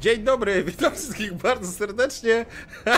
[0.00, 2.46] Dzień dobry, witam wszystkich bardzo serdecznie.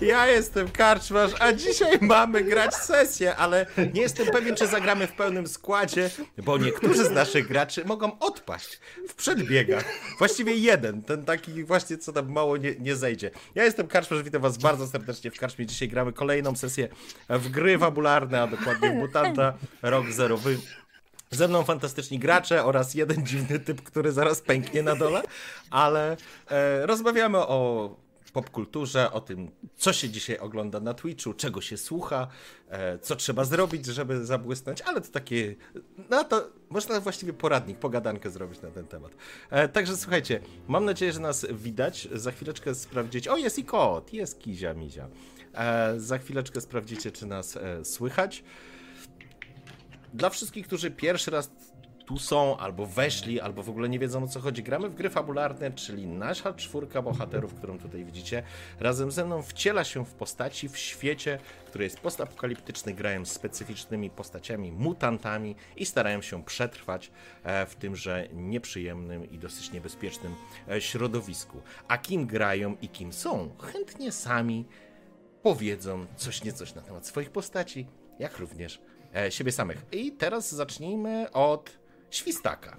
[0.00, 5.12] Ja jestem Karczmarz, a dzisiaj mamy grać sesję, ale nie jestem pewien, czy zagramy w
[5.12, 9.84] pełnym składzie, bo niektórzy z naszych graczy mogą odpaść w przedbiegach.
[10.18, 13.30] Właściwie jeden, ten taki właśnie, co tam mało nie, nie zejdzie.
[13.54, 15.66] Ja jestem Karczmarz, witam was bardzo serdecznie w Karczmie.
[15.66, 16.88] Dzisiaj gramy kolejną sesję
[17.28, 20.58] w gry fabularne, a dokładnie w Mutanta Rok Zerowy.
[21.30, 25.22] Ze mną fantastyczni gracze oraz jeden dziwny typ, który zaraz pęknie na dole,
[25.70, 26.16] ale
[26.50, 27.90] e, rozmawiamy o
[28.32, 32.28] popkulturze, o tym, co się dzisiaj ogląda na Twitchu, czego się słucha,
[32.68, 35.54] e, co trzeba zrobić, żeby zabłysnąć, ale to takie,
[36.10, 39.12] no to można właściwie poradnik, pogadankę zrobić na ten temat.
[39.50, 42.08] E, także słuchajcie, mam nadzieję, że nas widać.
[42.12, 45.08] Za chwileczkę sprawdzicie, o jest i kot, jest Kizia Mizia.
[45.54, 48.44] E, za chwileczkę sprawdzicie, czy nas e, słychać.
[50.14, 51.50] Dla wszystkich, którzy pierwszy raz
[52.08, 55.10] tu są, albo weszli, albo w ogóle nie wiedzą o co chodzi, gramy w gry
[55.10, 58.42] fabularne, czyli nasza czwórka bohaterów, którą tutaj widzicie,
[58.80, 64.10] razem ze mną wciela się w postaci w świecie, który jest postapokaliptyczny, grają z specyficznymi
[64.10, 67.10] postaciami, mutantami i starają się przetrwać
[67.44, 70.34] e, w tymże nieprzyjemnym i dosyć niebezpiecznym
[70.70, 71.62] e, środowisku.
[71.88, 74.66] A kim grają i kim są, chętnie sami
[75.42, 77.86] powiedzą coś niecoś na temat swoich postaci,
[78.18, 78.80] jak również
[79.30, 79.86] siebie samych.
[79.92, 81.78] I teraz zacznijmy od
[82.10, 82.76] świstaka.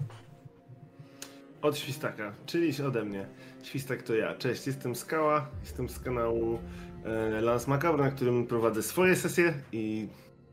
[1.62, 3.26] Od świstaka, czyli ode mnie.
[3.62, 4.34] Świstak to ja.
[4.34, 6.58] Cześć, jestem Skała, jestem z kanału
[7.04, 10.08] e, Lance Macabre, na którym prowadzę swoje sesje i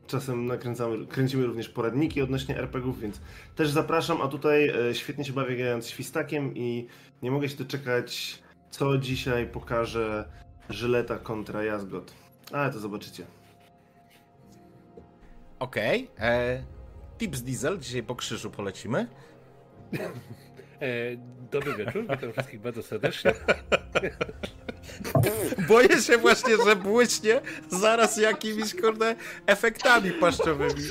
[0.06, 3.20] czasem nakręcamy, kręcimy również poradniki odnośnie RPGów, więc
[3.56, 6.86] też zapraszam, a tutaj e, świetnie się bawię grając świstakiem i
[7.22, 10.28] nie mogę się doczekać, co dzisiaj pokaże
[10.70, 12.12] Żyleta kontra Jazgot.
[12.52, 13.37] Ale to zobaczycie.
[15.58, 16.08] Okej.
[16.16, 16.64] Okay.
[17.18, 19.06] Tips Diesel, dzisiaj po krzyżu polecimy.
[20.80, 21.16] E,
[21.50, 23.32] dobry wieczór, witam wszystkich bardzo serdecznie.
[25.68, 29.16] Boję się właśnie, że błyśnie zaraz jakimiś, kurde,
[29.46, 30.82] efektami paszczowymi.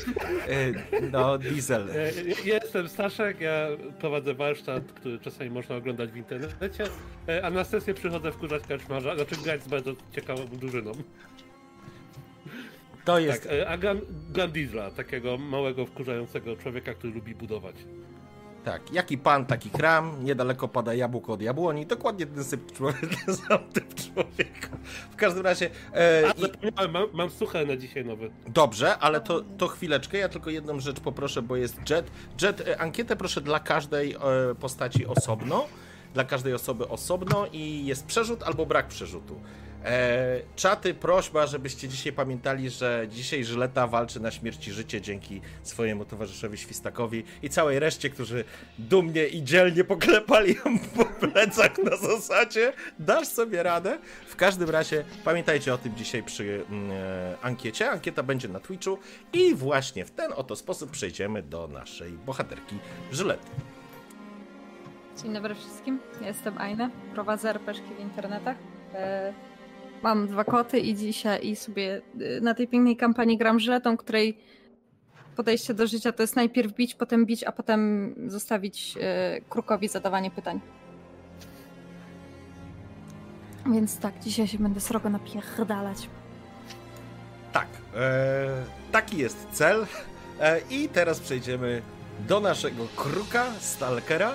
[0.47, 1.89] E, no, Diesel.
[1.91, 2.11] E,
[2.45, 3.67] jestem Staszek, ja
[3.99, 6.83] prowadzę warsztat, który czasami można oglądać w internecie,
[7.27, 10.91] e, a na sesję przychodzę wkurzać karczmarza, znaczy grać z bardzo ciekawą drużyną.
[13.07, 13.49] To jest.
[13.67, 13.79] Tak,
[14.43, 17.75] a Diesla, takiego małego, wkurzającego człowieka, który lubi budować.
[18.63, 23.35] Tak, jaki pan, taki kram, niedaleko pada jabłko od jabłoni, dokładnie ten syp człowiek, ten
[23.35, 24.69] sam typ człowieka.
[25.11, 25.69] W każdym razie...
[25.93, 26.23] E,
[26.75, 27.29] A, mam, mam
[27.67, 28.31] na dzisiaj nowy.
[28.47, 32.11] Dobrze, ale to, to chwileczkę, ja tylko jedną rzecz poproszę, bo jest Jet.
[32.41, 34.17] Jet, e, ankietę proszę dla każdej e,
[34.59, 35.65] postaci osobno,
[36.13, 39.39] dla każdej osoby osobno i jest przerzut albo brak przerzutu.
[39.85, 45.41] E, czaty, prośba, żebyście dzisiaj pamiętali, że dzisiaj Żyleta walczy na śmierć i życie dzięki
[45.63, 48.43] swojemu towarzyszowi Świstakowi i całej reszcie, którzy
[48.79, 53.99] dumnie i dzielnie poklepali ją po plecach na zasadzie dasz sobie radę.
[54.27, 57.89] W każdym razie pamiętajcie o tym dzisiaj przy mm, e, ankiecie.
[57.89, 58.97] Ankieta będzie na Twitchu
[59.33, 62.77] i właśnie w ten oto sposób przejdziemy do naszej bohaterki
[63.11, 63.47] Żylety.
[65.23, 68.57] Dzień dobry wszystkim, jestem Aina, prowadzę RPG w internetach.
[68.93, 69.33] E,
[70.03, 74.37] mam dwa koty i dzisiaj i sobie y, na tej pięknej kampanii gram żyletą, której
[75.35, 80.31] podejście do życia to jest najpierw bić, potem bić, a potem zostawić y, krukowi zadawanie
[80.31, 80.59] pytań.
[83.71, 86.09] Więc tak, dzisiaj się będę srogo napierdalać.
[87.53, 89.85] Tak, e, taki jest cel.
[90.39, 91.81] E, I teraz przejdziemy
[92.27, 94.33] do naszego kruka, stalkera,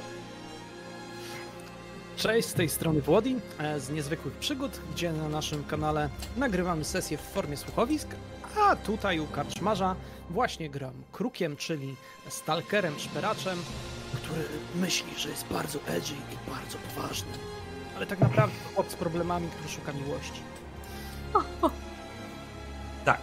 [2.22, 7.18] Cześć, z tej strony Włodi e, z Niezwykłych Przygód, gdzie na naszym kanale nagrywamy sesje
[7.18, 8.08] w formie słuchowisk,
[8.60, 9.96] a tutaj u Karczmarza
[10.30, 11.96] właśnie gram Krukiem, czyli
[12.28, 13.58] stalkerem, szperaczem,
[14.14, 14.44] który
[14.74, 17.32] myśli, że jest bardzo edgy i bardzo poważny,
[17.96, 20.40] ale tak naprawdę chłop z problemami, który szuka miłości.
[23.04, 23.20] Tak.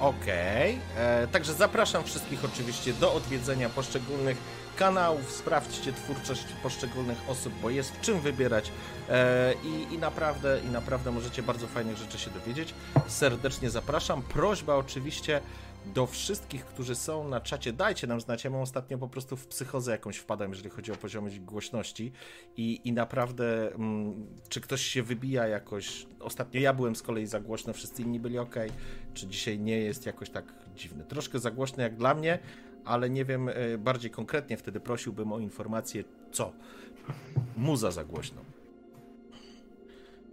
[0.00, 0.78] Okej.
[0.94, 1.04] Okay.
[1.04, 4.36] E, także zapraszam wszystkich oczywiście do odwiedzenia poszczególnych
[4.80, 8.72] kanałów, sprawdźcie twórczość poszczególnych osób, bo jest w czym wybierać
[9.08, 12.74] e, i, i, naprawdę, i naprawdę możecie bardzo fajnych rzeczy się dowiedzieć.
[13.08, 14.22] Serdecznie zapraszam.
[14.22, 15.40] Prośba oczywiście
[15.86, 18.44] do wszystkich, którzy są na czacie, dajcie nam znać.
[18.44, 22.12] Ja mam ostatnio po prostu w psychozę jakąś wpadam, jeżeli chodzi o poziom głośności
[22.56, 26.06] i, i naprawdę, mm, czy ktoś się wybija jakoś.
[26.20, 28.54] Ostatnio ja byłem z kolei za głośno, wszyscy inni byli ok.
[29.14, 30.44] Czy dzisiaj nie jest jakoś tak
[30.76, 31.04] dziwny?
[31.04, 32.38] Troszkę za głośno jak dla mnie,
[32.84, 36.52] ale nie wiem e, bardziej konkretnie, wtedy prosiłbym o informację, co.
[37.56, 38.44] Muza za głośno.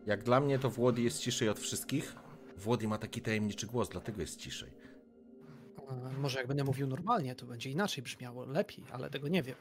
[0.05, 2.15] Jak dla mnie to Włody jest ciszej od wszystkich.
[2.57, 4.71] Włody ma taki tajemniczy głos, dlatego jest ciszej.
[6.19, 9.55] Może jak będę mówił normalnie, to będzie inaczej brzmiało, lepiej, ale tego nie wiem.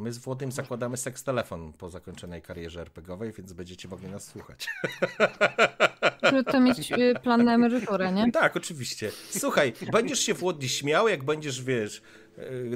[0.00, 4.68] My z Włodym zakładamy seks telefon po zakończonej karierze RPGowej, więc będziecie mogli nas słuchać.
[6.22, 8.32] Żeby to mieć y, plan na emeryturę, nie?
[8.32, 9.10] Tak, oczywiście.
[9.30, 12.02] Słuchaj, będziesz się Włodzi śmiał, jak będziesz, wiesz,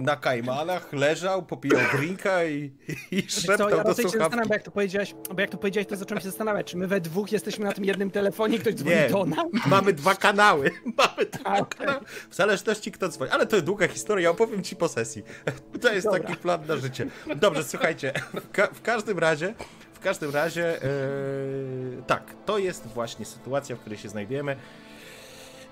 [0.01, 2.73] na kajmanach leżał, popijał drinka i,
[3.11, 4.19] i co, szeptał ja do raczej się słuchawki.
[4.19, 6.87] zastanawiam, bo jak to powiedziałeś, bo jak to powiedziałeś, to zacząłem się zastanawiać, czy my
[6.87, 9.39] we dwóch jesteśmy na tym jednym telefonie ktoś dzwoni Nie, do nas?
[9.67, 10.71] mamy dwa kanały.
[10.99, 11.87] Mamy dwa A, okej.
[11.87, 12.05] kanały.
[12.31, 13.31] W zależności kto dzwoni.
[13.31, 15.23] Ale to długa historia, opowiem ci po sesji.
[15.81, 16.21] To jest Dobra.
[16.21, 17.07] taki plan na życie.
[17.37, 18.13] Dobrze, słuchajcie.
[18.35, 19.55] W, ka w każdym razie,
[19.93, 20.79] w każdym razie,
[21.97, 24.57] yy, tak, to jest właśnie sytuacja, w której się znajdujemy.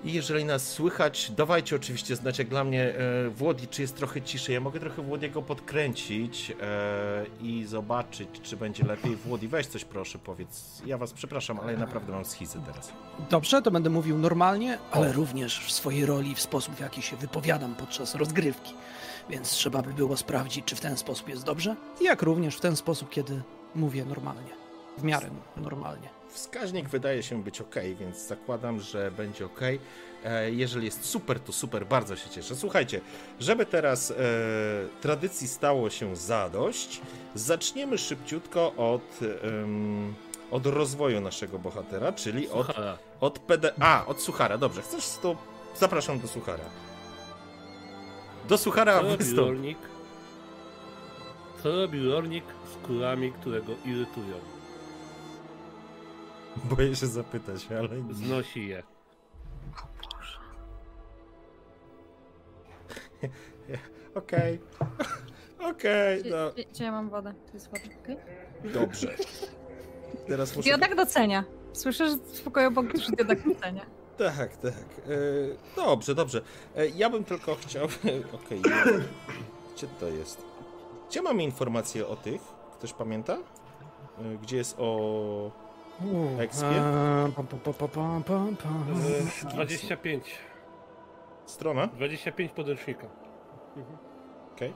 [0.05, 4.21] I jeżeli nas słychać, dawajcie oczywiście znać, jak dla mnie e, Włodi, czy jest trochę
[4.21, 4.53] ciszej.
[4.53, 9.15] Ja mogę trochę Włodiego podkręcić e, i zobaczyć, czy będzie lepiej.
[9.15, 10.81] Włodi, weź coś proszę, powiedz.
[10.85, 12.93] Ja was przepraszam, ale ja naprawdę mam schizy teraz.
[13.29, 17.15] Dobrze, to będę mówił normalnie, ale również w swojej roli, w sposób w jaki się
[17.15, 18.73] wypowiadam podczas rozgrywki.
[19.29, 22.75] Więc trzeba by było sprawdzić, czy w ten sposób jest dobrze, jak również w ten
[22.75, 23.41] sposób, kiedy
[23.75, 24.51] mówię normalnie.
[24.97, 26.22] W miarę normalnie.
[26.33, 29.59] Wskaźnik wydaje się być ok, więc zakładam, że będzie ok.
[30.25, 32.55] E, Jeżeli jest super, to super, bardzo się cieszę.
[32.55, 33.01] Słuchajcie,
[33.39, 34.15] żeby teraz e,
[35.01, 37.01] tradycji stało się zadość,
[37.35, 40.13] zaczniemy szybciutko od, em,
[40.51, 42.97] od rozwoju naszego bohatera, czyli od, Suchara.
[43.21, 43.73] od PD.
[43.79, 44.81] A, od Suchara, dobrze.
[44.81, 45.35] Chcesz to.
[45.79, 46.65] Zapraszam do Suchara.
[48.49, 49.49] Do Suchara wystąp.
[51.63, 52.43] Co robi rolnik
[52.73, 54.35] z kurami, które go irytują?
[56.63, 58.13] Boję się zapytać, ale.
[58.13, 58.83] Znosi je.
[64.15, 64.59] Okej.
[65.59, 67.33] Okej, Gdzie, no, ja mam wodę?
[67.47, 68.17] Tu jest woda, okej?
[68.73, 69.15] dobrze.
[70.27, 70.69] Teraz muszę.
[70.69, 71.43] Diodak docenia.
[71.73, 73.85] Słyszę, że w pokoju obok już Diodak docenia.
[74.17, 74.73] Tak, tak.
[74.73, 75.15] E,
[75.75, 76.41] dobrze, dobrze.
[76.75, 77.85] E, ja bym tylko chciał.
[78.45, 78.61] Okej.
[79.75, 80.45] Gdzie to jest?
[81.09, 82.41] Gdzie mamy informacje o tych?
[82.77, 83.33] Ktoś pamięta?
[83.33, 85.51] E, Gdzie jest o.
[86.39, 86.65] Ekspie?
[86.67, 88.85] Eee, pam, pam, pam, pam, pam, pam.
[89.45, 90.39] E, 25.
[91.45, 91.87] Strona?
[91.87, 93.07] 25 podręcznika.
[94.55, 94.73] Okej.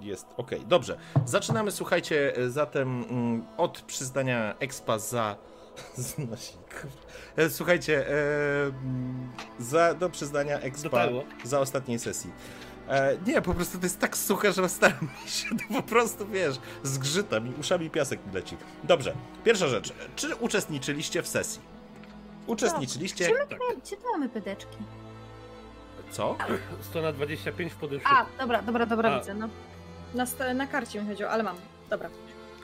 [0.00, 0.98] Jest, okej, dobrze.
[1.24, 5.36] Zaczynamy, słuchajcie, e, zatem mm, od przyznania expa za...
[5.94, 6.86] Znosik.
[7.36, 8.12] E, Słuchajcie, e,
[8.66, 11.24] mm, za, do przyznania expa Dotarło.
[11.44, 12.30] za ostatniej sesji.
[12.88, 16.56] E, nie, po prostu to jest tak suche, że staram się to po prostu, wiesz,
[16.82, 18.56] zgrzyta mi, uszami piasek mi leci.
[18.84, 19.14] Dobrze,
[19.44, 19.92] pierwsza rzecz.
[20.16, 21.60] Czy uczestniczyliście w sesji?
[22.46, 23.28] Uczestniczyliście?
[23.48, 23.58] Tak.
[23.84, 24.76] Gdzie tu mamy pedeczki?
[26.10, 26.36] Co?
[26.82, 28.14] Strona 25 w podręczniku.
[28.16, 29.18] A, dobra, dobra, dobra, A.
[29.18, 29.48] widzę, no.
[30.14, 31.56] Na, na karcie mi chodziło, ale mam.
[31.90, 32.08] Dobra.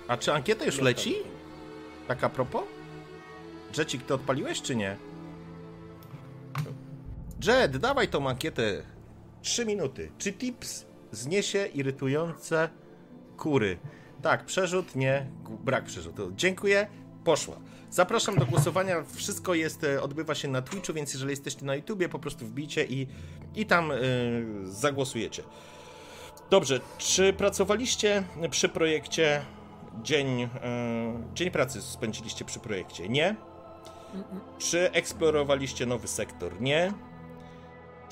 [0.09, 1.15] A czy ankieta już leci?
[1.15, 2.09] tak.
[2.09, 2.63] Tak a propos?
[3.79, 4.97] Jecik, ty odpaliłeś czy nie?
[7.47, 8.83] Jet, dawaj tą ankietę.
[9.45, 10.11] Trzy minuty.
[10.19, 12.69] Czy tips zniesie irytujące
[13.37, 13.79] kury?
[14.23, 15.27] Tak, przerzut, nie,
[15.65, 16.33] brak przerzutu.
[16.37, 16.87] Dziękuję,
[17.25, 17.57] poszła.
[17.91, 19.05] Zapraszam do głosowania.
[19.15, 22.85] Wszystko jest, e, odbywa się na Twitchu, więc jeżeli jesteście na YouTubie, po prostu wbijcie
[22.85, 23.07] i,
[23.55, 25.43] i tam y, zagłosujecie.
[26.51, 29.43] Dobrze, czy pracowaliście przy projekcie
[30.03, 30.49] dzień, e,
[31.35, 33.09] dzień pracy spędziliście przy projekcie?
[33.09, 33.37] Nie.
[34.59, 36.61] Czy eksplorowaliście nowy sektor?
[36.61, 36.93] Nie.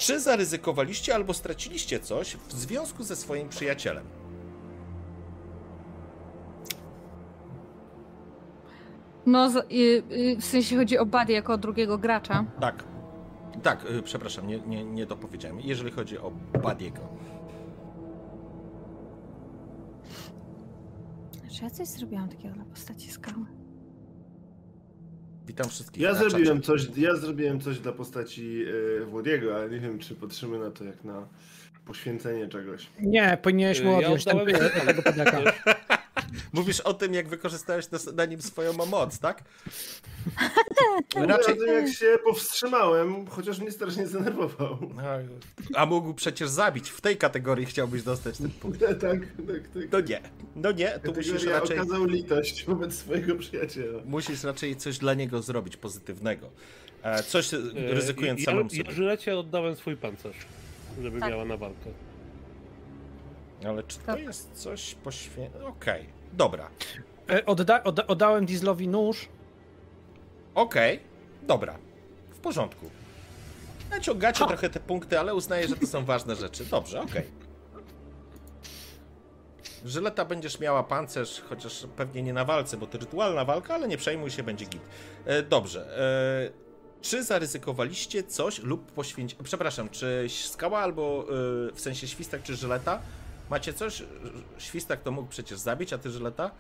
[0.03, 4.05] Czy zaryzykowaliście albo straciliście coś w związku ze swoim przyjacielem?
[9.27, 9.63] No, z, y,
[10.13, 12.45] y, w sensie chodzi o Buddy jako o drugiego gracza.
[12.61, 12.85] Tak.
[13.63, 15.61] Tak, y, przepraszam, nie, nie, nie dopowiedziałem.
[15.61, 16.31] Jeżeli chodzi o
[16.63, 17.01] Badiego.
[21.51, 23.62] Czy ja coś zrobiłam takiego dla postaci skały?
[25.47, 26.03] Witam wszystkich.
[26.03, 26.79] Ja na zrobiłem czacie.
[26.79, 28.65] coś, ja zrobiłem coś dla postaci
[29.03, 31.29] e, Włodiego, ale nie wiem, czy patrzymy na to jak na
[31.87, 32.87] poświęcenie czegoś.
[33.01, 34.39] Nie, powinieneś mu Ja odjąć ten,
[34.87, 35.43] tego pedeka.
[36.53, 39.45] Mówisz o tym, jak wykorzystałeś na, nim swoją moc, tak?
[41.15, 44.79] Raczej jak się powstrzymałem, chociaż mnie strasznie zdenerwował.
[45.75, 46.91] A mógł przecież zabić.
[46.91, 48.81] W tej kategorii chciałbyś dostać ten punkt.
[48.81, 49.21] tak, tak,
[49.75, 49.93] tak.
[49.93, 50.21] No nie.
[50.57, 51.79] No nie, tu musisz raczej.
[51.79, 53.99] okazał litość wobec swojego przyjaciela.
[54.05, 56.51] Musisz raczej coś dla niego zrobić pozytywnego.
[57.03, 58.83] E, Coś e, ryzykując ja, samym ja, sobie.
[58.85, 60.37] ja Żylecie oddałem swój pancerz,
[61.03, 61.31] żeby Tak.
[61.31, 61.91] miała na walkę.
[63.67, 64.21] Ale czy to Tak.
[64.21, 65.67] jest coś poświęcone?
[65.67, 66.69] Okej, dobra.
[67.31, 69.29] E, Odda, odda, oddałem Dieslowi nóż.
[70.55, 71.01] Okej,
[71.43, 71.79] dobra.
[72.31, 72.91] W porządku.
[73.91, 76.65] Naciągacie trochę te punkty, ale uznaję, że to są ważne rzeczy.
[76.65, 77.25] Dobrze, okej.
[79.85, 83.97] Żyleta będziesz miała pancerz, chociaż pewnie nie na walce, bo to rytualna walka, ale nie
[83.97, 84.83] przejmuj się, będzie git.
[85.25, 85.99] E, dobrze.
[86.49, 86.63] E,
[87.03, 89.37] Czy zaryzykowaliście coś lub poświęci...
[89.45, 91.25] Przepraszam, czy skała albo
[91.69, 93.01] y, w sensie świstak czy żyleta?
[93.53, 94.03] Macie coś?
[94.59, 96.43] Świstak to mógł przecież zabić, a ty żyleta?
[96.45, 96.51] Na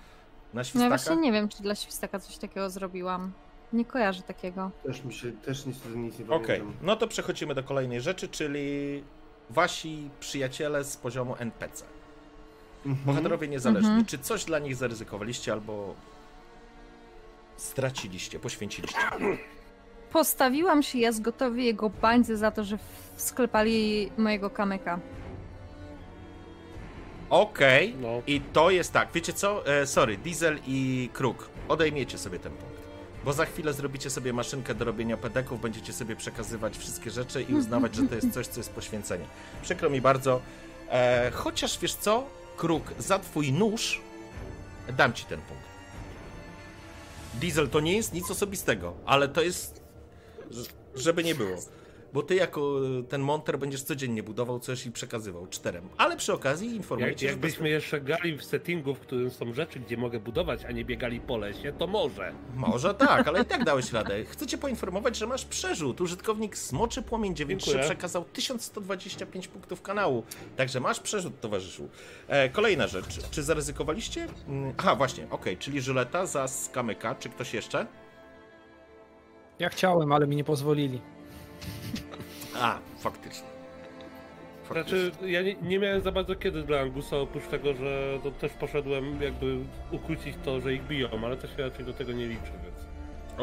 [0.55, 0.89] No ja świstaka?
[0.89, 3.33] właśnie nie wiem, czy dla świstaka coś takiego zrobiłam.
[3.73, 4.71] Nie kojarzę takiego.
[4.87, 6.87] Też mi się, też niestety nic nie Okej, pamiętam.
[6.87, 9.05] no to przechodzimy do kolejnej rzeczy, czyli
[9.51, 11.85] wasi przyjaciele z poziomu NPC.
[12.87, 13.07] Mhm.
[13.07, 13.89] Bohaterowie niezależni.
[13.89, 14.07] Mhm.
[14.07, 15.95] Czy coś dla nich zaryzykowaliście albo
[17.57, 18.99] straciliście, poświęciliście?
[20.13, 22.79] Postawiłam się jazgotowi jego bańce za to, że
[23.17, 25.01] sklepali mojego kamyka.
[27.33, 27.95] Okej.
[28.01, 28.23] No.
[28.27, 29.67] I to jest tak, wiecie co?
[29.67, 32.83] E, sorry, Diesel i Kruk, odejmiecie sobie ten punkt.
[33.25, 37.55] Bo za chwilę zrobicie sobie maszynkę do robienia pedeków, będziecie sobie przekazywać wszystkie rzeczy i
[37.55, 39.25] uznawać, że to jest coś, co jest poświęcenie.
[39.63, 40.41] Przykro mi bardzo.
[40.91, 44.01] E, chociaż wiesz co, Kruk, za twój nóż
[44.97, 45.65] dam ci ten punkt.
[47.35, 49.83] Diesel to nie jest nic osobistego, ale to jest.
[50.95, 51.57] Żeby nie było.
[52.13, 55.89] Bo ty jako e, ten monter będziesz codziennie budował coś i przekazywał czterem.
[55.99, 59.81] Ale przy okazji informuję Jak, cię, jakbyśmy jeszcze grali w settingu, w którym są rzeczy,
[59.81, 62.33] gdzie mogę budować, a nie biegali po lesie, to może.
[62.55, 64.25] Może tak, ale i tak dałeś radę.
[64.25, 66.01] Chcę cię poinformować, że masz przerzut.
[66.01, 67.91] Użytkownik Smoczy Płomień 93 Dziękuję.
[67.91, 70.25] przekazał 1125 punktów kanału.
[70.57, 71.89] Także masz przerzut, towarzyszu.
[72.29, 73.31] E, kolejna rzecz.
[73.31, 74.27] Czy zaryzykowaliście?
[74.49, 77.15] Mm, Aha, właśnie, okej, czyli Żyleta za Skamyka.
[77.15, 77.87] Czy ktoś jeszcze?
[79.59, 81.01] Ja chciałem, ale mi nie pozwolili.
[82.61, 83.47] A, faktycznie.
[84.73, 88.53] Znaczy, ja nie, nie miałem za bardzo kiedy dla Angusa, oprócz tego, że to też
[88.53, 89.57] poszedłem jakby
[89.91, 92.87] ukrócić to, że ich biją, ale to się raczej do tego nie liczy, więc...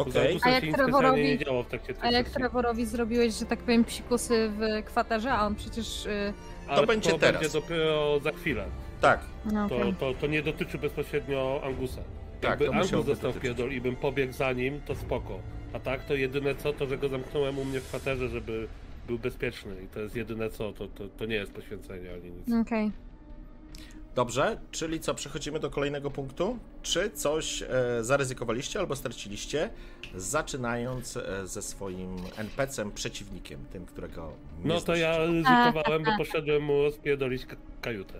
[0.07, 0.27] Okej.
[0.27, 2.29] Angusem A jak Trevorowi- nie działo w trakcie tej A jak.
[2.29, 6.05] Trevorowi zrobiłeś, że tak powiem, psikusy w kwaterze, a on przecież...
[6.05, 6.33] y,
[6.67, 7.41] Ale będzie to teraz.
[7.41, 8.65] będzie dopiero za chwilę.
[9.01, 9.19] Tak,
[9.53, 12.01] No, To, to, to nie dotyczy bezpośrednio Angusa.
[12.41, 13.41] Tak, Jakby to Angus dotyczyć.
[13.41, 15.39] pierdol i bym pobiegł za nim, to spoko.
[15.73, 18.67] A tak, to jedyne co, to że go zamknąłem u mnie w kwaterze, żeby
[19.09, 19.75] był bezpieczny.
[19.83, 22.67] I to jest jedyne co, to, to, to nie jest poświęcenie ani nic.
[22.67, 22.91] Okej.
[24.15, 24.59] dobrze.
[24.71, 26.57] Czyli co, przechodzimy do kolejnego punktu?
[26.81, 27.67] Czy coś e,
[28.01, 29.69] zaryzykowaliście albo straciliście,
[30.15, 36.63] zaczynając e, ze swoim NPC-em, przeciwnikiem, tym, którego nie No to ja ryzykowałem, bo poszedłem
[36.63, 38.19] mu rozpierdolić ka- kajutę.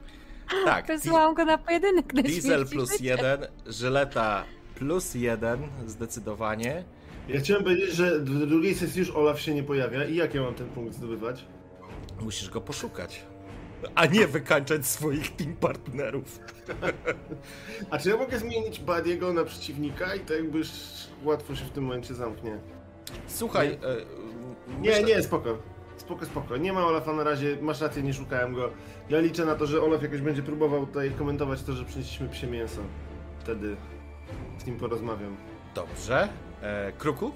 [0.66, 4.44] Tak, Wysłałam go na pojedynek na Diesel plus jeden, Żyleta
[4.76, 6.84] plus jeden, zdecydowanie.
[7.30, 10.42] Ja chciałem powiedzieć, że w drugiej sesji już Olaf się nie pojawia i jak ja
[10.42, 11.46] mam ten punkt zdobywać?
[12.22, 13.24] Musisz go poszukać.
[13.96, 16.40] A nie wykańczać swoich team partnerów.
[17.92, 20.62] A czy ja mogę zmienić Badiego na przeciwnika i to jakby
[21.24, 22.60] łatwo się w tym momencie zamknie?
[23.28, 23.78] Słuchaj, e,
[24.82, 25.58] Nie, myślę- nie, spoko.
[25.98, 26.58] Spoko, spoko.
[26.58, 28.70] Nie ma Olafa na razie, masz rację, nie szukałem go.
[29.10, 32.48] Ja liczę na to, że Olaf jakoś będzie próbował tutaj komentować to, że przynieśliśmy psie
[32.48, 32.82] mięso.
[33.40, 33.76] Wtedy
[34.58, 35.38] z nim porozmawiam.
[35.76, 36.30] Dobrze.
[36.62, 37.32] E, Kruku?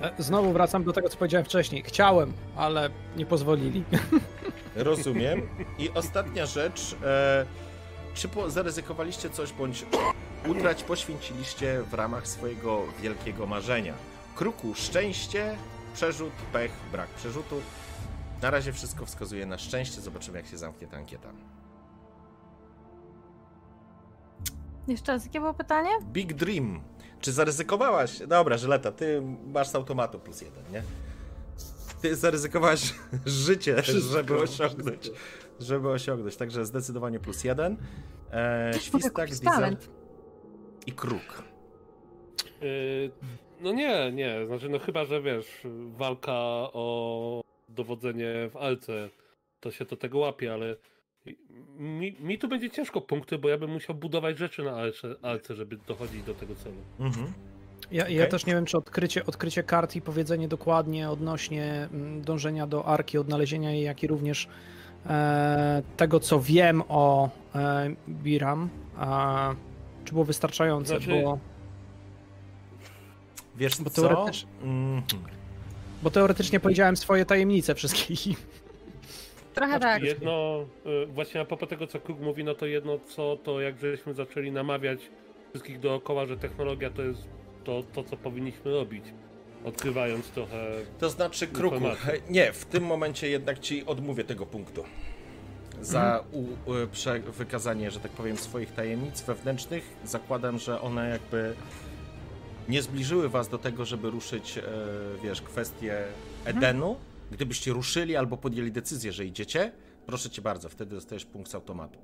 [0.00, 1.82] E, Znowu wracam do tego, co powiedziałem wcześniej.
[1.82, 3.84] Chciałem, ale nie pozwolili.
[4.76, 5.48] Rozumiem.
[5.78, 6.96] I ostatnia rzecz.
[7.04, 7.46] E,
[8.14, 9.86] czy po, zaryzykowaliście coś, bądź
[10.48, 13.94] utrać poświęciliście w ramach swojego wielkiego marzenia?
[14.36, 15.56] Kruku, szczęście,
[15.94, 17.60] przerzut, pech, brak przerzutu.
[18.42, 20.00] Na razie wszystko wskazuje na szczęście.
[20.00, 21.28] Zobaczymy, jak się zamknie ta ankieta.
[24.88, 25.90] Jeszcze raz, jakie było pytanie?
[26.02, 26.80] Big Dream.
[27.20, 28.18] Czy zaryzykowałaś?
[28.26, 30.82] Dobra, Żyleta, ty masz z automatu plus jeden, nie?
[32.02, 32.94] Ty zaryzykowałaś
[33.26, 35.00] życie, Wszystko, żeby osiągnąć.
[35.00, 35.18] wszystko.
[35.60, 37.76] Żeby osiągnąć, także zdecydowanie plus jeden.
[38.32, 39.88] E, świstak, diesel talent.
[40.86, 41.42] i kruk.
[42.60, 43.10] Yy,
[43.60, 45.46] no nie, nie, znaczy no chyba, że wiesz,
[45.96, 46.32] walka
[46.72, 49.08] o dowodzenie w Alce,
[49.60, 50.76] to się do tego łapie, ale
[51.78, 55.54] mi, mi tu będzie ciężko punkty, bo ja bym musiał budować rzeczy na Alce, Alce
[55.54, 56.74] żeby dochodzić do tego celu.
[57.00, 57.32] Mhm.
[57.90, 58.30] Ja, ja Okej.
[58.30, 63.18] też nie wiem, czy odkrycie, odkrycie kart i powiedzenie dokładnie odnośnie mm, dążenia do arki,
[63.18, 64.48] odnalezienia jej, jak i również
[65.06, 69.54] e, tego, co wiem o e, Biram, a,
[70.04, 71.38] czy było wystarczające, Znaczy- bo,
[73.56, 74.02] Wiesz Bo co?
[74.02, 75.02] teoretycz- Mhm.
[76.02, 78.14] bo teoretycznie powiedziałem swoje tajemnice wszystkie.
[79.58, 80.02] Trochę tak.
[80.02, 80.64] Jedno,
[81.02, 84.14] y, właśnie a propos tego, co Krug mówi, no to jedno co, to jak żeśmy
[84.14, 85.00] zaczęli namawiać
[85.50, 87.28] wszystkich dookoła, że technologia to jest
[87.64, 89.04] to, to co powinniśmy robić,
[89.64, 90.70] odkrywając trochę...
[90.98, 92.04] To znaczy, Kruku, Informacje.
[92.12, 94.84] he- nie, w tym momencie jednak ci odmówię tego punktu.
[95.80, 96.24] Za Mhm.
[96.32, 96.38] u,
[96.70, 99.96] u, prze, wykazanie, że tak powiem, swoich tajemnic wewnętrznych.
[100.04, 101.54] Zakładam, że one jakby
[102.68, 104.62] nie zbliżyły was do tego, żeby ruszyć, e,
[105.22, 106.04] wiesz, kwestię
[106.44, 106.96] Edenu.
[107.30, 109.72] Gdybyście ruszyli albo podjęli decyzję, że idziecie,
[110.06, 111.98] proszę cię bardzo, wtedy dostajesz punkt z automatu.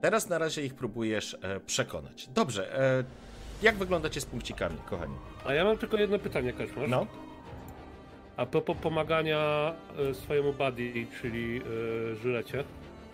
[0.00, 2.28] Teraz na razie ich próbujesz e, przekonać.
[2.34, 3.04] Dobrze, e,
[3.62, 5.14] Jak wyglądacie z punkcikami, kochani?
[5.46, 6.90] A ja mam tylko jedno pytanie, Kaczmarz.
[6.90, 7.06] No,
[8.36, 9.74] A propos pomagania
[10.10, 11.60] e, swojemu buddy, czyli
[12.12, 12.64] e, żylecie.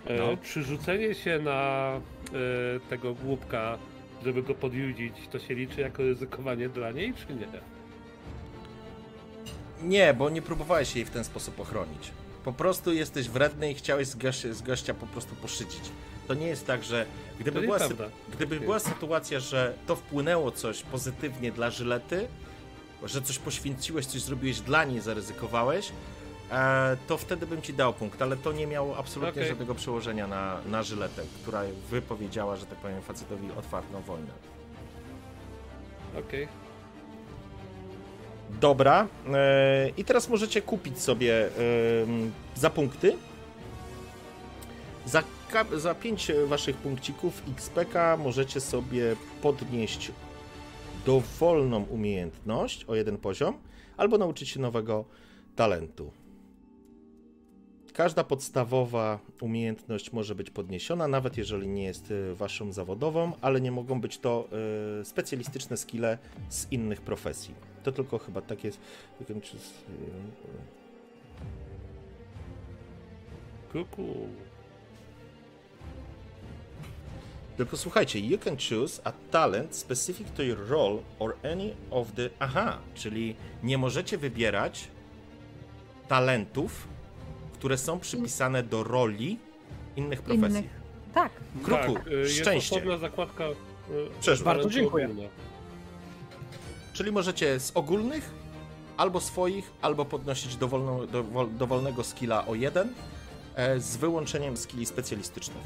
[0.07, 0.37] E, No.
[0.43, 3.79] Czy rzucenie się na e, tego głupka,
[4.25, 7.47] żeby go podjudzić, to się liczy jako ryzykowanie dla niej, czy nie?
[9.83, 12.11] Nie, bo nie próbowałeś jej w ten sposób ochronić.
[12.45, 15.81] Po prostu jesteś wredny i chciałeś z, goś- z gościa po prostu poszydzić.
[16.29, 17.07] To nie jest tak, że
[17.41, 17.95] gdyby, była, sy-
[18.33, 22.29] gdyby była sytuacja, że to wpłynęło coś pozytywnie dla Żylety,
[23.05, 25.93] że coś poświęciłeś, coś zrobiłeś dla niej, zaryzykowałeś,
[26.51, 29.49] e, to wtedy bym ci dał punkt, ale to nie miało absolutnie Okej.
[29.49, 34.33] żadnego przełożenia na, na Żyletę, która wypowiedziała, że tak powiem, facetowi otwartą wojnę.
[36.19, 36.49] Okej.
[38.61, 41.49] Dobra, e, i teraz możecie kupić sobie
[42.55, 43.17] za punkty.
[45.07, 45.23] Za,
[45.75, 50.13] za 5 waszych punkcików XPK możecie sobie podnieść
[51.07, 53.59] dowolną umiejętność o jeden poziom,
[53.97, 55.05] albo nauczyć się nowego
[55.57, 56.13] talentu.
[57.93, 63.73] Każda podstawowa umiejętność może być podniesiona, nawet jeżeli nie jest e, waszą zawodową, ale nie
[63.73, 64.49] mogą być to
[65.01, 67.55] e, specjalistyczne skille z innych profesji.
[67.87, 68.81] To tylko chyba tak jest.
[73.73, 74.29] Kuku.
[77.57, 82.31] Tylko słuchajcie, you can choose a talent specific to your role or any of the.
[82.39, 84.89] Aha, czyli nie możecie wybierać
[86.09, 86.89] talentów,
[87.55, 89.39] które są przypisane do roli
[89.97, 90.59] innych profesji.
[90.59, 90.81] Innych.
[91.15, 91.33] Tak.
[91.63, 92.77] Kruku, tak, jest szczęście.
[92.77, 93.45] osobna zakładka.
[94.21, 94.45] Przeżył.
[94.45, 95.09] Bardzo dziękuję.
[96.97, 98.31] Czyli możecie z ogólnych,
[98.97, 102.93] albo swoich, albo podnosić dowolną, dowol, dowolnego skilla o jeden,
[103.55, 105.65] e, z wyłączeniem skilli specjalistycznych.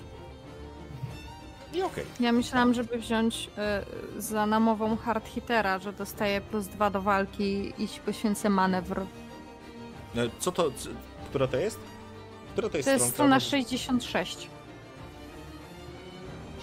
[1.74, 2.04] I okej.
[2.20, 3.50] Ja myślałam, żeby wziąć
[4.18, 9.00] y, za namową hard hitera, że dostaje plus dwa do walki i poświęcę manewr.
[9.00, 9.06] E,
[10.38, 10.70] Co to.
[11.28, 11.80] Która to jest?
[12.52, 14.48] Która to jest To jest strona 66.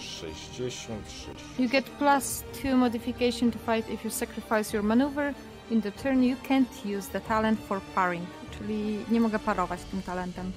[0.00, 1.58] 66.
[1.58, 5.34] You get plus two modification to fight if you sacrifice your maneuver.
[5.70, 8.26] In the turn you can't use the talent for parring.
[8.58, 10.52] Czyli nie mogę parować tym talentem.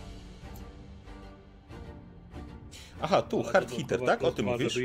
[3.02, 4.24] Aha, tu, hard hitter, tak?
[4.24, 4.80] O tym mówisz?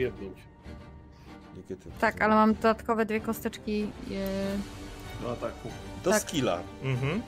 [2.01, 3.83] Tak, ale mam dodatkowe dwie kosteczki.
[4.11, 5.69] y, Do ataku.
[6.05, 6.23] Do tak.
[6.23, 6.59] skilla.
[6.83, 7.23] Mhm.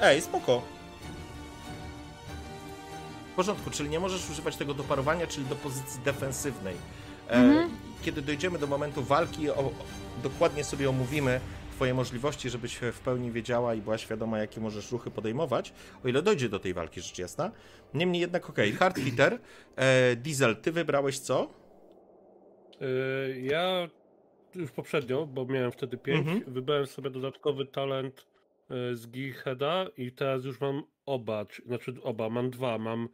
[0.00, 0.62] Ej, spoko.
[3.40, 6.74] Porządku, czyli nie możesz używać tego do parowania, czyli do pozycji defensywnej.
[7.28, 7.70] E, Mhm.
[8.02, 9.70] Kiedy dojdziemy do momentu walki, o,
[10.22, 11.40] dokładnie sobie omówimy
[11.72, 15.72] Twoje możliwości, żebyś w pełni wiedziała i była świadoma, jakie możesz ruchy podejmować,
[16.04, 17.50] o ile dojdzie do tej walki, rzecz jasna.
[17.94, 19.38] Niemniej jednak, okej, hard hitter.
[19.76, 21.50] E, Diesel, ty wybrałeś co?
[22.80, 23.88] E, Ja
[24.54, 26.52] już poprzednio, bo miałem wtedy 5, Mhm.
[26.54, 28.26] wybrałem sobie dodatkowy talent
[28.92, 32.78] z Gearheada i teraz już mam oba, czy- znaczy oba, mam dwa.
[32.78, 33.08] Mam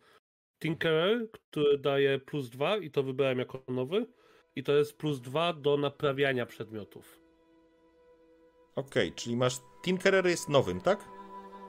[0.60, 4.06] Tinkerer, który daje plus 2 i to wybrałem jako nowy.
[4.56, 7.20] I to jest plus 2 do naprawiania przedmiotów.
[8.76, 9.60] Okej, czyli masz.
[9.84, 11.08] Tinkerer jest nowym, tak?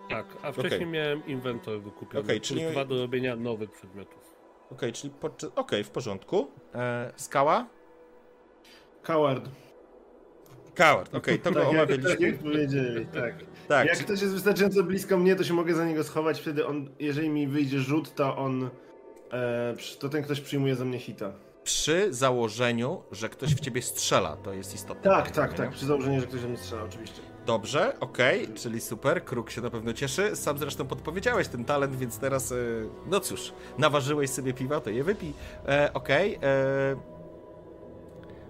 [0.09, 0.87] Tak, a wcześniej Okej.
[0.87, 2.25] miałem Inventor wykupiony.
[2.25, 4.33] Okej, plus czyli- 2 do robienia nowych przedmiotów.
[4.71, 5.51] Okej, czyli podczas...
[5.55, 6.51] Okej, w porządku.
[6.75, 7.67] E, skała?
[9.03, 9.49] Coward.
[10.75, 12.33] Coward, okej, to go Tak tak omawialiśmy.
[12.33, 13.35] powiedzieli, tak.
[13.67, 16.89] Tak, Jak ktoś jest wystarczająco blisko mnie, to się mogę za niego schować, wtedy on,
[16.99, 18.69] jeżeli mi wyjdzie rzut, to on,
[19.31, 21.31] e, to ten ktoś przyjmuje za mnie hita.
[21.63, 25.03] przy założeniu, że ktoś w ciebie strzela, to jest istotne.
[25.11, 27.21] Tak, tak, tak, przy założeniu, że ktoś we mnie strzela, oczywiście.
[27.45, 30.35] Dobrze, okej, czyli super, Kruk się na pewno cieszy.
[30.35, 32.55] Sam zresztą podpowiedziałeś ten talent, więc teraz, e,
[33.09, 35.33] no cóż, naważyłeś sobie piwa, to je wypij.
[35.67, 36.39] E, okej, e,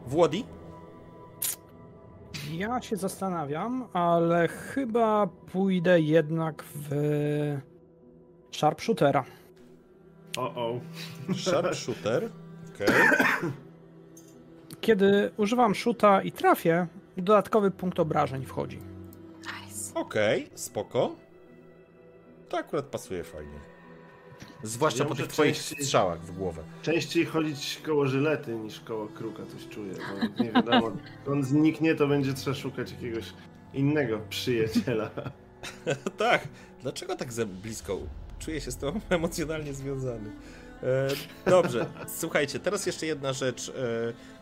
[0.08, 0.45] Włodi?
[2.51, 6.89] Ja się zastanawiam, ale chyba pójdę jednak w
[8.51, 9.23] Sharpshootera.
[10.38, 10.79] O, o.
[11.33, 12.29] Sharpshooter,
[12.75, 12.88] okej.
[14.81, 18.79] Kiedy używam shoota i trafię, dodatkowy punkt obrażeń wchodzi.
[19.39, 19.99] Nice.
[19.99, 21.15] Okej, spoko.
[22.49, 23.60] To akurat pasuje fajnie.
[24.63, 26.63] Zwłaszcza Ja po tych twoich częściej- strzałach w głowę.
[26.82, 30.91] Częściej chodzić koło żylety niż koło kruka, coś czuję, bo nie wiadomo,
[31.28, 33.26] on zniknie, to będzie trzeba szukać jakiegoś
[33.74, 35.10] innego przyjaciela.
[36.17, 36.48] tak,
[36.82, 37.98] dlaczego tak za blisko?
[38.39, 40.30] Czuję się z tobą emocjonalnie związany.
[40.84, 41.08] E,
[41.50, 43.74] dobrze, słuchajcie, teraz jeszcze jedna rzecz, e,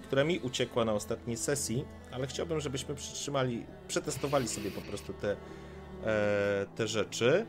[0.04, 5.36] która mi uciekła na ostatniej sesji, ale chciałbym, żebyśmy przytrzymali, przetestowali sobie po prostu te,
[6.06, 7.46] e, te rzeczy.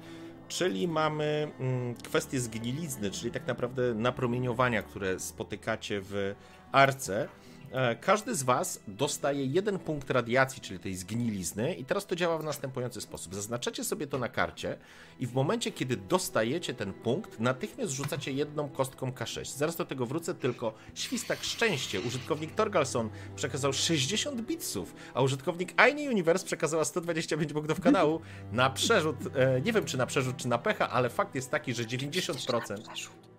[0.49, 6.35] Czyli mamy mm, kwestię zgnilizny, czyli tak naprawdę napromieniowania, które spotykacie w
[6.73, 7.29] arce.
[7.73, 12.39] E, każdy z Was dostaje jeden punkt radiacji, czyli tej zgnilizny, i teraz to działa
[12.39, 13.35] w następujący sposób.
[13.35, 14.79] Zaznaczacie sobie to na karcie,
[15.21, 19.57] i w momencie, kiedy dostajecie ten punkt, natychmiast rzucacie jedną kostką K6.
[19.57, 22.01] Zaraz do tego wrócę, tylko świstak szczęście.
[22.01, 28.21] Użytkownik Torgalson przekazał 60 bitsów, a użytkownik Aini Universe przekazała 125 punktów kanału
[28.53, 29.17] na przerzut.
[29.35, 32.77] E, nie wiem, czy na przerzut, czy na pecha, ale fakt jest taki, że 90%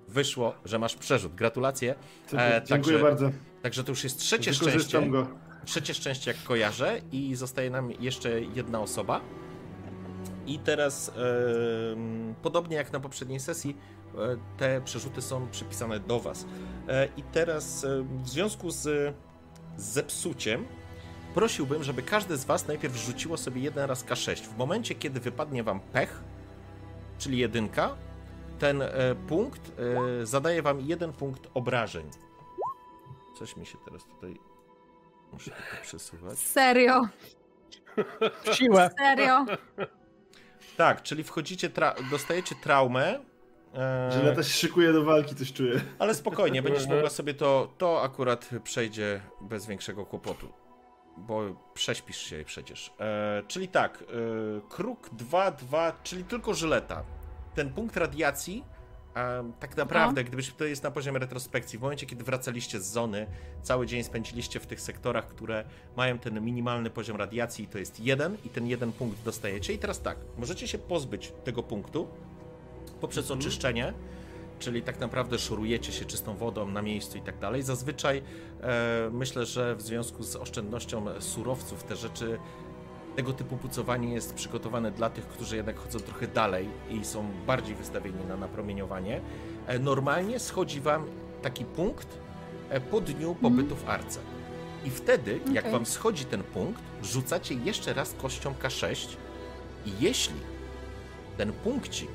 [0.08, 1.36] wyszło, że masz przerzut.
[1.36, 1.96] Gratulacje.
[2.34, 3.32] E, Dziękuję bardzo.
[3.62, 5.10] Także to już jest trzecie szczęście.
[5.10, 5.28] Go.
[5.66, 9.22] Trzecie szczęście, jak kojarzę, i zostaje nam jeszcze jedna osoba.
[10.48, 11.14] I teraz, e,
[12.42, 13.78] podobnie jak na poprzedniej sesji,
[14.16, 14.18] e,
[14.58, 16.46] te przerzuty są przypisane do Was.
[16.88, 17.86] E, I teraz,
[18.24, 18.82] w związku z,
[19.78, 20.66] z zepsuciem,
[21.34, 24.42] prosiłbym, żeby każdy z Was najpierw rzuciło sobie jeden raz K6.
[24.42, 26.24] W momencie, kiedy wypadnie Wam pech,
[27.18, 27.96] czyli jedynka,
[28.60, 28.90] ten e,
[29.28, 32.10] punkt e, zadaje Wam jeden punkt obrażeń.
[33.40, 34.40] Coś mi się teraz tutaj.
[35.34, 36.40] Muszę to przesuwać.
[36.40, 37.08] Serio.
[38.44, 38.90] W siłę.
[39.00, 39.46] Serio.
[40.78, 43.20] Tak, czyli wchodzicie, tra- dostajecie traumę.
[43.76, 44.12] E...
[44.12, 45.82] Że lata się szykuje do walki, coś czuję.
[46.00, 47.74] Ale spokojnie, będziesz mogła sobie to.
[47.78, 50.54] To akurat przejdzie bez większego kłopotu.
[51.18, 51.42] Bo
[51.74, 52.94] prześpisz się przecież.
[53.00, 57.04] E, czyli tak, e, kruk 2-2, czyli tylko żyleta.
[57.58, 58.64] Ten punkt radiacji
[59.60, 60.28] tak naprawdę, no.
[60.28, 63.28] gdybyś to jest na poziomie retrospekcji, w momencie, kiedy wracaliście z zony,
[63.64, 65.64] cały dzień spędziliście w tych sektorach, które
[65.96, 69.74] mają ten minimalny poziom radiacji, to jest jeden i ten jeden punkt dostajecie.
[69.74, 72.08] I teraz tak, możecie się pozbyć tego punktu
[73.02, 73.40] poprzez mhm.
[73.40, 73.94] oczyszczenie,
[74.60, 77.64] czyli tak naprawdę szurujecie się czystą wodą na miejscu i tak dalej.
[77.64, 78.24] Zazwyczaj
[78.62, 82.40] e, myślę, że w związku z oszczędnością surowców te rzeczy
[83.18, 87.76] tego typu pucowanie jest przygotowane dla tych, którzy jednak chodzą trochę dalej i są bardziej
[87.76, 89.22] wystawieni na napromieniowanie.
[89.68, 91.06] E, normalnie schodzi wam
[91.42, 92.08] taki punkt
[92.70, 94.20] e, po dniu pobytu w arce.
[94.86, 95.54] I wtedy, okay.
[95.54, 99.08] jak wam schodzi ten punkt, rzucacie jeszcze raz kością K6
[99.86, 100.40] i jeśli
[101.38, 102.12] ten punkcik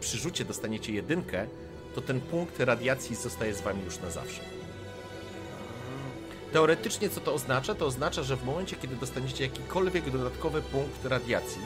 [0.00, 1.46] przy rzucie dostaniecie jedynkę,
[1.94, 4.59] to ten punkt radiacji zostaje z wami już na zawsze.
[6.52, 7.74] Teoretycznie co to oznacza?
[7.74, 11.62] To oznacza, że w momencie, kiedy dostaniecie jakikolwiek dodatkowy punkt radiacji,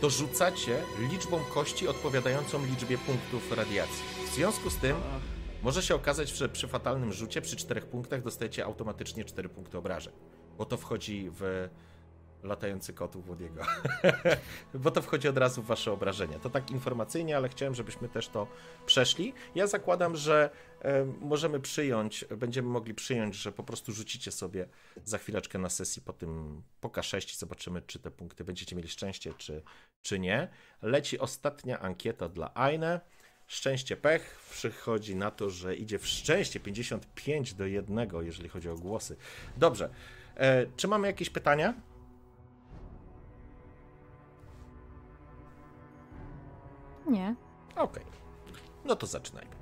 [0.00, 4.04] to rzucacie liczbą kości odpowiadającą liczbie punktów radiacji.
[4.30, 4.96] W związku z tym
[5.62, 10.12] może się okazać, że przy fatalnym rzucie, przy czterech punktach, dostajecie automatycznie cztery punkty obrażeń,
[10.58, 11.68] bo to wchodzi w
[12.42, 13.62] latający kot u Wodiego.
[14.74, 16.38] Bo to wchodzi od razu w wasze obrażenia.
[16.38, 18.46] To tak informacyjnie, ale chciałem, żebyśmy też to
[18.86, 19.34] przeszli.
[19.54, 20.50] Ja zakładam, że
[21.20, 24.68] możemy przyjąć, będziemy mogli przyjąć, że po prostu rzucicie sobie
[25.04, 28.88] za chwileczkę na sesji po tym po K6 i zobaczymy, czy te punkty będziecie mieli
[28.88, 29.62] szczęście, czy,
[30.02, 30.48] czy nie.
[30.82, 33.00] Leci ostatnia ankieta dla Aine.
[33.46, 38.74] Szczęście pech przychodzi na to, że idzie w szczęście 55 do 1, jeżeli chodzi o
[38.74, 39.16] głosy.
[39.56, 39.90] Dobrze.
[40.36, 41.74] E, czy mamy jakieś pytania?
[47.06, 47.34] Nie.
[47.76, 48.02] Okej.
[48.02, 48.04] Okay.
[48.84, 49.61] No to zaczynajmy.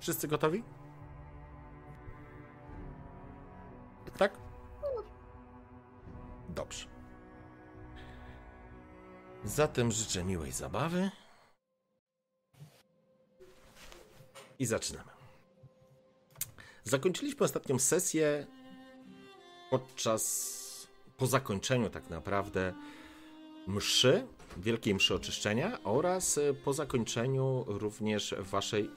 [0.00, 0.62] Wszyscy gotowi?
[4.18, 4.38] Tak?
[6.48, 6.86] Dobrze.
[9.44, 11.10] Zatem życzę miłej zabawy.
[14.58, 15.10] I zaczynamy.
[16.84, 18.46] Zakończyliśmy ostatnią sesję
[19.70, 22.72] podczas, po zakończeniu tak naprawdę
[23.66, 28.90] mszy Wielkiej Mszy Oczyszczenia oraz po zakończeniu również waszej...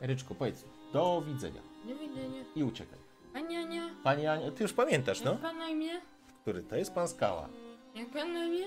[0.00, 1.60] Ryczku, powiedz, do widzenia.
[1.84, 2.44] Do widzenia.
[2.56, 2.98] I uciekaj.
[3.32, 3.90] Pani Ania?
[4.04, 5.30] Pani Ania, ty już pamiętasz, no?
[5.30, 6.00] Jak pan na imię?
[6.42, 7.48] Który to jest pan Skała.
[7.94, 8.66] Jak pan na imię?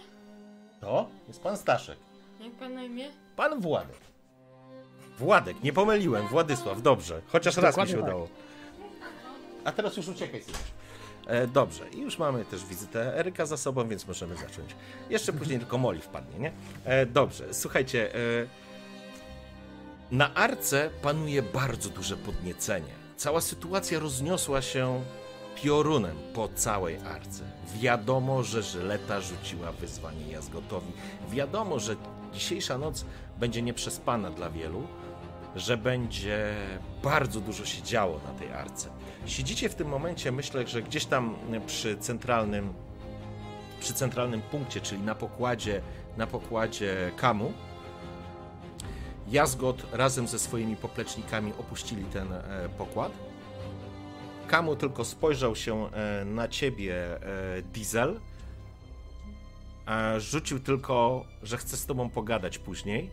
[0.81, 1.97] To jest pan Staszek.
[2.39, 3.09] Jak pan na imię?
[3.35, 3.97] Pan Władek.
[5.19, 7.21] Władek, nie pomyliłem, Władysław, dobrze.
[7.27, 8.03] Chociaż raz mi się tak.
[8.03, 8.27] udało.
[9.65, 10.59] A teraz już uciekaj, synuś.
[11.27, 14.75] E, dobrze, i już mamy też wizytę Eryka za sobą, więc możemy zacząć.
[15.09, 16.51] Jeszcze później tylko Moli wpadnie, nie?
[16.85, 18.15] E, dobrze, słuchajcie.
[18.15, 18.19] E,
[20.13, 22.93] na arce panuje bardzo duże podniecenie.
[23.17, 25.01] Cała sytuacja rozniosła się
[25.63, 27.43] piorunem po całej arce.
[27.75, 30.91] Wiadomo, że Żyleta rzuciła wyzwanie Jazgotowi.
[31.29, 31.95] Wiadomo, że
[32.33, 33.05] dzisiejsza noc
[33.39, 34.87] będzie nieprzespana dla wielu,
[35.55, 36.55] że będzie
[37.03, 38.89] bardzo dużo się działo na tej arce.
[39.25, 41.35] Siedzicie w tym momencie, myślę, że gdzieś tam
[41.67, 42.73] przy centralnym,
[43.79, 45.81] przy centralnym punkcie, czyli na pokładzie,
[46.17, 47.53] na pokładzie Kamu.
[49.33, 53.11] Jazgot razem ze swoimi poplecznikami opuścili ten e, pokład.
[54.47, 58.19] Kamu tylko spojrzał się e, na ciebie, e, Diesel.
[60.17, 63.11] Rzucił tylko, że chce z tobą pogadać później.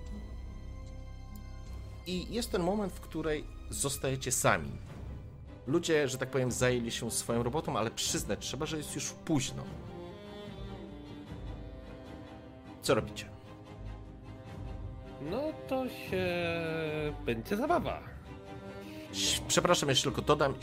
[2.06, 4.72] I jest ten moment, w której zostajecie sami
[5.66, 9.64] ludzie, że tak powiem, zajęli się swoją robotą, ale przyznać trzeba, że jest już późno.
[12.82, 13.29] Co robicie?
[15.20, 16.26] No to się
[17.26, 18.00] będzie zabawa.
[19.48, 20.54] Przepraszam, jeszcze tylko dodam.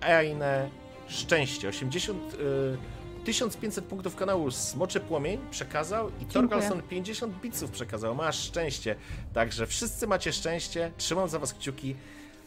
[0.00, 0.70] Ejne
[1.08, 1.68] szczęście.
[1.68, 2.34] 80.
[2.34, 2.76] Y,
[3.24, 8.14] 1500 punktów kanału Smoczy Płomień przekazał i Torgalson 50 bitsów przekazał.
[8.14, 8.96] Masz szczęście.
[9.32, 10.92] Także wszyscy macie szczęście.
[10.96, 11.96] Trzymam za was kciuki.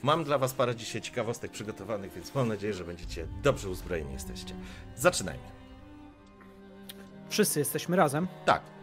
[0.04, 4.54] Mam dla was parę dzisiaj ciekawostek przygotowanych, więc mam nadzieję, że będziecie dobrze uzbrojeni jesteście.
[4.96, 5.44] Zaczynajmy.
[7.30, 8.28] Wszyscy jesteśmy razem.
[8.46, 8.77] Tak.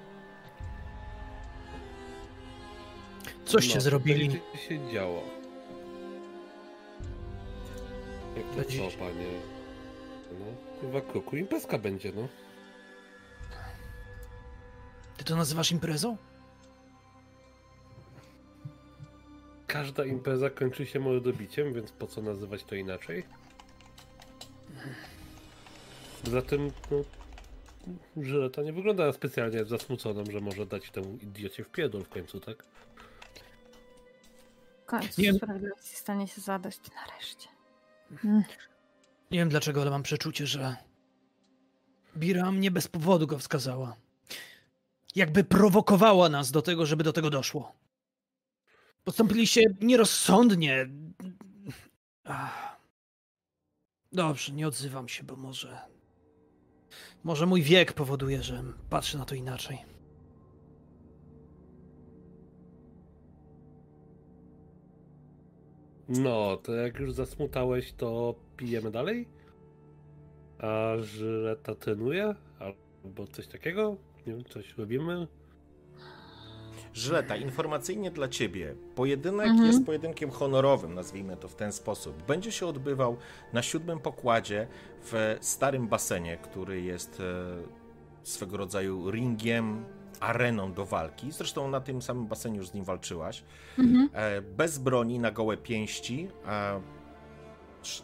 [3.44, 4.40] Coście No, zrobili.
[4.52, 5.22] Co się działo?
[8.37, 9.26] Jak to Będzie- co, panie?
[10.33, 10.46] No,
[10.80, 12.28] chyba kruku imprezka będzie, no.
[15.16, 16.16] Ty to nazywasz imprezą?
[19.66, 23.24] Każda impreza kończy się mordobiciem, więc po co nazywać to inaczej?
[26.24, 26.96] Zatem, no,
[28.22, 32.64] Żyleta nie wygląda specjalnie zasmuconą, że może dać temu idiocie w pierdol w końcu, tak?
[34.85, 37.49] W końcu Nie wiem- sprawiedliwości stanie się zadość nareszcie.
[39.31, 40.77] Nie wiem dlaczego, ale mam przeczucie, że
[42.16, 43.97] Biram nie bez powodu go wskazała.
[45.14, 47.73] Jakby prowokowała nas do tego, żeby do tego doszło.
[49.05, 50.87] Postąpiliście nierozsądnie.
[52.25, 52.77] Ach.
[54.12, 55.79] Dobrze, nie odzywam się, bo może.
[57.25, 59.79] Może mój wiek powoduje, że patrzę na to inaczej.
[66.09, 69.29] No, to jak już zasmutałeś, to pijemy dalej?
[70.59, 72.35] A Żyleta trenuje?
[72.59, 73.97] Albo coś takiego?
[74.27, 75.27] Nie wiem, coś robimy?
[76.95, 78.75] Żyleta, informacyjnie dla ciebie.
[78.95, 79.67] Pojedynek Mhm.
[79.67, 82.23] jest pojedynkiem honorowym, nazwijmy to w ten sposób.
[82.23, 83.17] Będzie się odbywał
[83.53, 84.67] na siódmym pokładzie
[85.03, 87.25] w starym basenie, który jest e,
[88.23, 89.85] swego rodzaju ringiem,
[90.20, 91.33] areną do walki.
[91.33, 93.44] Zresztą na tym samym basenie już z nim walczyłaś.
[93.79, 94.09] Mhm.
[94.12, 96.29] E, bez broni, na gołe pięści.
[96.46, 96.81] E,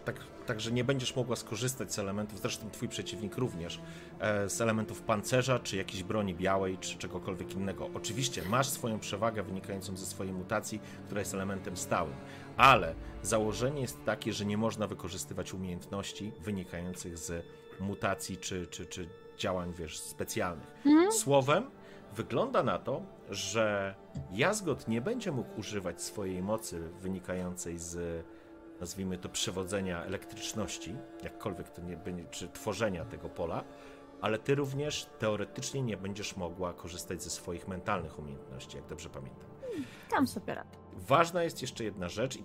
[0.05, 3.81] tak, także nie będziesz mogła skorzystać z elementów, zresztą twój przeciwnik również,
[4.21, 7.91] e, z elementów pancerza, czy jakiejś broni białej, czy czegokolwiek innego.
[7.95, 12.15] Oczywiście masz swoją przewagę wynikającą ze swojej mutacji, która jest elementem stałym,
[12.57, 17.47] ale założenie jest takie, że nie można wykorzystywać umiejętności wynikających z
[17.81, 20.69] mutacji, czy, czy, czy działań, wiesz, specjalnych.
[20.87, 21.13] Mhm.
[21.13, 21.71] Słowem,
[22.13, 23.95] wygląda na to, że
[24.33, 28.25] Jazgot nie będzie mógł używać swojej mocy wynikającej z,
[28.81, 33.65] nazwijmy to, przewodzenia elektryczności, jakkolwiek to nie będzie, czy tworzenia tego pola,
[34.21, 39.51] ale ty również teoretycznie nie będziesz mogła korzystać ze swoich mentalnych umiejętności, jak dobrze pamiętam.
[40.11, 40.71] Tam sobie radę.
[40.93, 42.45] Ważna jest jeszcze jedna rzecz i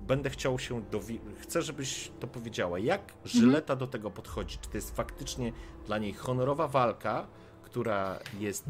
[0.00, 2.78] będę chciał się dowi- chcę, żebyś to powiedziała.
[2.78, 4.58] Jak Żyleta do tego podchodzi?
[4.58, 5.52] Czy to jest faktycznie
[5.86, 7.26] dla niej honorowa walka,
[7.72, 8.64] która jest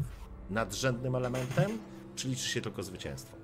[0.49, 1.71] nadrzędnym elementem,
[2.15, 3.37] czy liczy się tylko zwycięstwo?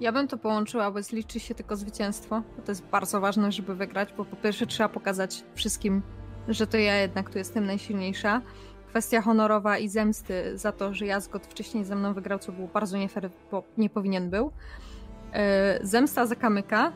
[0.00, 2.42] Ja bym to połączyła, bo liczy się tylko zwycięstwo.
[2.64, 6.02] To jest bardzo ważne, żeby wygrać, bo po pierwsze trzeba pokazać wszystkim,
[6.48, 8.42] że to ja jednak tu jestem najsilniejsza.
[8.88, 12.96] Kwestia honorowa i zemsty za to, że Jazgot wcześniej ze mną wygrał, co było bardzo
[12.96, 14.52] nie fair, bo nie powinien był.
[15.32, 15.40] Yy,
[15.86, 16.92] Zemsta za kamyka,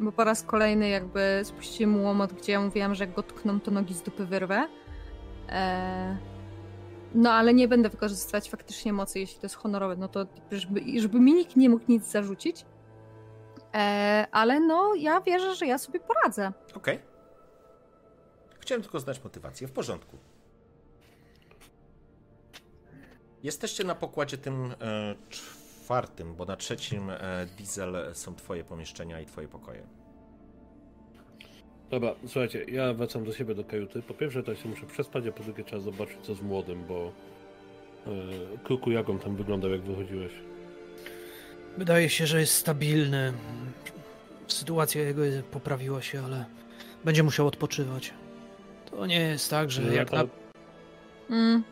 [0.00, 3.70] bo po raz kolejny jakby spuściłem łomot, gdzie ja mówiłam, że jak go tkną, to
[3.70, 4.68] nogi z dupy wyrwę.
[5.48, 6.16] Eee,
[7.14, 11.20] no ale nie będę wykorzystywać faktycznie mocy, jeśli to jest honorowe, no to żeby, żeby
[11.20, 12.64] mi nikt nie mógł nic zarzucić.
[13.72, 16.52] Eee, ale no, ja wierzę, że ja sobie poradzę.
[16.74, 16.98] Okej.
[18.60, 19.68] Chciałem tylko znać motywację.
[19.68, 20.16] W porządku.
[23.42, 25.14] Jesteście na pokładzie tym e,
[25.90, 29.82] czwartym, bo na trzecim e, diesel są twoje pomieszczenia i twoje pokoje.
[31.90, 34.02] Dobra, słuchajcie, ja wracam do siebie do kajuty.
[34.02, 37.12] Po pierwsze, to się muszę przespać, a po drugie trzeba zobaczyć, co z młodym, bo
[38.06, 38.12] yy,
[38.64, 40.32] Kruku, jak on tam wyglądał, jak wychodziłeś?
[41.78, 43.32] Wydaje się, że jest stabilny.
[44.46, 46.44] Sytuacja jego poprawiła się, ale
[47.04, 48.14] będzie musiał odpoczywać.
[48.90, 50.24] To nie jest tak, że jak na...
[51.30, 51.64] Mm,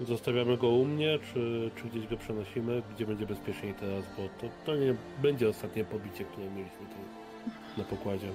[0.00, 2.82] Zostawiamy go u mnie, czy, czy gdzieś go przenosimy?
[2.94, 7.84] Gdzie będzie bezpieczniej teraz, bo to, to nie będzie ostatnie pobicie, które mieliśmy tu na
[7.84, 8.28] pokładzie.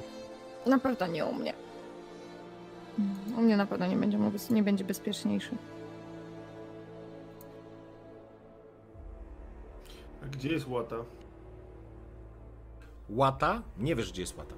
[0.65, 1.53] na pewno nie u mnie.
[3.37, 4.19] U mnie na pewno nie będzie,
[4.49, 5.55] nie będzie bezpieczniejszy.
[10.23, 10.95] A gdzie jest łata?
[13.09, 13.61] Łata?
[13.77, 14.55] Nie wiesz, gdzie jest łata.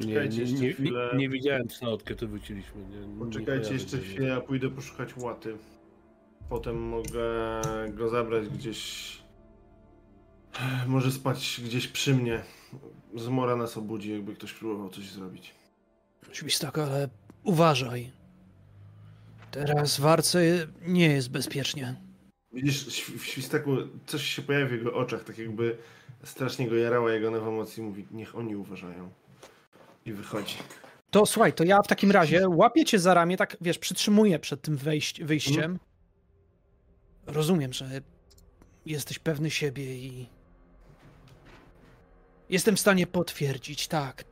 [0.00, 1.10] Poczekajcie nie, jeszcze nie, chwilę.
[1.12, 2.82] nie, nie widziałem psa, od kiedy wróciliśmy.
[3.18, 5.56] Poczekajcie jeszcze chwilę, ja pójdę poszukać łaty.
[6.48, 9.18] potem mogę go zabrać gdzieś.
[10.86, 12.42] Może spać gdzieś przy mnie.
[13.16, 15.54] Zmora nas obudzi, jakby ktoś próbował coś zrobić.
[16.32, 17.08] Świstak, ale
[17.44, 18.10] uważaj.
[19.50, 21.96] Teraz w Arce nie jest bezpiecznie.
[22.52, 25.76] Widzisz, w świstaku coś się pojawia w jego oczach, tak jakby
[26.24, 29.10] strasznie go jarała jego nowa moc i mówi, niech oni uważają.
[30.06, 30.56] I wychodzi.
[31.10, 34.62] To słuchaj, to ja w takim razie łapię cię za ramię, tak wiesz, przytrzymuję przed
[34.62, 35.56] tym wejść, wyjściem.
[35.56, 35.78] Mhm.
[37.26, 38.00] Rozumiem, że
[38.86, 40.28] jesteś pewny siebie i.
[42.48, 44.24] Jestem w stanie potwierdzić, tak.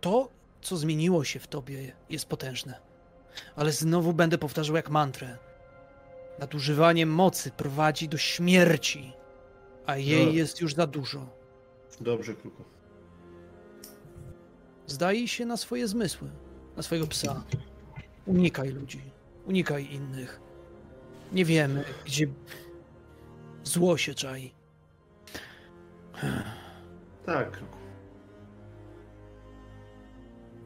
[0.00, 0.28] To,
[0.60, 2.80] co zmieniło się w tobie, jest potężne.
[3.56, 5.38] Ale znowu będę powtarzał jak mantrę.
[6.38, 9.12] Nadużywanie mocy prowadzi do śmierci,
[9.86, 10.32] a jej No.
[10.32, 11.26] jest już za dużo.
[12.00, 12.64] Dobrze, Kruku.
[14.88, 16.28] Zdaj się na swoje zmysły,
[16.76, 17.44] na swojego psa.
[18.26, 19.02] Unikaj ludzi,
[19.46, 20.40] unikaj innych.
[21.32, 22.26] Nie wiemy, gdzie
[23.64, 24.54] zło się czai.
[27.26, 27.60] Tak.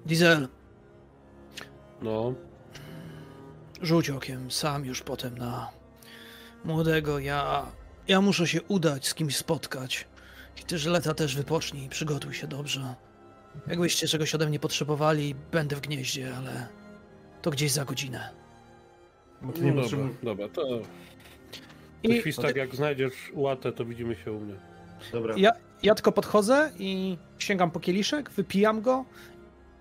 [0.06, 0.48] Diesel,
[2.02, 2.34] No,
[3.82, 5.70] rzuć okiem sam już potem na
[6.64, 7.18] młodego.
[7.18, 7.66] Ja,
[8.08, 10.08] ja muszę się udać, z kimś spotkać.
[10.60, 12.94] I ty, Żyleta, też wypocznij, przygotuj się dobrze.
[13.66, 16.68] Jakbyście czegoś ode mnie potrzebowali, będę w gnieździe, ale
[17.42, 18.30] to gdzieś za godzinę.
[19.42, 20.12] No nie dobra, potrzebujesz.
[20.22, 20.82] dobra, to, to
[22.02, 24.54] I świstak, jak znajdziesz łatę, to widzimy się u mnie.
[25.12, 25.34] Dobra.
[25.36, 29.04] Ja, ja tylko podchodzę i sięgam po kieliszek, wypijam go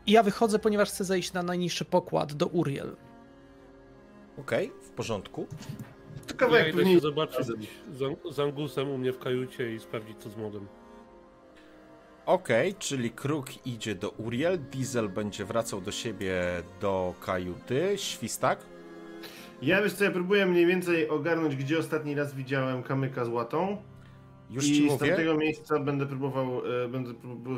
[0.06, 2.96] i ja wychodzę, ponieważ chcę zejść na najniższy pokład do Uriel.
[4.38, 5.48] Okej, w porządku.
[6.28, 10.18] To Ja kawałek idę się zobaczyć z, z Angusem u mnie w kajucie i sprawdzić
[10.18, 10.68] co z młodym.
[12.26, 16.42] Okej, czyli Kruk idzie do Uriel, Diesel będzie wracał do siebie
[16.82, 18.60] do kajuty, Świstak.
[19.62, 23.78] Ja wiesz co, ja próbuję mniej więcej ogarnąć, gdzie ostatni raz widziałem kamyka z łatą.
[24.50, 25.08] Już I ci z mówię.
[25.08, 27.14] tamtego miejsca będę próbował, e, będę,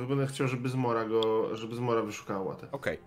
[0.07, 2.67] będę chciał, żeby Zmora go, żeby Zmora wyszukała łatę.
[2.71, 2.97] Okej,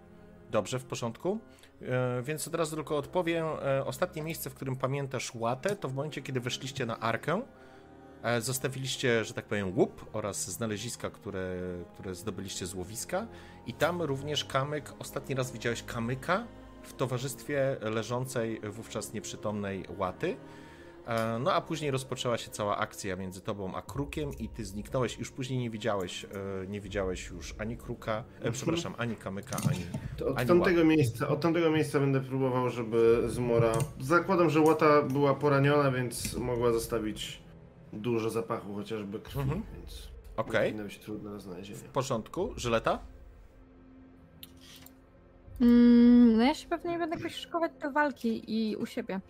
[0.51, 1.39] dobrze, w porządku.
[1.83, 3.47] E, więc od razu tylko odpowiem.
[3.63, 7.43] E, ostatnie miejsce, w którym pamiętasz łatę, to w momencie, kiedy weszliście na arkę,
[8.39, 11.57] zostawiliście, że tak powiem, łup oraz znaleziska, które,
[11.95, 13.27] które zdobyliście z łowiska.
[13.67, 16.47] I tam również kamyk, ostatni raz widziałeś kamyka
[16.83, 20.37] w towarzystwie leżącej wówczas nieprzytomnej łaty.
[21.07, 25.19] E, No a później rozpoczęła się cała akcja między tobą a krukiem i ty zniknąłeś.
[25.19, 26.29] Już później nie widziałeś, e,
[26.67, 29.81] nie widziałeś już ani kruka, e, przepraszam, ani kamyka, ani
[30.17, 33.73] To od Ani tamtego, miejsca, od tamtego miejsca będę próbował, żeby Zmora...
[34.01, 37.46] Zakładam, że łata była poraniona, więc mogła zostawić
[38.01, 39.63] dużo zapachu, chociażby krwi, Mhm.
[39.77, 40.71] więc Okej.
[40.71, 41.79] powinno być trudne do znalezienia.
[41.79, 42.53] W porządku.
[42.57, 42.99] Żyleta?
[45.61, 49.21] Mm, no ja się pewnie będę jakoś szykować do walki i u siebie.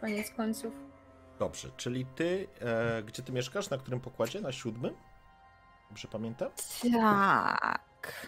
[0.00, 0.72] Koniec końców.
[1.38, 3.70] Dobrze, czyli ty, e, gdzie ty mieszkasz?
[3.70, 4.40] Na którym pokładzie?
[4.40, 4.94] Na siódmym?
[5.88, 6.48] Dobrze pamiętam?
[6.92, 8.26] Tak.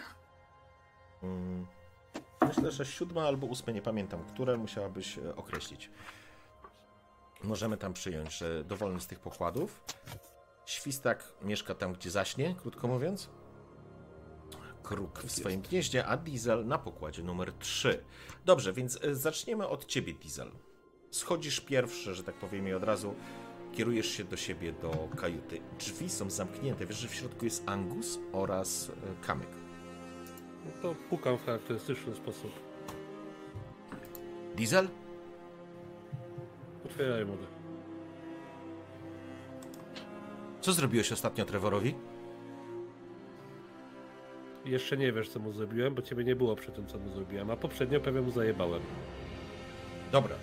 [1.23, 1.65] Mm,
[2.47, 5.89] Myślę, że siódme albo ósme, nie pamiętam, które musiałabyś e, określić.
[7.43, 9.83] Możemy tam przyjąć, że dowolny z tych pokładów.
[10.65, 13.29] Świstak mieszka tam, gdzie zaśnie, krótko mówiąc.
[14.83, 18.03] Kruk w swoim gnieździe, a Diesel na pokładzie numer 3.
[18.45, 20.51] Dobrze, więc e, zaczniemy od ciebie, Diesel.
[21.11, 23.15] Schodzisz pierwszy, że tak powiem, i od razu
[23.73, 25.61] kierujesz się do siebie, do kajuty.
[25.79, 26.85] Drzwi są zamknięte.
[26.85, 29.49] Wiesz, że w środku jest Angus oraz e, Kamyk.
[30.65, 32.51] No to pukam w charakterystyczny sposób.
[34.55, 34.87] Diesel?
[36.91, 37.43] Otwieraj młody.
[40.61, 41.95] Co zrobiłeś ostatnio Trevorowi?
[44.65, 47.51] Jeszcze nie wiesz co mu zrobiłem, bo ciebie nie było przy tym co mu zrobiłem,
[47.51, 48.81] a poprzednio pewnie mu zajebałem.
[50.11, 50.35] Dobra,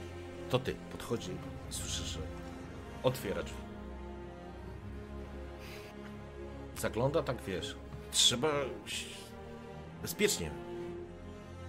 [0.50, 0.74] to ty.
[0.92, 1.30] Podchodzi
[1.70, 2.20] słyszysz, że
[3.02, 3.58] otwiera drzwi.
[6.76, 7.76] Zagląda tak, wiesz.
[8.10, 8.48] Trzeba...
[10.02, 10.50] Bezpiecznie.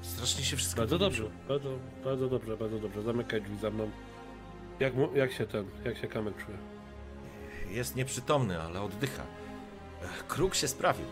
[0.02, 1.70] Strasznie się wszystko Bardzo dobrze, bardzo,
[2.04, 3.02] bardzo dobrze, bardzo dobrze.
[3.02, 3.90] Zamykaj drzwi za mną.
[4.80, 6.58] Jak, mu, jak się ten, jak się kamek czuje?
[7.76, 9.24] Jest nieprzytomny, ale oddycha.
[10.28, 11.06] Kruk się sprawił.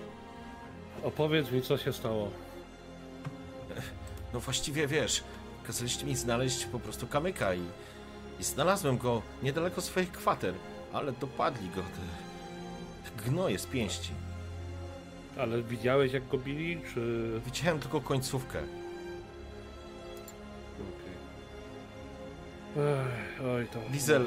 [1.04, 2.32] Opowiedz mi co się stało.
[4.34, 5.24] No właściwie wiesz,
[5.68, 7.62] kazaliście mi znaleźć po prostu kamyka i,
[8.40, 10.54] i znalazłem go niedaleko swoich kwater,
[10.94, 14.12] ale dopadli go te, te gnoje z pięści.
[15.38, 17.32] Ale widziałeś jak go bili, czy...
[17.46, 18.60] Widziałem tylko końcówkę.
[22.78, 23.80] Ech, Oj to...
[23.90, 24.24] Diesel.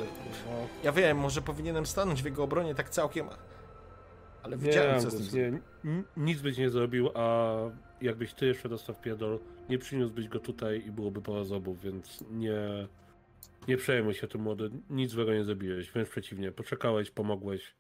[0.47, 3.27] No, Ja wiem, może powinienem stanąć w jego obronie tak całkiem,
[4.43, 7.55] ale widziałem co z tym nie, nic byś nie zrobił, a
[8.01, 9.39] jakbyś ty jeszcze dostał pierdol,
[9.69, 12.89] nie przyniósłbyś go tutaj i byłoby po obu, więc nie...
[13.69, 17.75] Nie przejmuj się tym młody, nic złego nie zrobiłeś, wręcz przeciwnie, poczekałeś, pomogłeś,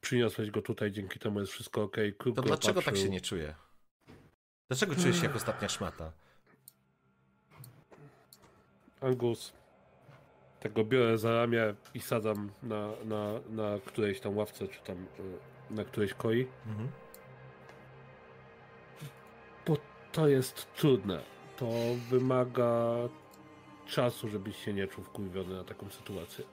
[0.00, 1.96] przyniosłeś go tutaj, dzięki temu jest wszystko ok.
[2.34, 3.54] To dlaczego tak się nie czuje?
[4.68, 6.12] Dlaczego czujesz się jak ostatnia szmata?
[9.02, 9.52] Angus,
[10.60, 15.74] tego biorę za ramię i sadzam na, na, na którejś tam ławce, czy tam y,
[15.74, 16.46] na którejś koi.
[16.66, 16.88] Mhm.
[19.66, 19.76] Bo
[20.12, 21.20] to jest trudne.
[21.56, 21.68] To
[22.10, 22.94] wymaga
[23.86, 26.44] czasu, żebyś się nie czuł wkurwiony na taką sytuację.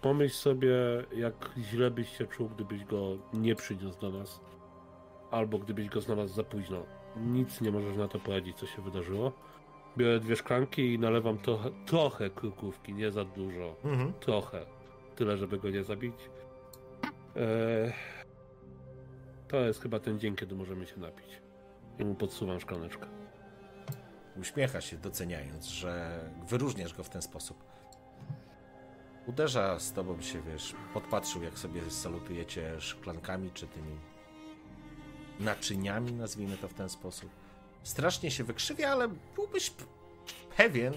[0.00, 0.74] Pomyśl sobie,
[1.16, 4.40] jak źle byś się czuł, gdybyś go nie przyniósł do nas.
[5.30, 6.82] Albo gdybyś go znalazł za późno.
[7.16, 9.32] Nic nie możesz na to poradzić, co się wydarzyło.
[9.96, 13.76] Biorę dwie szklanki i nalewam trochę, trochę krukówki, nie za dużo.
[13.84, 14.12] Mhm.
[14.12, 14.66] Trochę.
[15.16, 16.14] Tyle, żeby go nie zabić.
[17.36, 17.92] Eee,
[19.48, 21.40] to jest chyba ten dzień, kiedy możemy się napić.
[21.98, 23.06] I mu podsuwam szklaneczkę.
[24.40, 27.64] Uśmiecha się, doceniając, że wyróżniasz go w ten sposób.
[29.26, 33.96] Uderza z tobą się, wiesz, podpatrzył, jak sobie salutujecie szklankami, czy tymi
[35.40, 37.30] naczyniami, nazwijmy to w ten sposób.
[37.82, 39.72] Strasznie się wykrzywia, ale byłbyś
[40.56, 40.94] pewien,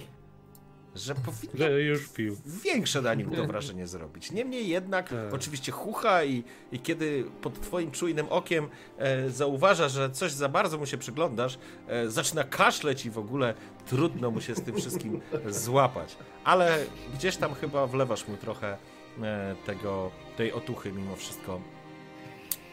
[0.95, 2.38] że powinno Że już pił.
[2.45, 4.31] większe na nim to wrażenie zrobić.
[4.31, 5.34] Niemniej jednak, Tak.
[5.34, 8.67] oczywiście chucha i, i kiedy pod twoim czujnym okiem
[8.97, 11.57] e, zauważa, że coś za bardzo mu się przyglądasz,
[11.88, 13.53] e, zaczyna kaszleć i w ogóle
[13.86, 16.17] trudno mu się z tym wszystkim złapać.
[16.43, 18.77] Ale gdzieś tam chyba wlewasz mu trochę
[19.21, 21.61] e, tego, tej otuchy mimo wszystko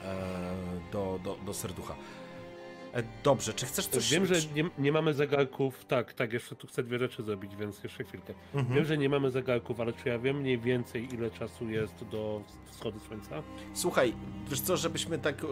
[0.04, 0.16] e,
[0.92, 1.94] do, do, do serducha.
[2.94, 4.10] E, dobrze, czy chcesz coś...
[4.10, 5.84] Wiem, że nie, nie mamy zegarków.
[5.84, 8.34] Tak, tak, jeszcze tu chcę dwie rzeczy zrobić, więc jeszcze chwilkę.
[8.54, 8.74] Mhm.
[8.74, 12.42] Wiem, że nie mamy zegarków, ale czy ja wiem mniej więcej, ile czasu jest do
[12.70, 13.42] wschodu słońca?
[13.74, 14.14] Słuchaj,
[14.48, 15.46] wiesz co, żebyśmy tak e,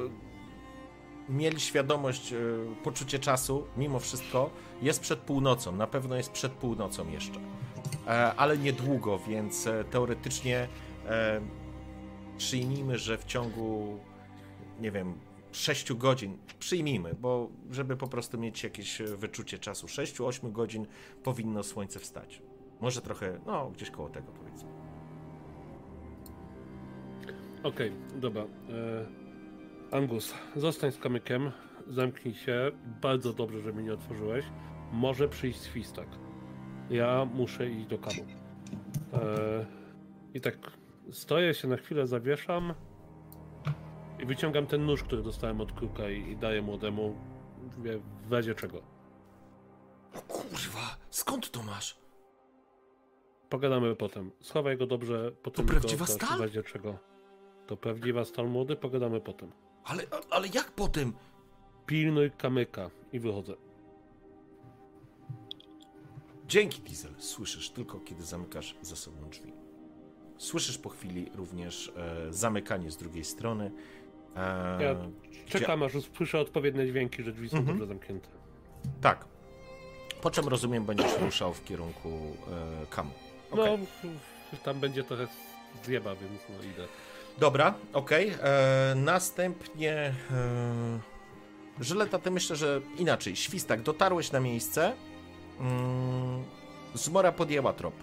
[1.28, 2.36] mieli świadomość, e,
[2.84, 4.50] poczucie czasu, mimo wszystko,
[4.82, 7.40] jest przed północą, na pewno jest przed północą jeszcze,
[8.36, 10.68] ale niedługo, więc teoretycznie
[12.38, 13.98] przyjmijmy, że w ciągu,
[14.80, 15.14] nie wiem,
[15.58, 20.86] 6 godzin, przyjmijmy, bo żeby po prostu mieć jakieś e, wyczucie czasu, 6-8 godzin
[21.22, 22.42] powinno słońce wstać.
[22.80, 24.68] Może trochę, no, gdzieś koło tego powiedzmy.
[27.62, 28.42] Okej, dobra.
[28.42, 31.52] E, Angus, zostań z kamykiem,
[31.88, 32.70] zamknij się.
[33.02, 34.44] Bardzo dobrze, że mi nie otworzyłeś.
[34.92, 36.08] Może przyjść świstak.
[36.90, 38.22] Ja muszę iść do kamu.
[39.12, 39.66] E,
[40.34, 40.56] I tak
[41.10, 42.74] stoję się na chwilę, zawieszam
[44.18, 47.14] i wyciągam ten nóż, który dostałem od kruka i, i daję młodemu.
[47.78, 48.82] Mówię, w razie czego.
[50.14, 51.98] O kurwa, skąd to masz?
[53.48, 54.30] Pogadamy potem.
[54.40, 56.38] Schowaj go dobrze, potem To prawdziwa go stal?
[56.38, 56.98] w razie czego.
[57.66, 59.52] To prawdziwa stal młody, pogadamy potem.
[59.84, 61.12] Ale, ale jak po tym?
[61.86, 63.54] Pilnuj kamyka i wychodzę.
[66.46, 67.14] Dzięki, Diesel.
[67.18, 69.52] Słyszysz tylko, kiedy zamykasz za sobą drzwi.
[70.38, 73.70] Słyszysz po chwili również e, zamykanie z drugiej strony.
[74.36, 74.94] E, Ja
[75.46, 77.78] Czekam, aż usłyszę odpowiednie dźwięki, że drzwi są Mhm.
[77.78, 78.28] dobrze zamknięte.
[79.00, 79.24] Tak.
[80.22, 83.10] Po czym rozumiem, będziesz ruszał w kierunku e, kamu.
[83.56, 83.74] No, Okej.
[84.54, 85.26] f- tam będzie trochę
[85.84, 86.86] zjeba, więc no idę.
[87.38, 88.32] Dobra, okej.
[88.42, 89.92] E, Następnie.
[90.30, 90.98] E,
[91.80, 93.36] Żyleta, ty myślę, że inaczej.
[93.36, 94.92] Świstak, dotarłeś na miejsce.
[95.60, 96.44] Mm,
[96.94, 97.94] Zmora podjęła trop.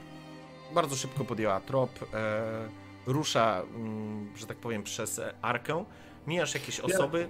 [0.73, 1.89] Bardzo szybko podjęła trop.
[2.13, 2.69] E,
[3.05, 5.85] rusza, mm, że tak powiem, przez e, arkę.
[6.27, 7.29] Mijasz jakieś osoby.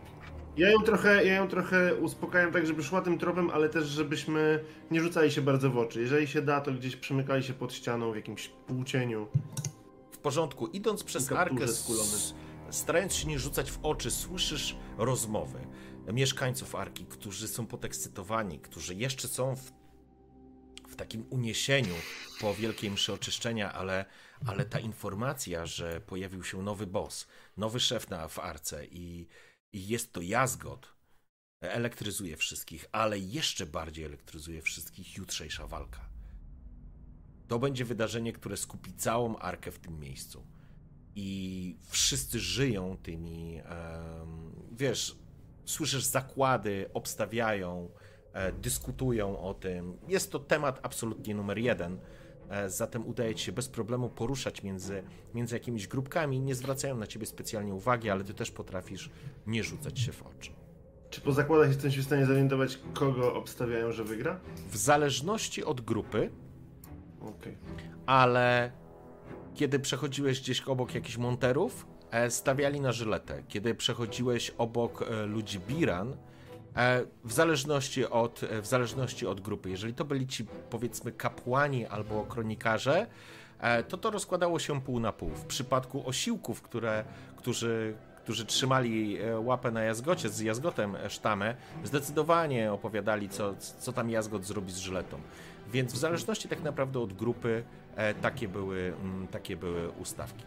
[0.57, 4.63] Ja ją trochę, ja ją trochę uspokajam tak, żeby szła tym tropem, ale też żebyśmy
[4.91, 6.01] nie rzucali się bardzo w oczy.
[6.01, 9.27] Jeżeli się da, to gdzieś przymykali się pod ścianą w jakimś półcieniu.
[10.11, 11.65] W porządku, idąc przez arkę,
[12.69, 15.59] starając się nie rzucać w oczy, słyszysz rozmowy
[16.13, 19.71] mieszkańców arki, którzy są podekscytowani, którzy jeszcze są w,
[20.87, 21.93] w takim uniesieniu
[22.41, 24.05] po wielkiej mszy oczyszczenia, ale,
[24.45, 27.27] ale ta informacja, że pojawił się nowy boss,
[27.57, 29.27] nowy szef na, w arce i,
[29.73, 30.95] i jest to Jazgot,
[31.61, 36.09] elektryzuje wszystkich, ale jeszcze bardziej elektryzuje wszystkich jutrzejsza walka.
[37.47, 40.47] To będzie wydarzenie, które skupi całą arkę w tym miejscu.
[41.15, 43.61] I wszyscy żyją tymi,
[44.71, 45.15] wiesz,
[45.65, 47.89] słyszysz zakłady, obstawiają,
[48.33, 49.97] e, dyskutują o tym.
[50.07, 51.99] Jest to temat absolutnie numer jeden.
[52.49, 56.39] E, zatem udaje ci się bez problemu poruszać między, między jakimiś grupkami.
[56.39, 59.09] Nie zwracają na ciebie specjalnie uwagi, ale ty też potrafisz
[59.47, 60.51] nie rzucać się w oczy.
[61.09, 64.39] Czy po zakładach jestem się w stanie zorientować, kogo obstawiają, że wygra?
[64.71, 66.29] W zależności od grupy,
[67.21, 67.57] Okej.
[68.05, 68.71] ale
[69.53, 73.43] kiedy przechodziłeś gdzieś obok jakichś monterów, e, stawiali na żyletę.
[73.47, 76.17] Kiedy przechodziłeś obok e, ludzi Biran,
[77.23, 79.69] w zależności, od, e, w zależności od grupy.
[79.69, 83.07] Jeżeli to byli ci, powiedzmy, kapłani albo kronikarze,
[83.59, 85.29] e, to to rozkładało się pół na pół.
[85.29, 87.03] W przypadku osiłków, które,
[87.37, 94.45] którzy, którzy trzymali łapę na jazgocie, z jazgotem sztamę, zdecydowanie opowiadali, co, co tam jazgot
[94.45, 95.17] zrobi z żyletą.
[95.71, 97.63] Więc w zależności tak naprawdę od grupy,
[98.21, 100.43] takie były, mm, takie były ustawki.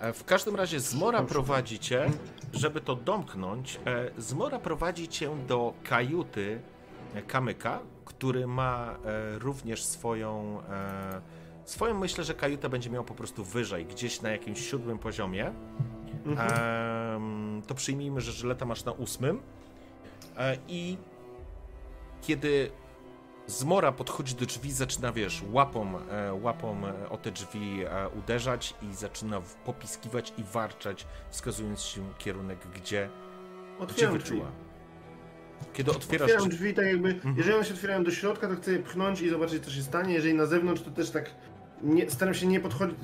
[0.00, 2.10] W każdym razie Zmora prowadzi cię,
[2.52, 3.80] żeby to domknąć,
[4.18, 6.60] Zmora prowadzi cię do kajuty
[7.26, 8.96] Kamyka, który ma
[9.38, 10.62] również swoją
[11.64, 15.52] swoją myślę, że kajutę będzie miał po prostu wyżej, gdzieś na jakimś siódmym poziomie.
[16.26, 17.62] Mhm.
[17.62, 19.40] to przyjmijmy, że żyleta masz na ósmym.
[20.68, 20.96] I
[22.22, 22.70] kiedy
[23.46, 28.74] Zmora podchodzi do drzwi, zaczyna, wiesz, łapą, e, łapą e, o te drzwi e, uderzać
[28.82, 33.08] i zaczyna popiskiwać i warczać, wskazując się kierunek, gdzie,
[33.88, 34.46] gdzie wyczuła.
[35.72, 37.36] Kiedy otwierasz Otwieram drzwi, tak jakby, mhm.
[37.36, 40.14] jeżeli one się otwierają do środka, to chcę je pchnąć i zobaczyć, co się stanie.
[40.14, 41.30] Jeżeli na zewnątrz, to też tak
[41.82, 42.96] nie, staram się nie podchodzić,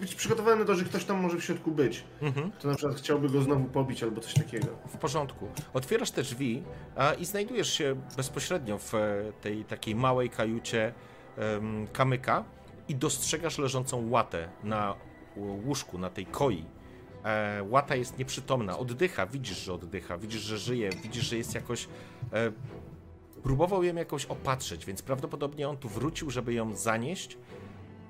[0.00, 2.04] być przygotowany na to, że ktoś tam może w środku być.
[2.22, 2.50] Mhm.
[2.52, 4.66] To na przykład chciałby go znowu pobić albo coś takiego.
[4.88, 5.48] W porządku.
[5.74, 6.62] Otwierasz te drzwi
[6.96, 10.94] a, i znajdujesz się bezpośrednio w e, tej takiej małej kajucie
[11.38, 12.44] um, kamyka
[12.88, 14.94] i dostrzegasz leżącą łatę na
[15.36, 16.64] łóżku, na tej koi.
[17.24, 21.88] E, łata jest nieprzytomna, oddycha, widzisz, że oddycha, widzisz, że żyje, widzisz, że jest jakoś...
[22.32, 22.52] E,
[23.42, 27.38] próbował ją jakoś opatrzyć, więc prawdopodobnie on tu wrócił, żeby ją zanieść,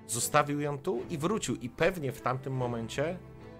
[0.07, 3.18] Zostawił ją tu i wrócił i pewnie w tamtym momencie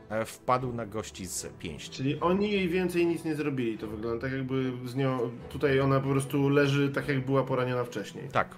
[0.09, 1.90] e, wpadł na gości z pięści.
[1.90, 3.78] Czyli oni jej więcej nic nie zrobili.
[3.78, 7.84] To wygląda tak jakby z nią, tutaj ona po prostu leży tak jak była poraniona
[7.84, 8.28] wcześniej.
[8.28, 8.57] Tak.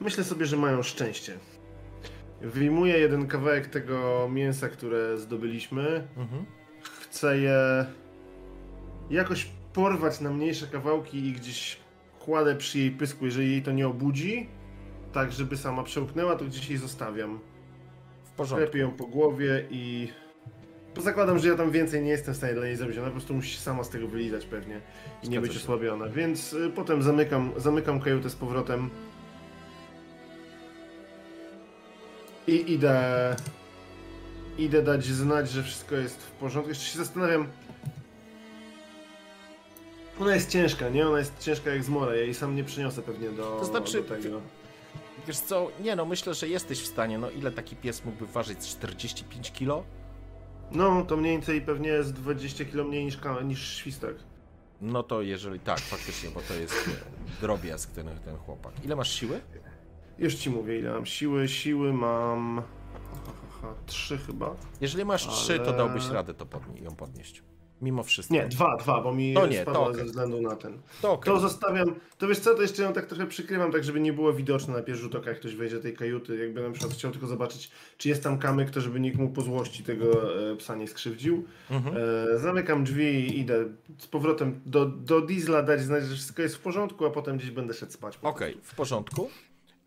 [0.00, 1.38] Myślę sobie, że mają szczęście.
[2.40, 6.08] Wyjmuję jeden kawałek tego mięsa, które zdobyliśmy.
[6.16, 6.46] Mhm.
[6.82, 7.86] Chcę je
[9.10, 11.76] jakoś porwać na mniejsze kawałki i gdzieś
[12.18, 14.48] kładę przy jej pysku, jeżeli jej to nie obudzi
[15.16, 17.40] tak, żeby sama przełknęła, to gdzieś jej zostawiam.
[18.24, 18.64] W porządku.
[18.64, 20.08] Lepiej ją po głowie i...
[20.96, 23.34] Zakładam, że ja tam więcej nie jestem w stanie dla niej zrobić, ona po prostu
[23.34, 24.80] musi się sama z tego wylizać pewnie
[25.22, 28.90] i nie być osłabiona, więc y, potem zamykam, zamykam kajutę z powrotem
[32.46, 33.36] i idę
[34.58, 36.68] idę dać znać, że wszystko jest w porządku.
[36.68, 37.46] Jeszcze się zastanawiam,
[40.20, 41.08] ona jest ciężka, nie?
[41.08, 42.14] Ona jest ciężka jak zmora.
[42.14, 44.40] Ja jej sam nie przyniosę pewnie do, to znaczy, do tego.
[45.26, 48.58] Wiesz co, nie no, myślę, że jesteś w stanie, no ile taki pies mógłby ważyć?
[48.58, 49.84] 45 kilo?
[50.72, 54.16] No, to mniej więcej pewnie jest 20 kilo mniej niż, niż świstek.
[54.80, 56.90] No to jeżeli tak, faktycznie, bo to jest
[57.40, 58.72] drobiazg ten, ten chłopak.
[58.84, 59.40] Ile masz siły?
[60.18, 61.48] Już ci mówię, ile mam siły.
[61.48, 62.62] Siły mam...
[63.86, 64.54] Trzy chyba.
[64.80, 65.36] Jeżeli masz ale...
[65.36, 67.42] trzy, to dałbyś radę to podnie ją podnieść.
[67.82, 68.34] Mimo wszystko.
[68.34, 69.94] Nie, dwa, dwa, bo mi to nie, to okay.
[69.94, 70.78] ze względu na ten.
[71.02, 71.34] To, okay.
[71.34, 74.32] to zostawiam, to wiesz co, to jeszcze ją tak trochę przykrywam, tak żeby nie było
[74.32, 77.10] widoczne na pierwszy rzut oka, jak ktoś wejdzie do tej kajuty, jakby na przykład chciał
[77.10, 80.76] tylko zobaczyć, czy jest tam kamyk, to żeby nikt mu po złości tego e, psa
[80.76, 81.44] nie skrzywdził.
[81.70, 81.96] Mhm.
[82.34, 83.64] E, zamykam drzwi i idę
[83.98, 87.50] z powrotem do, do diesla dać znać, że wszystko jest w porządku, a potem gdzieś
[87.50, 88.18] będę szedł spać.
[88.22, 89.30] Okej, okay, w porządku.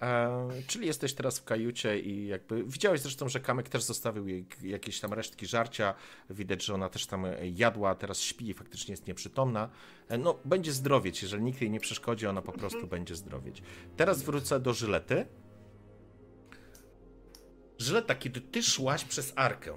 [0.02, 4.46] E, czyli jesteś teraz w kajucie i jakby widziałeś zresztą, że Kamek też zostawił jej
[4.62, 5.94] jakieś tam resztki żarcia.
[6.30, 9.70] Widać, że ona też tam jadła, teraz śpi i faktycznie jest nieprzytomna.
[10.10, 13.62] E, no, będzie zdrowieć, jeżeli nikt jej nie przeszkodzi, ona po prostu będzie zdrowieć.
[13.98, 15.26] Teraz wrócę do Żylety.
[17.78, 19.74] Żyleta, kiedy ty szłaś przez arkę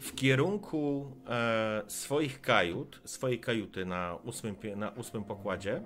[0.00, 5.82] w kierunku e, swoich kajut, swojej kajuty na ósmym, na ósmym pokładzie,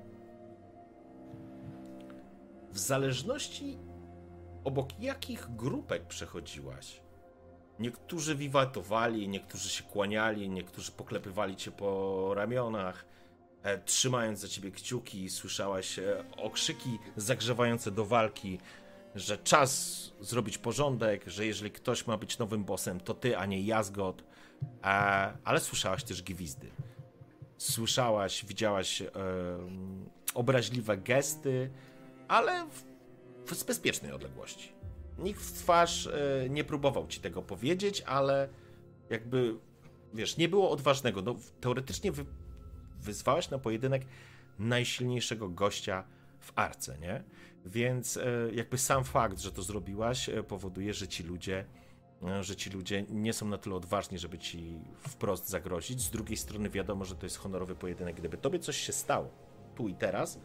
[2.70, 3.78] w zależności
[4.64, 7.00] obok jakich grupek przechodziłaś.
[7.78, 13.04] Niektórzy wiwatowali, niektórzy się kłaniali, niektórzy poklepywali cię po ramionach,
[13.62, 18.58] e, trzymając za ciebie kciuki, słyszałaś e, okrzyki zagrzewające do walki,
[19.14, 23.62] że czas zrobić porządek, że jeżeli ktoś ma być nowym bossem, to ty, a nie
[23.62, 24.24] Jazgot.
[24.84, 24.86] E,
[25.44, 26.70] ale słyszałaś też gwizdy.
[27.58, 29.08] Słyszałaś, widziałaś e,
[30.34, 31.70] obraźliwe gesty,
[32.30, 32.66] ale
[33.46, 34.72] w, w bezpiecznej odległości.
[35.18, 38.48] Nikt w twarz e, nie próbował ci tego powiedzieć, ale
[39.10, 39.56] jakby,
[40.14, 41.22] wiesz, nie było odważnego.
[41.22, 42.24] No, teoretycznie wy,
[43.00, 44.02] wyzwałaś na pojedynek
[44.58, 46.04] najsilniejszego gościa
[46.40, 47.24] w arce, nie?
[47.66, 51.64] Więc e, jakby sam fakt, że to zrobiłaś, e, powoduje, że ci ludzie
[52.40, 56.00] że ci ludzie nie są na tyle odważni, żeby ci wprost zagrozić.
[56.00, 58.16] Z drugiej strony wiadomo, że to jest honorowy pojedynek.
[58.16, 59.30] Gdyby tobie coś się stało
[59.74, 60.38] tu i teraz,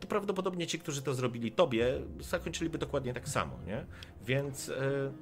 [0.00, 3.86] to prawdopodobnie ci, którzy to zrobili tobie, zakończyliby dokładnie tak samo, nie?
[4.24, 5.12] Więc e,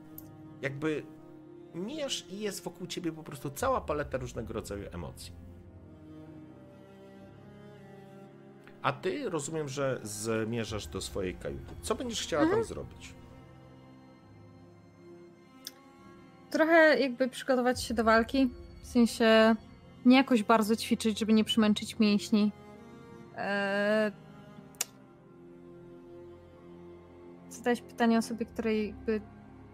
[0.62, 1.02] jakby
[1.74, 5.32] mijasz i jest wokół ciebie po prostu cała paleta różnego rodzaju emocji.
[8.82, 11.74] A ty rozumiem, że zmierzasz do swojej kajuty.
[11.82, 13.14] Co będziesz chciała tam zrobić?
[16.50, 18.50] Trochę jakby przygotować się do walki.
[18.82, 19.54] W sensie
[20.04, 22.52] nie jakoś bardzo ćwiczyć, żeby nie przymęczyć mięśni.
[23.36, 24.29] Eee...
[27.60, 29.20] Zadałeś pytanie osobie, której jakby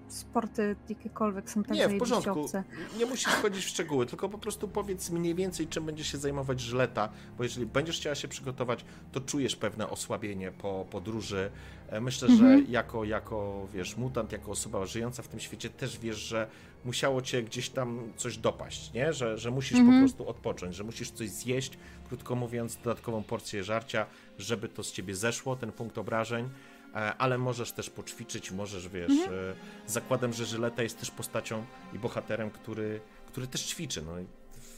[0.08, 2.40] sporty jakiekolwiek są tak Nie, w porządku.
[2.40, 2.64] obce.
[2.98, 6.60] Nie musisz wchodzić w szczegóły, tylko po prostu powiedz mniej więcej, czym będzie się zajmować
[6.60, 7.08] żyleta,
[7.38, 11.50] bo jeżeli będziesz chciała się przygotować, to czujesz pewne osłabienie po podróży.
[11.88, 12.58] E, Myślę, Mhm.
[12.64, 16.48] że jako, jako, wiesz, mutant, jako osoba żyjąca w tym świecie, też wiesz, że
[16.84, 19.12] musiało cię gdzieś tam coś dopaść, nie?
[19.12, 19.98] Że, że musisz Mhm.
[19.98, 21.78] po prostu odpocząć, że musisz coś zjeść,
[22.08, 24.06] krótko mówiąc, dodatkową porcję żarcia,
[24.38, 26.48] żeby to z ciebie zeszło, ten punkt obrażeń.
[26.96, 29.34] E, Ale możesz też poćwiczyć, możesz, wiesz, Mhm.
[29.34, 29.54] e,
[29.86, 34.02] zakładam, że Żyleta jest też postacią i bohaterem, który, który też ćwiczy.
[34.02, 34.12] No,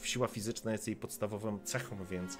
[0.03, 2.37] siła fizyczna jest jej podstawową cechą, więc,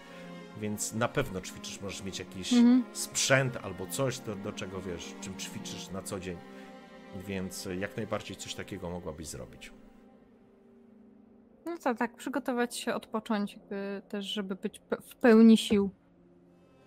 [0.62, 1.82] więc na pewno ćwiczysz.
[1.82, 2.84] Możesz mieć jakiś Mhm.
[2.94, 6.38] sprzęt albo coś, do, do czego wiesz, czym ćwiczysz na co dzień.
[7.28, 9.72] Więc jak najbardziej coś takiego mogłabyś zrobić.
[11.66, 15.90] No to tak, przygotować się, odpocząć, jakby też, żeby być w pełni sił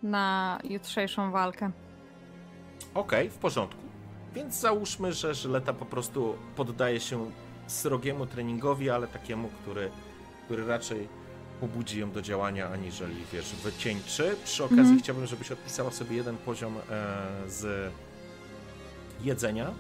[0.03, 1.71] na jutrzejszą walkę.
[2.95, 3.81] Okej, w porządku.
[4.35, 7.31] Więc załóżmy, że Żyleta po prostu poddaje się
[7.67, 9.91] srogiemu treningowi, ale takiemu, który,
[10.45, 11.09] który raczej
[11.61, 14.37] pobudzi ją do działania, aniżeli, wiesz, wycieńczy.
[14.45, 15.01] Przy okazji Mhm.
[15.01, 16.81] chciałbym, żebyś odpisała sobie jeden poziom e,
[17.49, 17.93] z
[19.23, 19.65] jedzenia.
[19.69, 19.73] E,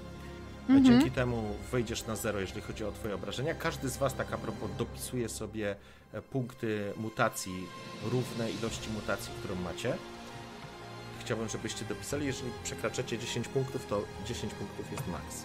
[0.68, 0.84] Mhm.
[0.84, 3.54] Dzięki temu wyjdziesz na zero, jeżeli chodzi o twoje obrażenia.
[3.54, 5.76] Każdy z was, tak a propos, dopisuje sobie
[6.12, 7.66] e, punkty mutacji,
[8.12, 9.96] równe ilości mutacji, którą macie.
[11.24, 15.44] Chciałbym, żebyście dopisali, jeżeli przekraczacie 10 punktów, to 10 punktów jest maks.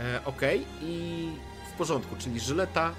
[0.00, 0.42] E, ok,
[0.82, 1.28] i
[1.74, 2.94] w porządku, czyli żyleta,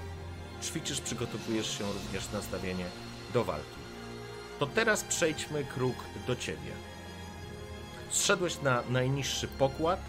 [0.62, 2.84] ćwiczysz, przygotowujesz się również na stawienie
[3.32, 3.78] do walki.
[4.58, 6.72] To teraz przejdźmy kruk do ciebie.
[8.10, 10.00] Zszedłeś na najniższy pokład,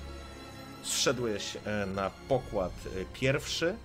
[0.84, 3.76] zszedłeś e, na pokład e, pierwszy,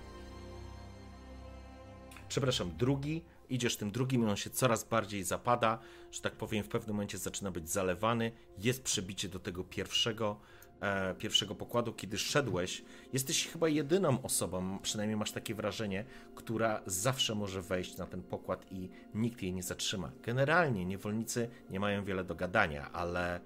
[2.29, 5.79] przepraszam, drugi, idziesz tym drugim i on się coraz bardziej zapada,
[6.11, 10.39] że tak powiem, w pewnym momencie zaczyna być zalewany, jest przebicie do tego pierwszego,
[10.81, 12.83] e, pierwszego pokładu, kiedy szedłeś,
[13.13, 18.65] jesteś chyba jedyną osobą, przynajmniej masz takie wrażenie, która zawsze może wejść na ten pokład
[18.71, 20.11] i nikt jej nie zatrzyma.
[20.23, 23.39] Generalnie niewolnicy nie mają wiele do gadania, ale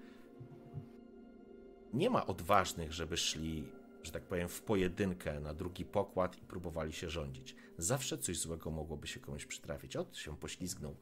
[1.93, 3.63] nie ma odważnych, żeby szli,
[4.03, 7.55] że tak powiem, w pojedynkę na drugi pokład i próbowali się rządzić.
[7.79, 9.95] Zawsze coś złego mogłoby się komuś przytrafić.
[9.95, 10.95] Ot, się poślizgnął.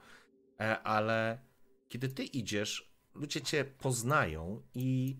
[0.59, 1.39] E, ale
[1.89, 5.17] kiedy ty idziesz, ludzie cię poznają i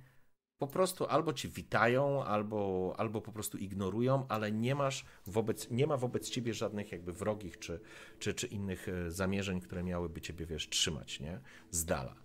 [0.57, 5.87] po prostu albo ci witają, albo, albo po prostu ignorują, ale nie masz wobec, nie
[5.87, 7.79] ma wobec ciebie żadnych jakby wrogich czy,
[8.19, 11.39] czy, czy innych e, zamierzeń, które miałyby ciebie, wiesz, trzymać, nie?
[11.71, 12.15] Z dala.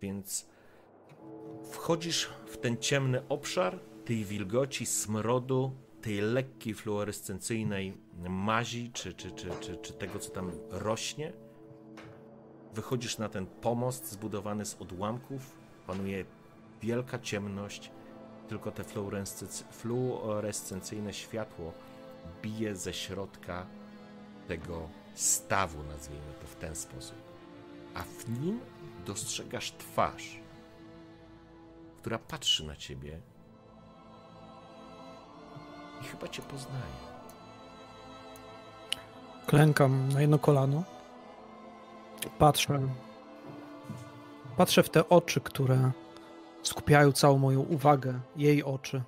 [0.00, 0.46] Więc
[1.72, 7.96] wchodzisz w ten ciemny obszar tej wilgoci, smrodu, tej lekkiej fluorescencyjnej
[8.28, 11.32] mazi, czy, czy, czy, czy, czy tego, co tam rośnie.
[12.74, 15.56] Wychodzisz na ten pomost zbudowany z odłamków.
[15.86, 16.24] Panuje
[16.82, 17.90] wielka ciemność.
[18.48, 21.72] Tylko te fluorescency- fluorescencyjne światło
[22.42, 23.66] bije ze środka
[24.48, 27.16] tego stawu, nazwijmy to w ten sposób.
[27.94, 28.60] A w nim
[29.06, 30.40] dostrzegasz twarz,
[31.98, 33.20] która patrzy na ciebie
[36.00, 37.10] i chyba cię poznaje.
[39.46, 40.82] Klękam na jedno kolano.
[42.38, 42.80] Patrzę.
[44.56, 45.90] Patrzę w te oczy, które
[46.62, 48.20] skupiają całą moją uwagę.
[48.36, 49.02] Jej oczy.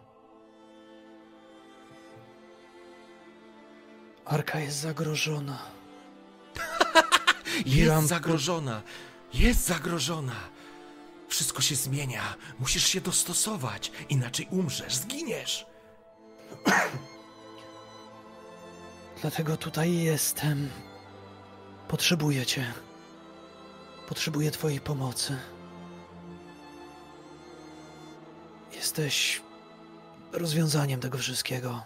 [4.25, 5.59] Arka jest zagrożona.
[7.67, 8.83] Jest zagrożona!
[9.35, 10.37] Jest zagrożona!
[11.29, 12.23] Wszystko się zmienia.
[12.61, 15.67] Musisz się dostosować, inaczej umrzesz, zginiesz.
[19.21, 20.71] Dlatego tutaj jestem.
[21.89, 22.73] Potrzebuję cię.
[24.09, 25.37] Potrzebuję twojej pomocy.
[28.73, 29.43] Jesteś
[30.33, 31.83] rozwiązaniem tego wszystkiego.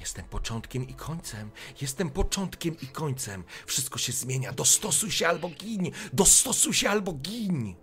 [0.00, 1.50] Jestem początkiem i końcem.
[1.80, 3.44] Jestem początkiem i końcem.
[3.66, 4.52] Wszystko się zmienia.
[4.52, 5.90] Dostosuj się albo gin.
[6.12, 7.74] Dostosuj się albo gin.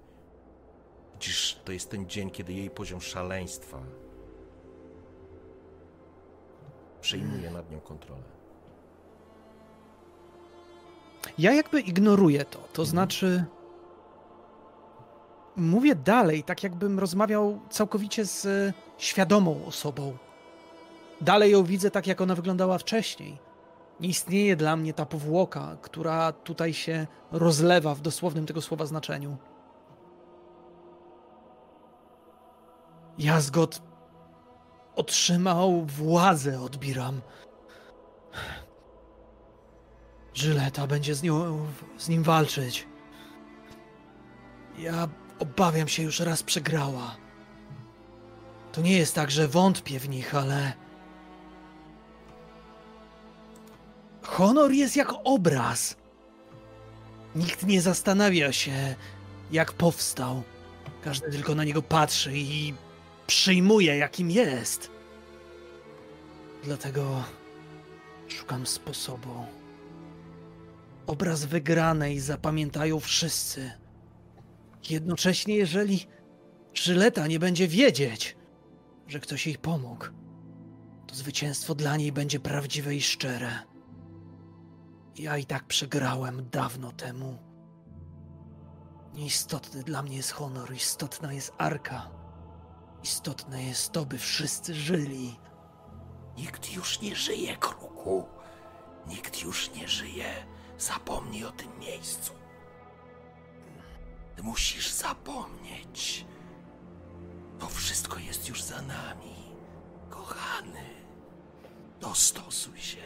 [1.13, 3.83] Widzisz, to jest ten dzień, kiedy jej poziom szaleństwa
[7.03, 8.23] przejmuje nad nią kontrolę.
[11.37, 12.59] Ja jakby ignoruję to.
[12.73, 13.45] To znaczy.
[15.55, 18.47] Mówię dalej, tak jakbym rozmawiał całkowicie z
[18.97, 20.17] świadomą osobą.
[21.21, 23.37] dalej ją widzę tak, jak ona wyglądała wcześniej.
[23.99, 29.37] Nie istnieje dla mnie ta powłoka, która tutaj się rozlewa w dosłownym tego słowa znaczeniu.
[33.17, 33.81] Jazgot
[34.95, 37.21] otrzymał władzę od Biram.
[40.33, 41.65] Żyleta będzie z, nią,
[41.97, 42.87] z nim walczyć.
[44.77, 45.07] Ja
[45.39, 47.15] obawiam się, już raz przegrała.
[48.71, 50.73] To nie jest tak, że wątpię w nich, ale.
[54.23, 55.95] Honor jest jak obraz.
[57.35, 58.95] Nikt nie zastanawia się,
[59.51, 60.43] jak powstał.
[61.01, 62.73] Każdy tylko na niego patrzy i
[63.33, 64.91] przyjmuje, jakim jest.
[66.63, 67.23] Dlatego
[68.27, 69.45] szukam sposobu.
[71.07, 73.71] Obraz wygranej zapamiętają wszyscy.
[74.89, 76.07] Jednocześnie, jeżeli
[76.73, 78.37] Żyleta nie będzie wiedzieć,
[79.07, 80.05] że ktoś jej pomógł,
[81.07, 83.59] to zwycięstwo dla niej będzie prawdziwe i szczere.
[85.17, 87.37] Ja i tak przegrałem dawno temu.
[89.13, 92.12] Nieistotny dla mnie jest honor, istotna jest arka.
[93.03, 95.39] Istotne jest to, by wszyscy żyli.
[96.37, 98.27] Nikt już nie żyje, kruku.
[99.07, 100.45] Nikt już nie żyje.
[100.77, 102.33] Zapomnij o tym miejscu.
[104.35, 106.25] Ty musisz zapomnieć.
[107.59, 109.35] To wszystko jest już za nami.
[110.09, 110.89] Kochany,
[112.01, 113.03] dostosuj się.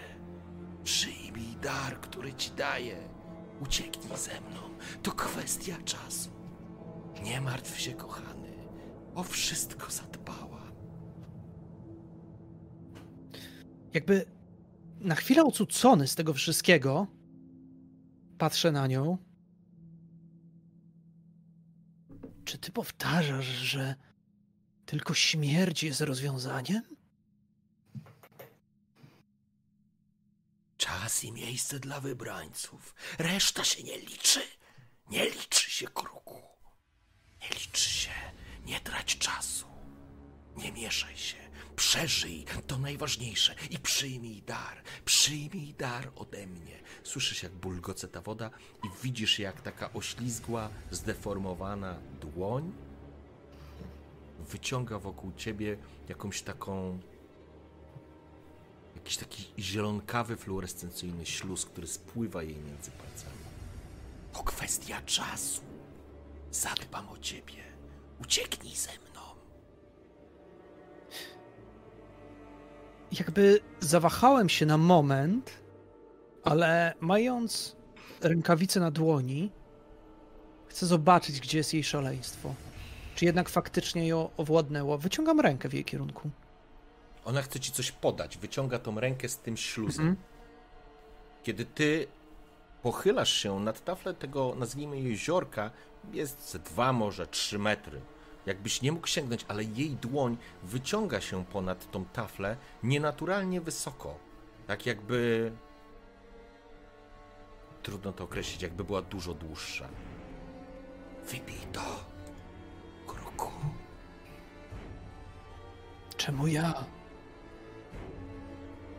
[0.84, 3.10] Przyjmij dar, który ci daję.
[3.62, 4.60] Ucieknij ze mną.
[5.04, 6.30] To kwestia czasu.
[7.24, 8.27] Nie martw się, kochany.
[9.18, 10.72] O wszystko zadbałam.
[13.94, 14.26] Jakby
[15.00, 17.08] na chwilę ocucony z tego wszystkiego,
[18.38, 19.18] patrzę na nią.
[22.46, 23.96] Czy ty powtarzasz, że
[24.86, 26.82] tylko śmierć jest rozwiązaniem?
[30.78, 32.96] Czas i miejsce dla wybrańców.
[33.20, 34.42] Reszta się nie liczy.
[35.10, 36.42] Nie liczy się, kruku.
[37.42, 38.12] Nie liczy się.
[38.68, 39.66] Nie trać czasu.
[40.58, 41.38] Nie mieszaj się.
[41.76, 44.84] Przeżyj to najważniejsze i przyjmij dar.
[45.06, 46.80] Przyjmij dar ode mnie.
[47.04, 48.50] Słyszysz, jak bulgoce ta woda
[48.84, 52.72] i widzisz, jak taka oślizgła, zdeformowana dłoń
[54.40, 55.78] wyciąga wokół ciebie
[56.10, 57.00] jakąś taką
[58.96, 63.38] jakiś taki zielonkawy, fluorescencyjny śluz, który spływa jej między palcami.
[64.34, 65.62] To kwestia czasu.
[66.52, 67.67] Zadbam o ciebie.
[68.22, 69.22] Ucieknij ze mną.
[73.12, 75.52] Jakby zawahałem się na moment,
[76.44, 77.76] ale mając
[78.22, 79.52] rękawice na dłoni,
[80.68, 82.54] chcę zobaczyć, gdzie jest jej szaleństwo.
[83.16, 84.98] Czy jednak faktycznie ją owładnęło.
[84.98, 86.30] Wyciągam rękę w jej kierunku.
[87.26, 88.38] Ona chce ci coś podać.
[88.38, 90.08] Wyciąga tą rękę z tym śluzem.
[90.08, 90.26] Mhm.
[91.44, 92.08] Kiedy ty
[92.82, 95.72] pochylasz się nad taflę tego, nazwijmy jeziorka,
[96.14, 98.02] jest ze dwa, może trzy metry.
[98.46, 104.20] Jakbyś nie mógł sięgnąć, ale jej dłoń wyciąga się ponad tą taflę nienaturalnie wysoko.
[104.68, 105.52] Tak jakby.
[107.84, 109.88] Trudno to określić, jakby była dużo dłuższa.
[111.30, 112.06] Wypij to,
[113.08, 113.52] kruku.
[116.18, 116.74] Czemu ja?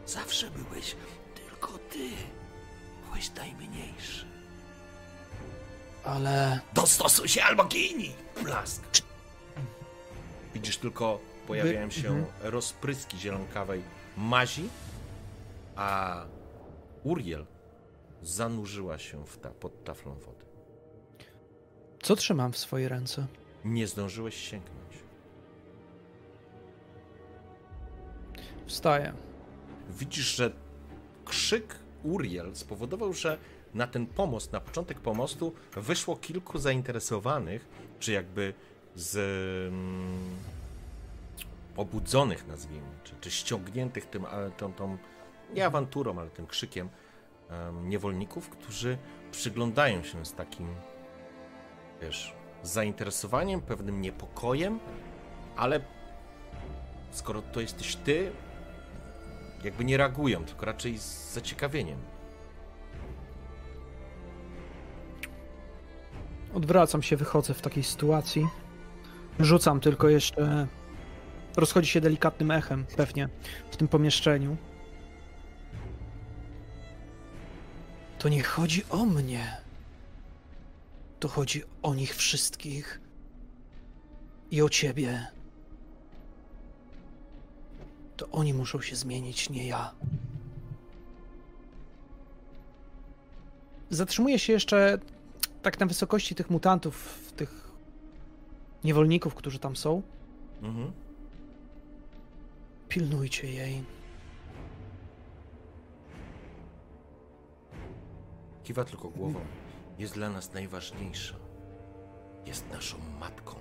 [0.07, 0.97] Zawsze byłeś
[1.35, 2.09] tylko ty.
[3.07, 4.28] Byłeś najmniejszy.
[6.05, 8.13] Ale Dostosuj się albo ginij!
[8.43, 8.83] Blask.
[10.55, 12.27] Widzisz tylko, pojawiają się mhm.
[12.43, 13.83] rozpryski zielonkawej
[14.17, 14.69] mazi,
[15.77, 16.25] a
[17.05, 17.47] Uriel
[18.23, 20.45] zanurzyła się w ta, pod taflą wody.
[22.03, 23.27] co trzymam w swojej ręce?
[23.65, 24.79] Nie zdążyłeś sięgnąć.
[28.67, 29.13] Wstaję.
[29.91, 30.51] Widzisz, że
[31.25, 33.39] krzyk Uriel spowodował, że
[33.79, 37.68] na ten pomost, na początek pomostu wyszło kilku zainteresowanych,
[37.99, 38.55] czy jakby
[38.95, 39.16] z
[39.72, 40.37] mm,
[41.76, 44.26] obudzonych, nazwijmy, czy, czy ściągniętych tym,
[44.57, 44.99] tą, tą
[45.55, 46.89] nie awanturą, ale tym krzykiem
[47.51, 48.99] em, niewolników, którzy
[49.31, 50.66] przyglądają się z takim,
[52.03, 54.81] wiesz, zainteresowaniem, pewnym niepokojem,
[55.57, 55.81] ale
[57.11, 58.33] skoro to jesteś ty,
[59.64, 62.18] jakby nie reagują, tylko raczej z zaciekawieniem.
[66.55, 68.49] Odwracam się, wychodzę w takiej sytuacji.
[69.41, 70.67] Rzucam tylko jeszcze.
[71.57, 73.29] Rozchodzi się delikatnym echem, pewnie,
[73.71, 74.57] w tym pomieszczeniu.
[78.19, 79.57] To nie chodzi o mnie.
[81.21, 83.01] To chodzi o nich wszystkich.
[84.51, 85.27] I o ciebie.
[88.17, 89.95] To oni muszą się zmienić, nie ja.
[93.91, 94.99] Zatrzymuję się jeszcze
[95.63, 97.71] tak na wysokości tych mutantów, tych
[98.85, 100.03] niewolników, którzy tam są.
[100.63, 100.93] Mhm.
[102.89, 103.85] Pilnujcie jej.
[108.65, 109.41] Kiwa tylko głową.
[109.99, 111.37] Jest dla nas najważniejsza.
[112.47, 113.55] Jest naszą matką.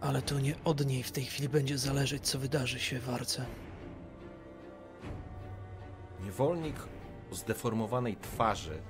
[0.00, 3.46] Ale to nie od niej w tej chwili będzie zależeć, co wydarzy się w Arce.
[6.28, 6.76] Niewolnik
[7.32, 8.82] o zdeformowanej twarzy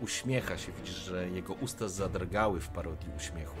[0.00, 0.72] uśmiecha się.
[0.72, 3.56] Widzisz, że jego usta zadrgały w parodii uśmiechu.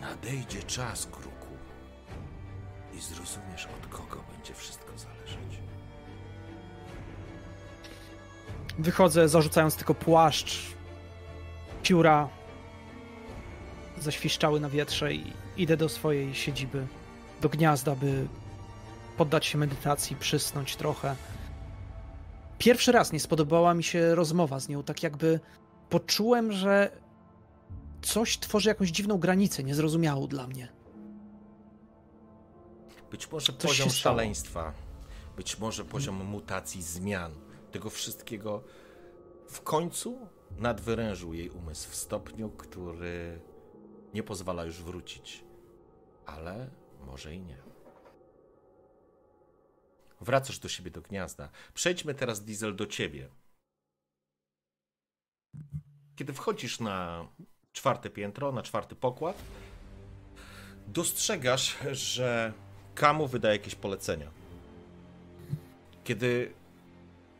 [0.00, 1.46] Nadejdzie czas, kruku.
[2.94, 5.58] I zrozumiesz, od kogo będzie wszystko zależeć.
[8.78, 10.72] Wychodzę, zarzucając tylko płaszcz.
[11.82, 12.28] Pióra
[13.98, 16.86] zaświszczały na wietrze i idę do swojej siedziby,
[17.40, 18.26] do gniazda, by
[19.16, 21.16] poddać się medytacji, przysnąć trochę.
[22.58, 25.40] Pierwszy raz nie spodobała mi się rozmowa z nią, tak jakby
[25.88, 26.90] poczułem, że
[28.02, 30.68] coś tworzy jakąś dziwną granicę, niezrozumiałą dla mnie.
[33.10, 34.72] Być może Coś poziom szaleństwa,
[35.36, 37.32] być może poziom mutacji, zmian,
[37.72, 38.62] tego wszystkiego
[39.48, 43.40] w końcu nadwyrężył jej umysł w stopniu, który
[44.14, 45.44] nie pozwala już wrócić.
[46.26, 46.70] Ale
[47.06, 47.73] może i nie.
[50.24, 51.48] Wracasz do siebie do gniazda.
[51.74, 53.28] Przejdźmy teraz, Diesel, do ciebie.
[56.16, 57.28] Kiedy wchodzisz na
[57.72, 59.42] czwarte piętro, na czwarty pokład,
[60.88, 62.52] dostrzegasz, że
[62.94, 64.30] Kamu wydaje jakieś polecenia.
[66.04, 66.52] Kiedy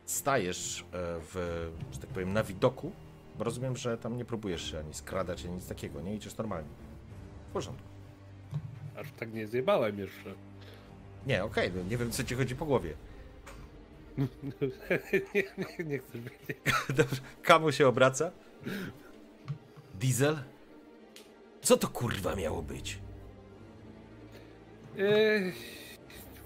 [0.05, 1.33] stajesz e, w,
[1.91, 2.91] że tak powiem, na widoku,
[3.39, 6.69] rozumiem, że tam nie próbujesz się ani skradać, ani nic takiego, nie idziesz normalnie.
[7.49, 7.87] W porządku.
[8.95, 10.35] Aż tak nie zjebałem jeszcze.
[11.27, 12.93] Nie, okej, no nie wiem, co ci chodzi po głowie.
[14.17, 15.43] nie,
[15.79, 16.57] nie, nie chcę wiedzieć.
[16.97, 18.31] Dobrze, Kamu się obraca.
[19.99, 20.37] Diesel?
[21.61, 22.99] Co to kurwa miało być?
[24.97, 25.53] Yy,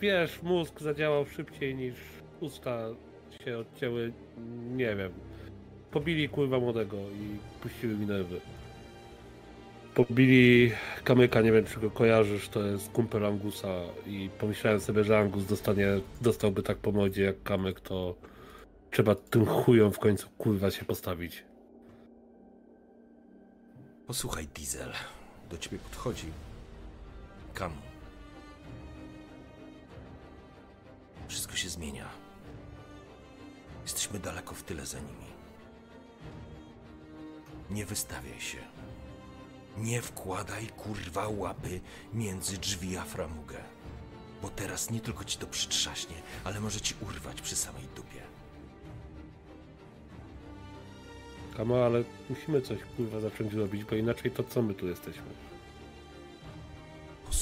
[0.02, 1.96] wiesz, mózg zadziałał szybciej niż
[2.40, 2.90] usta
[3.46, 4.14] się odcięły.
[4.76, 5.12] Nie wiem.
[5.92, 8.42] Pobili kurwa młodego i puściły mi nerwy.
[10.08, 10.72] Pobili
[11.04, 13.68] kamyka, nie wiem czy go kojarzysz, to jest kumpel Angusa
[14.08, 15.88] i pomyślałem sobie, że Angus dostanie,
[16.22, 18.16] dostałby tak po mordzie jak kamyk, to
[18.92, 21.44] trzeba tym chujom w końcu kurwa się postawić.
[24.08, 24.94] Posłuchaj, Diesel.
[25.50, 26.28] Do ciebie podchodzi.
[27.54, 27.82] Kamu.
[31.28, 32.10] Wszystko się zmienia.
[33.84, 35.30] Jesteśmy daleko w tyle za nimi.
[37.70, 38.79] Nie wystawiaj się.
[39.80, 41.80] Nie wkładaj kurwa łapy
[42.14, 43.58] między drzwi a framugę.
[44.42, 48.20] Bo teraz nie tylko ci to przytrzaśnie, ale może ci urwać przy samej dupie.
[51.58, 55.24] Kamo, ale musimy coś kurwa zacząć robić, bo inaczej to co my tu jesteśmy?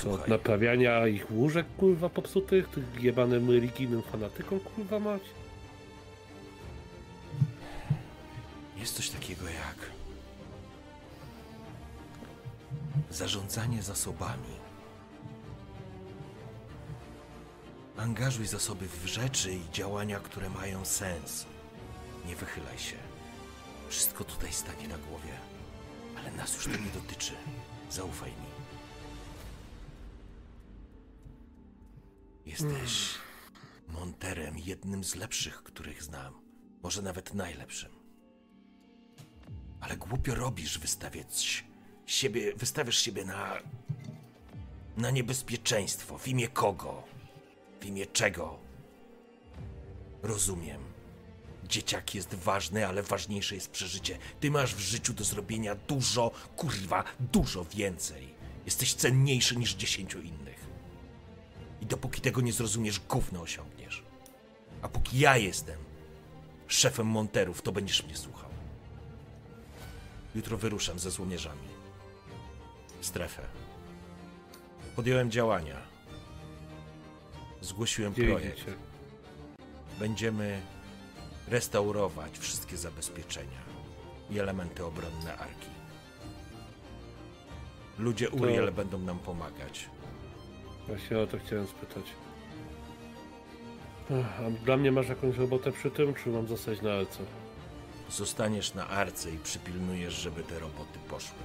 [0.04, 5.22] To od naprawiania ich łóżek kurwa popsutych, tych jebanym religijnym fanatykom kurwa mać?
[8.78, 9.97] Jest coś takiego jak
[13.10, 14.68] zarządzanie zasobami.
[17.98, 21.46] Angażuj zasoby w rzeczy i działania, które mają sens.
[22.26, 22.96] Nie wychylaj się.
[23.90, 25.34] Wszystko tutaj stanie na głowie,
[26.18, 27.34] ale nas już to nie dotyczy.
[27.90, 28.48] Zaufaj mi.
[32.46, 33.16] Jesteś
[33.88, 36.34] monterem, jednym z lepszych, których znam.
[36.84, 37.92] Może nawet najlepszym.
[39.82, 41.67] Ale głupio robisz wystawiać
[42.08, 43.58] siebie, wystawiasz siebie na
[44.98, 46.18] na niebezpieczeństwo.
[46.18, 47.04] W imię kogo?
[47.82, 48.60] W imię czego?
[50.24, 50.82] Rozumiem.
[51.64, 54.18] Dzieciak jest ważny, ale ważniejsze jest przeżycie.
[54.40, 58.36] Ty masz w życiu do zrobienia dużo, kurwa, dużo więcej.
[58.66, 60.68] Jesteś cenniejszy niż dziesięciu innych.
[61.82, 64.04] I dopóki tego nie zrozumiesz, gówno osiągniesz.
[64.82, 65.80] A póki ja jestem
[66.68, 68.50] szefem monterów, to będziesz mnie słuchał.
[70.36, 71.77] Jutro wyruszam ze złomierzami.
[73.02, 73.42] Strefę.
[74.96, 75.76] Podjąłem działania.
[77.62, 78.56] Zgłosiłem Gdzie projekt.
[78.58, 78.74] idziecie?
[80.00, 80.62] Będziemy
[81.48, 83.60] restaurować wszystkie zabezpieczenia
[84.30, 85.68] i elementy obronne arki.
[88.00, 89.90] Ludzie Uriel będą nam pomagać.
[90.88, 92.04] Właśnie o to chciałem spytać.
[94.10, 97.20] A dla mnie masz jakąś robotę przy tym, czy mam zostać na Elce?
[98.10, 101.38] Zostaniesz na arce i przypilnujesz, żeby te roboty poszły.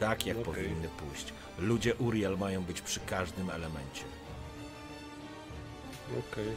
[0.00, 0.54] Tak jak Okej.
[0.54, 1.32] powinny pójść.
[1.58, 4.04] Ludzie Uriel mają być przy każdym elemencie.
[6.18, 6.48] Okej.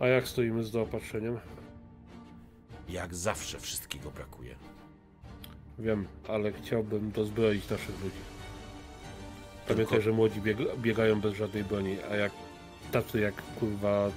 [0.00, 1.38] A jak stoimy z zaopatrzeniem?
[2.88, 4.54] Jak zawsze wszystkiego brakuje.
[5.78, 8.16] Wiem, ale chciałbym dozbroić naszych ludzi.
[9.68, 12.32] Pamiętaj, Tylko- że młodzi bieg- biegają bez żadnej broni, a jak
[12.92, 14.10] tacy jak kurwa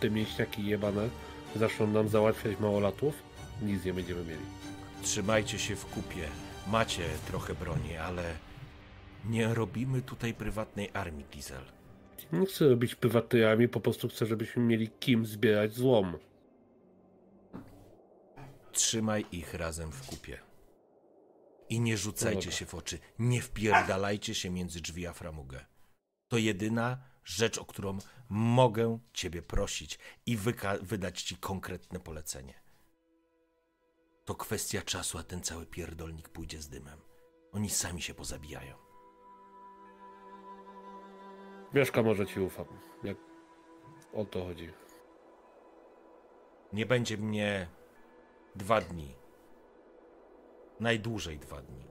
[0.00, 1.08] te mięśniaki jebane
[1.56, 3.14] zaczną nam załatwiać małolatów,
[3.62, 4.55] nic nie będziemy mieli.
[5.06, 6.28] Trzymajcie się w kupie.
[6.66, 8.36] Macie trochę broni, ale
[9.24, 11.62] nie robimy tutaj prywatnej armii, Diesel.
[12.32, 16.18] Nie chcę robić prywatnej armii, po prostu chcę, żebyśmy mieli kim zbierać złom.
[18.72, 20.38] Trzymaj ich razem w kupie.
[21.68, 22.98] I nie rzucajcie się w oczy.
[23.18, 25.66] Nie wpierdalajcie się między drzwi Aframugę.
[26.28, 27.98] To jedyna rzecz, o którą
[28.28, 30.38] mogę ciebie prosić i
[30.82, 32.65] wydać ci konkretne polecenie.
[34.26, 37.00] To kwestia czasu, a ten cały pierdolnik pójdzie z dymem.
[37.52, 38.76] Oni sami się pozabijają.
[41.74, 42.66] Mieszka może ci ufam,
[43.02, 43.16] jak
[44.12, 44.70] o to chodzi.
[46.72, 47.68] Nie będzie mnie
[48.54, 49.14] dwa dni.
[50.80, 51.86] Najdłużej dwa dni.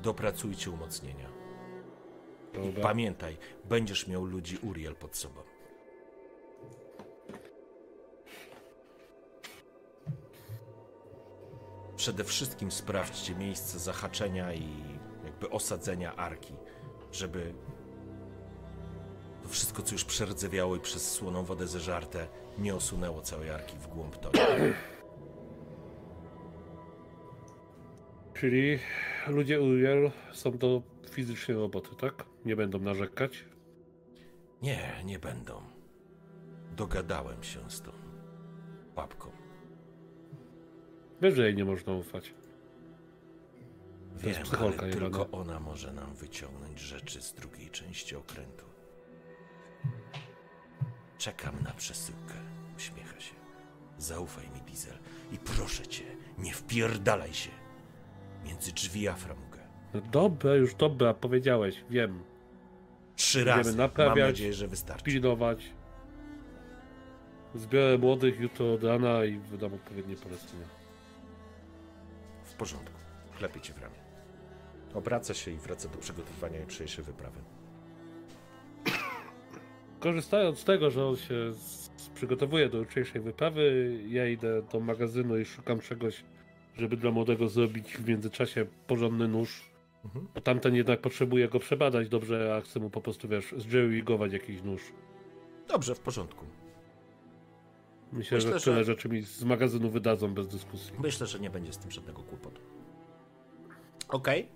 [0.00, 1.28] Dopracujcie umocnienia.
[2.52, 2.82] I Dobra.
[2.82, 5.40] pamiętaj, będziesz miał ludzi Uriel pod sobą.
[11.98, 14.68] Przede wszystkim sprawdźcie miejsce zahaczenia i
[15.24, 16.54] jakby osadzenia arki,
[17.12, 17.54] żeby
[19.42, 22.28] to wszystko, co już przerdzewiało i przez słoną wodę zeżarte,
[22.58, 24.38] nie osunęło całej arki w głąb toru.
[28.34, 28.78] Czyli
[29.26, 32.24] ludzie Uriel są to fizyczne roboty, tak?
[32.44, 33.44] Nie będą narzekać?
[34.62, 35.62] Nie, nie będą.
[36.76, 37.90] Dogadałem się z tą
[38.96, 39.37] babką.
[41.22, 42.34] Wiesz, że jej nie można ufać.
[44.18, 44.92] To Wiem, ale jebana.
[44.92, 48.64] tylko ona może nam wyciągnąć rzeczy z drugiej części okrętu.
[51.18, 52.34] Czekam na przesyłkę.
[52.76, 53.34] Uśmiecha się.
[53.98, 54.98] Zaufaj mi, Diesel.
[55.32, 56.04] I proszę cię,
[56.38, 57.50] nie wpierdalaj się
[58.44, 59.58] między drzwi Aframugę.
[59.94, 62.22] No dobra, już dobra, powiedziałeś, wiem.
[63.16, 63.70] Trzy Będziemy razy.
[63.70, 65.04] Mam naprawiać, nadzieję, że wystarczy.
[65.04, 65.64] Pilnować.
[67.54, 70.77] Zbiorę młodych jutro od rana i wydam odpowiednie polecenia.
[72.58, 72.98] W porządku.
[73.38, 73.94] Klepie cię w ramię.
[74.94, 77.40] Obraca się i wraca do przygotowania jutrzejszej wyprawy.
[80.00, 81.52] Korzystając z tego, że on się
[82.14, 86.24] przygotowuje do jutrzejszej wyprawy, ja idę do magazynu i szukam czegoś,
[86.76, 89.70] żeby dla młodego zrobić w międzyczasie porządny nóż.
[90.04, 90.28] Mhm.
[90.34, 94.62] Bo tamten jednak potrzebuje go przebadać dobrze, a chcę mu po prostu, wiesz, zjerwigować jakiś
[94.62, 94.82] nóż.
[95.68, 96.44] Dobrze, w porządku.
[98.12, 100.92] Myślę, Myślę, że tyle że- rzeczy mi z magazynu wydadzą bez dyskusji.
[100.98, 102.60] Myślę, że nie będzie z tym żadnego kłopotu.
[104.08, 104.48] Okej.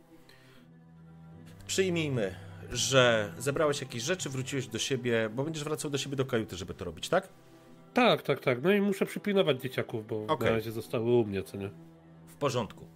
[1.67, 2.35] Przyjmijmy,
[2.71, 6.75] że zebrałeś jakieś rzeczy, wróciłeś do siebie, bo będziesz wracał do siebie do kajuty, żeby
[6.75, 7.29] to robić, tak?
[7.95, 8.63] Tak, tak, tak.
[8.63, 10.49] No i muszę przypilnować dzieciaków, bo Okej.
[10.49, 11.71] na razie zostały u mnie, co nie?
[12.27, 12.87] W porządku.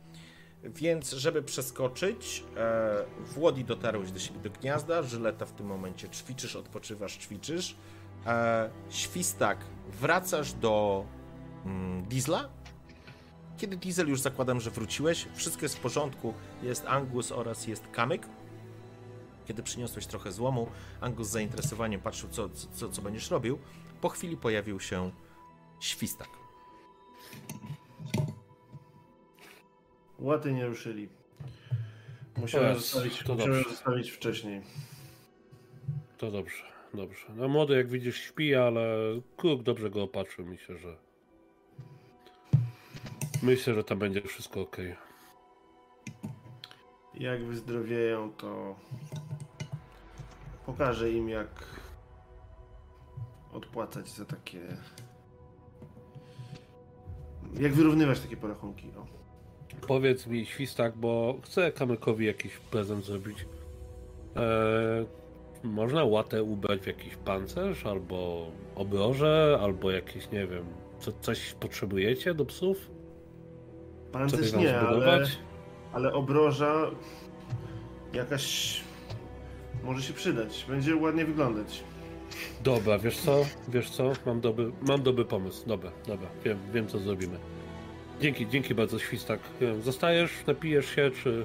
[0.65, 6.57] Więc, żeby przeskoczyć, e, Włodi dotarłeś do siebie do gniazda, Żyleta w tym momencie ćwiczysz,
[6.57, 7.77] odpoczywasz, ćwiczysz.
[8.27, 9.59] E, Świstak,
[10.01, 11.05] wracasz do
[11.65, 12.49] mm, Diesla.
[13.59, 18.27] Kiedy Diesel już zakładam, że wróciłeś, wszystko jest w porządku, jest Angus oraz jest Kamyk.
[19.47, 20.69] Kiedy przyniosłeś trochę złomu,
[21.01, 23.59] Angus z zainteresowaniem patrzył, co, co, co będziesz robił.
[24.01, 25.11] Po chwili pojawił się
[25.81, 26.29] Świstak.
[30.19, 31.09] Łaty nie ruszyli.
[32.37, 33.71] Musiałem jest- zostawić, to musiałem dobrze.
[33.71, 34.63] zostawić wcześniej.
[36.19, 36.63] To dobrze,
[36.97, 37.27] dobrze.
[37.35, 38.97] No młody, jak widzisz, śpi, ale
[39.37, 40.47] kruk dobrze go opatrzył.
[40.47, 40.97] Myślę, że.
[43.43, 44.77] Myślę, że tam będzie wszystko ok.
[47.15, 48.77] Jak wyzdrowieją, to
[50.67, 51.65] pokażę im, jak
[53.53, 54.61] odpłacać za takie.
[57.61, 58.91] Jak wyrównywać takie porachunki.
[58.97, 59.07] O.
[59.87, 63.47] Powiedz mi, świstak, bo chcę Kamykowi jakiś prezent zrobić.
[64.37, 65.07] Eee,
[65.67, 70.65] można łatę ubrać w jakiś pancerz, albo obroże, albo jakieś, nie wiem,
[70.99, 72.91] co, coś potrzebujecie do psów?
[74.13, 75.27] Pancerz nie, ale,
[75.93, 76.91] ale obroża
[78.13, 78.81] jakaś
[79.85, 80.67] może się przydać.
[80.69, 81.85] Będzie ładnie wyglądać.
[82.65, 83.45] Dobra, wiesz co?
[83.69, 84.13] Wiesz co?
[84.27, 85.67] Mam dobry, mam dobry pomysł.
[85.67, 87.39] Dobra, dobra, wiem, wiem co zrobimy.
[88.21, 89.41] Dzięki, dzięki bardzo, Świstak.
[89.81, 91.45] Zostajesz, napijesz się, czy...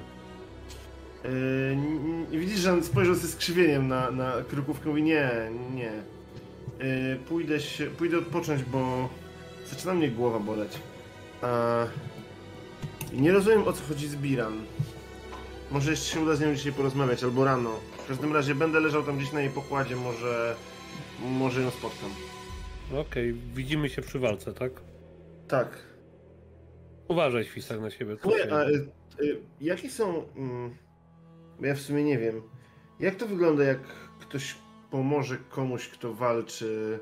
[2.32, 5.30] Yy, widzisz, że on spojrzał ze skrzywieniem na, na krukówkę i mówi nie,
[5.74, 5.92] nie.
[6.86, 9.08] Yy, pójdę, się, pójdę odpocząć, bo
[9.66, 10.72] zaczyna mnie głowa boleć.
[11.42, 11.86] A
[13.12, 14.64] nie rozumiem o co chodzi z Biran.
[15.70, 17.70] Może jeszcze się uda z nią dzisiaj porozmawiać, albo rano.
[18.04, 20.56] W każdym razie będę leżał tam gdzieś na jej pokładzie, może...
[21.24, 22.10] Może ją spotkam.
[22.94, 24.72] Okej, widzimy się przy walce, tak?
[25.48, 25.78] Tak.
[27.08, 28.16] Uważaj, Świstak, na siebie.
[28.22, 28.88] Słuchaj, a y,
[29.20, 30.24] y, jakie są...
[30.36, 30.74] Mm,
[31.62, 32.42] ja w sumie nie wiem.
[33.00, 33.80] Jak to wygląda, jak
[34.20, 34.56] ktoś
[34.90, 36.98] pomoże komuś, kto walczy,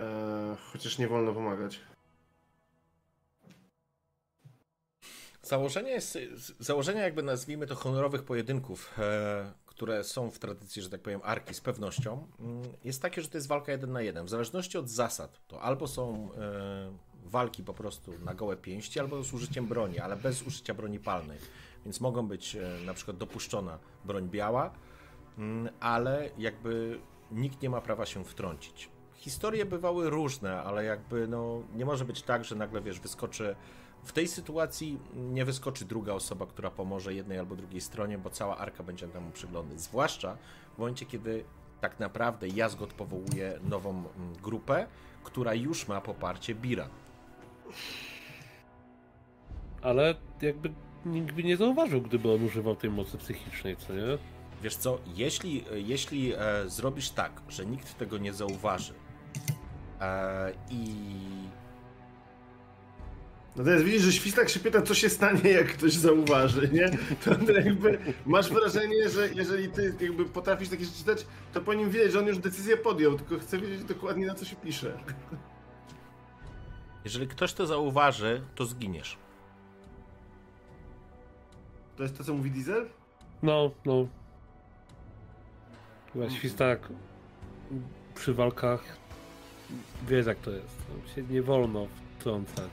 [0.00, 1.80] e, chociaż nie wolno pomagać?
[5.42, 6.18] Założenie, jest,
[6.58, 11.54] założenie jakby nazwijmy to honorowych pojedynków, e, które są w tradycji, że tak powiem, arki
[11.54, 14.26] z pewnością, mm, jest takie, że to jest walka jeden na jeden.
[14.26, 16.92] W zależności od zasad, to albo są e,
[17.24, 21.38] walki po prostu na gołe pięści, albo z użyciem broni, ale bez użycia broni palnej.
[21.84, 24.70] Więc mogą być e, na przykład dopuszczona broń biała,
[25.38, 28.88] mm, ale jakby nikt nie ma prawa się wtrącić.
[29.14, 33.56] Historie bywały różne, ale jakby no, nie może być tak, że nagle wiesz, wyskoczy
[34.04, 38.58] w tej sytuacji nie wyskoczy druga osoba, która pomoże jednej albo drugiej stronie, bo cała
[38.58, 39.80] arka będzie temu przyglądać.
[39.80, 40.36] Zwłaszcza
[40.74, 41.44] w momencie, kiedy
[41.80, 44.08] tak naprawdę Jazgot powołuje nową mm,
[44.42, 44.86] grupę,
[45.24, 46.88] która już ma poparcie Bira.
[49.82, 50.72] Ale jakby
[51.06, 54.18] nikt by nie zauważył, gdyby on używał tej mocy psychicznej, co nie?
[54.62, 58.94] Wiesz co, jeśli, jeśli e, zrobisz tak, że nikt tego nie zauważy
[60.00, 60.84] e, i
[63.56, 66.90] No teraz widzisz, że Świstak się pyta, co się stanie, jak ktoś zauważy, nie?
[67.24, 71.90] To, jakby masz wrażenie, że jeżeli ty jakby potrafisz takie rzeczy czytać, to po nim
[71.90, 74.98] widać, że on już decyzję podjął, tylko chce wiedzieć dokładnie na co się pisze.
[77.04, 79.23] jeżeli ktoś to zauważy, to zginiesz.
[81.96, 82.88] To jest to, co mówi Diesel?
[83.42, 84.06] No, no.
[86.12, 86.88] Chyba Świstak
[88.14, 88.96] przy walkach
[90.08, 90.78] wiesz jak to jest.
[90.88, 91.86] Tam się nie wolno
[92.18, 92.70] wtrącać.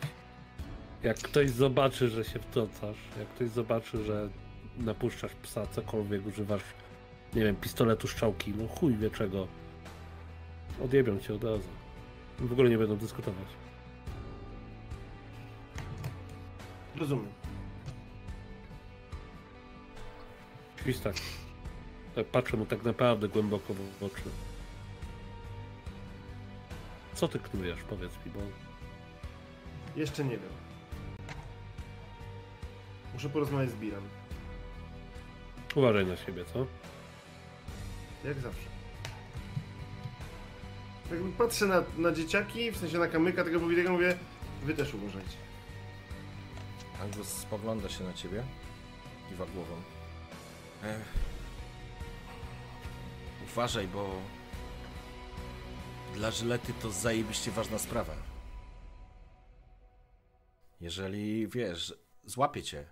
[1.04, 4.30] Jak ktoś zobaczy, że się wtrącasz, jak ktoś zobaczy, że
[4.78, 6.64] napuszczasz psa, cokolwiek, używasz,
[7.34, 9.48] nie wiem, pistoletu, strzałki, no chuj wie czego,
[10.84, 11.70] odjebią cię od razu.
[12.40, 13.48] W ogóle nie będą dyskutować.
[16.96, 17.41] Rozumiem.
[20.84, 21.16] Świstak.
[22.16, 24.22] Tak patrzę mu tak naprawdę głęboko w oczy.
[27.14, 28.40] Co ty knujesz, powiedz mi, bo
[29.96, 30.50] Jeszcze nie wiem.
[33.14, 34.04] Muszę porozmawiać z Biram.
[35.76, 36.66] uważaj na siebie, co?
[38.28, 38.70] Jak zawsze.
[41.12, 44.18] Jakby patrzę na, na dzieciaki, w sensie na kamyka tego powitego, mówię,
[44.64, 45.38] wy też uważajcie.
[47.02, 48.44] Angus spogląda się na ciebie,
[49.30, 49.76] kiwa głową.
[53.44, 54.22] Uważaj, bo
[56.14, 58.16] dla Żylety to zajebiście ważna sprawa.
[60.80, 62.88] Jeżeli, wiesz, złapie cię,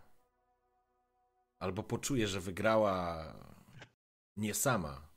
[1.60, 3.26] albo poczuje, że wygrała
[4.38, 5.08] nie sama,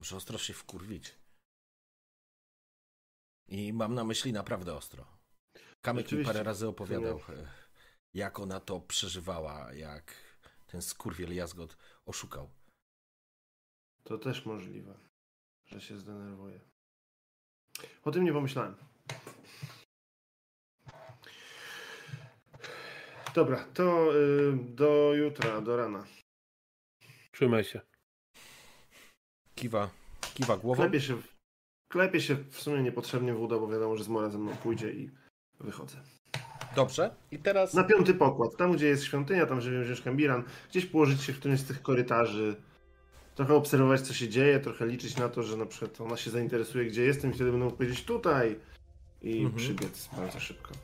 [0.00, 1.14] muszę ostro się wkurwić.
[3.48, 5.06] I mam na myśli naprawdę ostro.
[5.80, 7.20] Kamek mi parę razy opowiadał,
[8.14, 10.14] jak ona to przeżywała, jak
[10.66, 11.76] ten skurwiel Jazgot
[12.06, 12.50] oszukał.
[14.04, 14.94] To też możliwe,
[15.66, 16.60] że się zdenerwuję.
[18.04, 18.74] O tym nie pomyślałem.
[23.34, 26.06] Dobra, to y, do jutra, do rana.
[27.32, 27.80] Trzymaj się.
[29.54, 29.90] Kiwa,
[30.34, 30.82] kiwa głową.
[30.82, 31.34] Klepie się, w-
[31.88, 35.10] klepie się w sumie niepotrzebnie w uda, bo wiadomo, że Zmora ze mną pójdzie i
[35.60, 36.02] wychodzę.
[36.76, 37.10] Dobrze.
[37.30, 41.22] I teraz Na piąty pokład, tam gdzie jest świątynia, tam gdzie wziąć Kambiran, gdzieś położyć
[41.22, 42.56] się w którymś z tych korytarzy,
[43.34, 46.84] trochę obserwować co się dzieje, trochę liczyć na to, że na przykład ona się zainteresuje
[46.84, 48.56] gdzie jestem i wtedy będę mógł powiedzieć tutaj
[49.22, 49.54] i Mhm.
[49.56, 50.74] przybiec bardzo szybko.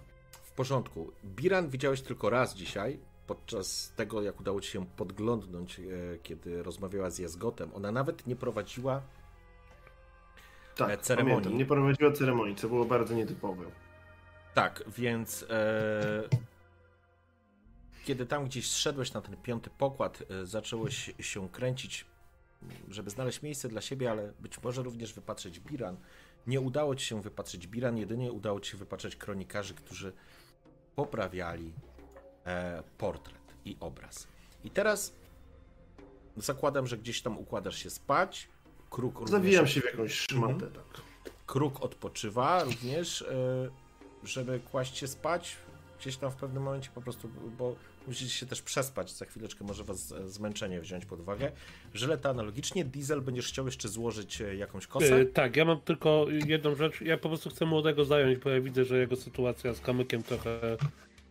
[0.43, 1.13] w porządku.
[1.25, 5.83] Biran widziałeś tylko raz dzisiaj, podczas tego, jak udało ci się podglądnąć, e,
[6.23, 7.71] kiedy rozmawiała z Jazgotem.
[7.75, 11.35] Ona nawet nie prowadziła E, Tak, ceremonii.
[11.37, 13.65] pamiętam, nie prowadziła ceremonii, co było bardzo nietypowe.
[14.59, 16.29] Tak, więc e,
[18.05, 22.07] kiedy tam gdzieś zszedłeś na ten piąty pokład, e, zacząłeś się kręcić,
[22.89, 25.97] żeby znaleźć miejsce dla siebie, ale być może również wypatrzeć Biran.
[26.47, 30.13] Nie udało ci się wypatrzeć Biran, jedynie udało ci się wypatrzeć kronikarzy, którzy
[30.97, 31.73] poprawiali
[32.47, 34.29] e, portret i obraz.
[34.65, 35.13] I teraz
[36.37, 38.49] zakładam, że gdzieś tam układasz się spać.
[38.91, 41.03] Kruk również Zawijam się w jakąś szmatę, tak.
[41.47, 43.88] Kruk odpoczywa również, e,
[44.25, 45.57] żeby kłaść się spać.
[46.01, 47.29] Gdzieś tam w pewnym momencie po prostu,
[47.59, 47.75] bo
[48.07, 49.13] musicie się też przespać.
[49.13, 51.53] Za chwileczkę może was zmęczenie wziąć pod uwagę.
[51.95, 52.85] Żyleta analogicznie.
[52.85, 55.17] Diesel będziesz chciał jeszcze złożyć e, jakąś kosę?
[55.21, 57.01] E, tak, ja mam tylko jedną rzecz.
[57.01, 60.61] Ja po prostu chcę młodego zająć, bo ja widzę, że jego sytuacja z kamykiem trochę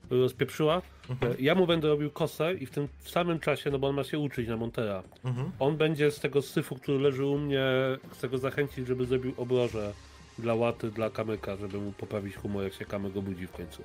[0.09, 0.81] rozpieprzyła.
[1.09, 1.31] Mhm.
[1.31, 4.03] E, Ja mu będę robił kosę i w tym samym czasie, no bo on ma
[4.03, 5.51] się uczyć na Montera, Mhm.
[5.59, 7.65] on będzie z tego syfu, który leży u mnie,
[8.11, 9.93] chcę go zachęcić, żeby zrobił obroże
[10.39, 13.84] dla łaty, dla kamyka, żeby mu poprawić humor, jak się kamyk obudzi w końcu.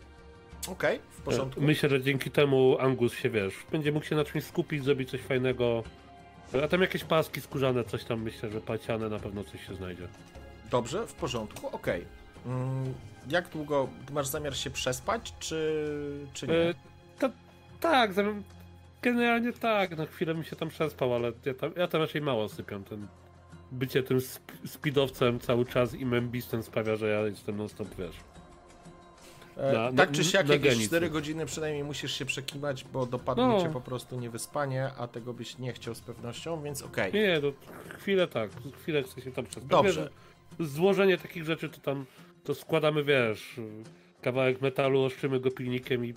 [0.68, 1.60] Okej, w porządku.
[1.60, 5.10] E, Myślę, że dzięki temu Angus się, wiesz, będzie mógł się na czymś skupić, zrobić
[5.10, 5.82] coś fajnego.
[6.64, 10.08] A tam jakieś paski skórzane, coś tam myślę, że palciane, na pewno coś się znajdzie.
[10.70, 12.04] Dobrze, w porządku, okej.
[12.46, 12.94] Mm,
[13.28, 15.84] Jak długo masz zamiar się przespać, czy,
[16.32, 16.54] czy nie?
[16.54, 16.74] E,
[17.18, 17.30] to,
[17.80, 18.10] tak,
[19.02, 22.48] generalnie tak, na chwilę mi się tam przespał, ale ja tam, ja tam raczej mało
[22.48, 22.84] sypiam.
[22.84, 23.06] Ten
[23.72, 28.16] bycie tym sp- speedowcem cały czas i membistem sprawia, że ja jestem non stop, wiesz.
[29.56, 30.86] E, na- tak na- czy siak, jakieś genicy.
[30.86, 33.62] 4 godziny przynajmniej musisz się przekiwać, bo dopadnie No.
[33.62, 37.12] cię po prostu niewyspanie, a tego byś nie chciał z pewnością, więc okej.
[37.12, 37.52] Nie, nie, to
[37.98, 38.50] chwilę tak,
[38.82, 39.70] chwilę chcę się tam przespać.
[39.70, 40.10] Dobrze.
[40.58, 42.06] Wiesz, złożenie takich rzeczy to tam,
[42.44, 43.60] to składamy, wiesz,
[44.22, 46.14] kawałek metalu, oszczymy go pilnikiem i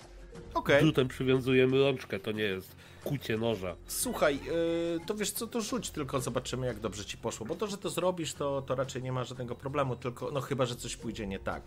[0.80, 2.76] drutem przywiązujemy rączkę, to nie jest
[3.08, 3.76] kucie noża.
[3.86, 7.66] Słuchaj, yy, to wiesz co, to rzuć tylko, zobaczymy jak dobrze ci poszło, bo to,
[7.66, 10.96] że to zrobisz, to, to raczej nie ma żadnego problemu, tylko no chyba, że coś
[10.96, 11.62] pójdzie nie tak.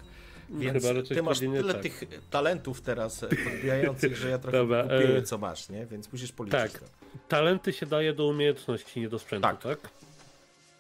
[0.50, 1.82] Więc Chyba, ty masz tyle tak.
[1.84, 5.86] tych talentów teraz e, podbijających, że ja trochę Dobra, kupieję e, co masz, nie?
[5.86, 6.80] Więc musisz policzyć tak.
[6.80, 6.86] to.
[7.28, 9.62] Talenty się daje do umiejętności, nie do sprzętu, Tak.
[9.62, 9.80] tak?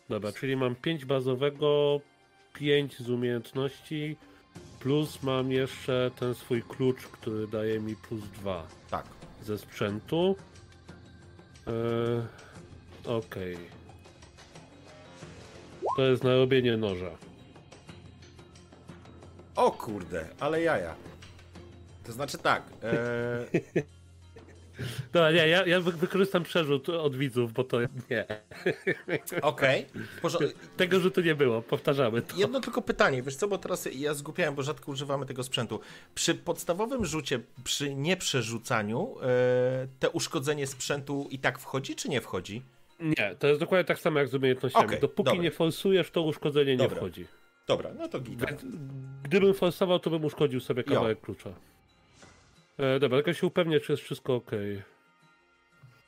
[0.09, 1.99] Dobra, czyli mam 5 bazowego,
[2.53, 4.17] 5 z umiejętności,
[4.79, 9.05] plus mam jeszcze ten swój klucz, który daje mi plus 2 Tak.
[9.43, 10.35] ze sprzętu.
[11.67, 12.27] Eee,
[13.05, 13.57] Okej.
[15.95, 17.11] To jest na robienie noża.
[19.55, 20.95] O kurde, ale jaja.
[22.05, 23.45] To znaczy tak, e,
[25.13, 27.77] Dobra, nie, ja, ja wy- wykorzystam przerzut od widzów, bo to
[28.09, 28.25] nie.
[29.41, 29.85] okej.
[30.21, 32.37] porząd- Tego rzutu nie było, powtarzamy to.
[32.37, 35.79] Jedno tylko pytanie, wiesz co, bo teraz ja zgupiałem, bo rzadko używamy tego sprzętu.
[36.15, 42.61] Przy podstawowym rzucie, przy nieprzerzucaniu, e, te uszkodzenie sprzętu i tak wchodzi, czy nie wchodzi?
[42.99, 44.85] Nie, to jest dokładnie tak samo jak z umiejętnościami.
[44.85, 45.43] Okej, Dopóki dobra.
[45.43, 46.97] nie forsujesz, to uszkodzenie nie Dobra.
[46.97, 47.25] wchodzi.
[47.67, 48.39] Dobra, no to git.
[49.23, 50.93] Gdybym forsował, to bym uszkodził sobie Jo.
[50.93, 51.49] kawałek klucza.
[52.79, 54.51] E, dobra, tylko się upewnię, czy jest wszystko ok.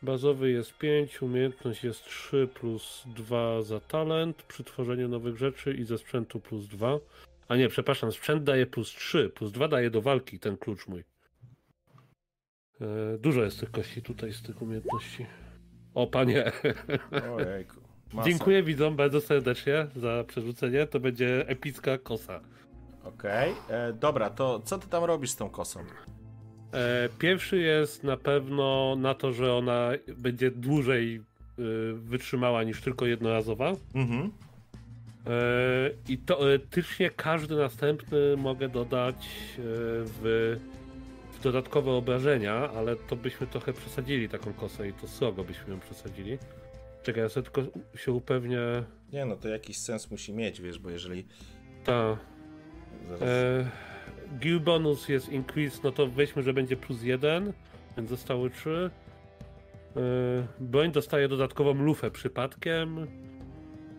[0.01, 5.83] Bazowy jest 5, umiejętność jest 3 plus 2 za talent przy tworzeniu nowych rzeczy i
[5.83, 6.99] ze sprzętu plus 2.
[7.47, 11.03] A nie, przepraszam, sprzęt daje plus 3, plus 2 daje do walki ten klucz mój.
[12.81, 15.25] E, dużo jest tych kości tutaj z tych umiejętności.
[15.93, 16.51] O panie,
[17.37, 17.81] Ojejku.
[18.13, 18.29] Masa.
[18.29, 22.41] dziękuję widzom bardzo serdecznie za przerzucenie, to będzie epicka kosa.
[23.03, 25.79] Okej, e, dobra, to co ty tam robisz z tą kosą?
[26.73, 31.21] E, Pierwszy jest na pewno na to, że ona będzie dłużej
[31.59, 33.75] y, wytrzymała niż tylko jednorazowa.
[33.95, 34.31] Mhm.
[35.27, 35.31] E,
[36.09, 39.61] I teoretycznie każdy następny mogę dodać e,
[40.03, 40.57] w,
[41.33, 45.79] w dodatkowe obrażenia, ale to byśmy trochę przesadzili taką kosę i to srogo byśmy ją
[45.79, 46.37] przesadzili.
[47.03, 48.59] Czekaj, ja sobie tylko się upewnię.
[49.13, 51.25] Nie no, to jakiś sens musi mieć, wiesz, bo jeżeli...
[51.83, 52.17] Ta.
[53.07, 53.21] Zaraz...
[53.21, 53.90] E,
[54.39, 57.53] gear bonus jest increase, no to weźmy, że będzie plus jeden,
[57.97, 58.89] więc zostały trzy.
[59.95, 59.99] E,
[60.59, 63.07] broń dostaje dodatkową lufę przypadkiem.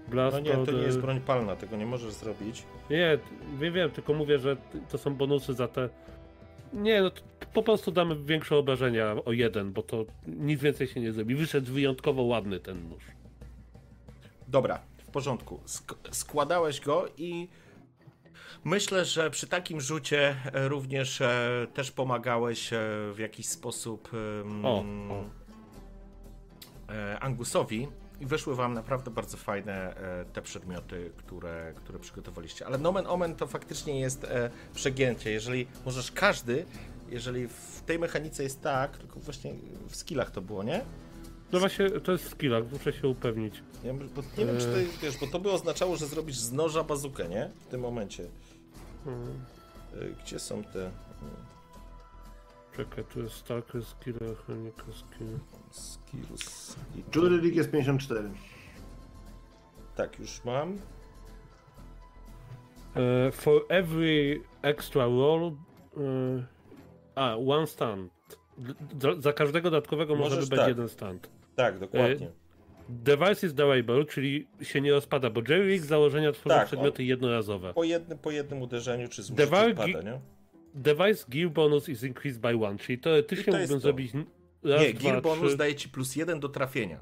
[0.08, 2.62] Blast No nie, to nie jest broń palna, tego nie możesz zrobić.
[2.90, 3.18] Nie,
[3.60, 4.56] wiem, wiem, tylko mówię, że
[4.90, 5.88] to są bonusy za te.
[6.72, 7.22] Nie, no to
[7.54, 11.34] po prostu damy większe obrażenia o jeden, bo to nic więcej się nie zrobi.
[11.34, 13.02] Wyszedł wyjątkowo ładny ten nóż.
[14.48, 15.60] Dobra, w porządku.
[15.66, 17.48] Sk- składałeś go i
[18.64, 22.78] myślę, że przy takim rzucie e, również e, też pomagałeś e,
[23.14, 24.10] w jakiś sposób
[24.62, 25.24] O, o.
[27.20, 27.88] Angusowi
[28.20, 29.94] i wyszły wam naprawdę bardzo fajne
[30.32, 32.66] te przedmioty, które, które przygotowaliście.
[32.66, 34.26] Ale nomen omen to faktycznie jest
[34.74, 35.30] przegięcie.
[35.30, 36.66] Jeżeli możesz każdy,
[37.08, 39.54] jeżeli w tej mechanice jest tak, tylko właśnie
[39.88, 40.84] w skillach to było, nie?
[41.52, 43.62] No właśnie, to jest skilla, muszę się upewnić.
[43.84, 46.84] Ja, nie wiem, czy to jest, wiesz, bo to by oznaczało, że zrobisz z noża
[46.84, 47.50] bazukę, nie?
[47.66, 48.24] W tym momencie.
[49.04, 49.44] Hmm.
[50.24, 50.90] Gdzie są te...
[52.76, 54.14] Czekaj, tu jest Stalker skill,
[54.46, 55.38] Chronika skill.
[55.70, 56.76] Skills.
[57.14, 58.30] Jury League jest 54.
[59.96, 60.78] Tak, już mam.
[62.96, 65.52] E, for every extra roll.
[65.96, 66.44] e,
[67.14, 68.12] a, one stand.
[68.58, 70.68] D- Za, za każdego dodatkowego może być tak.
[70.68, 71.30] jeden stand.
[71.56, 72.30] Tak, dokładnie.
[72.94, 77.04] Device is durable, czyli się nie rozpada, bo Jerry Rig z założenia tworzy Tak, przedmioty
[77.04, 77.74] jednorazowe.
[77.74, 80.20] Po jednym, po jednym uderzeniu czy zużyciu pada, nie?
[80.74, 83.80] Device gear bonus is increased by one, czyli teoretycznie mógłbym to.
[83.80, 84.12] zrobić
[84.64, 87.00] raz, Nie, dwa, gear bonus trzy, daje ci plus jeden do trafienia.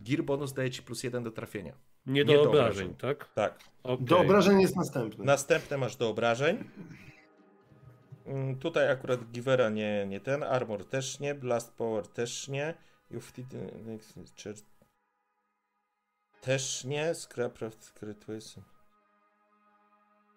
[0.00, 1.72] Gear bonus daje ci plus jeden do trafienia.
[2.06, 2.94] nie do nie do obrażeń, obrażeń.
[3.18, 3.28] tak?
[3.34, 3.58] Tak.
[3.82, 4.06] Okej.
[4.06, 5.24] Do obrażeń jest następny.
[5.24, 6.64] Następne masz do obrażeń.
[8.26, 12.74] Mm, Tutaj akurat Givera nie, nie ten, Armor też nie, Blast Power też nie,
[13.10, 14.62] Youth-
[16.40, 18.56] też nie, Scrapcraft, Crytways.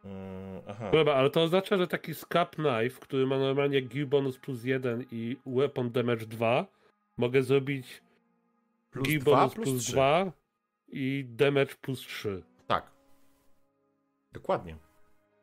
[0.05, 0.91] Mm, Aha.
[0.91, 5.05] Dobra, ale to oznacza, że taki Scap Knife, który ma normalnie Gear bonus plus 1
[5.11, 6.65] i Weapon Damage 2,
[7.17, 8.01] mogę zrobić
[8.91, 9.91] Plus Gear 2 bonus plus plus 3.
[9.91, 10.31] 2
[10.87, 12.43] i Damage plus 3.
[12.67, 12.91] Tak.
[14.31, 14.77] Dokładnie.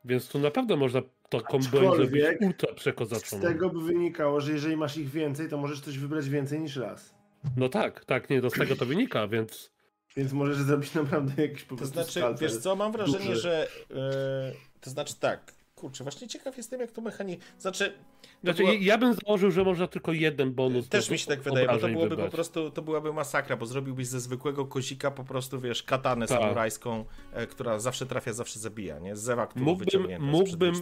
[0.05, 3.41] Więc tu naprawdę można taką broń zrobić ultra Z przekozaczoną.
[3.41, 7.14] tego by wynikało, że jeżeli masz ich więcej, to możesz coś wybrać więcej niż raz.
[7.57, 9.71] No tak, tak, nie, to z tego to wynika, więc
[10.17, 12.41] Więc możesz zrobić naprawdę jakiś po To prostu znaczy, skalpel.
[12.49, 13.41] wiesz co, mam wrażenie, duży.
[13.41, 13.67] że.
[13.91, 14.51] e,
[14.81, 15.55] to znaczy tak.
[15.75, 17.37] Kurczę, właśnie ciekaw jestem, jak to mechani.
[17.59, 17.93] Znaczy.
[18.21, 20.89] To Znaczy, była- ja bym założył, że można tylko jeden bonus.
[20.89, 22.25] Też do mi się tak wydaje, bo to byłoby wybrać.
[22.31, 26.39] po prostu, to byłaby masakra, bo zrobiłbyś ze zwykłego kozika po prostu, wiesz, katanę Tak.
[26.41, 29.15] samurajską, e, która zawsze trafia, zawsze zabija, nie?
[29.15, 30.73] Z zewa, który Mógłbym, mógłbym,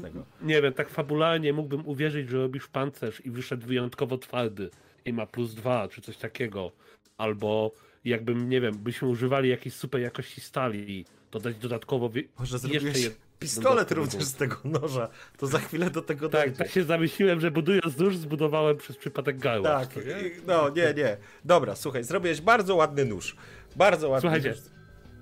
[0.42, 4.70] nie wiem, tak fabularnie mógłbym uwierzyć, że robisz pancerz i wyszedł wyjątkowo twardy
[5.06, 6.72] i ma plus dwa, czy coś takiego.
[7.18, 7.72] Albo
[8.06, 12.10] jakbym, nie wiem, byśmy używali jakiejś super jakości stali, to dać dodatkowo.
[12.40, 16.42] Może jeszcze zrobiłeś jed- pistolet również z tego noża, to za chwilę do tego Tak,
[16.42, 16.58] dojdzie.
[16.58, 19.64] tak się zamyśliłem, że budując nóż zbudowałem przez przypadek gałąź.
[19.64, 20.32] Tak, nie?
[20.48, 21.18] no nie, nie.
[21.46, 23.36] Dobra, słuchaj, zrobiłeś bardzo ładny nóż.
[23.76, 24.73] Bardzo ładny Słuchajcie, nóż.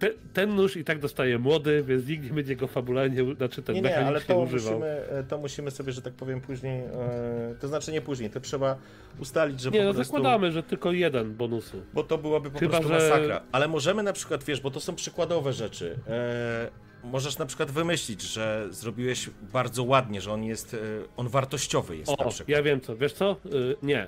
[0.02, 3.76] Te, ten nóż i tak dostaje młody, więc nikt nie będzie go fabularnie, znaczy ten
[3.76, 4.74] Nie, nie, ale to używał.
[4.74, 8.40] musimy, e, to musimy sobie, że tak powiem, później, e, to znaczy nie później, to
[8.40, 8.78] trzeba
[9.20, 10.14] ustalić, że Nie, po no prostu...
[10.14, 11.82] zakładamy, że tylko jeden bonusu.
[11.94, 13.42] Bo to byłaby po Chyba, prostu że- masakra.
[13.52, 16.00] Ale możemy na przykład, wiesz, bo to są przykładowe rzeczy.
[16.08, 16.70] E,
[17.04, 20.76] możesz na przykład wymyślić, że zrobiłeś bardzo ładnie, że on jest,
[21.18, 22.50] on wartościowy jest na O, przykład.
[22.50, 23.36] ja wiem co, wiesz co?
[23.84, 24.08] Nie,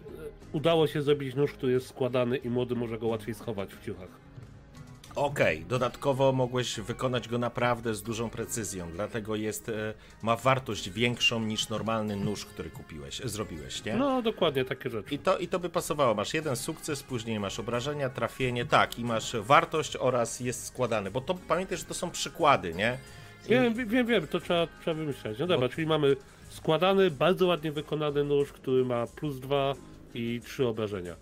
[0.54, 4.23] udało się zrobić nóż, który jest składany i młody może go łatwiej schować w ciuchach.
[5.16, 11.40] Okej, dodatkowo mogłeś wykonać go naprawdę z dużą precyzją, dlatego jest, e, ma wartość większą
[11.40, 13.96] niż normalny nóż, który kupiłeś, e, zrobiłeś, nie?
[13.96, 15.16] No, dokładnie takie rzeczy.
[15.16, 16.14] I to, I to by pasowało.
[16.16, 21.12] Masz jeden sukces, później masz obrażenia, trafienie, tak, i masz wartość oraz jest składany.
[21.12, 22.98] Bo to pamiętaj, że to są przykłady, nie?
[23.46, 25.40] I, Wiem, wiem, wiem, to trzeba, trzeba wymyśleć.
[25.40, 26.16] No dobra, czyli mamy
[26.50, 29.74] składany, bardzo ładnie wykonany nóż, który ma plus dwa
[30.14, 31.16] i trzy obrażenia.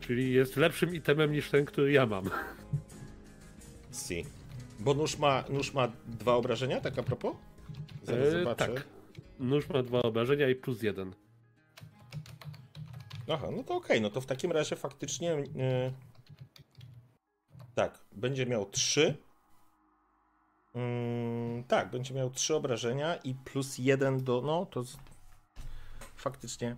[0.00, 2.30] Czyli jest lepszym itemem niż ten, który ja mam.
[3.96, 4.24] Si.
[4.80, 7.36] Bo nóż ma, nóż ma dwa obrażenia, tak a propos?
[8.02, 8.68] Zaraz E, zobaczę.
[8.74, 8.86] tak.
[9.40, 11.14] Nóż ma dwa obrażenia i plus jeden.
[13.32, 15.32] Aha, no to okej, no to w takim razie faktycznie.
[15.32, 15.92] e,
[17.74, 19.16] tak, będzie miał trzy.
[20.74, 24.40] Mm, tak, będzie miał trzy obrażenia i plus jeden do.
[24.42, 24.84] No to.
[24.84, 24.96] Z...
[26.16, 26.76] Faktycznie.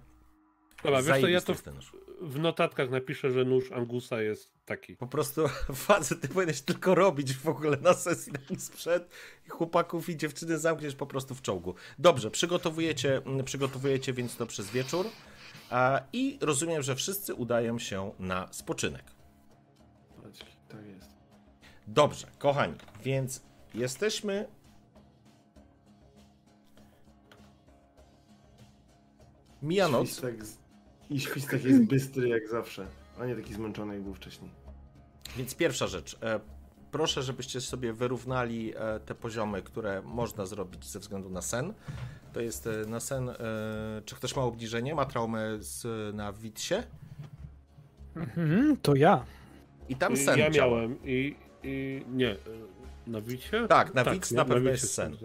[0.82, 1.92] Dobra, wiesz co, ja to jest ten nóż.
[2.20, 4.96] W notatkach napiszę, że nóż Angusa jest taki.
[4.96, 9.04] Po prostu fazę ty powinieneś tylko robić w ogóle na sesji na sprzęt
[9.46, 11.74] i chłopaków i dziewczyny zamkniesz po prostu w czołgu.
[11.98, 15.06] Dobrze, przygotowujecie, mm, przygotowujecie więc to przez wieczór
[15.70, 19.04] a, i rozumiem, że wszyscy udają się na spoczynek.
[20.68, 21.10] Tak jest.
[21.86, 22.74] Dobrze, kochani,
[23.04, 23.42] więc
[23.74, 24.48] jesteśmy.
[29.62, 30.06] Mija noc.
[30.08, 30.67] Świstek z...
[31.10, 32.86] I świstek jest bystry jak zawsze,
[33.20, 34.50] a nie taki zmęczony jak był wcześniej.
[35.36, 36.18] Więc pierwsza rzecz.
[36.22, 36.40] E,
[36.92, 41.74] proszę, żebyście sobie wyrównali e, te poziomy, które można zrobić ze względu na sen.
[42.32, 43.30] To jest e, na sen.
[44.04, 44.94] Czy ktoś ma obniżenie?
[44.94, 46.74] Ma traumę z, na Witsie?
[48.16, 49.24] Mhm, to ja.
[49.88, 50.38] I tam sen.
[50.38, 50.76] ja działa.
[50.76, 52.30] miałem i, i nie.
[52.32, 52.38] y,
[53.06, 53.66] Na Wicie?
[53.68, 55.16] Tak, na Wic na pewno Wicie jest sen.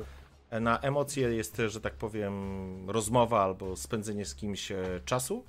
[0.62, 2.34] Na emocje jest, że tak powiem,
[2.90, 4.72] rozmowa albo spędzenie z kimś
[5.06, 5.46] czasu.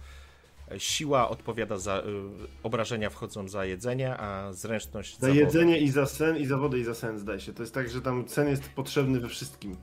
[0.78, 1.95] Siła odpowiada za.
[1.97, 2.03] e,
[2.62, 5.41] Obrażenia wchodzą za jedzenie, a zręczność Za wodę.
[5.41, 7.53] jedzenie i za sen, i za wodę i za sen zdaje się.
[7.55, 9.77] To jest tak, że tam sen jest potrzebny we wszystkim.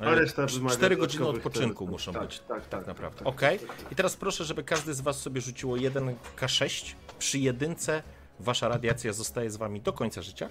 [0.00, 2.38] A E, reszta wymaga Cztery godziny dodatkowych odpoczynku muszą tak, być.
[2.38, 3.24] Tak, tak, tak naprawdę.
[3.24, 3.92] tak, tak, tak, tak.
[3.92, 6.94] I teraz proszę, żeby każdy z Was sobie rzuciło jeden K6.
[7.18, 8.02] Przy jedynce
[8.40, 10.48] Wasza radiacja zostaje z Wami do końca życia.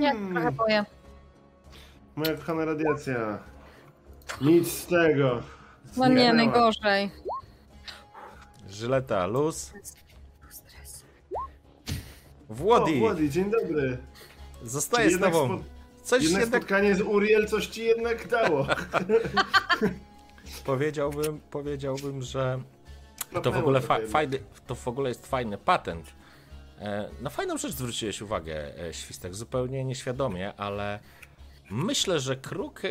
[0.00, 0.32] Ja Hmm.
[0.32, 0.84] trochę boję.
[2.16, 3.38] Moja kochana radiacja.
[4.40, 5.42] Nic z tego.
[5.96, 7.10] No nie, najgorzej.
[8.70, 9.72] Żyleta luz.
[12.50, 13.98] O, Włodi, Włody, dzień dobry.
[14.62, 15.48] zostaje z Tobą.
[15.48, 15.62] spo-
[16.02, 18.66] Coś Jednak jednak spotkanie z Uriel coś ci jednak dało.
[20.64, 22.60] powiedziałbym, powiedziałbym, że
[23.42, 26.06] to w ogóle fa- fajny, to w ogóle jest fajny patent.
[26.78, 31.00] E, Na fajną rzecz zwróciłeś uwagę, e, Świstek, zupełnie nieświadomie, ale
[31.70, 32.88] myślę, że kruk e,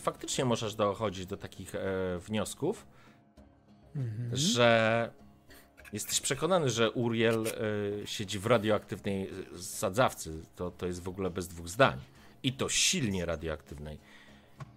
[0.00, 1.80] faktycznie możesz dochodzić do takich e,
[3.94, 5.10] wniosków, że
[5.92, 10.42] jesteś przekonany, że Uriel e, siedzi w radioaktywnej e, sadzawcy.
[10.56, 11.98] To, to jest w ogóle bez dwóch zdań.
[12.42, 13.98] I to silnie radioaktywnej.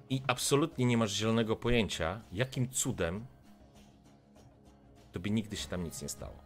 [0.09, 3.25] I absolutnie nie masz zielonego pojęcia, jakim cudem
[5.15, 6.37] tobie nigdy się tam nic nie stało.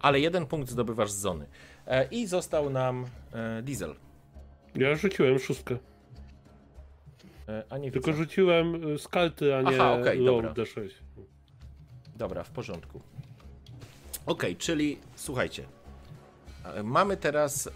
[0.00, 1.46] Ale jeden punkt zdobywasz z zony.
[1.86, 3.94] E, I został nam e, Diesel.
[4.74, 5.78] Ja rzuciłem szóstkę.
[7.48, 8.18] E, a nie Tylko widzę.
[8.22, 10.52] rzuciłem y, skalty, a nie Aha, low dobra.
[10.52, 10.88] D6.
[12.16, 13.00] Dobra, w porządku.
[14.26, 15.64] Okej, czyli słuchajcie.
[16.64, 17.66] e, Mamy teraz.
[17.66, 17.70] e,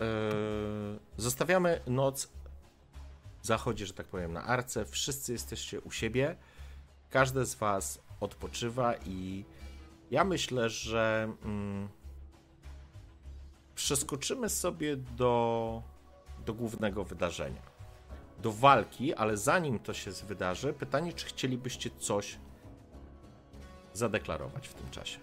[1.16, 2.28] zostawiamy noc.
[3.42, 4.84] Zachodzi, że tak powiem, na arce.
[4.84, 6.36] Wszyscy jesteście u siebie.
[7.10, 9.44] Każdy z Was odpoczywa i
[10.10, 11.88] ja myślę, że mm,
[13.74, 15.82] przeskoczymy sobie do,
[16.46, 17.62] do głównego wydarzenia.
[18.42, 22.38] Do walki, ale zanim to się wydarzy, pytanie, czy chcielibyście coś
[23.92, 25.18] zadeklarować w tym czasie.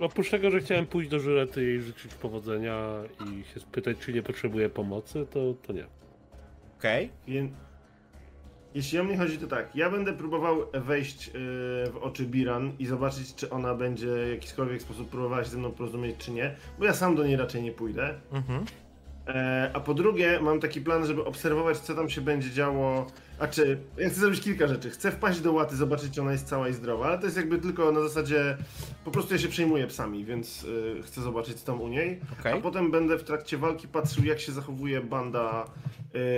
[0.00, 2.78] Oprócz tego, że chciałem pójść do Żylety i jej życzyć powodzenia
[3.26, 5.86] i się spytać, czy nie potrzebuje pomocy, to, to nie.
[6.78, 7.10] Okej?
[7.28, 7.52] Więc
[8.74, 9.76] jeśli o mnie chodzi, to tak.
[9.76, 11.32] Ja będę próbował wejść yy,
[11.92, 15.72] w oczy Biran i zobaczyć, czy ona będzie w jakikolwiek sposób próbowała się ze mną
[15.72, 18.14] porozumieć, czy nie, bo ja sam do niej raczej nie pójdę.
[18.32, 18.64] Mhm.
[19.28, 23.06] E, a po drugie, mam taki plan, żeby obserwować, co tam się będzie działo.
[23.38, 24.90] A czy ja chcę zrobić kilka rzeczy.
[24.90, 27.58] Chcę wpaść do łaty, zobaczyć, czy ona jest cała i zdrowa, ale to jest jakby
[27.58, 28.56] tylko na zasadzie.
[29.04, 32.20] Po prostu ja się przejmuję psami, więc y, chcę zobaczyć, co tam u niej.
[32.40, 32.52] Okej.
[32.52, 35.64] A potem będę w trakcie walki patrzył, jak się zachowuje banda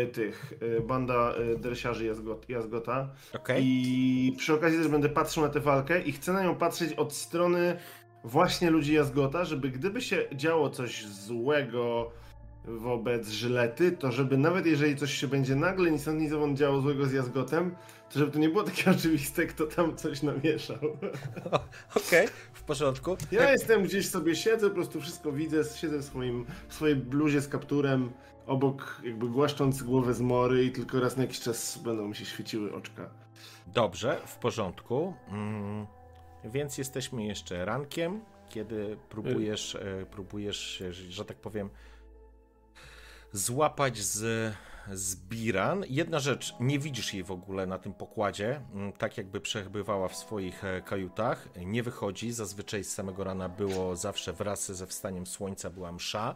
[0.05, 3.09] y, tych, y, banda y, dresiarzy Jazgot, Jazgota.
[3.35, 3.63] Okej.
[3.65, 7.13] I przy okazji też będę patrzył na tę walkę i chcę na nią patrzeć od
[7.13, 7.77] strony
[8.25, 12.13] właśnie ludzi Jazgota, żeby gdyby się działo coś złego
[12.65, 16.81] wobec Żylety, to żeby nawet jeżeli coś się będzie nagle ni stąd ni zowąd działo
[16.81, 17.75] złego z Jazgotem,
[18.13, 20.79] to żeby to nie było takie oczywiste, kto tam coś namieszał.
[22.07, 23.17] Okej, w porządku.
[23.33, 27.41] Ja jestem gdzieś sobie siedzę, po prostu wszystko widzę, siedzę w, swoim, w swojej bluzie
[27.41, 28.13] z kapturem,
[28.47, 32.25] obok jakby głaszcząc głowę z mory i tylko raz na jakiś czas będą mi się
[32.25, 33.11] świeciły oczka.
[33.67, 35.15] Dobrze, w porządku.
[35.29, 35.87] Mm,
[36.45, 41.71] więc jesteśmy jeszcze rankiem, kiedy próbujesz, e, próbujesz że tak powiem,
[43.33, 44.55] złapać z,
[44.93, 45.85] z Biran.
[45.89, 50.17] Jedna rzecz, nie widzisz jej w ogóle na tym pokładzie, mm, tak jakby przebywała w
[50.17, 51.49] swoich e, kajutach.
[51.67, 56.35] Nie wychodzi, zazwyczaj z samego rana było zawsze wraz ze wstaniem słońca była msza,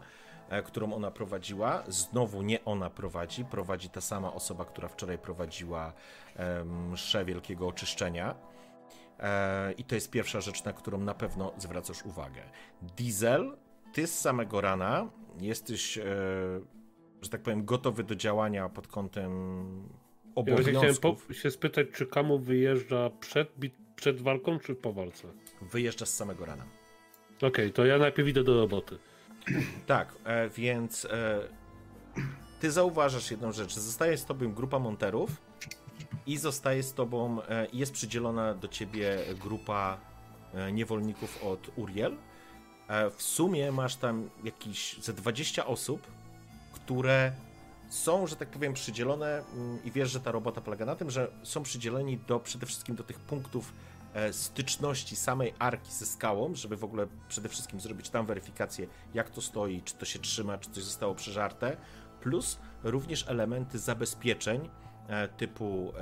[0.48, 1.82] e, którą ona prowadziła.
[1.88, 5.92] Znowu nie ona prowadzi, prowadzi ta sama osoba, która wczoraj prowadziła
[6.36, 8.34] e, mszę wielkiego oczyszczenia.
[9.76, 12.42] I to jest pierwsza rzecz, na którą na pewno zwracasz uwagę.
[12.82, 13.56] Diesel,
[13.92, 15.10] ty z samego rana
[15.40, 15.98] jesteś,
[17.22, 19.32] że tak powiem, gotowy do działania pod kątem
[20.36, 21.28] Ja właśnie chciałem obowiązków.
[21.36, 23.52] się spytać, czy Kamu wyjeżdża przed,
[23.96, 25.28] przed walką, czy po walce?
[25.62, 26.64] Wyjeżdżasz z samego rana.
[27.42, 28.98] Okej, to ja najpierw idę do roboty.
[29.86, 31.40] Tak, e, więc e,
[32.60, 33.74] ty zauważasz jedną rzecz.
[33.74, 35.30] Zostaje z tobą grupa monterów
[36.26, 39.98] i zostaje z tobą, e, jest przydzielona do ciebie grupa
[40.54, 42.16] e, niewolników od Uriel.
[42.88, 46.06] E, w sumie masz tam jakieś ze 20 osób,
[46.84, 47.32] które
[47.88, 51.30] są, że tak powiem, przydzielone mm, i wiesz, że ta robota polega na tym, że
[51.42, 53.72] są przydzieleni do przede wszystkim do tych punktów
[54.14, 59.30] e, styczności samej arki ze skałą, żeby w ogóle przede wszystkim zrobić tam weryfikację, jak
[59.30, 61.76] to stoi, czy to się trzyma, czy coś zostało przeżarte,
[62.20, 64.68] plus również elementy zabezpieczeń
[65.08, 65.92] e, typu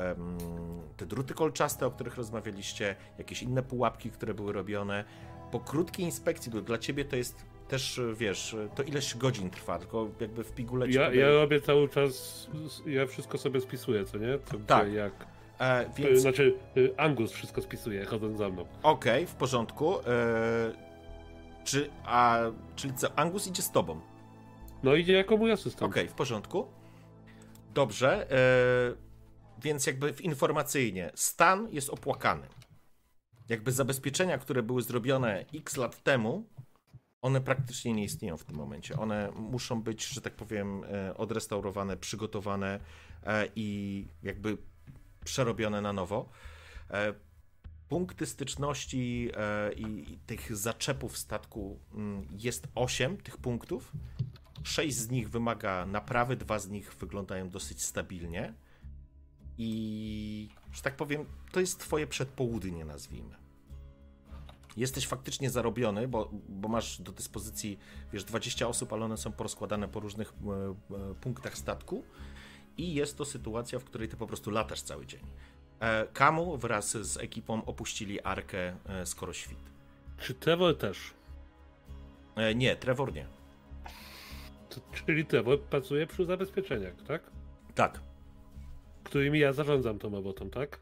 [0.97, 5.05] te druty kolczaste, o których rozmawialiście, jakieś inne pułapki, które były robione.
[5.51, 9.79] Po krótkiej inspekcji, bo dla ciebie to jest też, e, wiesz, to ileś godzin trwa,
[9.79, 12.47] tylko jakby w pigule ci Ja, ja robię cały czas,
[12.87, 14.39] ja wszystko sobie spisuję, co nie?
[14.39, 14.87] To, Tak.
[14.89, 15.13] gdzie, Jak,
[15.61, 18.67] E, więc Znaczy, y, Angus wszystko spisuje, chodząc za mną.
[18.83, 19.99] okej, w porządku.
[20.01, 20.03] E,
[21.65, 22.41] czy, a,
[22.77, 24.01] czyli co, Angus idzie z tobą?
[24.83, 25.91] No idzie jako mój asystent.
[25.93, 26.67] Okej, w porządku.
[27.75, 28.37] Dobrze, e,
[29.63, 32.47] więc jakby w informacyjnie stan jest opłakany.
[33.49, 36.49] Jakby zabezpieczenia, które były zrobione x lat temu,
[37.23, 38.99] one praktycznie nie istnieją w tym momencie.
[38.99, 42.81] One muszą być, że tak powiem, e, odrestaurowane, przygotowane
[43.23, 44.59] e, i jakby
[45.25, 46.29] przerobione na nowo.
[46.91, 47.15] E,
[47.89, 49.31] Punkty styczności
[49.77, 53.93] i tych zaczepów statku mm, jest 8 tych punktów.
[54.63, 58.55] Sześć z nich wymaga naprawy, dwa z nich wyglądają dosyć stabilnie.
[59.59, 63.37] I, że tak powiem, to jest twoje przedpołudnie, nazwijmy.
[64.77, 67.79] Jesteś faktycznie zarobiony, bo, bo masz do dyspozycji,
[68.13, 72.05] wiesz, 20 osób, ale one są porozkładane po różnych e, e, punktach statku.
[72.77, 75.21] I jest to sytuacja, w której ty po prostu latasz cały dzień.
[75.81, 79.59] E, Kamu wraz z ekipą opuścili arkę skoro świt.
[80.19, 81.15] Czy Trevor też?
[82.55, 83.27] Nie, Trevor nie.
[84.69, 87.23] To, czyli Trevor pracuje przy zabezpieczeniach, tak?
[87.75, 88.01] Tak,
[89.05, 90.79] Którymi ja zarządzam tą robotą, tak.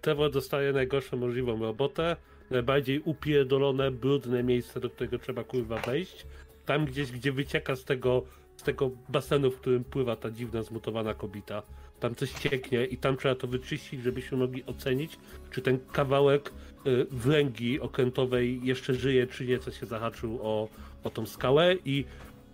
[0.00, 2.16] Trevor dostaje najgorszą możliwą robotę,
[2.50, 6.26] najbardziej upierdolone, brudne miejsce, do którego trzeba kurwa wejść.
[6.66, 8.22] Tam gdzieś, gdzie wycieka z tego,
[8.56, 11.62] z tego basenu, w którym pływa ta dziwna, zmutowana kobita.
[12.00, 15.18] Tam coś cieknie i tam trzeba to wyczyścić, żebyśmy mogli ocenić,
[15.50, 16.52] czy ten kawałek
[16.86, 20.68] y, wlęgi okrętowej jeszcze żyje, czy nie, co się zahaczył o,
[21.04, 21.74] o tą skałę.
[21.84, 22.04] I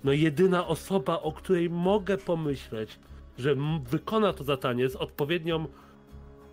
[0.04, 2.98] no jedyna osoba, o której mogę pomyśleć,
[3.38, 3.56] że
[3.90, 5.66] wykona to zadanie z odpowiednią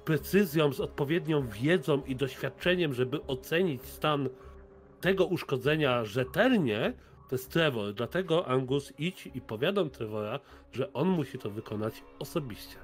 [0.05, 4.29] precyzją, z odpowiednią wiedzą i doświadczeniem, żeby ocenić stan
[5.01, 6.93] tego uszkodzenia rzetelnie,
[7.29, 7.93] to jest Trevor.
[7.93, 10.39] Dlatego Angus idź i powiadam Trevora,
[10.71, 12.75] że on musi to wykonać osobiście.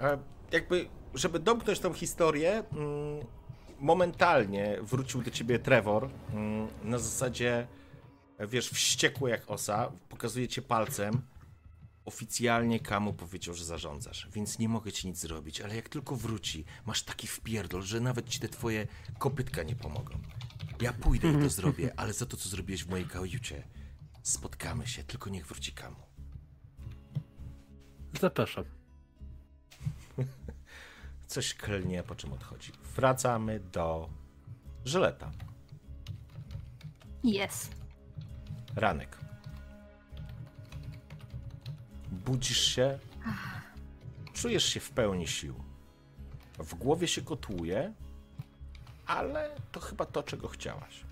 [0.00, 0.18] E,
[0.52, 3.26] jakby, żeby domknąć tą historię, mm,
[3.80, 7.66] momentalnie wrócił do ciebie Trevor mm, na zasadzie,
[8.40, 11.22] wiesz, wściekły jak osa, pokazuje cię palcem.
[12.08, 16.64] Oficjalnie Kamu powiedział, że zarządzasz, więc nie mogę ci nic zrobić, ale jak tylko wróci,
[16.86, 18.86] masz taki wpierdol, że nawet ci te twoje
[19.18, 20.18] kopytka nie pomogą.
[20.80, 23.68] Ja pójdę i to zrobię, ale za to, co zrobiłeś w mojej kajucie,
[24.22, 25.96] spotkamy się, tylko niech wróci Kamu.
[28.20, 28.64] Zapraszam.
[31.26, 32.72] Coś klnie, po czym odchodzi.
[32.96, 34.08] Wracamy do
[34.84, 35.32] Żyleta.
[37.24, 37.74] Jest.
[38.76, 39.27] Ranek.
[42.28, 42.98] Budzisz się,
[44.32, 45.54] czujesz się w pełni sił.
[46.58, 47.92] W głowie się kotłuje,
[49.06, 51.04] ale to chyba to, czego chciałaś.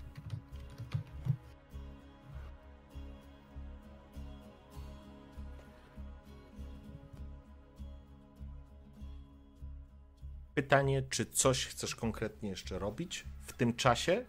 [10.55, 14.25] Pytanie, czy coś chcesz konkretnie jeszcze robić w tym czasie?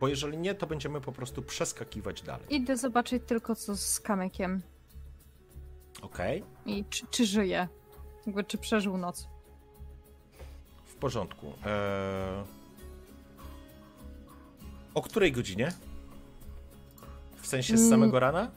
[0.00, 2.46] Bo jeżeli nie, to będziemy po prostu przeskakiwać dalej.
[2.50, 4.62] Idę zobaczyć tylko co z kamykiem
[6.02, 6.44] Okej?
[6.66, 7.68] i czy, czy żyje.
[8.26, 9.28] Jakby czy przeżył noc.
[10.84, 11.46] W porządku.
[11.46, 12.44] Eee...
[14.94, 15.72] O której godzinie?
[17.40, 17.90] W sensie z Mm.
[17.90, 18.50] samego rana?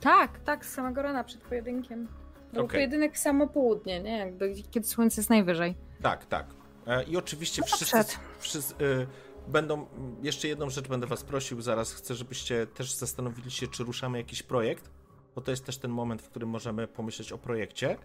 [0.00, 2.08] Tak, tak, z samego rana przed pojedynkiem.
[2.52, 2.76] Był Okej.
[2.78, 4.18] pojedynek samo południe, nie?
[4.18, 5.74] Jakby, kiedy słońce jest najwyżej.
[6.02, 6.46] Tak, tak.
[6.86, 8.18] E, I oczywiście No wszyscy, przed.
[8.38, 9.06] wszyscy e,
[9.50, 9.86] będą.
[10.22, 11.62] Jeszcze jedną rzecz będę Was prosił.
[11.62, 14.90] Zaraz chcę, żebyście też zastanowili się, czy ruszamy jakiś projekt,
[15.34, 17.96] bo to jest też ten moment, w którym możemy pomyśleć o projekcie.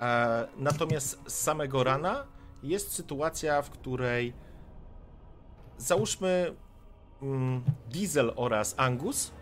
[0.00, 2.26] E, natomiast z samego rana
[2.62, 4.32] jest sytuacja, w której
[5.78, 6.56] załóżmy
[7.22, 9.32] mm, Diesel oraz Angus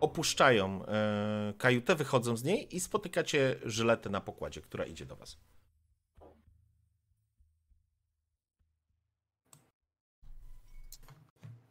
[0.00, 5.38] opuszczają e, kajutę, wychodzą z niej i spotykacie żyletę na pokładzie, która idzie do Was.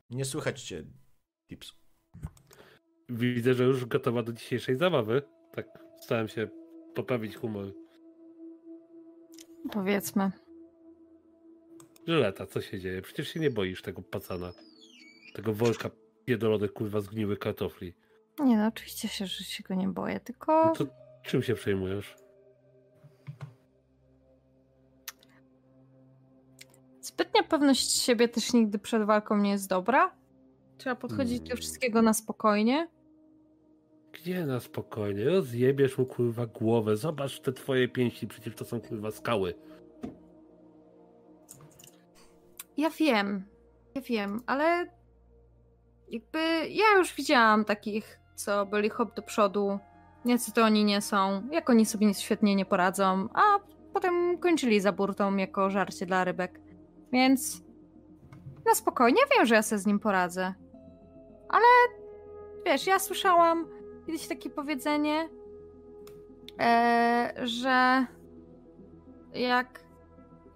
[0.09, 0.83] Nie słychać cię.
[3.09, 5.21] Widzę, że już gotowa do dzisiejszej zabawy.
[5.51, 5.67] Tak,
[6.01, 6.47] starałem się
[6.95, 7.73] poprawić humor.
[9.71, 10.31] Powiedzmy.
[12.07, 13.01] Żyleta, co się dzieje?
[13.01, 14.51] Przecież się nie boisz tego pacana.
[15.33, 15.89] Tego worka
[16.25, 17.93] pierdolonych kurwa zgniłych kartofli.
[18.39, 20.85] Nie no, oczywiście się, że się go nie boję, tylko No to
[21.23, 22.15] czym się przejmujesz?
[27.01, 30.15] zbytnia pewność siebie też nigdy przed walką nie jest dobra.
[30.77, 31.57] Trzeba podchodzić do Hmm.
[31.61, 32.87] wszystkiego na spokojnie.
[34.17, 35.25] Gdzie na spokojnie?
[35.25, 36.97] Rozjebiesz mu kurwa głowę.
[36.97, 39.53] Zobacz te twoje pięści, przecież to są kurwa skały.
[42.77, 43.45] Ja wiem,
[43.95, 44.87] ja wiem, ale
[46.09, 46.39] jakby
[46.69, 49.79] ja już widziałam takich, co byli hop do przodu,
[50.25, 53.41] jacy to oni nie są, jak oni sobie świetnie nie poradzą, a
[53.93, 56.59] potem kończyli za burtą jako żarcie dla rybek.
[57.11, 57.63] Więc
[58.65, 60.53] na spokojnie, wiem, że ja sobie z nim poradzę.
[61.49, 61.65] Ale
[62.65, 63.76] wiesz, ja słyszałam
[64.07, 65.29] kiedyś takie powiedzenie,
[66.59, 68.05] e, że
[69.33, 69.79] jak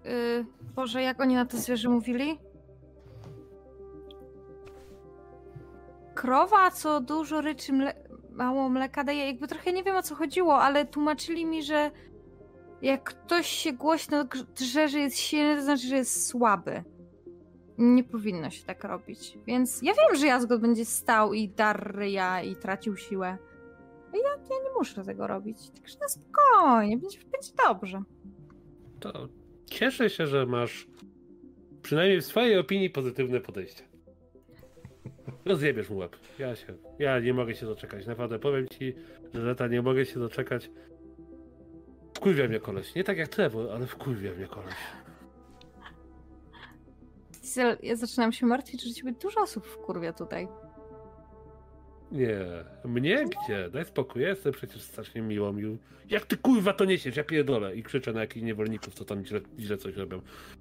[0.06, 2.38] y, Boże, jak oni na to zwierzę mówili?
[6.14, 7.94] Krowa, co dużo ryczy, mle
[8.30, 9.26] mało mleka daje.
[9.26, 11.90] Jakby trochę nie wiem o co chodziło, ale tłumaczyli mi, że
[12.82, 14.24] jak ktoś się głośno
[14.54, 16.84] drze, że jest silny, to znaczy, że jest słaby.
[17.78, 19.38] Nie powinno się tak robić.
[19.46, 23.38] Więc ja wiem, że Jazgot będzie stał i dar ryja i tracił siłę.
[24.14, 25.70] Ja, ja nie muszę tego robić.
[25.70, 28.02] Także na spokojnie, będzie, będzie dobrze.
[29.00, 29.28] To
[29.66, 30.86] cieszę się, że masz
[31.82, 33.82] przynajmniej w swojej opinii pozytywne podejście.
[35.44, 36.16] Rozjebiesz mu łeb.
[36.38, 36.74] Ja się.
[36.98, 38.06] Ja nie mogę się doczekać.
[38.06, 38.94] Naprawdę powiem ci,
[39.34, 40.70] że Leta nie mogę się doczekać.
[42.14, 42.94] Wkurwia mnie koleś.
[42.94, 44.74] Nie tak jak Trevor, ale wkurwia mnie koleś.
[47.52, 50.48] Diesel, ja zaczynam się martwić, że ciebie dużo osób wkurwia tutaj.
[52.12, 52.38] Nie,
[52.84, 53.70] mnie gdzie?
[53.70, 55.56] Daj spokój, ja jestem przecież strasznie miłą
[56.08, 59.40] jak ty kurwa to niesiesz, ja pierdolę i krzyczę na jakichś niewolników, co tam źle,
[59.58, 60.20] źle coś robią.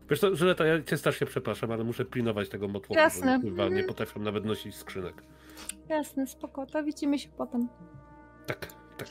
[0.10, 3.40] Wiesz co, Żyleta, ja cię strasznie przepraszam, ale muszę pilnować tego motłochu, Jasne.
[3.40, 5.24] bo kurwa nie potrafią nawet nosić skrzynek.
[5.90, 7.68] Jasne, spoko, to widzimy się potem.
[8.46, 9.08] Tak, tak.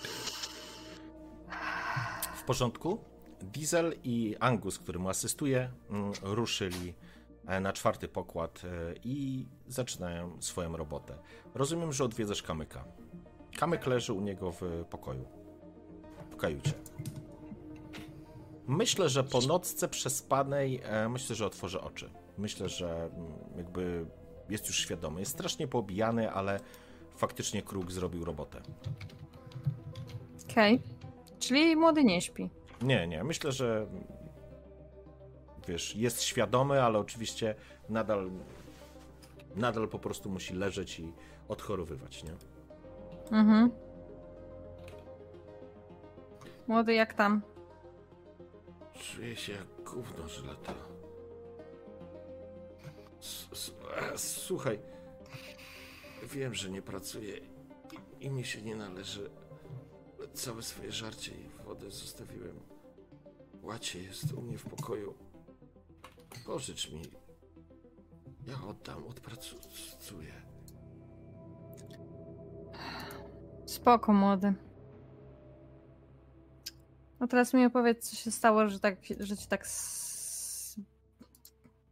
[2.35, 2.99] W porządku?
[3.43, 6.95] Diesel i Angus, który mu asystuje, mm, ruszyli
[7.61, 11.19] na czwarty pokład e, i zaczynają swoją robotę.
[11.55, 12.85] Rozumiem, że odwiedzasz Kamyka.
[13.59, 15.25] Kamyk leży u niego w pokoju.
[16.31, 16.73] W kajucie.
[18.67, 22.11] Myślę, że po nocce przespanej, e, myślę, że otworzy oczy.
[22.39, 24.07] Myślę, że mm, jakby
[24.49, 25.21] jest już świadomy.
[25.21, 26.61] Jest strasznie poobijany, ale
[27.17, 28.61] faktycznie Kruk zrobił robotę.
[30.51, 30.83] Okej.
[31.39, 32.51] Czyli młody nie śpi.
[32.83, 33.25] Nie, nie.
[33.25, 33.87] Myślę, że
[35.71, 37.55] wiesz, jest świadomy, ale oczywiście
[37.89, 38.31] nadal
[39.57, 41.13] nadal po prostu musi leżeć i
[41.49, 42.35] odchorowywać, nie?
[43.39, 43.71] Mhm.
[46.67, 47.43] Młody, jak tam?
[48.95, 50.75] Czuję się jak gówno żyleta.
[54.13, 54.79] E, Słuchaj,
[56.23, 57.39] wiem, że nie pracuję
[58.21, 59.31] i- mi się nie należy.
[60.19, 62.61] ale Całe swoje żarcie i wodę zostawiłem.
[63.63, 65.15] Łacie jest u mnie w pokoju.
[66.47, 67.03] Pożycz mi.
[68.47, 70.43] Ja oddam, odpracuję.
[73.67, 74.55] Spoko, młody.
[77.21, 79.67] No teraz mi opowiedz, co się stało, że, tak, że cię tak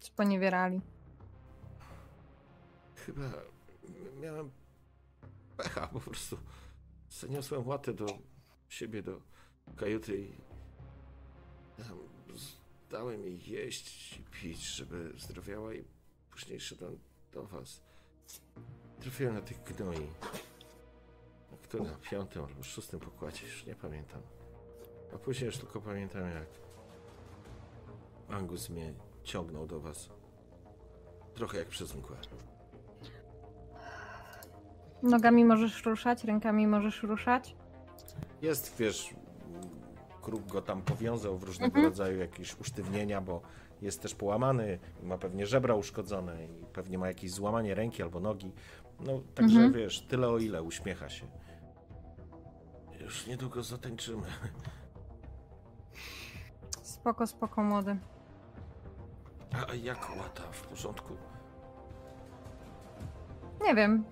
[0.00, 0.80] sponiewierali.
[2.94, 3.30] Chyba
[4.20, 4.50] miałem
[5.56, 6.38] pecha po prostu.
[7.10, 8.06] Zaniosłem łatę do
[8.68, 9.20] siebie, do
[9.76, 10.32] kajuty i
[11.82, 11.98] tam
[12.90, 15.84] dałem jej jeść i pić, żeby zdrowiała i
[16.30, 16.98] później szedłem
[17.32, 17.82] do was.
[19.00, 20.06] Trafiłem na tych gnoi.
[21.50, 21.86] Na którym?
[21.86, 24.20] Na piątym albo szóstym pokładzie, już nie pamiętam.
[25.14, 26.48] A później już tylko pamiętam jak
[28.28, 28.94] Angus mnie
[29.24, 30.08] ciągnął do was.
[31.34, 32.16] Trochę jak przez mgłę.
[35.02, 37.56] Nogami możesz ruszać, rękami możesz ruszać.
[38.42, 39.14] Jest, wiesz,
[40.22, 41.84] kruk go tam powiązał w różnego Mhm.
[41.84, 43.40] rodzaju jakieś usztywnienia, bo
[43.82, 48.52] jest też połamany, ma pewnie żebra uszkodzone i pewnie ma jakieś złamanie ręki albo nogi.
[49.00, 49.72] No, także Mhm.
[49.72, 51.26] wiesz, tyle o ile uśmiecha się.
[53.00, 54.26] Już niedługo zatańczymy.
[56.82, 57.96] Spoko, spoko, młody.
[59.70, 61.14] A jak łata w porządku?
[63.64, 64.04] Nie wiem.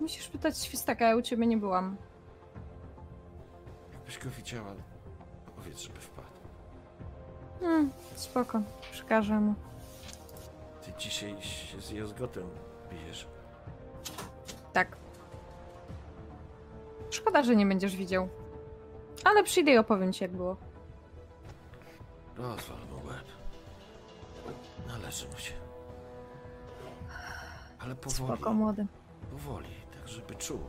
[0.00, 1.96] Musisz pytać świstaka, ja u ciebie nie byłam.
[3.92, 4.74] Jakbyś go widziała,
[5.68, 6.28] powiedz, żeby wpadł.
[7.60, 8.62] Hmm, spoko,
[8.92, 9.54] przekażę mu.
[10.84, 12.48] Ty dzisiaj się z Jozgotem
[12.90, 13.26] bijesz.
[14.72, 14.96] Tak.
[17.10, 18.28] Szkoda, że nie będziesz widział.
[19.24, 20.56] Ale przyjdę i opowiem ci, jak było.
[22.36, 23.26] Rozwal mu łeb.
[24.86, 25.54] Należy mu się.
[27.78, 28.32] Ale powoli.
[28.32, 28.86] Spoko, młody.
[29.30, 30.60] Powoli, tak żeby czuł.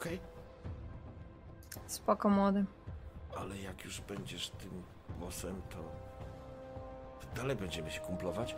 [0.00, 0.20] Okej?
[1.86, 2.64] Spoko, młody.
[3.38, 4.82] Ale jak już będziesz tym
[5.70, 5.76] to...
[7.20, 8.56] to dalej będziemy się kumplować?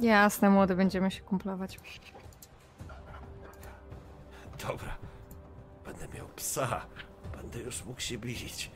[0.00, 1.80] Jasne, młody, będziemy się kumplować.
[4.68, 4.96] Dobra.
[5.84, 6.86] Będę miał psa.
[7.36, 8.70] Będę już mógł się bić.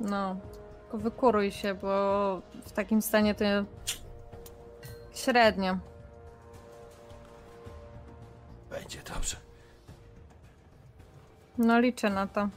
[0.00, 0.36] No,
[0.82, 1.88] tylko wykuruj się, bo
[2.64, 3.44] w takim stanie to
[5.14, 5.78] średnio.
[8.86, 9.36] Będzie dobrze.
[11.58, 12.48] No, liczę na to.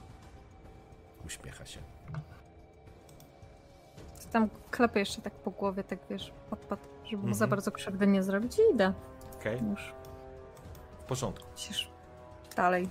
[1.25, 1.79] Uśmiecha się.
[4.31, 6.31] Tam klepę jeszcze tak po głowie, tak wiesz,
[6.69, 7.49] pat, żeby mu za Mhm.
[7.49, 8.93] bardzo krzywdy nie zrobić i idę
[9.39, 9.59] Okej?
[9.71, 9.93] już.
[10.99, 11.47] W porządku.
[11.51, 11.89] Musisz
[12.55, 12.87] dalej.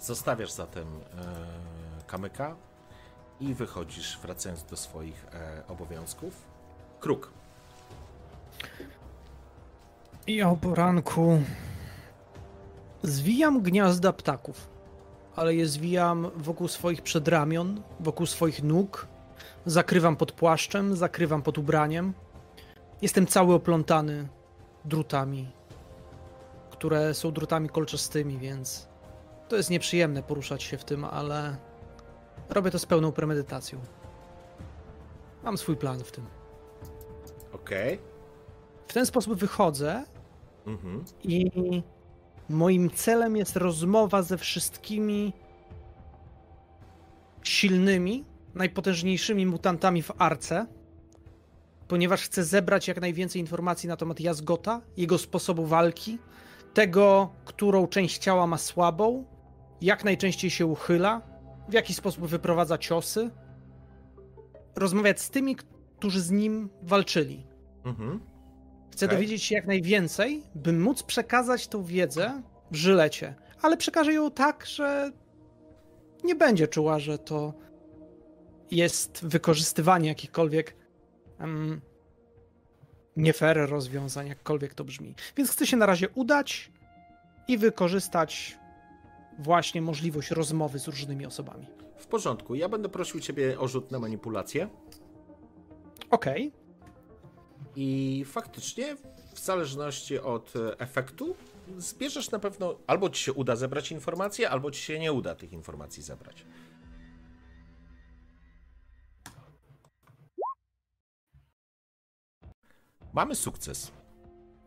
[0.00, 2.56] Zostawiasz zatem e, kamyka
[3.40, 6.42] i wychodzisz, wracając do swoich e, obowiązków.
[7.00, 7.30] Kruk.
[10.26, 11.40] I o poranku
[13.04, 14.68] zwijam gniazda ptaków,
[15.36, 19.06] ale je zwijam wokół swoich przedramion, wokół swoich nóg,
[19.66, 22.12] zakrywam pod płaszczem, zakrywam pod ubraniem.
[23.02, 24.28] Jestem cały oplątany
[24.84, 25.48] drutami,
[26.70, 28.88] które są drutami kolczastymi, więc
[29.48, 31.56] to jest nieprzyjemne poruszać się w tym, ale
[32.48, 33.80] robię to z pełną premedytacją.
[35.42, 36.26] Mam swój plan w tym.
[37.52, 37.98] Okej.
[38.86, 40.04] W ten sposób wychodzę
[40.66, 41.04] Mhm.
[41.22, 41.50] I
[42.48, 45.32] moim celem jest rozmowa ze wszystkimi
[47.42, 50.66] silnymi, najpotężniejszymi mutantami w arce,
[51.88, 56.18] ponieważ chce zebrać jak najwięcej informacji na temat Jazgota, jego sposobu walki,
[56.74, 59.24] tego, którą część ciała ma słabą,
[59.80, 61.22] jak najczęściej się uchyla,
[61.68, 63.30] w jaki sposób wyprowadza ciosy.
[64.76, 65.56] Rozmawiać z tymi,
[65.96, 67.46] którzy z nim walczyli.
[67.84, 68.20] Mhm.
[68.94, 69.18] Chcę Okej.
[69.18, 74.66] dowiedzieć się jak najwięcej, by móc przekazać tą wiedzę w Żylecie, ale przekażę ją tak,
[74.66, 75.12] że
[76.24, 77.54] nie będzie czuła, że to
[78.70, 80.76] jest wykorzystywanie jakichkolwiek
[81.40, 81.80] um,
[83.16, 85.14] nie fair rozwiązań, jakkolwiek to brzmi.
[85.36, 86.72] Więc chcę się na razie udać
[87.48, 88.58] i wykorzystać
[89.38, 91.66] właśnie możliwość rozmowy z różnymi osobami.
[91.96, 92.54] W porządku.
[92.54, 94.68] Ja będę prosił ciebie o rzut na manipulację.
[96.10, 96.52] Okej,
[97.76, 98.96] I faktycznie,
[99.34, 101.36] w zależności od e, efektu,
[101.78, 105.52] zbierzesz na pewno, albo ci się uda zebrać informacje, albo ci się nie uda tych
[105.52, 106.44] informacji zebrać.
[113.12, 113.92] Mamy sukces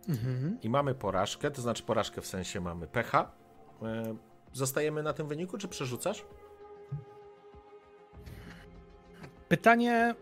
[0.10, 0.58] mhm.
[0.62, 3.32] i mamy porażkę, to znaczy porażkę w sensie mamy pecha.
[3.82, 4.16] E,
[4.54, 6.26] Zostajemy na tym wyniku, czy przerzucasz?
[9.50, 10.16] Pytanie.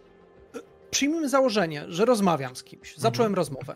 [0.95, 2.97] Przyjmijmy założenie, że rozmawiam z kimś.
[2.97, 3.75] Zacząłem rozmowę.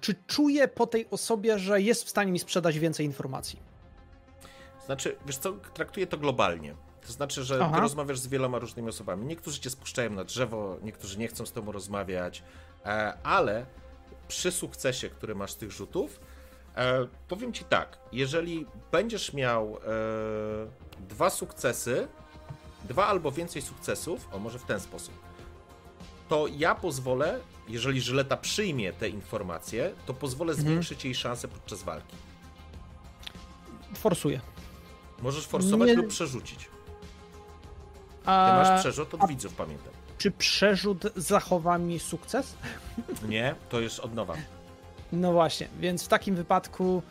[0.00, 3.62] Czy czuję po tej osobie, że jest w stanie mi sprzedać więcej informacji?
[4.86, 6.74] Znaczy, wiesz co, traktuję to globalnie.
[7.06, 7.80] To znaczy, że ty Aha.
[7.80, 9.26] rozmawiasz z wieloma różnymi osobami.
[9.26, 12.42] Niektórzy cię spuszczają na drzewo, niektórzy nie chcą z tobą rozmawiać,
[12.84, 13.66] e, ale
[14.28, 16.20] przy sukcesie, który masz z tych rzutów,
[16.76, 19.80] e, powiem ci tak, jeżeli będziesz miał e,
[21.08, 22.08] dwa sukcesy,
[22.84, 25.29] dwa albo więcej sukcesów, o może w ten sposób,
[26.30, 30.68] to ja pozwolę, jeżeli Żyleta przyjmie te informacje, to pozwolę Mhm.
[30.68, 32.16] zwiększyć jej szanse podczas walki.
[33.94, 34.40] Forsuję.
[35.22, 36.58] Możesz forsować Nie- lub przerzucić.
[38.24, 39.92] Ty A masz przerzut od widzów, pamiętam.
[40.18, 42.54] czy przerzut zachowa mi sukces?
[43.28, 44.34] Nie, to jest od nowa.
[45.12, 47.02] No właśnie, więc w takim wypadku.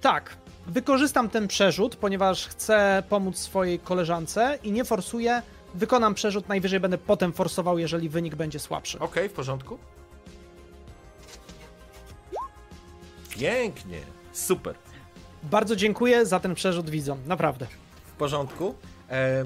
[0.00, 0.36] Tak,
[0.66, 5.42] wykorzystam ten przerzut, ponieważ chcę pomóc swojej koleżance i nie forsuję.
[5.74, 8.98] Wykonam przerzut, najwyżej będę potem forsował, jeżeli wynik będzie słabszy.
[8.98, 9.78] Okej, w porządku.
[13.30, 14.00] Pięknie,
[14.32, 14.74] super.
[15.42, 17.66] Bardzo dziękuję za ten przerzut widzom, naprawdę.
[18.04, 18.74] W porządku.
[19.10, 19.44] E,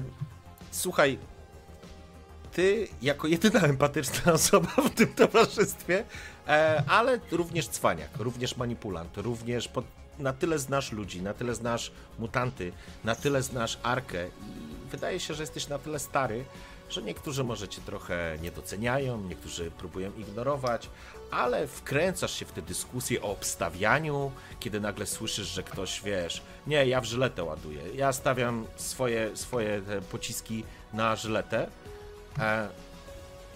[0.71, 1.17] słuchaj,
[2.53, 6.03] ty jako jedyna empatyczna osoba w tym towarzystwie,
[6.47, 9.85] e, ale również cwaniak, również manipulant, również pod,
[10.19, 12.71] na tyle znasz ludzi, na tyle znasz mutanty,
[13.03, 16.45] na tyle znasz Arkę i wydaje się, że jesteś na tyle stary,
[16.89, 20.89] że niektórzy może cię trochę nie doceniają, niektórzy próbują ignorować,
[21.31, 26.85] ale wkręcasz się w te dyskusje o obstawianiu, kiedy nagle słyszysz, że ktoś, wiesz, nie,
[26.85, 30.63] ja w żyletę ładuję, ja stawiam swoje, swoje te pociski
[30.93, 31.67] na żyletę,
[32.39, 32.67] e,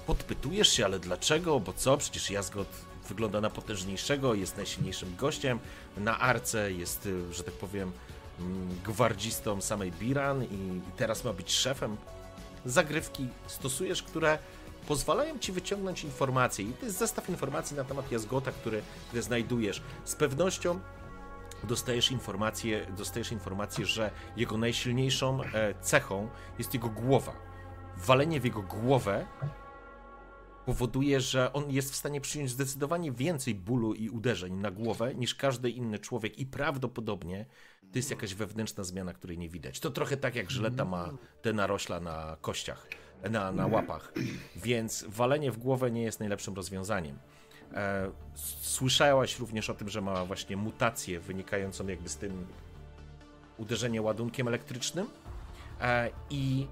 [0.07, 2.67] podpytujesz się, ale dlaczego, bo co, przecież Jazgot
[3.09, 5.59] wygląda na potężniejszego, jest najsilniejszym gościem,
[5.97, 7.91] na arce jest, y, że tak powiem,
[8.85, 11.97] gwardzistą samej Biran i, teraz ma być szefem.
[12.65, 14.37] Zagrywki stosujesz, które
[14.87, 19.81] pozwalają ci wyciągnąć informacje i to jest zestaw informacji na temat Jazgota, który, który znajdujesz.
[20.05, 20.79] Z pewnością
[21.63, 27.33] dostajesz informację, dostajesz informację, że jego najsilniejszą e, cechą jest jego głowa.
[27.97, 29.25] Walenie w jego głowę
[30.69, 35.35] powoduje, że on jest w stanie przyjąć zdecydowanie więcej bólu i uderzeń na głowę niż
[35.35, 37.45] każdy inny człowiek i prawdopodobnie
[37.91, 39.79] to jest jakaś wewnętrzna zmiana, której nie widać.
[39.79, 41.09] To trochę tak jak żyleta ma
[41.41, 42.87] te narośla na kościach,
[43.29, 44.13] na, na łapach,
[44.55, 47.19] więc walenie w głowę nie jest najlepszym rozwiązaniem.
[47.73, 48.11] E,
[48.61, 52.47] Słyszałaś również o tym, że ma właśnie mutację wynikającą jakby z tym
[53.57, 55.07] uderzenie ładunkiem elektrycznym
[55.81, 56.67] e, i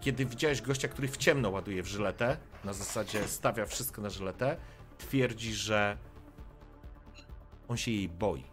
[0.00, 4.56] kiedy widziałeś gościa, który w ciemno ładuje w żyletę, na zasadzie stawia wszystko na żyletę,
[4.98, 5.96] twierdzi, że
[7.68, 8.44] on się jej boi.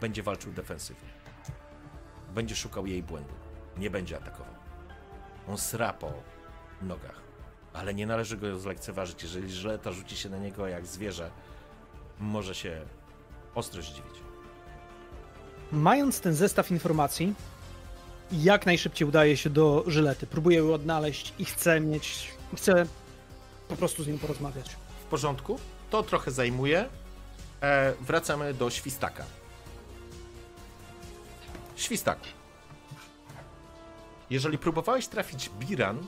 [0.00, 1.08] Będzie walczył defensywnie.
[2.34, 3.34] Będzie szukał jej błędu.
[3.76, 4.54] Nie będzie atakował.
[5.48, 6.12] On sra po
[6.82, 7.20] nogach.
[7.72, 9.22] Ale nie należy go zlekceważyć.
[9.22, 11.30] Jeżeli żyleta rzuci się na niego jak zwierzę,
[12.20, 12.80] może się
[13.54, 14.22] ostro zdziwić.
[15.72, 17.34] Mając ten zestaw informacji,
[18.32, 20.26] jak najszybciej udaje się do Żylety.
[20.26, 22.32] Próbuję ją odnaleźć i chcę mieć.
[22.56, 22.86] Chcę
[23.68, 24.70] po prostu z nim porozmawiać.
[25.00, 25.58] W porządku?
[25.90, 26.88] To trochę zajmuje.
[27.62, 29.24] E, wracamy do świstaka.
[31.76, 32.18] Świstak.
[34.30, 35.98] Jeżeli próbowałeś trafić Biran,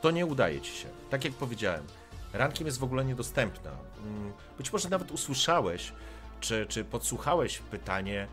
[0.00, 0.88] to nie udaje ci się.
[1.10, 1.84] Tak jak powiedziałem,
[2.32, 3.70] rankiem jest w ogóle niedostępna.
[4.06, 5.92] Mm, Być może nawet usłyszałeś,
[6.40, 8.26] czy, czy podsłuchałeś pytanie,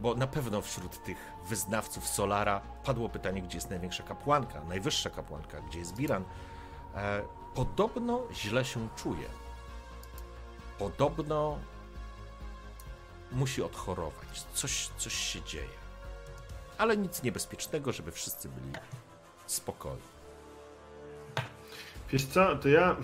[0.00, 5.60] bo na pewno wśród tych wyznawców Solara padło pytanie, gdzie jest największa kapłanka, najwyższa kapłanka,
[5.60, 6.24] gdzie jest Biran.
[6.94, 7.22] E,
[7.56, 9.28] Podobno źle się czuje.
[10.78, 11.58] Podobno
[13.32, 14.44] musi odchorować.
[14.54, 15.76] Coś, coś się dzieje.
[16.78, 18.72] Ale nic niebezpiecznego, żeby wszyscy byli
[19.46, 20.02] spokojni.
[22.12, 22.96] Wiesz co, to ja,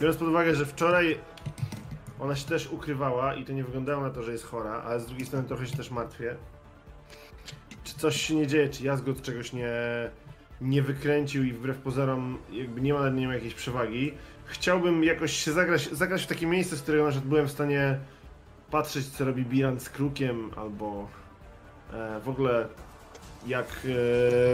[0.00, 1.20] biorąc pod uwagę, że wczoraj
[2.20, 5.06] ona się też ukrywała i to nie wyglądało na to, że jest chora, ale z
[5.06, 6.36] drugiej strony trochę się też martwię.
[7.84, 9.70] Czy coś się nie dzieje, czy Jazgot czegoś nie,
[10.60, 14.14] nie wykręcił i wbrew pozorom jakby nie ma nad nim jakiejś przewagi.
[14.44, 17.98] Chciałbym jakoś się zagrać, zagrać w takie miejsce, z którego byłem w stanie
[18.70, 21.08] patrzeć, co robi Biran z Krukiem, albo
[21.92, 22.68] e, w ogóle
[23.46, 23.66] jak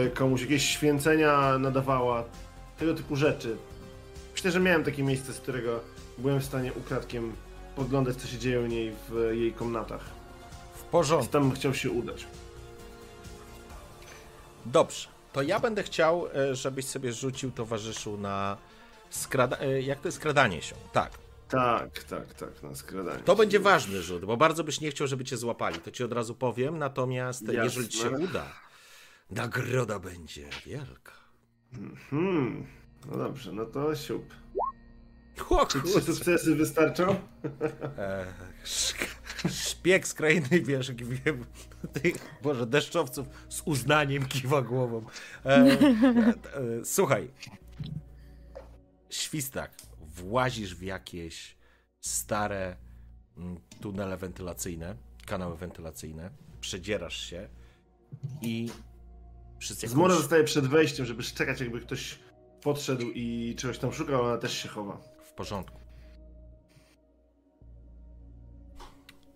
[0.05, 2.23] e, komuś jakieś święcenia nadawała,
[2.79, 3.57] tego typu rzeczy.
[4.31, 5.79] Myślę, że miałem takie miejsce, z którego
[6.17, 7.33] byłem w stanie ukradkiem
[7.75, 10.01] podglądać, co się dzieje u niej w jej komnatach.
[10.75, 11.31] W porządku.
[11.31, 12.27] tam chciał się udać.
[14.65, 15.07] Dobrze.
[15.33, 18.57] To ja będę chciał, e, żebyś sobie rzucił towarzyszu na
[19.09, 19.57] skrada...
[19.59, 20.75] e, jak to jest skradanie się.
[20.93, 21.11] Tak.
[21.49, 23.23] Tak, tak, tak, na skradanie.
[23.23, 25.79] To będzie ważny rzut, bo bardzo byś nie chciał, żeby cię złapali.
[25.79, 26.77] To ci od razu powiem.
[26.77, 27.63] Natomiast Jasne.
[27.63, 28.45] jeżeli ci się uda,
[29.29, 31.11] nagroda będzie wielka.
[32.09, 32.67] Hmm,
[33.05, 34.33] no dobrze, no to siup.
[35.69, 37.15] Czy sukcesy wystarczą?
[37.97, 38.25] E,
[39.49, 41.45] Szpieg z krainy, wiesz, wiem,
[41.93, 45.05] tych, Boże, deszczowców z uznaniem kiwa głową.
[45.45, 47.31] E, e, e, słuchaj,
[49.09, 51.57] świstak, włazisz w jakieś
[51.99, 52.75] stare
[53.37, 54.95] mm, tunele wentylacyjne,
[55.25, 56.31] kanały wentylacyjne,
[56.61, 57.49] przedzierasz się
[58.41, 58.69] i
[59.59, 59.93] przez jakąś...
[59.93, 62.19] Zmora zostaje przed wejściem, żeby czekać, jakby ktoś
[62.61, 65.01] podszedł i czegoś tam szukał, ona też się chowa.
[65.41, 65.79] Porządku.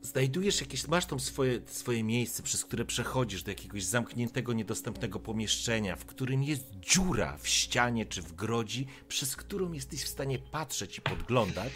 [0.02, 5.96] Znajdujesz jakieś, masz tam swoje, swoje miejsce, przez które przechodzisz do jakiegoś zamkniętego, niedostępnego pomieszczenia,
[5.96, 10.98] w którym jest dziura w ścianie czy w grodzi, przez którą jesteś w stanie patrzeć
[10.98, 11.72] i podglądać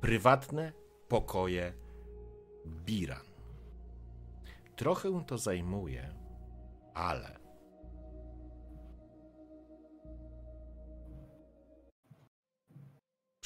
[0.00, 0.72] prywatne
[1.08, 1.72] pokoje
[2.66, 3.24] Biran.
[4.76, 6.14] Trochę to zajmuje,
[6.94, 7.39] ale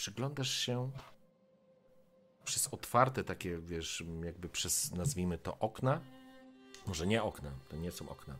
[0.05, 0.91] przyglądasz się
[2.45, 6.01] przez otwarte takie, wiesz, jakby przez, nazwijmy to, okna.
[6.87, 8.37] Może nie okna, to nie są okna.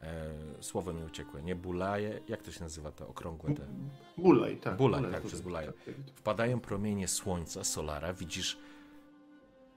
[0.00, 3.66] E, słowo mi uciekło, nie bulaje, jak to się nazywa te okrągłe te?
[4.18, 4.76] Bulaj, tak.
[4.76, 5.66] Bulaj, tak, przez bulaj.
[5.66, 5.94] tak, tak.
[6.14, 8.58] Wpadają promienie słońca, solara, widzisz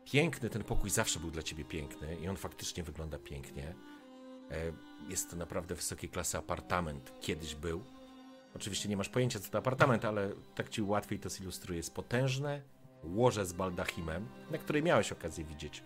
[0.05, 3.75] piękny, ten pokój zawsze był dla ciebie piękny i on faktycznie wygląda pięknie.
[4.51, 4.71] E,
[5.09, 7.83] Jest to naprawdę wysokiej klasy apartament, kiedyś był.
[8.55, 11.77] Oczywiście nie masz pojęcia co to apartament, ale tak ci łatwiej to zilustruje.
[11.77, 12.61] Jest potężne
[13.03, 15.83] łoże z baldachimem, na której miałeś okazję widzieć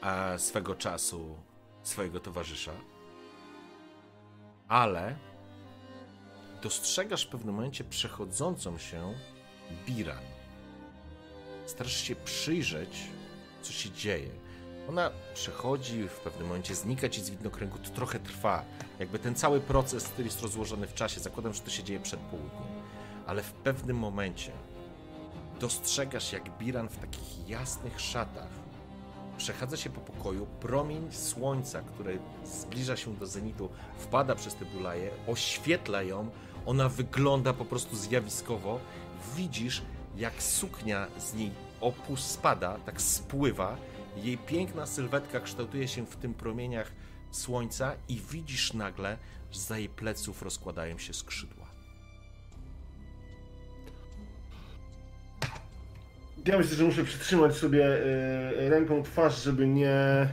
[0.00, 1.36] a swego czasu
[1.82, 2.72] swojego towarzysza.
[4.68, 5.16] Ale
[6.62, 9.14] dostrzegasz w pewnym momencie przechodzącą się
[9.86, 10.22] Biran.
[11.66, 13.00] Starasz się przyjrzeć,
[13.62, 14.30] co się dzieje.
[14.88, 18.64] Ona przechodzi, w pewnym momencie znika ci z widnokręgu, to trochę trwa.
[18.98, 22.82] Jakby ten cały proces, jest rozłożony w czasie, zakładam, że to się dzieje przed południem.
[23.26, 24.52] Ale w pewnym momencie
[25.60, 28.48] dostrzegasz, jak Biran w takich jasnych szatach
[29.36, 35.10] przechadza się po pokoju, promień słońca, który zbliża się do zenitu, wpada przez te bulaje,
[35.26, 36.30] oświetla ją,
[36.66, 38.80] ona wygląda po prostu zjawiskowo.
[39.36, 39.82] Widzisz,
[40.16, 41.50] jak suknia z niej
[41.80, 43.76] opus spada, tak spływa,
[44.16, 46.92] jej piękna sylwetka kształtuje się w tym promieniach
[47.30, 49.18] słońca i widzisz nagle,
[49.50, 51.68] że za jej pleców rozkładają się skrzydła.
[56.46, 60.28] Ja myślę, że muszę przytrzymać sobie e, ręką twarz, żeby nie.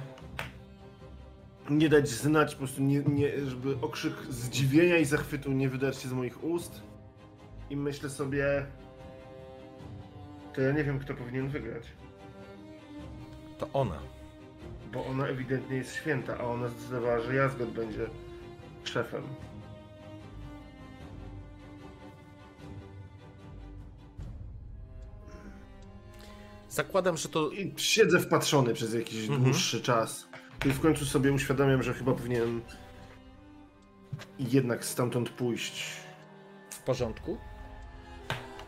[1.70, 6.10] Nie dać znać, po prostu nie, nie, żeby okrzyk zdziwienia i zachwytu nie wydać się
[6.10, 6.82] z moich ust.
[7.70, 8.66] I myślę sobie.
[10.54, 11.84] To ja nie wiem, kto powinien wygrać.
[13.58, 14.00] To ona.
[14.94, 18.08] Bo ona ewidentnie jest święta, a ona zdecydowała, że Jazgot będzie
[18.84, 19.24] szefem.
[26.70, 29.44] Zakładam, że to I siedzę wpatrzony przez jakiś Mhm.
[29.44, 30.28] dłuższy czas.
[30.66, 32.62] I w końcu sobie uświadamiam, że chyba powinienem
[34.40, 35.84] jednak stamtąd pójść.
[36.70, 37.38] w porządku.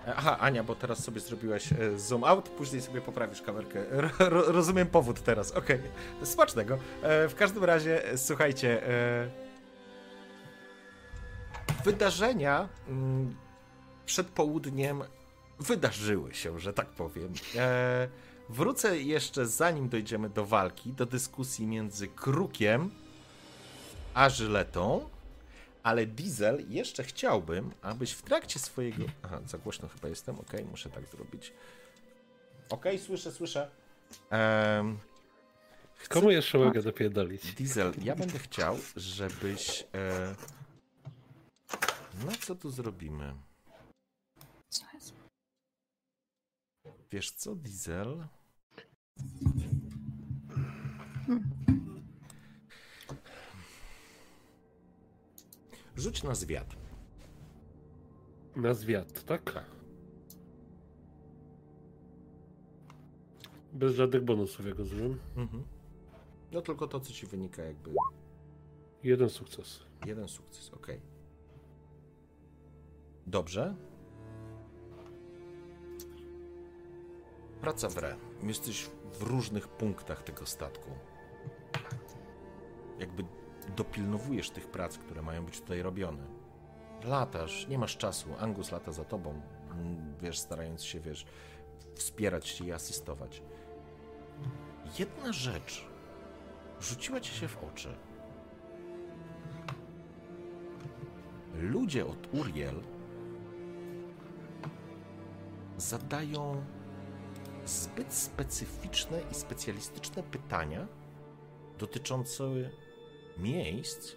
[0.07, 3.85] E, Aha, Ania, bo teraz sobie zrobiłaś e, zoom out, później sobie poprawisz kamerkę.
[3.89, 5.79] Ro, ro, rozumiem powód teraz, okej.
[6.23, 6.77] Smacznego.
[7.01, 8.81] E, w każdym razie, słuchajcie.
[11.85, 13.35] Wydarzenia mm,
[14.05, 15.03] przed południem
[15.59, 17.34] wydarzyły się, że tak powiem.
[18.49, 22.91] Wrócę jeszcze, zanim dojdziemy do walki, do dyskusji między Krukiem
[24.13, 25.09] a Żyletą.
[25.88, 29.03] Ale Diesel, jeszcze chciałbym, abyś w trakcie swojego.
[29.23, 30.39] Aha, za głośno chyba jestem.
[30.39, 31.53] Okej, muszę tak zrobić.
[32.69, 33.72] Okej, słyszę, słyszę.
[34.30, 34.97] Em,
[35.95, 37.53] chcę- Komu jeszcze mogę dopierdolić?
[37.53, 39.88] Diesel, ja będę chciał, żebyś.
[39.95, 40.35] E...
[42.26, 43.34] No co tu zrobimy?
[47.11, 48.27] Wiesz co, Diesel?
[55.98, 56.76] Rzuć na zwiat.
[58.56, 59.53] Na zwiat, tak?
[59.53, 59.65] Tak.
[63.74, 65.19] Bez żadnych bonusów, jak rozumiem.
[65.36, 65.64] Mhm.
[66.52, 67.91] No tylko to, co ci wynika, jakby.
[69.03, 69.80] Jeden sukces.
[70.06, 70.88] Jeden sukces, ok.
[73.28, 73.76] Dobrze.
[77.61, 78.15] Praca w re.
[78.44, 80.90] Jesteś w różnych punktach tego statku.
[82.99, 83.24] Jakby
[83.76, 86.23] dopilnowujesz tych prac, które mają być tutaj robione.
[87.03, 88.30] Latasz, nie masz czasu.
[88.39, 89.41] Angus lata za tobą,
[89.72, 91.26] mm, wiesz, starając się, wiesz,
[91.95, 93.44] wspierać cię i asystować.
[94.99, 95.88] Jedna rzecz
[96.80, 97.95] rzuciła ci się w oczy.
[101.61, 102.81] ludzie od Uriel
[105.77, 106.65] zadają
[107.65, 110.88] zbyt specyficzne i specjalistyczne pytania
[111.80, 112.44] dotyczące
[113.39, 114.11] miejsc,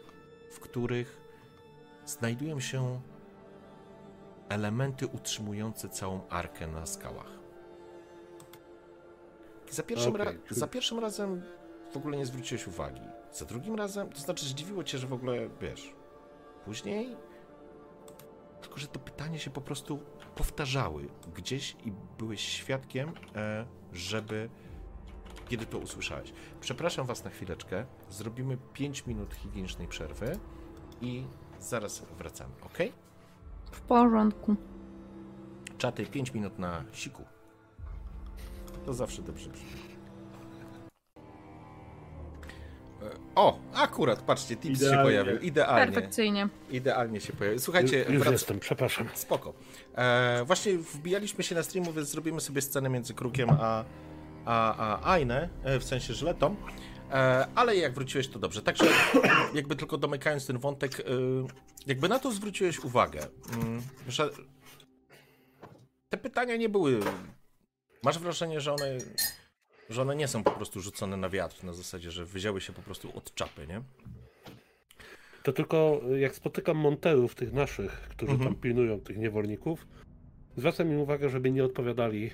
[0.50, 1.20] w których
[2.06, 3.00] znajdują się
[4.48, 7.30] elementy utrzymujące całą arkę na skałach.
[9.70, 11.42] Za pierwszym, Okej, ra- za pierwszym razem
[11.92, 13.02] w ogóle nie zwróciłeś uwagi.
[13.32, 15.94] Za drugim razem, to znaczy zdziwiło cię, że w ogóle, wiesz,
[16.64, 17.16] Później,
[18.60, 20.00] tylko że to pytanie się po prostu
[20.34, 24.50] powtarzały gdzieś i byłeś świadkiem, e, żeby
[25.50, 26.32] kiedy to usłyszałeś.
[26.60, 27.84] Przepraszam was na chwileczkę.
[28.10, 30.38] Zrobimy 5 minut higienicznej przerwy
[31.00, 31.24] i
[31.60, 32.78] zaraz wracamy, ok?
[33.72, 34.56] W porządku.
[35.78, 37.24] Czaty 5 minut na siku.
[38.86, 39.66] To zawsze dobrze brzmi.
[43.02, 45.04] E, O, akurat, patrzcie, tips się Idealnie.
[45.04, 45.38] pojawił.
[45.40, 45.92] Idealnie.
[45.92, 46.48] Perfekcyjnie.
[46.70, 47.58] Idealnie się pojawił.
[47.60, 49.06] Słuchajcie, Już wrac- jestem, przepraszam.
[49.14, 49.52] Spoko.
[49.94, 53.84] E, właśnie wbijaliśmy się na streamu, więc zrobimy sobie scenę między Krukiem a,
[54.44, 56.56] a, a e, w sensie żletą.
[57.10, 58.62] E, ale jak wróciłeś, to dobrze.
[58.62, 58.84] Także
[59.54, 61.04] jakby tylko domykając ten wątek, e,
[61.86, 64.30] jakby na to zwróciłeś uwagę, mm, że
[66.08, 67.00] te pytania nie były...
[68.02, 68.98] Masz wrażenie, że one,
[69.90, 72.82] że one nie są po prostu rzucone na wiatr, na zasadzie, że wyzięły się po
[72.82, 73.82] prostu od czapy, nie?
[75.42, 78.50] To tylko jak spotykam monterów tych naszych, którzy Mhm.
[78.50, 79.86] tam pilnują tych niewolników,
[80.56, 82.30] zwracam im uwagę, żeby nie odpowiadali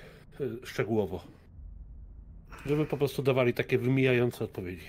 [0.63, 1.36] szczegółowo.
[2.67, 4.85] Żeby po prostu dawali takie wymijające odpowiedzi.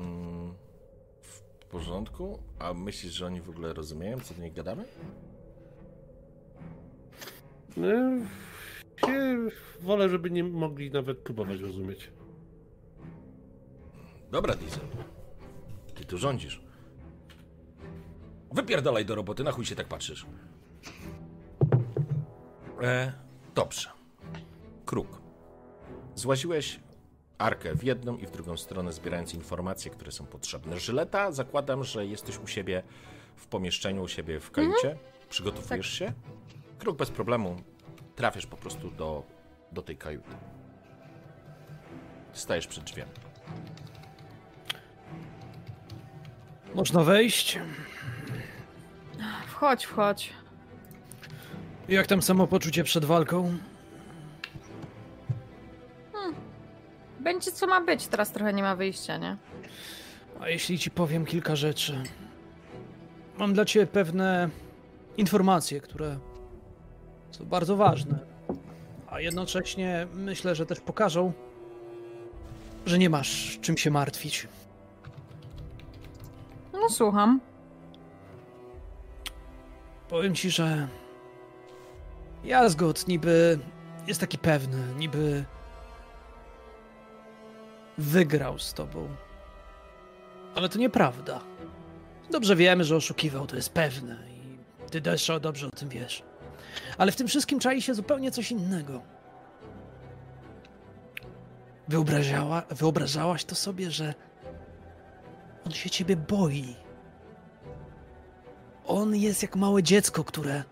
[0.00, 0.54] Mm,
[1.20, 2.38] w porządku?
[2.58, 4.84] A myślisz, że oni w ogóle rozumieją, co do nich gadamy?
[7.76, 7.88] No,
[9.80, 12.10] wolę, żeby nie mogli nawet próbować rozumieć.
[14.30, 14.84] Dobra, Diesel.
[15.94, 16.60] Ty tu rządzisz.
[18.52, 20.26] Wypierdalaj do roboty, na chuj się tak patrzysz.
[22.82, 23.12] E,
[23.54, 23.88] dobrze.
[24.86, 25.27] Kruk.
[26.18, 26.80] Złaziłeś
[27.38, 30.80] arkę w jedną i w drugą stronę, zbierając informacje, które są potrzebne.
[30.80, 32.82] Żyleta, zakładam, że jesteś u siebie
[33.36, 34.96] w pomieszczeniu, u siebie w kajucie.
[35.28, 36.12] Przygotowujesz się.
[36.78, 37.56] Kruk bez problemu.
[38.16, 39.22] Trafisz po prostu do,
[39.72, 40.36] do tej kajuty.
[42.32, 43.10] Stajesz przed drzwiami.
[46.74, 47.58] Można wejść.
[49.46, 50.32] Wchodź, wchodź.
[51.88, 53.58] Jak tam samopoczucie przed walką?
[57.28, 59.36] Będzie co ma być, teraz trochę nie ma wyjścia, nie?
[60.40, 62.02] A jeśli ci powiem kilka rzeczy?
[63.38, 64.48] Mam dla ciebie pewne
[65.16, 66.18] informacje, które
[67.30, 68.18] są bardzo ważne.
[69.10, 71.32] A jednocześnie myślę, że też pokażą,
[72.86, 74.48] że nie masz czym się martwić.
[76.72, 77.40] No słucham.
[80.08, 80.88] Powiem ci, że
[82.44, 83.58] Jazgot niby
[84.06, 85.44] jest taki pewny, niby
[87.98, 89.08] wygrał z tobą.
[90.54, 91.40] Ale to nieprawda.
[92.30, 94.58] Dobrze wiemy, że oszukiwał, to jest pewne i
[94.90, 96.22] ty też dobrze o tym wiesz.
[96.98, 99.02] Ale w tym wszystkim czai się zupełnie coś innego.
[101.88, 104.14] Wyobrażała, wyobrażałaś to sobie, że
[105.66, 106.76] on się ciebie boi.
[108.86, 110.64] On jest jak małe dziecko, które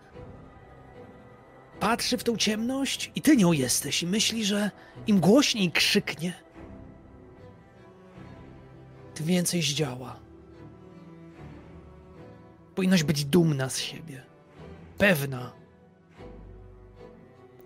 [1.79, 4.71] patrzy w tą ciemność i ty nią jesteś i myśli, że
[5.07, 6.33] im głośniej krzyknie,
[9.17, 10.19] tym więcej zdziała.
[12.75, 14.21] Powinnaś być dumna z siebie.
[14.97, 15.51] Pewna.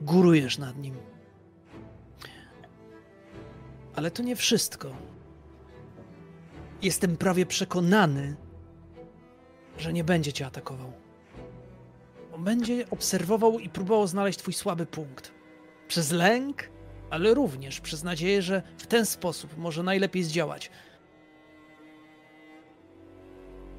[0.02, 0.96] Górujesz nad nim.
[3.96, 4.92] Ale to nie wszystko.
[6.82, 8.36] Jestem prawie przekonany,
[9.78, 10.94] że nie będzie cię atakował.
[12.38, 15.32] Będzie obserwował i próbował znaleźć twój słaby punkt.
[15.88, 16.70] Przez lęk,
[17.10, 20.72] ale również przez nadzieję, że w ten sposób może najlepiej zdziałać.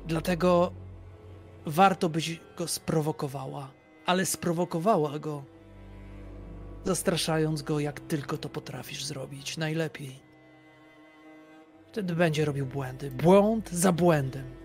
[0.07, 0.73] Dlatego
[1.67, 3.71] warto byś go sprowokowała,
[4.07, 5.45] ale sprowokowała go,
[6.85, 10.23] zastraszając go, jak tylko to potrafisz zrobić najlepiej.
[11.87, 13.11] Wtedy będzie robił błędy.
[13.11, 14.63] Błąd za błędem.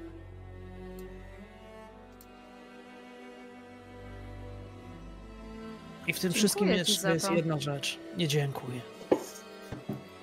[6.07, 7.99] I w tym Dziękuję wszystkim jest, jest jedna rzecz.
[8.18, 8.81] Nie dziękuję.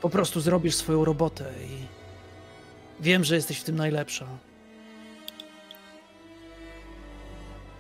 [0.01, 1.87] Po prostu zrobisz swoją robotę i
[3.03, 4.27] wiem, że jesteś w tym najlepsza.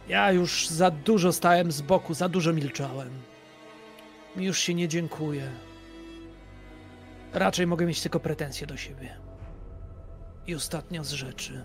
[0.08, 3.10] Ja już za dużo stałem z boku, za dużo milczałem.
[4.36, 5.50] Mi już się nie dziękuję.
[7.32, 9.16] Raczej mogę mieć tylko pretensje do siebie.
[10.46, 11.64] I ostatnia z rzeczy.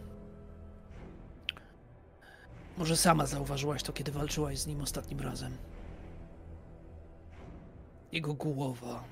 [2.77, 5.57] Może sama zauważyłaś to, kiedy walczyłaś z nim ostatnim razem.
[8.11, 9.03] Jego głowa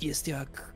[0.00, 0.71] jest jak.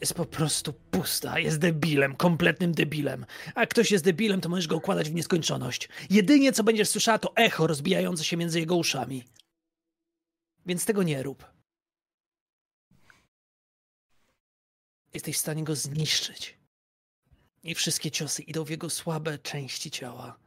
[0.00, 1.38] Jest po prostu pusta.
[1.38, 3.26] Jest debilem, kompletnym debilem.
[3.54, 5.88] A ktoś jest debilem, to możesz go układać w nieskończoność.
[6.10, 9.24] Jedynie co będziesz słyszała, to echo rozbijające się między jego uszami.
[10.66, 11.50] Więc tego nie rób.
[15.14, 16.58] Jesteś w stanie go zniszczyć.
[17.62, 20.38] I wszystkie ciosy idą w jego słabe części ciała.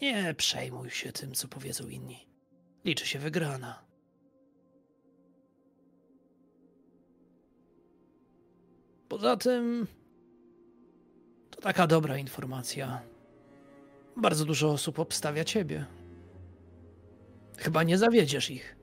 [0.00, 2.26] Nie przejmuj się tym, co powiedzą inni.
[2.84, 3.89] Liczy się wygrana.
[9.10, 9.86] Poza tym,
[11.50, 13.00] to taka dobra informacja.
[14.16, 15.86] Bardzo dużo osób obstawia ciebie.
[17.58, 18.76] Chyba nie zawiedziesz ich.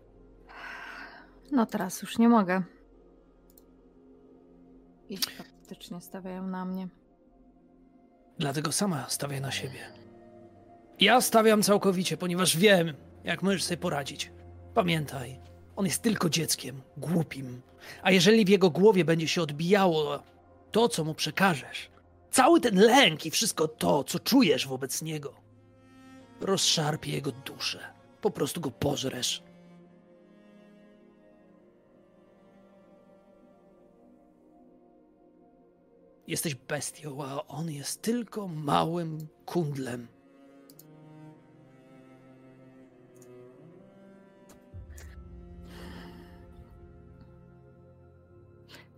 [1.52, 2.64] No teraz już nie mogę.
[5.10, 6.88] I faktycznie stawiają na mnie.
[8.38, 9.80] Dlatego sama stawiaj na siebie.
[11.00, 12.94] Ja stawiam całkowicie, ponieważ wiem,
[13.24, 14.32] jak możesz sobie poradzić.
[14.74, 15.40] Pamiętaj,
[15.78, 17.62] on jest tylko dzieckiem, głupim.
[18.02, 20.24] A jeżeli w jego głowie będzie się odbijało
[20.72, 21.90] to, co mu przekażesz,
[22.32, 25.34] cały ten lęk i wszystko to, co czujesz wobec niego,
[26.42, 27.80] rozszarpie jego duszę.
[28.22, 29.44] Po prostu go pożresz.
[36.28, 40.08] Jesteś bestią, a on jest tylko małym kundlem.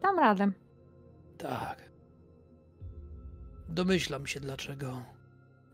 [0.01, 0.51] Dam radę.
[1.37, 1.89] Tak.
[3.69, 5.01] Domyślam się dlaczego.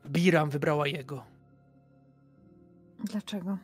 [0.07, 1.23] Biram wybrała jego.
[3.03, 3.57] Dlaczego?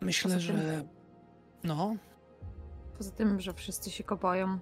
[0.00, 0.84] Myślę, Poza tym- że.
[1.64, 1.96] No,
[2.98, 4.58] Poza tym, że wszyscy się go boją.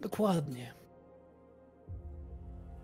[0.00, 0.74] dokładnie.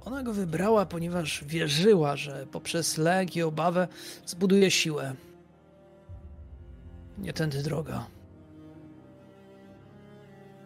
[0.05, 3.89] Ona go wybrała, ponieważ wierzyła, że poprzez lęk i obawę
[4.27, 5.15] zbuduje siłę.
[7.19, 8.07] Nie tędy droga.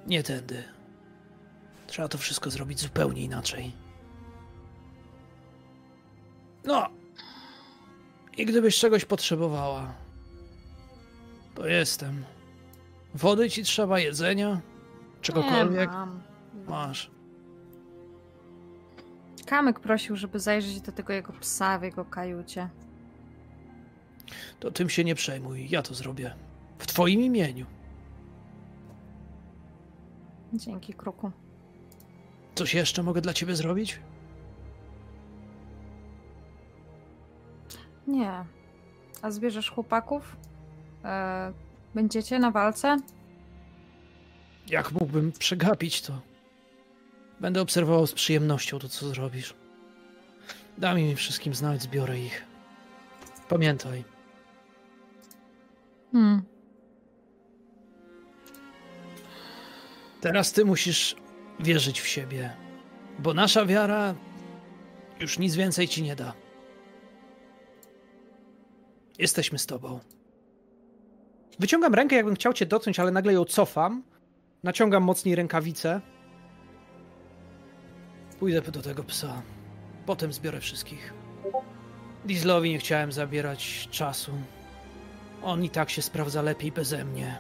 [0.07, 0.65] Nie tędy.
[1.87, 3.73] Trzeba to wszystko zrobić zupełnie inaczej.
[6.65, 6.89] No.
[8.37, 9.95] I gdybyś czegoś potrzebowała,
[11.55, 12.25] to jestem.
[13.15, 14.61] Wody ci trzeba, jedzenia,
[15.23, 15.91] czegokolwiek.
[15.91, 16.23] Nie mam.
[16.69, 17.11] Masz.
[19.49, 22.69] Kamyk prosił, żeby zajrzeć do tego jego psa w jego kajucie.
[24.61, 26.35] To tym się nie przejmuj, ja to zrobię.
[26.79, 27.67] W twoim imieniu.
[30.53, 31.31] Dzięki, kruku.
[32.55, 34.01] Coś jeszcze mogę dla ciebie zrobić?
[38.07, 38.45] Nie.
[39.23, 40.37] A zbierzesz chłopaków?
[41.05, 41.53] E,
[41.95, 42.97] będziecie na walce?
[44.67, 46.28] Jak mógłbym przegapić to?
[47.41, 49.55] Będę obserwował z przyjemnością to, co zrobisz.
[50.79, 52.45] Daj mi wszystkim znać, zbiorę ich.
[53.49, 54.05] Pamiętaj,
[56.13, 56.43] Hmm.
[60.21, 61.17] teraz ty musisz
[61.61, 62.57] wierzyć w siebie,
[63.19, 64.15] bo nasza wiara
[65.21, 66.33] już nic więcej ci nie da.
[69.19, 70.01] Jesteśmy z tobą.
[71.59, 74.03] Wyciągam rękę, jakbym chciał cię dotknąć, ale nagle ją cofam.
[74.63, 76.01] Naciągam mocniej rękawice.
[78.39, 79.43] Pójdę do tego psa.
[80.07, 81.13] Potem zbiorę wszystkich.
[82.25, 84.33] Dieslowi nie chciałem zabierać czasu.
[85.43, 87.39] On i tak się sprawdza lepiej beze mnie.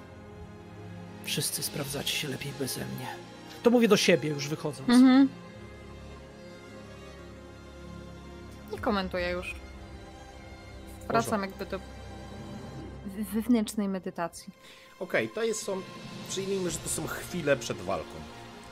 [1.24, 3.06] Wszyscy sprawdzacie się lepiej beze mnie.
[3.62, 4.88] To mówię do siebie już wychodząc.
[4.88, 5.28] Mhm.
[8.72, 9.54] Nie komentuję już.
[11.08, 11.80] Wracam jakby do
[13.34, 14.52] wewnętrznej medytacji.
[15.00, 15.82] Okej, to jest są.
[16.28, 18.14] Przyjmijmy, że to są chwile przed walką.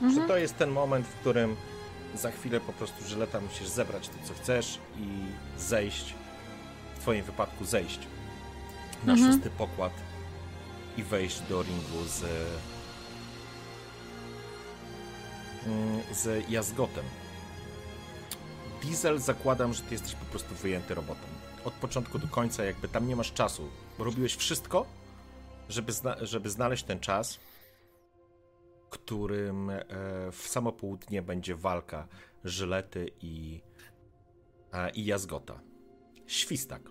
[0.01, 0.21] Mhm.
[0.21, 1.55] Że to jest ten moment, w którym
[2.17, 5.07] za chwilę po prostu żyleta musisz zebrać to, co chcesz i
[5.61, 6.13] zejść.
[6.95, 7.99] W twoim wypadku zejść
[9.05, 9.33] na Mhm.
[9.33, 9.93] szósty pokład
[10.97, 12.23] i wejść do ringu z.
[15.65, 17.05] mm, z Jazgotem.
[18.81, 21.21] Diesel zakładam, że ty jesteś po prostu wyjęty robotą.
[21.65, 23.69] Od początku do końca, jakby tam nie masz czasu.
[23.99, 24.85] Robiłeś wszystko,
[25.69, 27.39] żeby, zna- żeby znaleźć ten czas,
[28.89, 29.83] którym e,
[30.31, 32.07] w samo południe będzie walka
[32.43, 33.61] Żylety i,
[34.93, 35.59] i Jazgota.
[36.27, 36.81] Świstak.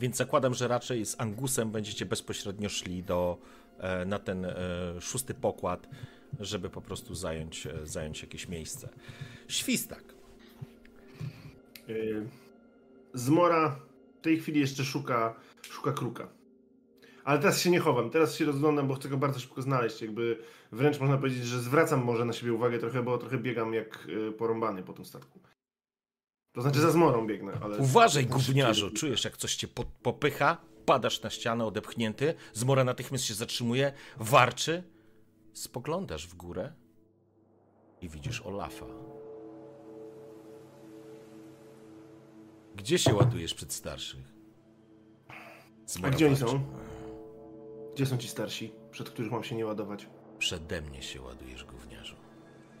[0.00, 3.38] Więc zakładam, że raczej z Angusem będziecie bezpośrednio szli do,
[3.78, 4.54] e, na ten e,
[5.00, 5.88] szósty pokład,
[6.40, 8.88] żeby po prostu zająć, zająć jakieś miejsce.
[9.48, 10.14] Świstak.
[11.88, 12.26] Y,
[13.14, 13.80] Zmora
[14.18, 16.28] w tej chwili jeszcze szuka, szuka kruka.
[17.24, 20.02] Ale teraz się nie chowam, teraz się rozglądam, bo chcę go bardzo szybko znaleźć.
[20.02, 20.38] Jakby
[20.72, 24.32] wręcz można powiedzieć, że zwracam może na siebie uwagę trochę, bo trochę biegam jak y,
[24.32, 25.40] porąbany po tym statku.
[26.52, 27.78] To znaczy za zmorą biegnę, ale...
[27.78, 28.90] Uważaj, gówniarzu!
[28.90, 34.82] Czujesz, jak coś cię po- popycha, padasz na ścianę odepchnięty, zmora natychmiast się zatrzymuje, warczy,
[35.52, 36.72] spoglądasz w górę
[38.00, 38.86] i widzisz Olafa.
[42.76, 44.32] Gdzie się ładujesz przed starszych?
[46.02, 46.81] A gdzie oni są?
[47.94, 50.06] Gdzie są ci starsi, przed których mam się nie ładować?
[50.38, 52.16] Przede mnie się ładujesz, gówniarzu.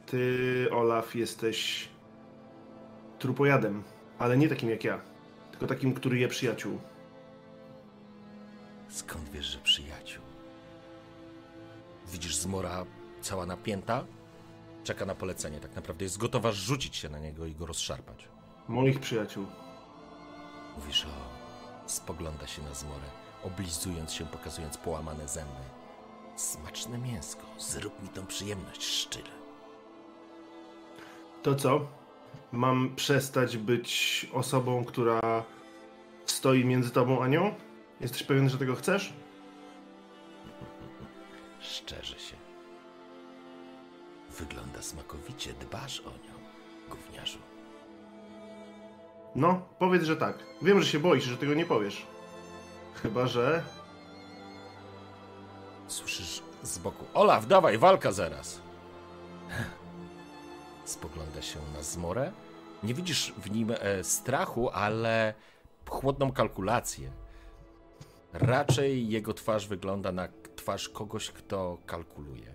[0.06, 1.88] Ty, Olaf, jesteś
[3.18, 3.82] trupojadem,
[4.18, 5.00] ale nie takim jak ja,
[5.50, 6.78] tylko takim, który je przyjaciół.
[8.88, 10.22] Skąd wiesz, że przyjaciół?
[12.06, 12.84] Widzisz zmora
[13.20, 14.04] cała napięta?
[14.84, 15.60] Czeka na polecenie.
[15.60, 18.28] Tak naprawdę jest gotowa rzucić się na niego i go rozszarpać.
[18.68, 19.46] Moich przyjaciół.
[20.76, 21.08] Mówisz o...
[21.86, 23.06] Spogląda się na zmorę,
[23.44, 25.62] oblizując się, pokazując połamane zęby.
[26.36, 29.30] Smaczne mięsko, zrób mi tą przyjemność, szczyle.
[31.42, 31.86] To co?
[32.52, 35.20] Mam przestać być osobą, która
[36.26, 37.54] stoi między tobą a nią?
[38.00, 39.12] Jesteś pewien, że tego chcesz?
[41.60, 42.36] Szczerze się.
[44.30, 46.34] Wygląda smakowicie, dbasz o nią,
[46.90, 47.38] gówniarzu.
[49.34, 50.38] No, powiedz, że tak.
[50.62, 52.06] Wiem, że się boisz, że tego nie powiesz.
[52.94, 53.62] Chyba, że...
[55.88, 57.04] Słyszysz z boku.
[57.14, 58.60] Olaf, dawaj, walka zaraz.
[60.84, 62.32] Spogląda się na zmorę.
[62.82, 65.34] Nie widzisz w nim e, strachu, ale
[65.88, 67.10] chłodną kalkulację.
[68.32, 72.54] Raczej jego twarz wygląda na twarz kogoś, kto kalkuluje.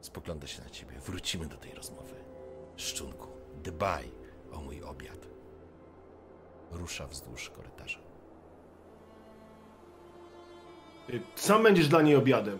[0.00, 1.00] Spogląda się na ciebie.
[1.00, 2.14] Wrócimy do tej rozmowy.
[2.76, 3.28] Szczunku,
[3.62, 4.10] dbaj
[4.52, 5.26] o mój obiad.
[6.70, 8.05] Rusza wzdłuż korytarza.
[11.34, 12.58] Sam będziesz dla niej obiadem.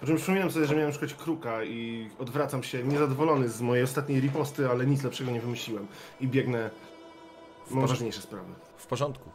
[0.00, 4.20] Po czym przypominam sobie, że miałem szukać kruka i odwracam się niezadowolony z mojej ostatniej
[4.20, 5.86] riposty, ale nic lepszego nie wymyśliłem.
[6.20, 6.70] I biegnę...
[7.64, 7.88] Porządku.
[7.88, 8.52] ważniejsze sprawy.
[8.76, 9.30] W porządku.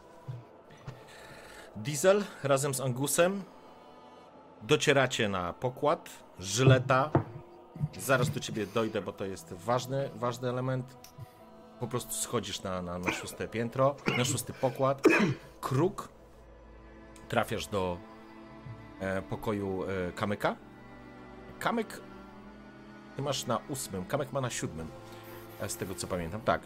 [1.76, 3.42] Diesel razem z Angusem
[4.62, 6.10] docieracie na pokład.
[6.38, 7.10] Żyleta.
[7.98, 10.96] Zaraz do ciebie dojdę, bo to jest ważny, ważny element.
[11.80, 15.02] Po prostu schodzisz na, na, na szóste piętro, na szósty pokład.
[15.60, 16.11] Kruk.
[17.32, 17.98] Trafiasz do
[19.00, 20.56] e, pokoju e, Kamyka.
[21.58, 22.00] Kamyk
[23.16, 24.88] ty masz na ósmym, Kamek ma na siódmym.
[25.60, 26.62] E, z tego co pamiętam, tak.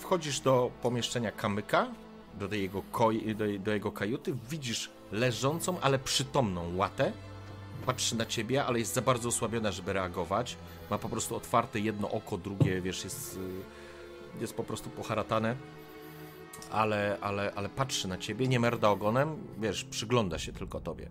[0.00, 1.86] Wchodzisz do pomieszczenia Kamyka,
[2.34, 7.12] do, jego, koi, do, do jego kajuty, widzisz leżącą, ale przytomną łatę.
[7.86, 10.56] Patrzy na ciebie, ale jest za bardzo osłabiona, żeby reagować.
[10.90, 13.38] Ma po prostu otwarte jedno oko, drugie, wiesz, jest,
[14.40, 15.56] jest po prostu poharatane.
[16.70, 21.08] Ale, ale, ale patrzy na ciebie, nie merda ogonem, wiesz, przygląda się tylko tobie.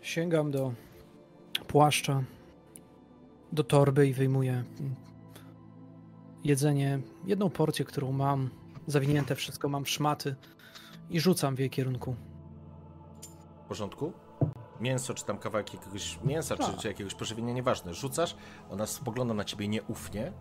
[0.00, 0.72] Sięgam do
[1.66, 2.22] płaszcza,
[3.52, 4.64] do torby i wyjmuję
[6.44, 8.50] jedzenie, jedną porcję, którą mam,
[8.86, 10.34] zawinięte wszystko mam w szmaty
[11.10, 12.14] i rzucam w jej kierunku.
[13.64, 14.12] W porządku?
[14.80, 16.76] Mięso, czy tam kawałek jakiegoś mięsa, czy, Tak.
[16.76, 17.94] czy jakiegoś pożywienia, nieważne.
[17.94, 18.36] Rzucasz,
[18.70, 20.32] ona spogląda na ciebie nieufnie,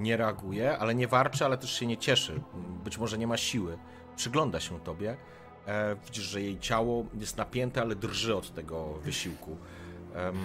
[0.00, 2.40] nie reaguje, ale nie warczy, ale też się nie cieszy.
[2.84, 3.78] Być może nie ma siły.
[4.16, 5.16] Przygląda się tobie.
[5.66, 9.56] E, widzisz, że jej ciało jest napięte, ale drży od tego wysiłku.
[10.14, 10.36] Em,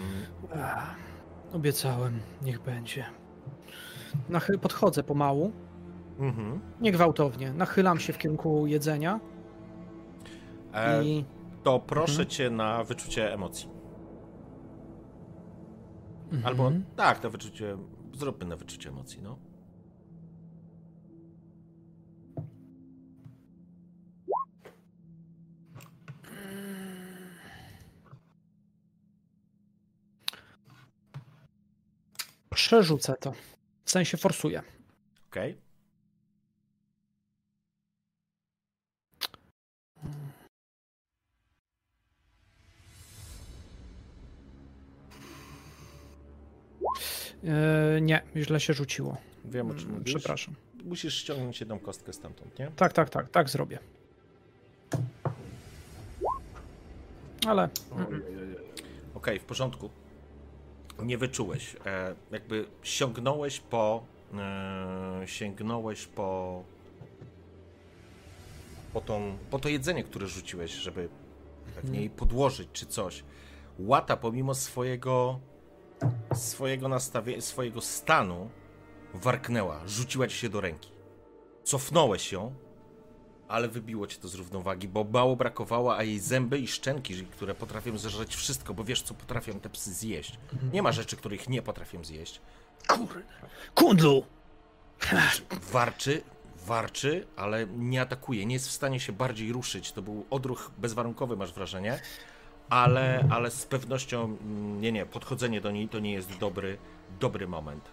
[1.53, 3.05] Obiecałem, niech będzie.
[4.29, 5.51] Nachy- podchodzę pomału.
[6.19, 6.59] Mhm.
[6.81, 7.53] Niegwałtownie.
[7.53, 9.19] Nachylam się w kierunku jedzenia
[10.73, 11.25] E, i...
[11.63, 12.29] to proszę Mhm.
[12.29, 13.69] cię na wyczucie emocji.
[16.43, 16.85] Albo Mhm.
[16.95, 17.77] tak, na wyczucie.
[18.13, 19.39] Zróbmy na wyczucie emocji, no.
[32.49, 33.33] Przerzucę to.
[33.85, 34.63] W sensie forsuję.
[35.29, 35.57] Okej.
[47.43, 49.17] Yy, nie, źle się rzuciło.
[49.45, 50.15] Wiem o czym Mm, mówisz.
[50.15, 50.55] Przepraszam.
[50.83, 52.71] Musisz ściągnąć jedną kostkę stamtąd, nie?
[52.75, 53.79] Tak, tak, tak, tak zrobię.
[57.47, 57.69] Ale
[59.15, 59.89] Okej, w porządku.
[61.03, 61.75] Nie wyczułeś.
[61.85, 64.03] E, jakby sięgnąłeś po.
[64.33, 66.63] E, sięgnąłeś po.
[68.93, 71.09] Po, tą, po to jedzenie, które rzuciłeś, żeby
[71.75, 73.23] pewnie jej podłożyć czy coś.
[73.79, 75.39] Łata, pomimo swojego.
[76.33, 78.49] Swojego nastawienia, swojego stanu,
[79.13, 80.91] warknęła, rzuciła ci się do ręki.
[81.63, 82.55] Cofnąłeś ją,
[83.47, 87.55] ale wybiło cię to z równowagi, bo mało brakowało, a jej zęby i szczęki, które
[87.55, 90.39] potrafią zeżreć wszystko, bo wiesz, co potrafią te psy zjeść.
[90.73, 92.41] Nie ma rzeczy, których nie potrafią zjeść.
[92.87, 93.21] Kurde.
[93.75, 94.25] Kundlu!
[95.71, 96.21] Warczy,
[96.65, 99.91] warczy, ale nie atakuje, nie jest w stanie się bardziej ruszyć.
[99.91, 101.99] To był odruch bezwarunkowy, masz wrażenie,
[102.69, 106.77] ale, ale z pewnością, mm, nie, nie, podchodzenie do niej to nie jest dobry,
[107.19, 107.89] dobry moment.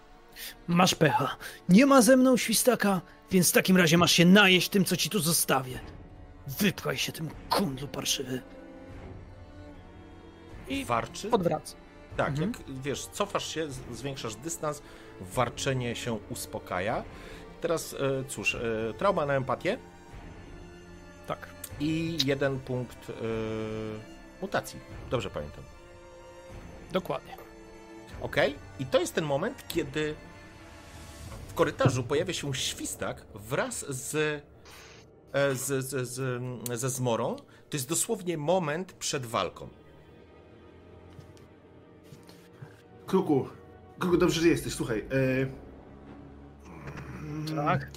[0.67, 1.37] Masz pecha.
[1.69, 5.09] Nie ma ze mną świstaka, więc w takim razie masz się najeść tym, co ci
[5.09, 5.79] tu zostawię.
[6.59, 8.41] Wypchaj się tym kundlu parszywy.
[10.69, 11.31] I Warczy?
[11.31, 11.75] odwraca.
[12.17, 12.51] Tak, Mhm.
[12.51, 14.81] jak wiesz, cofasz się, zwiększasz dystans,
[15.21, 17.03] warczenie się uspokaja.
[17.61, 18.59] Teraz, e, cóż, e,
[18.97, 19.77] trauma na empatię
[21.27, 21.47] Tak.
[21.79, 23.13] i jeden punkt e,
[24.41, 24.79] mutacji.
[25.09, 25.63] Dobrze pamiętam.
[26.91, 27.37] Dokładnie.
[28.21, 28.35] Ok?
[28.79, 30.15] I to jest ten moment, kiedy
[31.47, 34.43] w korytarzu pojawia się świstak wraz z,
[35.33, 36.41] e, z, z, z,
[36.79, 37.35] ze zmorą.
[37.69, 39.69] To jest dosłownie moment przed walką.
[43.05, 43.47] Kruku,
[43.99, 45.05] Kruku, dobrze, że jesteś, słuchaj.
[45.11, 45.45] E...
[47.55, 47.91] Tak.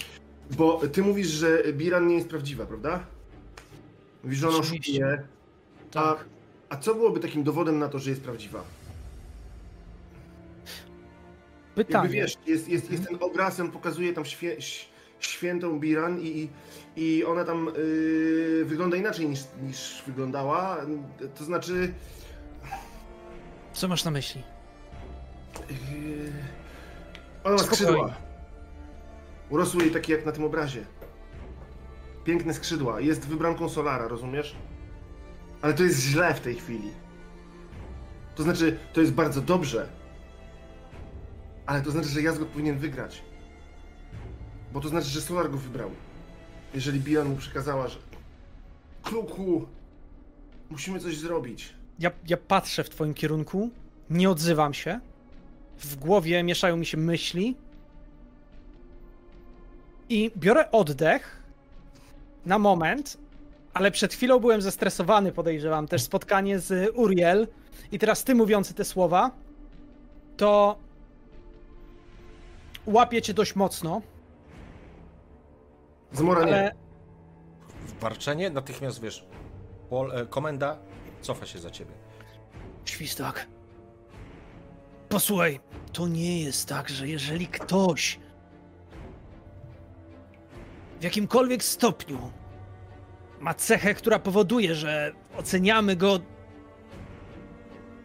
[0.50, 3.06] Bo ty mówisz, że Biran nie jest prawdziwa, prawda?
[4.24, 5.06] Mówisz, że ona oszukuje.
[5.06, 5.18] A,
[5.92, 6.24] Tak.
[6.74, 8.59] A co byłoby takim dowodem na to, że jest prawdziwa?
[11.76, 12.09] Jakby Pytanie.
[12.09, 14.56] wiesz, jest, jest, jest ten obraz, on pokazuje tam świe,
[15.20, 16.48] świętą Biran i, i,
[16.96, 20.76] i ona tam yy, wygląda inaczej niż, niż wyglądała.
[21.38, 21.92] To znaczy,
[23.72, 24.42] Co masz na myśli?
[25.70, 26.32] yy,
[27.44, 27.76] ona ma Spokojnie.
[27.86, 28.14] skrzydła.
[29.51, 30.84] Urosły jej takie jak na tym obrazie.
[32.24, 33.01] Piękne skrzydła.
[33.01, 34.56] Jest wybranką Solara, rozumiesz?
[35.64, 36.90] Ale to jest źle w tej chwili.
[38.34, 39.88] To znaczy, to jest bardzo dobrze.
[41.66, 43.22] Ale to znaczy, że Jazgot powinien wygrać.
[44.72, 45.90] Bo to znaczy, że Solar go wybrał.
[46.74, 47.98] Jeżeli Bilan mu przekazała, że...
[49.02, 49.66] Kruku!
[50.70, 51.74] Musimy coś zrobić.
[51.98, 53.70] Ja, ja patrzę w twoim kierunku,
[54.10, 55.00] nie odzywam się.
[55.78, 57.56] W głowie mieszają mi się myśli.
[60.08, 61.42] I biorę oddech
[62.46, 63.23] na moment,
[63.74, 65.88] ale przed chwilą byłem zestresowany, podejrzewam.
[65.88, 67.48] Też spotkanie z Uriel
[67.92, 69.30] i teraz ty mówiący te słowa,
[70.36, 70.78] to
[72.86, 74.02] łapię cię dość mocno,
[76.12, 76.52] Zmora nie.
[76.52, 76.72] ale
[78.01, 79.26] Warczenie, natychmiast wiesz,
[79.90, 80.78] pol, e, komenda
[81.20, 81.92] cofa się za ciebie.
[82.84, 83.46] Świstak.
[85.09, 85.60] Posłuchaj,
[85.92, 88.18] to nie jest tak, że jeżeli ktoś
[91.01, 92.18] w jakimkolwiek stopniu
[93.44, 96.20] ma cechę, która powoduje, że oceniamy go,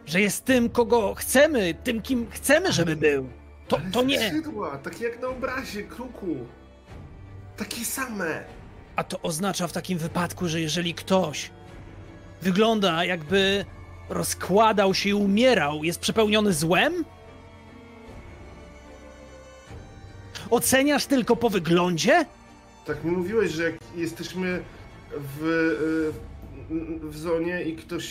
[0.06, 3.28] że jest tym, kogo chcemy, tym, kim chcemy, żeby był,
[3.68, 4.28] to, Ale to nie.
[4.28, 6.36] Skrzydła, takie jak na obrazie, Kruku.
[7.56, 8.44] Takie same.
[8.96, 11.50] A to oznacza w takim wypadku, że jeżeli ktoś
[12.42, 13.64] wygląda jakby
[14.08, 17.04] rozkładał się i umierał, jest przepełniony złem?
[20.50, 22.24] Oceniasz tylko po wyglądzie?
[22.86, 24.62] Tak mi mówiłeś, że jak jesteśmy
[25.16, 25.44] w,
[26.70, 28.04] y, w zonie i ktoś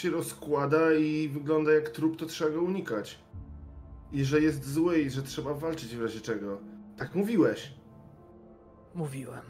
[0.00, 3.18] się rozkłada i wygląda jak trup, to trzeba go unikać.
[4.12, 6.58] I że jest zły i że trzeba walczyć w razie czego.
[6.96, 7.72] Tak mówiłeś.
[8.94, 9.42] Mówiłem.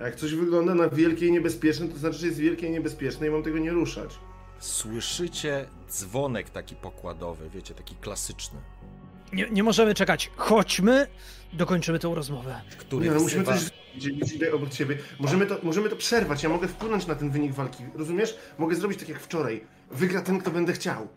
[0.00, 3.26] A jak coś wygląda na wielkie i niebezpieczne, to znaczy, że jest wielkie i niebezpieczne
[3.26, 4.18] i mam tego nie ruszać.
[4.58, 8.60] Słyszycie dzwonek taki pokładowy, wiecie, taki klasyczny.
[9.32, 10.30] Nie, nie możemy czekać.
[10.36, 11.06] Chodźmy
[11.52, 12.60] dokończymy tą rozmowę.
[12.78, 14.98] który Nie, no musimy coś dzielić idę obok ciebie.
[15.20, 17.84] Możemy to, możemy to przerwać, ja mogę wpłynąć na ten wynik walki.
[17.94, 18.36] Rozumiesz?
[18.58, 19.64] Mogę zrobić tak jak wczoraj.
[19.90, 21.08] Wygra ten, kto będę chciał.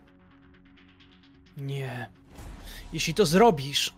[1.56, 2.10] Nie.
[2.92, 3.94] Jeśli to zrobisz.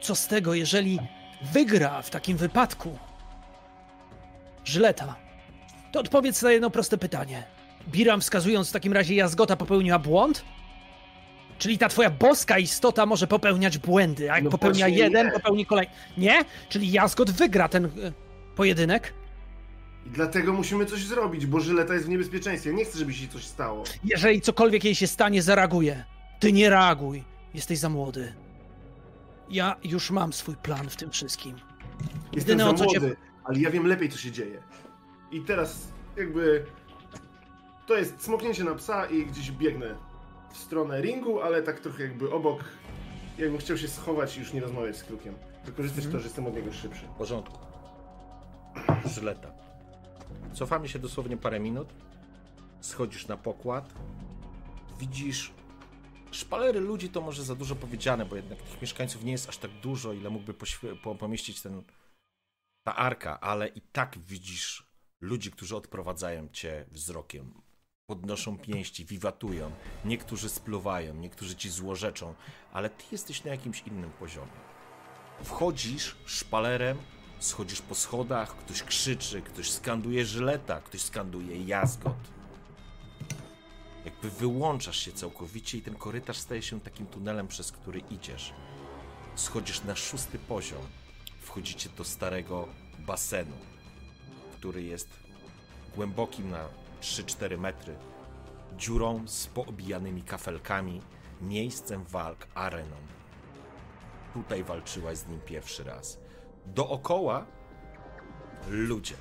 [0.00, 0.98] Co z tego, jeżeli
[1.52, 2.98] wygra w takim wypadku
[4.64, 5.16] Żyleta?
[5.92, 7.55] To odpowiedz na jedno proste pytanie.
[7.88, 10.44] Biram wskazując w takim razie Jazgota popełniła błąd?
[11.58, 15.32] Czyli ta twoja boska istota może popełniać błędy, a jak No popełnia jeden, nie.
[15.32, 15.92] popełni kolejny.
[16.18, 16.44] Nie?
[16.68, 17.88] Czyli Jazgot wygra ten e,
[18.56, 19.12] pojedynek?
[20.06, 22.74] I dlatego musimy coś zrobić, bo Żyleta jest w niebezpieczeństwie.
[22.74, 23.84] Nie chcę, żeby się coś stało.
[24.04, 26.04] Jeżeli cokolwiek jej się stanie, zareaguje.
[26.40, 27.24] Ty nie reaguj.
[27.54, 28.32] Jesteś za młody.
[29.50, 31.56] Ja już mam swój plan w tym wszystkim.
[32.32, 34.62] Jestem Jedyne, za co cię- młody, ale ja wiem lepiej, co się dzieje.
[35.32, 36.64] I teraz jakby...
[37.86, 39.94] To jest smoknięcie na psa i gdzieś biegnę
[40.52, 42.64] w stronę ringu, ale tak trochę jakby obok.
[43.38, 45.34] Jakbym chciał się schować i już nie rozmawiać z Krukiem.
[45.64, 46.12] Wykorzystać Mhm.
[46.12, 47.06] to, że jestem od niego szybszy.
[47.06, 47.58] W porządku.
[49.04, 49.52] Żyleta.
[50.54, 51.88] Cofamy się dosłownie parę minut.
[52.80, 53.94] Schodzisz na pokład.
[54.98, 55.52] Widzisz.
[56.30, 59.70] Szpalery ludzi to może za dużo powiedziane, bo jednak tych mieszkańców nie jest aż tak
[59.70, 60.54] dużo, ile mógłby
[61.02, 61.82] po- pomieścić ten,
[62.86, 64.86] ta arka, ale i tak widzisz
[65.20, 67.62] ludzi, którzy odprowadzają cię wzrokiem.
[68.06, 69.70] Podnoszą pięści, wiwatują.
[70.04, 72.34] Niektórzy spluwają, niektórzy ci złorzeczą,
[72.72, 74.60] ale ty jesteś na jakimś innym poziomie.
[75.44, 76.98] Wchodzisz szpalerem,
[77.38, 82.16] schodzisz po schodach, ktoś krzyczy, ktoś skanduje żyleta, ktoś skanduje jazgot.
[84.04, 88.52] Jakby wyłączasz się całkowicie i ten korytarz staje się takim tunelem, przez który idziesz.
[89.34, 90.82] Schodzisz na szósty poziom.
[91.40, 92.68] Wchodzicie do starego
[92.98, 93.56] basenu,
[94.58, 95.08] który jest
[95.96, 96.68] głębokim na
[97.00, 97.96] 3-4 metry,
[98.76, 101.02] dziurą z poobijanymi kafelkami,
[101.40, 102.96] miejscem walk, areną
[104.36, 106.18] tutaj walczyłaś z nim pierwszy raz.
[106.66, 107.46] Dookoła
[108.68, 109.14] ludzie,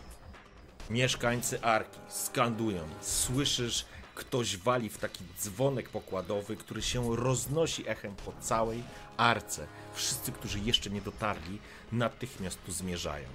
[0.90, 2.84] mieszkańcy Arki skandują.
[3.02, 3.86] Słyszysz,
[4.16, 8.84] ktoś wali w taki dzwonek pokładowy, który się roznosi echem po całej
[9.18, 9.68] Arce.
[9.94, 11.60] Wszyscy, którzy jeszcze nie dotarli,
[11.92, 13.28] natychmiast tu zmierzają.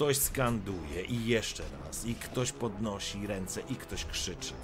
[0.00, 4.54] Ktoś skanduje i jeszcze raz, i ktoś podnosi ręce, i ktoś krzyczy.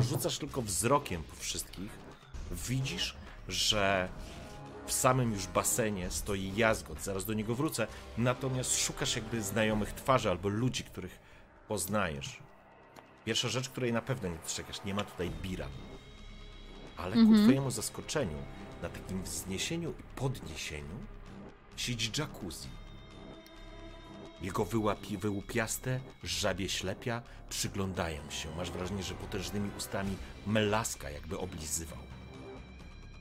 [0.00, 1.90] Rzucasz tylko wzrokiem po wszystkich,
[2.68, 3.16] widzisz,
[3.48, 4.08] że
[4.86, 7.86] w samym już basenie stoi jazgot, zaraz do niego wrócę,
[8.18, 11.18] natomiast szukasz jakby znajomych twarzy albo ludzi, których
[11.68, 12.38] poznajesz.
[13.24, 15.68] Pierwsza rzecz, której na pewno nie dostrzegasz, nie ma tutaj bira.
[16.96, 18.36] Ale ku twojemu zaskoczeniu,
[18.82, 20.98] na takim wzniesieniu i podniesieniu
[21.76, 22.79] siedzi jacuzzi.
[24.42, 28.56] Jego wyłapi, wyłupiaste, żabie ślepia przyglądają się.
[28.56, 31.98] Masz wrażenie, że potężnymi ustami melaska jakby oblizywał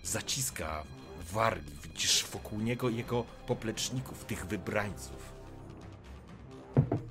[0.04, 0.84] zaciska
[1.32, 1.72] wargi.
[1.84, 5.34] Widzisz wokół niego jego popleczników, tych wybrańców.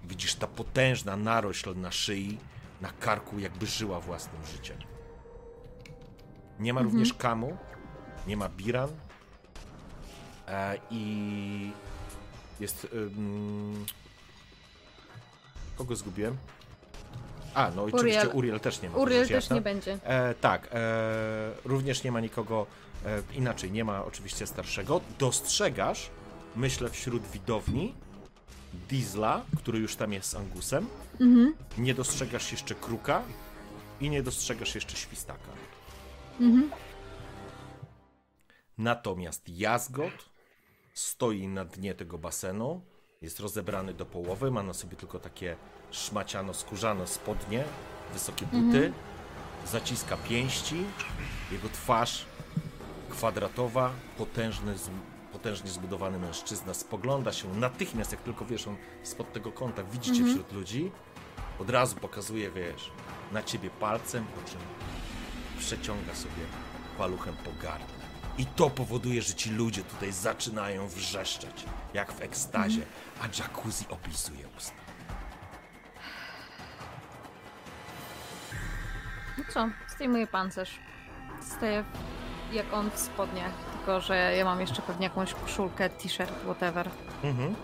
[0.05, 2.39] Widzisz ta potężna narośl na szyi,
[2.81, 4.79] na karku, jakby żyła własnym życiem.
[6.59, 7.57] Nie ma również kamu,
[8.27, 8.91] nie ma biran
[10.49, 11.73] e, i
[12.61, 12.87] jest.
[15.77, 16.37] kogo zgubiłem?
[17.55, 18.61] A, no i oczywiście Uriel.
[18.61, 18.97] Też nie ma.
[18.97, 19.99] Uriel rzecz też nie będzie.
[20.05, 22.67] E, tak, e, również nie ma nikogo
[23.07, 25.01] e, inaczej, nie ma oczywiście starszego.
[25.19, 26.11] Dostrzegasz,
[26.57, 27.95] myślę, wśród widowni
[28.89, 30.87] Diesla, który już tam jest z Angusem.
[31.21, 31.55] Mhm.
[31.79, 33.23] Nie dostrzegasz jeszcze Kruka
[34.01, 35.51] i nie dostrzegasz jeszcze Świstaka.
[36.41, 36.71] Mhm.
[38.79, 40.28] Natomiast Jazgot
[40.99, 42.81] stoi na dnie tego basenu,
[43.23, 45.57] jest rozebrany do połowy, ma na sobie tylko takie
[45.91, 47.65] szmaciano, skórzane spodnie,
[48.13, 48.93] wysokie buty,
[49.67, 50.85] zaciska pięści,
[51.53, 52.27] jego twarz
[53.11, 54.91] kwadratowa, potężny, z-
[55.33, 60.53] potężnie zbudowany mężczyzna spogląda się natychmiast, jak tylko wiesz, on spod tego kąta widzicie wśród
[60.53, 60.91] ludzi,
[61.59, 62.91] od razu pokazuje, wiesz,
[63.33, 64.61] na ciebie palcem, po czym
[65.59, 66.43] przeciąga sobie
[66.99, 67.98] paluchem po gardle.
[68.39, 72.83] I to powoduje, że ci ludzie tutaj zaczynają wrzeszczeć, jak w ekstazie,
[73.21, 74.77] a jacuzzi opisuje usta.
[79.39, 80.79] No co, zdejmuję pancerz.
[81.43, 81.85] Staję
[82.53, 86.91] jak on w spodniach, tylko że ja mam jeszcze pewnie jakąś koszulkę, t-shirt, whatever.
[87.23, 87.55] Mhm.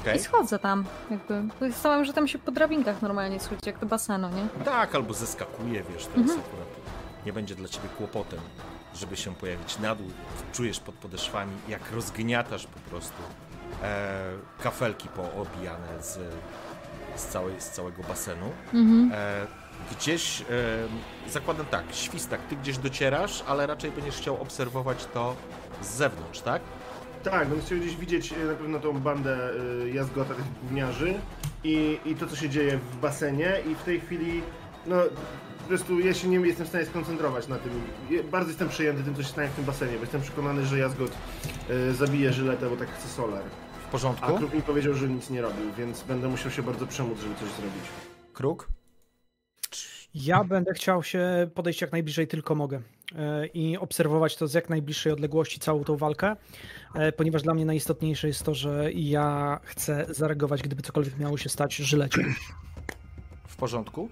[0.00, 0.16] Okej.
[0.16, 1.42] I schodzę tam, jakby.
[1.72, 4.64] Stałam, że tam się po drabinkach normalnie schodzi, jak do basenu, nie?
[4.64, 6.68] Tak, albo zeskakuje, wiesz, teraz akurat
[7.26, 8.40] nie będzie dla ciebie kłopotem,
[8.96, 10.10] żeby się pojawić na dół.
[10.52, 13.22] Czujesz pod podeszwami, jak rozgniatasz po prostu
[13.82, 14.32] e,
[14.62, 16.18] kafelki poobijane z,
[17.16, 18.52] z, całej, z całego basenu.
[18.74, 19.12] Mhm.
[19.14, 19.46] E,
[19.92, 20.44] gdzieś, e,
[21.30, 25.36] zakładam tak, świstak, ty gdzieś docierasz, ale raczej będziesz chciał obserwować to
[25.82, 26.62] z zewnątrz, tak?
[27.22, 29.50] Tak, będę chciał gdzieś widzieć e, na pewno tą bandę
[29.84, 31.14] y, jazgota, tych gówniarzy
[31.64, 34.42] i, i to, co się dzieje w basenie i w tej chwili,
[34.86, 34.96] no
[35.66, 37.72] po prostu ja się nie jestem w stanie skoncentrować na tym.
[38.30, 41.12] Bardzo jestem przejęty tym, co się stanie w tym basenie, bo jestem przekonany, że jazgot
[41.70, 43.42] y, zabije Żyletę, bo tak chce Solar.
[43.82, 44.36] W A porządku?
[44.36, 47.48] Kruk mi powiedział, że nic nie robił, więc będę musiał się bardzo przemóc, żeby coś
[47.48, 47.84] zrobić.
[48.32, 48.68] Kruk?
[50.14, 52.80] Ja będę chciał się podejść jak najbliżej tylko mogę
[53.14, 56.36] e, i obserwować to z jak najbliższej odległości całą tą walkę,
[56.94, 61.48] e, ponieważ dla mnie najistotniejsze jest to, że ja chcę zareagować, gdyby cokolwiek miało się
[61.48, 62.24] stać Żylecie.
[63.48, 64.08] W porządku?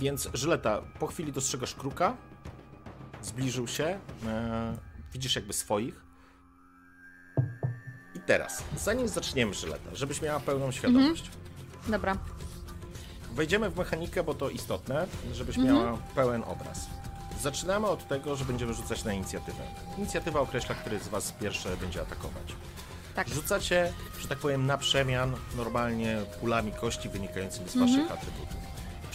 [0.00, 2.16] Więc Żyleta, po chwili dostrzegasz kruka,
[3.22, 4.76] zbliżył się, e,
[5.12, 6.04] widzisz jakby swoich.
[8.14, 11.30] I teraz, zanim zaczniemy Żyleta, żebyś miała pełną świadomość,
[11.88, 12.16] Dobra.
[13.32, 15.76] wejdziemy w mechanikę, bo to istotne, żebyś Mhm.
[15.76, 16.86] miała pełen obraz.
[17.42, 19.62] Zaczynamy od tego, że będziemy rzucać na inicjatywę.
[19.98, 22.52] Inicjatywa określa, który z Was pierwszy będzie atakować.
[23.14, 23.28] Tak.
[23.28, 28.18] Rzucacie, że tak powiem, na przemian normalnie pulami kości wynikającymi z Waszych Mhm.
[28.18, 28.59] atrybutów.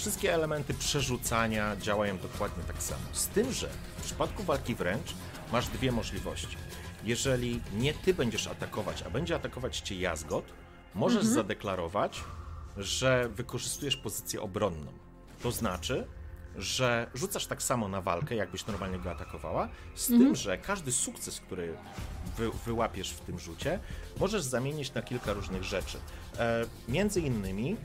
[0.06, 3.02] Wszystkie elementy przerzucania działają dokładnie tak samo.
[3.14, 5.14] Z tym, że w przypadku walki wręcz
[5.52, 6.58] masz dwie możliwości.
[7.04, 10.46] Jeżeli nie Ty będziesz atakować, a będzie atakować Cię Jazgot,
[10.96, 11.36] możesz Mhm.
[11.36, 12.24] zadeklarować,
[12.78, 14.92] że wykorzystujesz pozycję obronną.
[15.44, 16.08] To znaczy,
[16.58, 21.40] że rzucasz tak samo na walkę, jakbyś normalnie go atakowała, z tym, że każdy sukces,
[21.40, 21.78] który
[22.38, 23.80] wy, wyłapiesz w tym rzucie,
[24.20, 25.98] możesz zamienić na kilka różnych rzeczy.
[26.40, 27.76] E, między innymi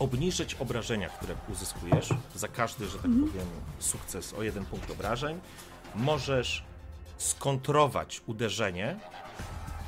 [0.00, 3.46] obniżyć obrażenia, które uzyskujesz za każdy, że tak powiem,
[3.78, 5.40] sukces o jeden punkt obrażeń.
[5.94, 6.64] Możesz
[7.18, 8.96] skontrować uderzenie,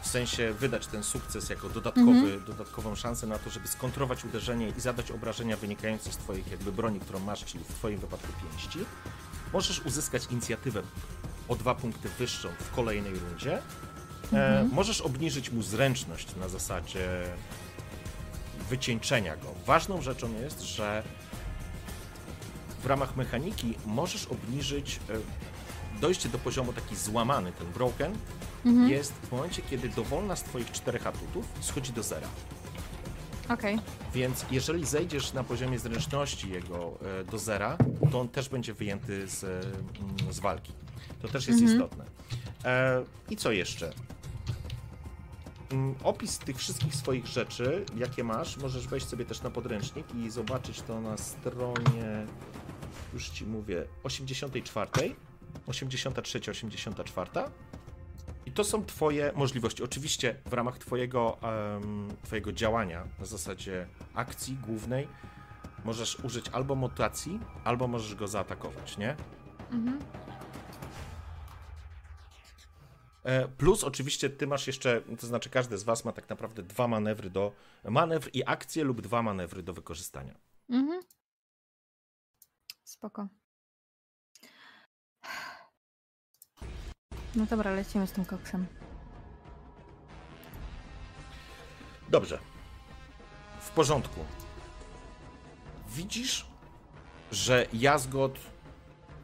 [0.02, 4.80] w sensie wydać ten sukces jako dodatkowy, dodatkową szansę na to, żeby skontrować uderzenie i
[4.80, 8.78] zadać obrażenia wynikające z twoich jakby broni, którą masz, czyli w twoim wypadku pięści.
[9.52, 10.82] Możesz uzyskać inicjatywę
[11.48, 13.62] o dwa punkty wyższą w kolejnej rundzie.
[14.32, 17.24] E, możesz obniżyć mu zręczność na zasadzie
[18.72, 19.48] wycieńczenia go.
[19.66, 21.02] Ważną rzeczą jest, że
[22.82, 25.00] w ramach mechaniki możesz obniżyć
[25.96, 28.12] e, dojście do poziomu taki złamany, ten broken,
[28.88, 32.28] jest w momencie, kiedy dowolna z twoich czterech atutów schodzi do zera.
[33.48, 33.78] Okej.
[34.14, 37.76] Więc jeżeli zejdziesz na poziomie zręczności jego e, do zera,
[38.10, 40.72] to on też będzie wyjęty z, mm, z walki.
[41.22, 42.04] To też jest istotne.
[42.64, 43.92] E, I co jeszcze?
[45.72, 50.30] Mm, Opis tych wszystkich swoich rzeczy, jakie masz, możesz wejść sobie też na podręcznik i
[50.30, 52.26] zobaczyć to na stronie,
[53.14, 55.14] już ci mówię, 84,
[55.66, 57.30] 83, 84.
[58.46, 59.82] I to są Twoje możliwości.
[59.82, 65.08] Oczywiście w ramach Twojego, em, twojego działania na zasadzie akcji głównej
[65.84, 69.16] możesz użyć albo mutacji, albo możesz go zaatakować, nie?
[69.72, 69.98] Mhm.
[73.24, 76.88] E, Plus oczywiście ty masz jeszcze, to znaczy każdy z was ma tak naprawdę dwa
[76.88, 77.52] manewry do,
[77.84, 80.34] manewr i akcje lub dwa manewry do wykorzystania.
[80.68, 81.02] Mhm.
[82.84, 83.28] Spoko.
[87.34, 88.66] No dobra, lecimy z tym koksem.
[92.08, 92.38] Dobrze.
[93.60, 94.24] W porządku.
[95.88, 96.46] Widzisz,
[97.32, 98.38] że Jazgot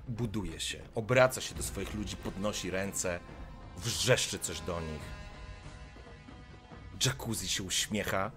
[0.09, 3.21] buduje się, obraca się do swoich ludzi, podnosi ręce,
[3.79, 5.19] wrzeszczy coś do nich.
[7.07, 8.31] Jacuzzi się uśmiecha.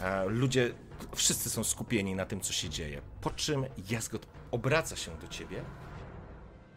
[0.00, 0.74] a Ludzie,
[1.14, 3.02] wszyscy są skupieni na tym, co się dzieje.
[3.20, 5.62] Po czym Jazgot obraca się do ciebie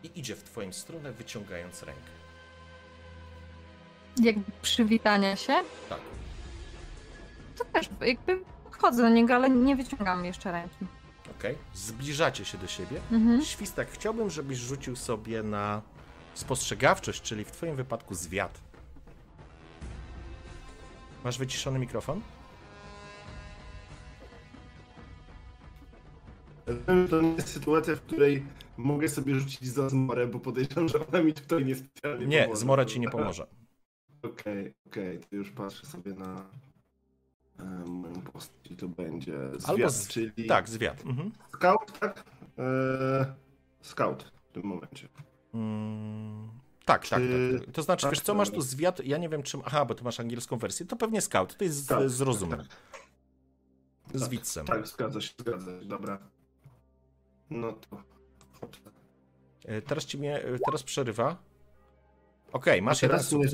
[0.03, 2.09] i idzie w twoją stronę, wyciągając rękę.
[4.21, 5.53] Jakby przywitania się,
[5.89, 5.99] Tak.
[7.57, 8.39] to też jakby
[8.71, 10.85] chodzę do niego, ale nie wyciągam jeszcze ręki.
[11.39, 11.57] Okej.
[11.73, 13.01] Zbliżacie się do siebie.
[13.11, 13.41] Mhm.
[13.45, 15.81] Świstak, chciałbym, żebyś rzucił sobie na
[16.39, 18.61] spostrzegawczość, czyli w twoim wypadku zwiat.
[21.23, 22.21] Masz wyciszony mikrofon?
[27.09, 28.45] To nie jest sytuacja, w której
[28.77, 31.65] mogę sobie rzucić za zmorę, bo podejrzewam, że ona mi tutaj
[32.27, 32.59] Nie, pomoże.
[32.61, 33.47] zmora ci nie pomoże.
[34.23, 36.45] Okej, okej, to już patrzę sobie na
[37.59, 40.07] e, moją postać i to będzie zwiat, Albo z...
[40.07, 41.05] czyli Tak, zwiat.
[41.05, 41.31] Mhm.
[41.53, 42.23] scout, tak?
[42.57, 43.35] E,
[43.81, 45.07] scout w tym momencie.
[45.53, 46.49] Mm,
[46.85, 47.71] tak, tak, Czy- tak.
[47.71, 49.61] To znaczy, tak, wiesz co, masz tu zwiat, ja nie wiem czym...
[49.65, 50.85] Aha, bo ty masz angielską wersję.
[50.85, 52.63] To pewnie scout, to jest Tak, z, z rozumem.
[54.13, 54.65] Z Tak, widzem.
[54.65, 56.19] Tak, zgadza się, zgadza się, dobra.
[57.49, 58.03] No to...
[59.65, 61.37] E, Teraz ci mnie, e, teraz przerywa.
[62.51, 63.53] Okej, masz A jeden sukces.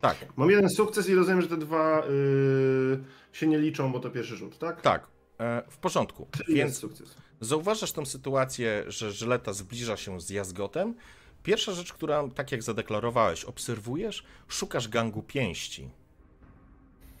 [0.00, 4.10] Tak, Mam jeden sukces i rozumiem, że te dwa y, się nie liczą, bo to
[4.10, 4.80] pierwszy rzut, tak?
[4.80, 5.06] tak.
[5.40, 6.28] E, w porządku.
[6.30, 7.14] Czyli Więc sukces.
[7.40, 10.94] zauważasz tą sytuację, że żyleta zbliża się z jazgotem.
[11.42, 15.90] Pierwsza rzecz, która, tak jak zadeklarowałeś, obserwujesz, szukasz gangu pięści.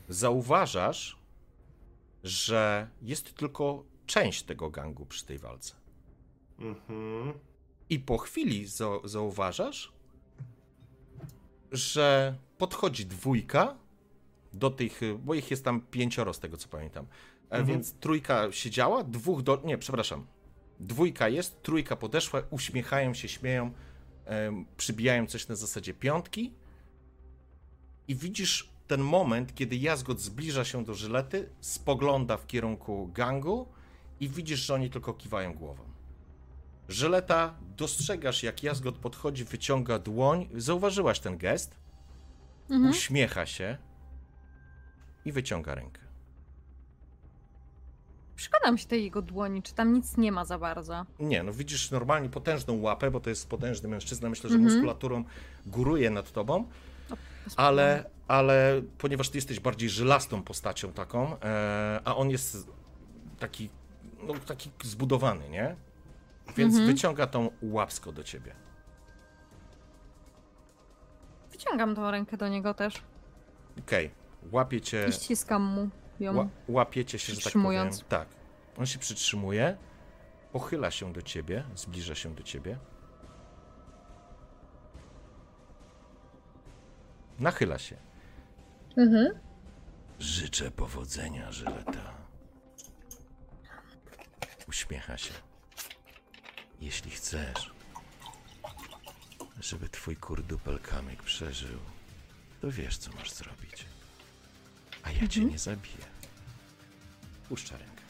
[0.08, 1.18] Zauważasz,
[2.24, 5.74] że jest tylko część tego gangu przy tej walce.
[6.58, 7.32] Mhm.
[7.90, 9.92] I po chwili za- zauważasz,
[11.72, 13.76] że podchodzi dwójka
[14.52, 17.04] do tych, bo ich jest tam pięcioro z tego co pamiętam.
[17.04, 17.08] E,
[17.58, 17.66] Mhm.
[17.66, 19.60] Więc trójka siedziała, dwóch do.
[19.64, 20.26] Nie, przepraszam.
[20.80, 23.72] Dwójka jest, trójka podeszła, uśmiechają się, śmieją,
[24.76, 26.54] przybijają coś na zasadzie piątki.
[28.08, 33.68] I widzisz ten moment, kiedy Jazgot zbliża się do żylety, spogląda w kierunku gangu
[34.20, 35.84] i widzisz, że oni tylko kiwają głową.
[36.88, 40.48] Żyleta, dostrzegasz jak Jazgot podchodzi, wyciąga dłoń.
[40.54, 41.76] Zauważyłaś ten gest?
[42.70, 42.90] Mhm.
[42.90, 43.78] Uśmiecha się
[45.24, 46.00] i wyciąga rękę.
[48.42, 51.06] Przyglądam się tej jego dłoni, czy tam nic nie ma za bardzo.
[51.20, 54.28] Nie, no widzisz normalnie potężną łapę, bo to jest potężny mężczyzna.
[54.30, 54.72] Myślę, że Mhm.
[54.74, 55.24] muskulaturą
[55.66, 56.64] góruje nad tobą,
[57.56, 62.68] ale, ale ponieważ ty jesteś bardziej żylastą postacią taką, e, a on jest
[63.38, 63.70] taki,
[64.22, 65.76] no, taki zbudowany, nie?
[66.56, 66.86] Więc Mhm.
[66.86, 68.54] wyciąga tą łapsko do ciebie.
[71.52, 72.94] Wyciągam tą rękę do niego też
[73.78, 74.10] Okej,
[74.52, 75.06] łapie cię.
[75.08, 75.88] i ściskam mu
[76.22, 76.36] ją.
[76.36, 77.90] Ła, łapiecie się, że tak powiem.
[78.08, 78.28] Tak.
[78.78, 79.76] On się przytrzymuje,
[80.52, 82.78] pochyla się do ciebie, zbliża się do ciebie.
[87.38, 87.96] Nachyla się.
[88.96, 89.40] Mhm.
[90.18, 92.14] Życzę powodzenia, Żyleta.
[94.68, 95.34] Uśmiecha się.
[96.80, 97.70] Jeśli chcesz,
[99.60, 101.78] żeby twój kurdupel kamyk przeżył,
[102.60, 103.86] to wiesz, co masz zrobić.
[105.02, 106.11] A ja cię nie zabiję.
[107.52, 108.02] Puszcza rękę.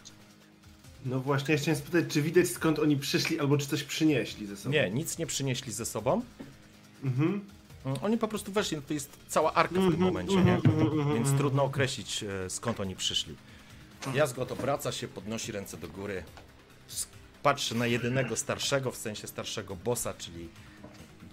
[1.05, 4.57] No właśnie, ja chciałem spytać, czy widać skąd oni przyszli, albo czy coś przynieśli ze
[4.57, 4.73] sobą.
[4.73, 6.23] Nie, nic nie przynieśli ze sobą.
[7.05, 7.45] Mhm.
[7.87, 10.61] Mm, Oni po prostu weszli, no to jest cała arka w tym Mhm, momencie, mhm,
[10.65, 10.71] nie?
[10.91, 13.37] mhm, Więc trudno określić, e, skąd oni przyszli.
[14.15, 16.25] Jazgot obraca się, podnosi ręce do góry,
[17.43, 20.49] patrzy na jedynego starszego, w sensie starszego bossa, czyli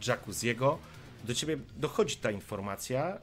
[0.07, 0.79] Jacuzziego.
[1.23, 3.17] Do ciebie dochodzi ta informacja.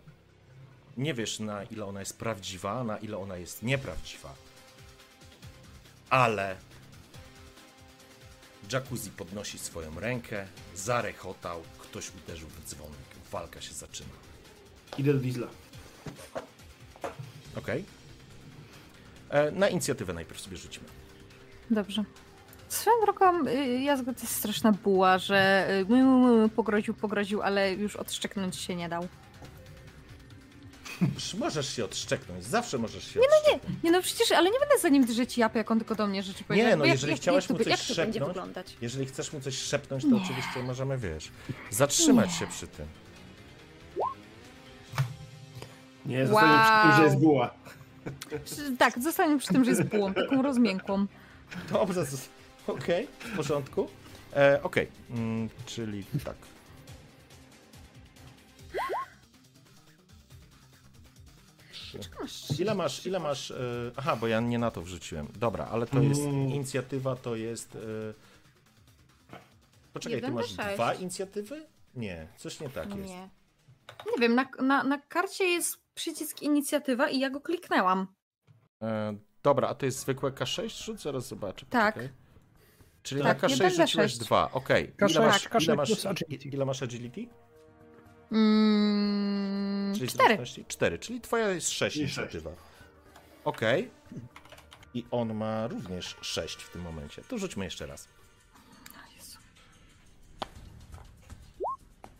[0.97, 4.35] Nie wiesz, na ile ona jest prawdziwa, na ile ona jest nieprawdziwa.
[6.11, 6.57] Ale
[8.73, 12.99] Jacuzzi podnosi swoją rękę, zarechotał, ktoś uderzył w dzwonek.
[13.31, 14.09] Walka się zaczyna.
[14.99, 15.47] Idę do Diesla.
[17.57, 17.85] Okej.
[19.31, 20.87] E, Na inicjatywę najpierw sobie rzucimy.
[21.71, 22.05] Dobrze.
[22.69, 25.69] Swoją drogą, y, Jazgot jest straszna buła, że
[26.47, 29.09] y, pogroził, pogroził, ale już odszczeknąć się nie dał.
[31.39, 33.85] Możesz się odszczeknąć, zawsze możesz się odszczeknąć.
[33.85, 36.23] Nie no przecież, ale nie będę za nim drzeć japy, jak on tylko do mnie
[36.23, 36.71] rzeczy powiedział.
[36.71, 38.77] no Bo jeżeli chciałaś jak mu coś jak szepnąć- wyglądać?
[38.81, 41.31] Jeżeli chcesz mu coś szepnąć, to oczywiście możemy, wiesz,
[41.71, 42.87] zatrzymać się przy tym.
[46.07, 47.55] Nie, zostaniemy przy tym, że jest buła.
[48.79, 51.07] Tak, zostaniemy przy tym, że jest bułą, taką rozmiękłą.
[51.73, 52.07] Dobrze,
[52.67, 53.89] okej, w porządku.
[54.37, 56.37] E, okej, mm, czyli tak.
[61.99, 62.63] Trzy.
[62.63, 63.57] Ile masz, ile masz, e,
[63.97, 65.29] aha, bo ja nie na to wrzuciłem.
[65.37, 66.35] Dobra, ale to jest, Mm.
[66.35, 67.79] inicjatywa to jest, e,
[69.93, 70.75] poczekaj, ty masz do sześć.
[70.75, 71.67] dwa inicjatywy?
[71.95, 73.11] Nie, coś nie tak jest.
[73.11, 73.29] Nie.
[74.13, 78.07] Nie wiem, na, na, na karcie jest przycisk inicjatywa i ja go kliknęłam.
[78.83, 80.85] E, dobra, a to jest zwykłe K6?
[80.85, 81.67] Rzuć, zaraz zobaczę.
[81.71, 81.95] Tak.
[81.95, 82.17] poczekaj.
[83.03, 83.81] Czyli Tak, na K6 jeden D6.
[83.87, 84.85] rzuciłeś dwa, okej.
[84.85, 86.49] Ile K6, masz, K6 ile, masz, plus agility.
[86.49, 87.27] ile masz agility?
[88.33, 90.25] Mm, Czyli cztery.
[90.27, 90.65] zręczności?
[90.69, 92.51] Cztery, czyli twoja jest sześć I inicjatywa.
[93.45, 93.91] Okej.
[94.95, 97.23] I on ma również sześć w tym momencie.
[97.23, 98.09] To rzućmy jeszcze raz.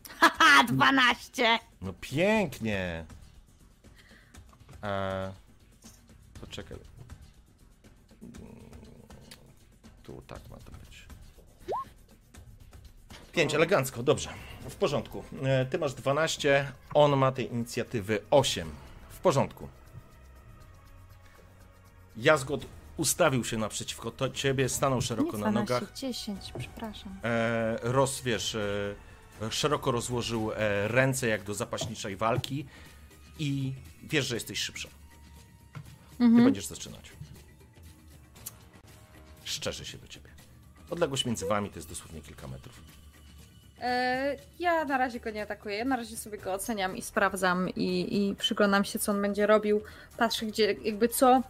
[0.21, 1.59] Haha, 12!
[1.83, 3.05] No pięknie.
[4.83, 5.33] E,
[6.41, 6.77] poczekaj.
[10.03, 11.07] Tu tak ma to być.
[13.33, 14.31] Pięć, elegancko, dobrze.
[14.71, 15.25] W porządku.
[15.43, 18.71] E, Ty masz 12, on ma tej inicjatywy 8.
[19.11, 19.69] W porządku.
[22.17, 25.93] Jazgot ustawił się naprzeciwko to ciebie, stanął szeroko Nie na 12, nogach.
[25.99, 27.17] 10, przepraszam.
[27.25, 28.95] e, roz, wiesz, e,
[29.51, 32.67] szeroko rozłożył e, ręce jak do zapaśniczej walki
[33.39, 33.73] i
[34.03, 34.89] wiesz, że jesteś szybsza.
[36.19, 36.45] Ty Mhm.
[36.45, 37.13] będziesz zaczynać.
[39.45, 40.31] Szczerzy się do ciebie.
[40.91, 42.81] Odległość między wami to jest dosłownie kilka metrów.
[43.81, 45.77] E, ja na razie go nie atakuję.
[45.77, 49.47] Ja na razie sobie go oceniam i sprawdzam i, i przyglądam się, co on będzie
[49.47, 49.81] robił.
[50.17, 51.43] Patrzę, gdzie jakby co.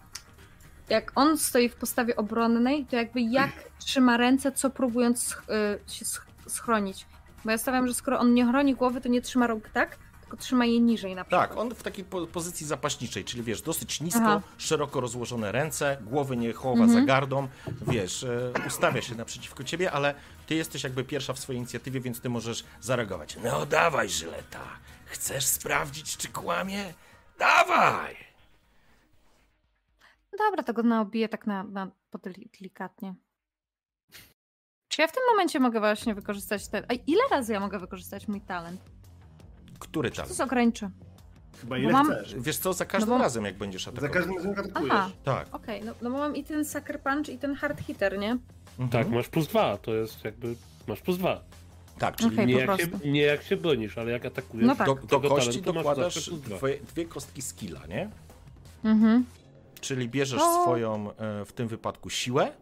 [0.88, 5.50] jak on stoi w postawie obronnej, to jakby jak trzyma ręce, co próbując sch-
[5.88, 7.06] y, się sch- schronić.
[7.44, 9.96] Bo ja stawiam, że skoro on nie chroni głowy, to nie trzyma rąk tak,
[10.26, 11.48] tylko trzyma je niżej na przykład.
[11.48, 14.42] Tak, on w takiej po pozycji zapaśniczej, czyli wiesz, dosyć nisko, Aha.
[14.58, 17.00] szeroko rozłożone ręce, głowy nie chowa Mhm.
[17.00, 17.48] za gardą,
[17.86, 20.14] wiesz, e, ustawia się naprzeciwko ciebie, ale
[20.46, 23.36] ty jesteś jakby pierwsza w swojej inicjatywie, więc ty możesz zareagować.
[23.44, 24.64] No dawaj, Żyleta,
[25.04, 26.94] chcesz sprawdzić, czy kłamie?
[27.38, 28.16] Dawaj!
[30.38, 31.90] Dobra, to go naobiję tak na, na
[32.54, 33.14] delikatnie.
[34.88, 36.84] Czy ja w tym momencie mogę właśnie wykorzystać ten...
[36.88, 38.80] A ile razy ja mogę wykorzystać mój talent?
[39.78, 40.26] Który To tam?
[40.28, 40.90] jest ograniczy.
[41.60, 42.34] Chyba Bo ile mam- chcesz.
[42.38, 44.12] Wiesz co, za każdym No bo- razem, jak będziesz Za atakował.
[44.14, 44.92] każdym razem atakujesz.
[44.94, 45.54] Aha, Tak.
[45.54, 48.30] okej, no, no bo mam i ten Sucker Punch i ten Hard Hitter, nie?
[48.78, 48.88] Mhm.
[48.90, 50.54] Tak, masz plus dwa, to jest jakby.
[50.86, 51.40] Masz plus dwa.
[51.98, 54.66] Tak, czyli Okej, Nie, jak się, nie jak się bronisz, ale jak atakujesz.
[54.66, 54.86] No tak.
[54.86, 58.10] do, z do kości talentu masz dokładasz dwie, dwie kostki skilla, nie?
[58.84, 59.24] Mhm.
[59.80, 60.62] Czyli bierzesz No.
[60.62, 62.52] swoją, e, w tym wypadku, siłę,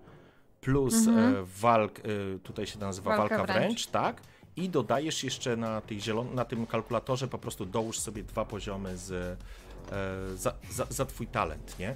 [0.60, 1.34] plus Mhm.
[1.36, 2.02] e, walk, e,
[2.39, 3.67] tutaj się nazywa Walka walka, wręcz.
[3.67, 4.20] wręcz, tak?
[4.57, 8.97] I dodajesz jeszcze na, tej zielon- na tym kalkulatorze, po prostu dołóż sobie dwa poziomy
[8.97, 11.94] z, e, za, za, za twój talent, nie?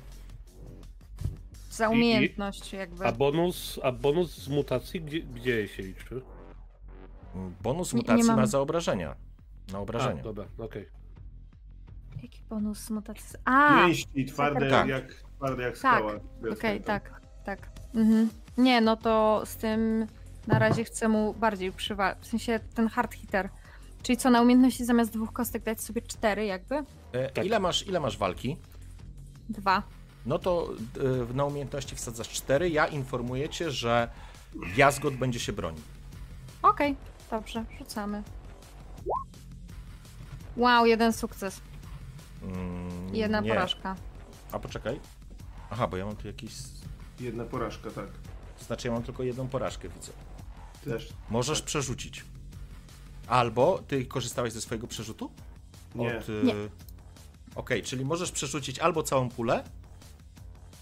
[1.70, 3.06] Za I- i- umiejętność jakby.
[3.06, 6.20] A bonus, a bonus z mutacji, gdzie, gdzie się liczy?
[7.62, 9.14] Bonus Nie- nie mutacji mam- ma za obrażenia.
[9.72, 10.22] Na A, obrażenia.
[10.22, 10.88] dobra, okej.
[12.22, 13.38] Jaki bonus mutacji?
[13.44, 14.88] A, Pięści twarde Tak.
[14.88, 16.12] jak, twarde jak Tak, skała.
[16.52, 17.70] okej, tak, tak.
[17.94, 18.30] Mhm.
[18.58, 20.06] Nie, no to z tym
[20.48, 22.18] na razie chcę mu bardziej przywalić.
[22.20, 23.48] W sensie ten hard hitter.
[24.02, 26.74] Czyli co, na umiejętności zamiast dwóch kostek dać sobie cztery jakby?
[27.12, 27.44] E, Tak.
[27.46, 28.56] ile, masz, ile masz walki?
[29.48, 29.82] Dwa.
[30.26, 30.68] No to
[31.30, 32.70] e, na umiejętności wsadzasz cztery.
[32.70, 34.10] Ja informuję cię, że
[34.76, 35.82] Jazgot będzie się bronił.
[36.62, 36.96] Okej,
[37.30, 38.22] dobrze, rzucamy.
[40.56, 41.60] Wow, jeden sukces.
[42.42, 43.48] Mm, Jedna nie.
[43.50, 43.96] porażka.
[44.52, 45.00] A poczekaj.
[45.70, 46.52] Aha, bo ja mam tu jakiś.
[47.20, 48.06] Jedna porażka, tak.
[48.60, 50.12] Znaczy, ja mam tylko jedną porażkę, widzę.
[50.88, 51.08] Też.
[51.30, 52.24] Możesz przerzucić.
[53.26, 55.30] Albo ty korzystałeś ze swojego przerzutu?
[55.94, 56.18] Nie.
[56.18, 56.40] Od, y...
[56.44, 56.54] Nie.
[57.54, 59.64] Okej, czyli możesz przerzucić albo całą pulę,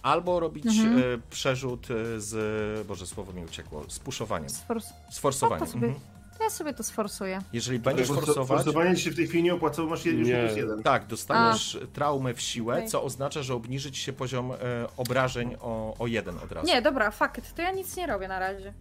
[0.03, 0.99] albo robić Mhm.
[0.99, 2.87] y, przerzut y, z.
[2.87, 3.85] Boże, słowo mi uciekło.
[3.89, 4.49] Z puszowaniem.
[4.51, 5.61] Sfors- Z forsowaniem.
[5.61, 6.05] No to sobie- Mhm.
[6.41, 7.39] ja sobie to sforsuję.
[7.53, 8.49] Jeżeli będziesz Forso- forsować.
[8.65, 10.33] Forsowanie się w tej chwili nie opłacało, masz już Nie.
[10.57, 10.83] jeden.
[10.83, 12.89] Tak, dostaniesz traumę w siłę, Okej.
[12.89, 14.57] co oznacza, że obniży ci się poziom e,
[14.97, 16.67] obrażeń o, o jeden od razu.
[16.67, 17.55] Nie, dobra, fuck it.
[17.55, 18.73] To ja nic nie robię na razie.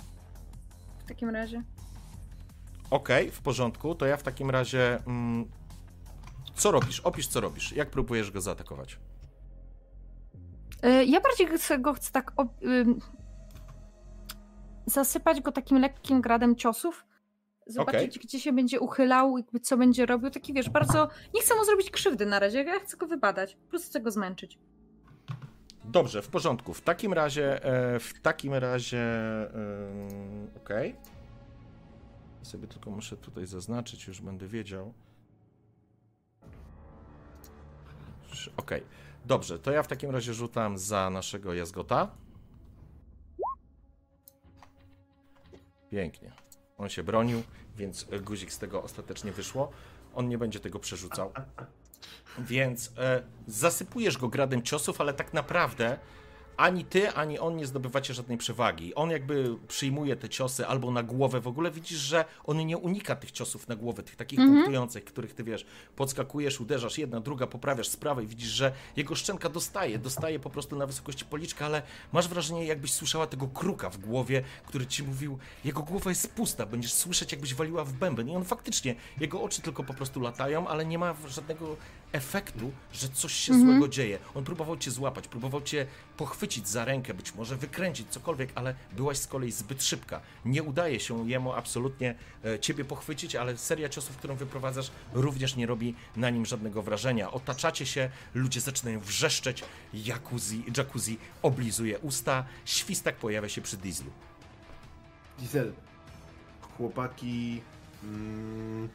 [1.06, 1.64] W takim razie.
[2.90, 5.00] Okej, w porządku, to ja w takim razie.
[5.08, 5.46] Mm,
[6.56, 7.00] co robisz?
[7.00, 7.72] Opisz, co robisz.
[7.72, 9.00] Jak próbujesz go zaatakować?
[10.86, 12.34] Y, Ja bardziej chcę, go chcę tak
[14.86, 17.06] zasypać go takim lekkim gradem ciosów.
[17.68, 20.30] Zobaczyć, gdzie się będzie uchylał, jakby co będzie robił.
[20.30, 21.10] Taki wiesz, bardzo.
[21.34, 23.56] Nie chcę mu zrobić krzywdy na razie, ja chcę go wybadać.
[23.56, 24.60] Po prostu chcę go zmęczyć.
[25.88, 26.74] Dobrze, w porządku.
[26.74, 27.64] W takim razie.
[27.64, 29.02] E, w takim razie.
[29.56, 30.96] ym, Okej.
[32.42, 34.94] Sobie tylko muszę tutaj zaznaczyć, już będę wiedział.
[38.58, 38.84] Okej.
[39.26, 42.12] Dobrze, to ja w takim razie rzucam za naszego jazgota.
[45.90, 46.32] Pięknie.
[46.78, 47.44] On się bronił,
[47.78, 49.72] więc e, guzik z tego ostatecznie wyszło.
[50.16, 51.32] On nie będzie tego przerzucał.
[52.40, 55.98] Więc e, zasypujesz go gradem ciosów, ale tak naprawdę
[56.58, 58.96] ani ty, ani on nie zdobywacie żadnej przewagi.
[58.96, 61.42] On jakby przyjmuje te ciosy albo na głowę.
[61.42, 64.56] W ogóle widzisz, że on nie unika tych ciosów na głowę, tych takich Mhm.
[64.58, 69.50] punktujących, których ty wiesz, podskakujesz, uderzasz, jedna, druga, poprawiasz z prawej, widzisz, że jego szczęka
[69.50, 71.82] dostaje, dostaje po prostu na wysokości policzka, ale
[72.14, 76.66] masz wrażenie, jakbyś słyszała tego kruka w głowie, który ci mówił, jego głowa jest pusta,
[76.66, 78.30] będziesz słyszeć, jakbyś waliła w bęben.
[78.30, 81.76] I on faktycznie, jego oczy tylko po prostu latają, ale nie ma żadnego
[82.16, 83.72] efektu, że coś się Mhm.
[83.72, 84.20] złego dzieje.
[84.36, 85.86] On próbował cię złapać, próbował cię
[86.18, 90.22] pochwycić za rękę, być może wykręcić, cokolwiek, ale byłaś z kolei zbyt szybka.
[90.46, 95.66] Nie udaje się jemu absolutnie e, ciebie pochwycić, ale seria ciosów, którą wyprowadzasz, również nie
[95.66, 97.32] robi na nim żadnego wrażenia.
[97.32, 99.64] Otaczacie się, ludzie zaczynają wrzeszczeć,
[99.94, 104.12] jacuzzi, jacuzzi oblizuje usta, świstak pojawia się przy dieslu.
[105.40, 105.74] Gisel,
[106.78, 107.62] chłopaki
[108.04, 108.90] mm,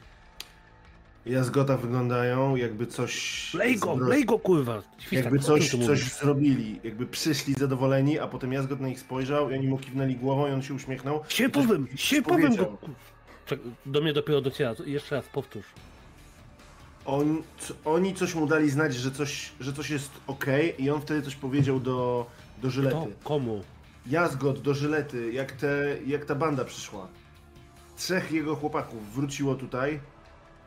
[1.26, 3.54] jazgota wyglądają jakby coś...
[3.54, 4.82] Lej go, zbro- lej go, kurwa!
[5.12, 9.68] Jakby coś, coś zrobili, jakby przyszli zadowoleni, a potem Jazgot na nich spojrzał i oni
[9.68, 11.20] mu kiwnęli głową i on się uśmiechnął.
[11.28, 12.64] Siepowym, Coś siepowym go!
[12.66, 12.78] powiedział.
[13.46, 15.66] Czek- Do mnie dopiero dociera, jeszcze raz powtórz.
[17.06, 17.42] On,
[17.84, 20.46] oni coś mu dali znać, że coś, że coś jest ok
[20.78, 22.26] i on wtedy coś powiedział do,
[22.62, 22.96] do Żylety.
[23.24, 23.62] komu?
[24.06, 27.08] Jazgot do Żylety, jak, te, jak ta banda przyszła.
[27.96, 30.00] Trzech jego chłopaków wróciło tutaj.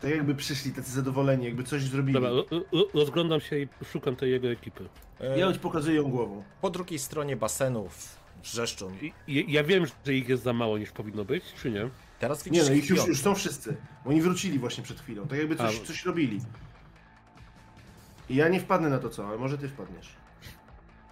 [0.04, 2.14] Tak jakby przyszli tacy zadowoleni, jakby coś zrobili.
[2.14, 4.90] Dobra, ro- ro- rozglądam się i szukam tej jego ekipy.
[5.20, 6.44] E, Ja ci pokazuję ją głową.
[6.62, 8.92] Po drugiej stronie basenów wrzeszczą.
[9.28, 11.90] I- ja wiem, że ich jest za mało niż powinno być, czy nie?
[12.20, 13.76] Teraz widzisz Nie no, ich już, już są wszyscy.
[14.06, 15.86] Oni wrócili właśnie przed chwilą, tak jakby coś, A.
[15.86, 16.40] coś robili.
[18.30, 20.10] I ja nie wpadnę na to co, ale może ty wpadniesz.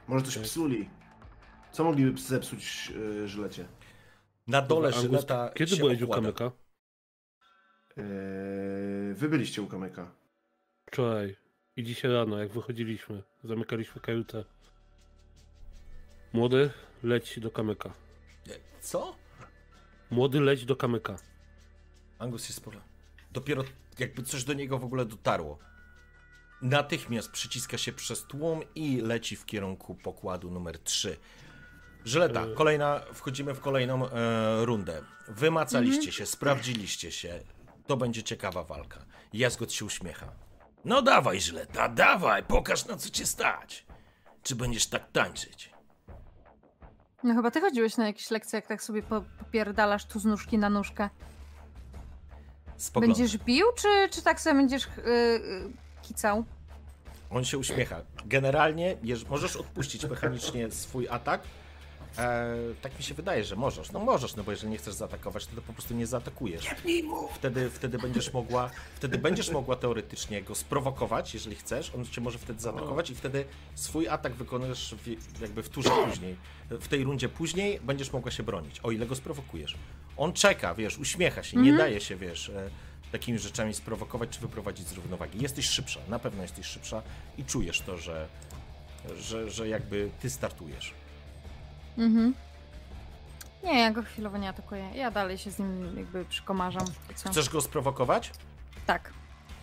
[0.08, 0.44] Może coś Tak.
[0.44, 0.90] psuli.
[1.72, 3.66] Co mogliby zepsuć yy, żylecie?
[4.48, 6.52] Na dole Angus, Żyleta Kiedy byłeś u kamyka?
[7.98, 8.04] Yy,
[9.14, 10.12] wy byliście u kamyka.
[10.86, 11.36] Wczoraj.
[11.76, 13.24] I dzisiaj rano, jak wychodziliśmy.
[13.44, 14.44] Zamykaliśmy kajutę.
[16.34, 16.70] Młody,
[17.04, 17.94] leć do kamyka.
[18.82, 19.16] Co?
[20.12, 21.16] Młody, leć do kamyka.
[22.20, 22.82] Angus się spola.
[23.32, 23.64] Dopiero
[24.00, 25.60] jakby coś do niego w ogóle dotarło.
[26.62, 31.18] Natychmiast przyciska się przez tłum i leci w kierunku pokładu numer 3.
[32.06, 32.54] Żyleta, E.
[32.54, 35.02] kolejna, wchodzimy w kolejną e, rundę.
[35.28, 37.40] Wymacaliście się, sprawdziliście się.
[37.88, 39.06] To będzie ciekawa walka.
[39.34, 40.32] Jazgot się uśmiecha.
[40.86, 43.86] No dawaj, Żyleta, dawaj, pokaż na co cię stać.
[44.44, 45.72] Czy będziesz tak tańczyć?
[47.24, 50.58] No chyba ty chodziłeś na jakieś lekcje, jak tak sobie po- popierdalasz tu z nóżki
[50.58, 51.10] na nóżkę.
[52.78, 53.18] Spogląda.
[53.18, 56.46] Będziesz bił, czy, czy tak sobie będziesz yy, kicał?
[57.30, 58.02] On się uśmiecha.
[58.26, 58.98] Generalnie
[59.30, 61.42] możesz odpuścić mechanicznie swój atak.
[62.18, 63.92] E, tak mi się wydaje, że możesz.
[63.92, 66.66] No możesz, no bo jeżeli nie chcesz zaatakować, to, to po prostu nie zaatakujesz.
[67.36, 71.92] Wtedy, wtedy będziesz mogła, wtedy będziesz mogła teoretycznie go sprowokować, jeżeli chcesz.
[71.96, 76.36] On cię może wtedy zaatakować i wtedy swój atak wykonujesz w, jakby w turze później.
[76.70, 79.78] W tej rundzie później będziesz mogła się bronić, o ile go sprowokujesz.
[80.18, 82.70] On czeka, wiesz, uśmiecha się, nie daje się, wiesz, e,
[83.12, 85.42] takimi rzeczami sprowokować czy wyprowadzić z równowagi.
[85.42, 87.02] Jesteś szybsza, na pewno jesteś szybsza
[87.38, 88.28] i czujesz to, że,
[89.18, 90.94] że, że jakby ty startujesz.
[91.98, 92.34] Mhm.
[93.64, 94.92] Nie, ja go chwilowo nie atakuję.
[94.96, 96.86] Ja dalej się z nim jakby przykomarzam.
[97.16, 97.30] Co?
[97.30, 98.32] Chcesz go sprowokować?
[98.86, 99.14] Tak.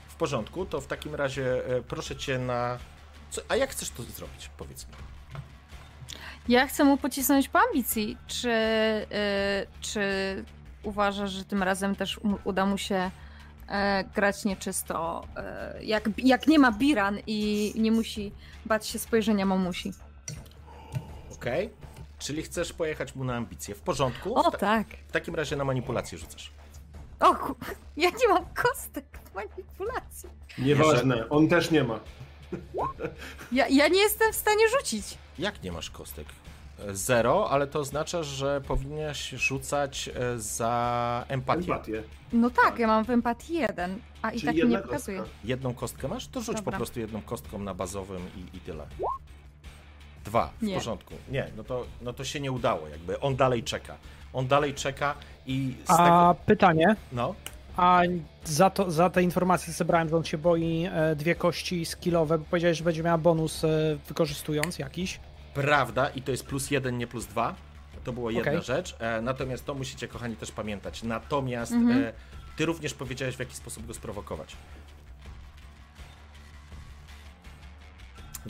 [0.09, 2.79] W porządku, to w takim razie e, proszę cię na.
[3.31, 4.51] Co, a jak chcesz to zrobić?
[4.57, 4.95] Powiedz mi.
[6.49, 8.17] Ja chcę mu pocisnąć po ambicji.
[8.27, 10.01] Czy, yy, czy
[10.83, 13.11] uważasz, że tym razem też uda mu się
[13.69, 15.27] e, grać nieczysto?
[15.37, 18.33] E, jak, jak nie ma Biran i nie musi
[18.67, 19.93] bać się spojrzenia mamusi.
[21.35, 21.71] Okej?
[22.19, 23.75] Czyli chcesz pojechać mu na ambicje.
[23.75, 24.39] W porządku?
[24.39, 24.87] O w, ta- tak.
[25.09, 26.51] w takim razie na manipulację rzucasz.
[27.21, 27.35] O,
[27.97, 30.29] ja nie mam kostek manipulacji.
[30.59, 32.01] Nieważne, on też nie ma.
[33.53, 35.19] Ja, ja nie jestem w stanie rzucić.
[35.39, 36.27] Jak nie masz kostek?
[36.93, 41.73] Zero, ale to oznacza, że powinnaś rzucać e, za empatię.
[41.73, 42.03] Empatię.
[42.33, 42.79] No tak, Tak.
[42.79, 45.23] ja mam w empatii jeden, a i Czyli tak mi nie pokazuje.
[45.45, 46.29] Jedną kostkę masz?
[46.29, 46.77] To rzuć po Dobra.
[46.77, 48.87] prostu jedną kostką na bazowym i, i tyle.
[50.25, 50.75] Dwa, w Nie.
[50.75, 51.15] porządku.
[51.31, 53.21] Nie, no to, no to się nie udało, jakby.
[53.21, 53.97] On dalej czeka.
[54.33, 55.15] On dalej czeka
[55.47, 56.45] i z A tego.
[56.47, 57.35] pytanie, No,
[57.77, 58.03] a
[58.45, 62.45] za, to, za te informacje zebrałem, że on się boi e, dwie kości skillowe, bo
[62.51, 63.69] powiedziałeś, że będzie miała bonus e,
[64.09, 65.21] wykorzystując jakiś.
[65.55, 67.55] prawda, i to jest plus jeden, nie plus dwa.
[68.05, 68.65] To była jedna Okej.
[68.65, 68.97] rzecz.
[69.01, 71.03] E, natomiast to musicie, kochani, też pamiętać.
[71.03, 72.13] Natomiast Mhm.
[72.57, 74.57] ty również powiedziałeś, w jaki sposób go sprowokować.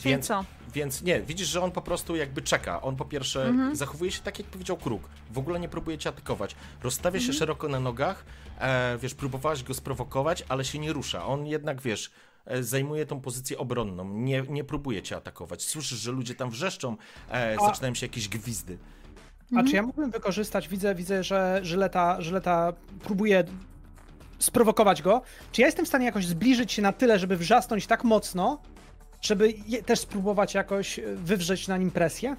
[0.01, 0.45] Czyli co?
[0.75, 2.83] Więc nie, widzisz, że on po prostu jakby czeka.
[2.83, 3.77] On po pierwsze Mhm.
[3.77, 5.03] zachowuje się tak, jak powiedział Kruk.
[5.31, 6.57] W ogóle nie próbuje cię atakować.
[6.83, 7.33] Rozstawia Mhm.
[7.33, 8.25] się szeroko na nogach,
[8.61, 11.27] e, wiesz, próbowałaś go sprowokować, ale się nie rusza.
[11.27, 12.11] On jednak, wiesz,
[12.47, 14.09] e, zajmuje tą pozycję obronną.
[14.15, 15.63] Nie, nie próbuje cię atakować.
[15.63, 16.97] Słyszysz, że ludzie tam wrzeszczą,
[17.31, 18.79] e, A- zaczynają się jakieś gwizdy.
[19.57, 22.73] A czy ja mógłbym wykorzystać, widzę, widzę, że Żyleta, Żyleta
[23.05, 23.45] próbuje
[24.39, 25.23] sprowokować go.
[25.53, 28.59] Czy ja jestem w stanie jakoś zbliżyć się na tyle, żeby wrzasnąć tak mocno,
[29.23, 32.37] żeby je, też spróbować jakoś e, wywrzeć na nim presję?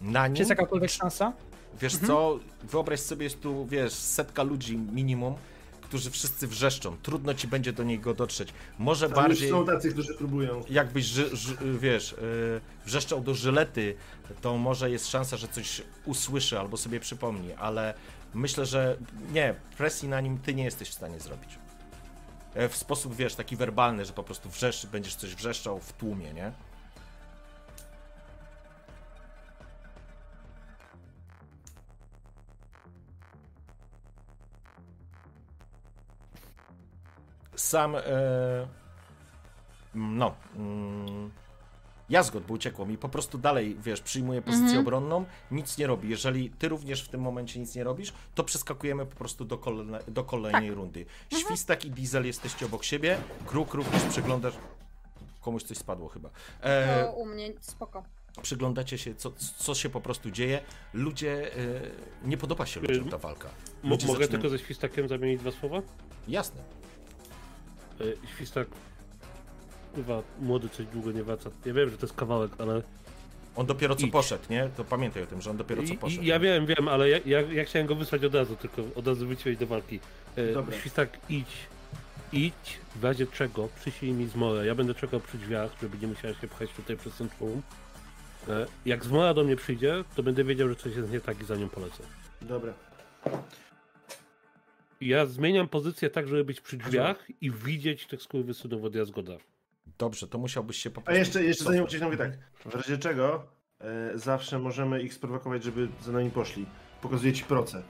[0.00, 1.32] Na nim, Czy jest jakakolwiek szansa?
[1.80, 5.34] wiesz co, wyobraź sobie, jest tu, wiesz, setka ludzi minimum,
[5.80, 6.96] którzy wszyscy wrzeszczą.
[7.02, 8.52] Trudno ci będzie do niego dotrzeć.
[8.78, 9.48] Może Tam bardziej...
[9.48, 10.64] już są tacy, którzy próbują.
[10.70, 13.94] jakbyś, ży, ży, wiesz, yy, wrzeszczał do żylety,
[14.40, 17.94] to może jest szansa, że coś usłyszy albo sobie przypomni, ale
[18.34, 18.96] myślę, że
[19.32, 21.50] nie, presji na nim ty nie jesteś w stanie zrobić.
[22.58, 26.32] E, W sposób, wiesz, taki werbalny, że po prostu wrzesz, będziesz coś wrzeszczał w tłumie,
[26.32, 26.52] nie?
[37.56, 38.00] Sam, e,
[39.94, 41.30] no, mm,
[42.10, 44.86] Jazgot, bo uciekło mi, po prostu dalej, wiesz, przyjmuje pozycję Mhm.
[44.86, 46.08] obronną, nic nie robi.
[46.08, 49.58] Jeżeli ty również w tym momencie nic nie robisz, to przeskakujemy po prostu do,
[50.08, 51.06] do kolejnej rundy.
[51.38, 54.54] Świstak i Diesel jesteście obok siebie, Kruk również przyglądasz...
[55.40, 56.30] Komuś coś spadło chyba.
[56.62, 58.02] E, u mnie spoko.
[58.42, 60.60] przyglądacie się, co, co się po prostu dzieje.
[60.94, 61.58] Ludzie, e,
[62.24, 63.48] nie podoba się ludziom ta walka.
[63.82, 65.82] Ludzie mogę tylko ze świstakiem zamienić dwa słowa?
[66.28, 66.60] Jasne.
[68.00, 68.68] Y, Świstak,
[69.94, 71.50] chyba młody coś długo nie wraca.
[71.64, 72.82] Ja wiem, że to jest kawałek, ale...
[73.56, 74.12] On dopiero co Idź.
[74.12, 74.70] poszedł, nie?
[74.76, 76.22] To pamiętaj o tym, że on dopiero co poszedł.
[76.22, 79.06] i, ja wiem, wiem, ale ja, ja, ja chciałem go wysłać od razu, tylko od
[79.06, 80.00] razu wyciąć do walki.
[80.38, 80.76] Y, Dobra.
[80.78, 81.56] Świstak, idź.
[82.32, 84.66] Idź, w razie czego przyślij mi zmorę.
[84.66, 87.62] Ja będę czekał przy drzwiach, żeby nie musiała się pchać tutaj przez ten tłum.
[88.48, 91.44] E, Jak zmora do mnie przyjdzie, to będę wiedział, że coś jest nie tak i
[91.44, 92.02] za nią polecę.
[92.42, 92.72] Dobra.
[95.00, 99.32] Ja zmieniam pozycję tak, żeby być przy drzwiach i widzieć tych skurwysynów od Jazgoda.
[99.98, 101.18] Dobrze, to musiałbyś się po A prostu...
[101.18, 101.74] jeszcze, jeszcze cofnąć.
[101.74, 102.38] zanim uciekną, mówię tak.
[102.72, 103.46] W razie czego
[103.80, 106.66] e, zawsze możemy ich sprowokować, żeby za nami poszli.
[107.02, 107.82] Pokazuję ci proce.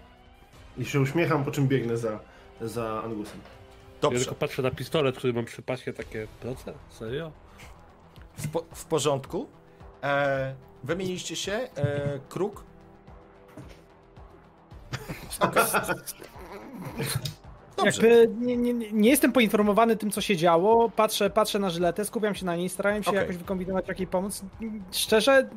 [0.79, 2.21] I się uśmiecham, po czym biegnę za,
[2.61, 3.41] za Angusem.
[3.45, 6.75] Ja Dobrze, tylko patrzę na pistolet, który mam przy pasie, takie proce?
[6.89, 7.33] Serio?
[8.39, 9.49] w, po, w porządku.
[10.03, 10.55] E,
[10.85, 11.69] wymieniliście się, e,
[12.29, 12.65] kruk.
[17.79, 18.09] Dobrze.
[18.09, 20.91] Jakby nie, nie, nie jestem poinformowany tym, co się działo.
[20.97, 23.21] Patrzę, patrzę na żyletę, skupiam się na niej, starałem się Okej.
[23.21, 24.43] jakoś wykombinować, jak jej pomóc.
[24.93, 25.49] Szczerze,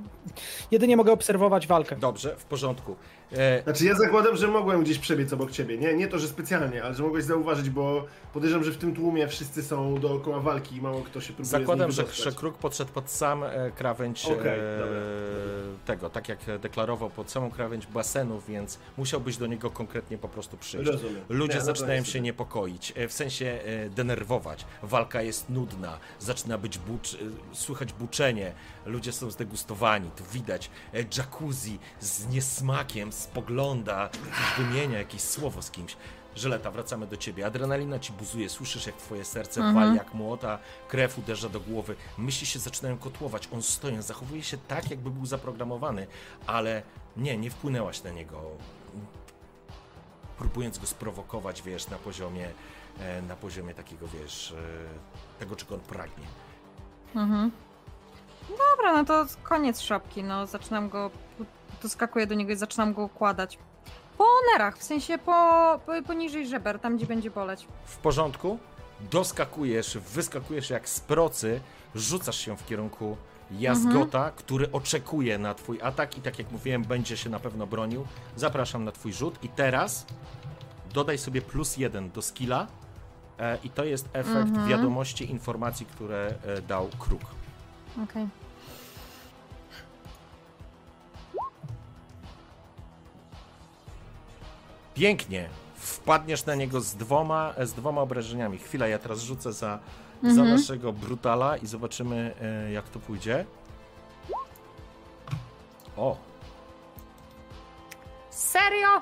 [0.72, 1.96] jedynie mogę obserwować walkę.
[1.96, 2.96] Dobrze, w porządku.
[3.38, 5.78] E, Znaczy ja zakładam, że mogłem gdzieś przebiec obok ciebie.
[5.78, 9.28] Nie, nie to, że specjalnie, ale że mogłeś zauważyć, bo podejrzewam, że w tym tłumie
[9.28, 13.10] wszyscy są dookoła walki i mało kto się próbuje zakładam, że, że kruk podszedł pod
[13.10, 14.64] sam e, krawędź Okej, e,
[15.86, 20.58] tego, tak jak deklarował, pod samą krawędź basenu, więc musiałbyś do niego konkretnie po prostu
[20.58, 20.92] przyjść.
[20.92, 21.22] Rozumiem.
[21.30, 23.60] Ludzie Nie, no zaczynają się niepokoić, e, w sensie
[23.96, 24.66] denerwować.
[24.84, 27.18] Walka jest nudna, zaczyna być bucz,
[27.52, 28.54] słychać buczenie,
[28.86, 34.10] ludzie są zdegustowani, tu widać e, jacuzzi z niesmakiem, spogląda,
[34.58, 35.98] wymienia jakieś słowo z kimś.
[36.36, 37.46] Żyleta, wracamy do ciebie.
[37.46, 39.76] Adrenalina ci buzuje, słyszysz jak twoje serce Mhm.
[39.86, 43.50] wali jak młota, krew uderza do głowy, myśli się zaczynają kotłować.
[43.54, 46.08] On stoi, zachowuje się tak, jakby był zaprogramowany,
[46.48, 46.84] ale
[47.18, 48.42] nie, nie wpłynęłaś na niego
[50.38, 52.50] próbując go sprowokować, wiesz, na poziomie,
[53.00, 56.26] e, na poziomie takiego, wiesz, e, tego, czego on pragnie.
[57.16, 57.52] Mhm.
[58.52, 61.12] Dobra, no to koniec szopki, no zaczynam go,
[61.84, 63.58] doskakuję do niego i zaczynam go układać.
[64.18, 65.32] Po nerach, w sensie po,
[65.86, 67.68] po, poniżej żeber, tam gdzie będzie boleć.
[67.86, 68.58] W porządku?
[69.12, 71.62] Doskakujesz, wyskakujesz jak z procy,
[71.96, 73.18] rzucasz się w kierunku
[73.52, 78.06] Jazgota, który oczekuje na twój atak i tak jak mówiłem, będzie się na pewno bronił.
[78.36, 80.06] Zapraszam na twój rzut i teraz
[80.94, 82.68] dodaj sobie plus jeden do skilla
[83.40, 84.70] e, i to jest efekt Mhm.
[84.70, 87.22] wiadomości, informacji, które e, dał kruk.
[88.04, 88.28] Okej.
[94.94, 95.50] Pięknie.
[95.76, 98.58] Wpadniesz na niego z dwoma, z dwoma obrażeniami.
[98.58, 99.80] Chwila, ja teraz rzucę za,
[100.24, 100.50] za Mhm.
[100.50, 103.46] naszego brutala i zobaczymy, e, jak to pójdzie.
[105.98, 106.18] O,
[108.30, 109.02] Serio?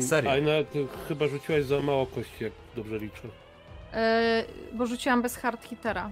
[0.00, 0.30] Serio?
[0.32, 3.22] A na, ty chyba rzuciłaś za mało kości, jak dobrze liczę.
[3.92, 6.10] Yy, bo rzuciłam bez hard hittera.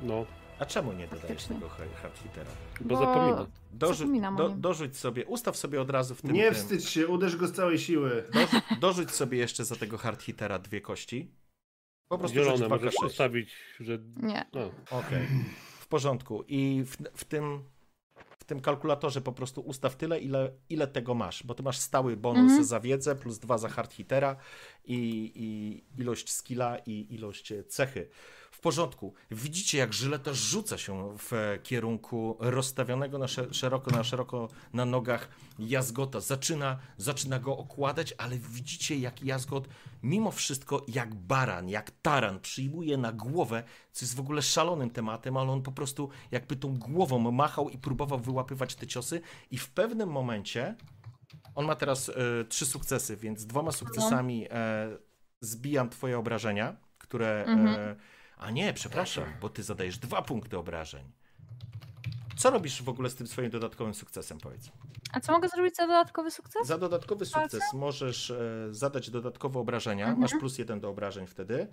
[0.00, 0.24] No,
[0.62, 1.56] a czemu nie dodajesz Faktycznie.
[1.56, 2.50] tego hard- hittera?
[2.80, 3.46] bo, Bo- zapominam.
[3.94, 4.60] Zapominam o do, nim.
[4.60, 6.32] dorzuć sobie, ustaw sobie od razu w tym.
[6.32, 6.54] Nie tym.
[6.54, 8.24] wstydź się, uderz go z całej siły.
[8.32, 11.30] Dorzuć, dorzuć sobie jeszcze za tego hard hittera dwie kości.
[12.08, 13.50] Po prostu rzuć Zielone, 2 możesz 6 ustawić,
[13.80, 13.98] że...
[14.16, 14.46] Nie.
[14.52, 14.70] No.
[14.90, 15.28] Okej,
[15.80, 16.44] w porządku.
[16.48, 17.64] I w, w tym
[18.38, 22.16] w tym kalkulatorze po prostu ustaw tyle, ile, ile tego masz, bo ty masz stały
[22.16, 22.64] bonus Mhm.
[22.64, 24.36] za wiedzę, plus dwa za hard hittera
[24.84, 28.08] i, i ilość skilla i ilość cechy.
[28.62, 29.14] W porządku.
[29.30, 35.28] Widzicie, jak Żyleta rzuca się w kierunku rozstawionego na sze- szeroko, na szeroko na nogach
[35.58, 36.20] Jazgota.
[36.20, 39.68] Zaczyna, zaczyna go okładać, ale widzicie, jak Jazgot
[40.02, 45.36] mimo wszystko jak baran, jak taran przyjmuje na głowę, co jest w ogóle szalonym tematem,
[45.36, 49.70] ale on po prostu jakby tą głową machał i próbował wyłapywać te ciosy i w
[49.70, 50.74] pewnym momencie
[51.54, 52.12] on ma teraz e,
[52.48, 54.88] trzy sukcesy, więc dwoma sukcesami e,
[55.40, 57.44] zbijam twoje obrażenia, które...
[57.44, 57.96] E, Mhm.
[58.42, 61.12] A nie, przepraszam, bo ty zadajesz dwa punkty obrażeń.
[62.36, 64.70] Co robisz w ogóle z tym swoim dodatkowym sukcesem, powiedz?
[65.12, 66.66] A co mogę zrobić za dodatkowy sukces?
[66.66, 70.04] Za dodatkowy sukces możesz e, zadać dodatkowe obrażenia.
[70.04, 70.20] Mhm.
[70.20, 71.68] Masz plus jeden do obrażeń wtedy.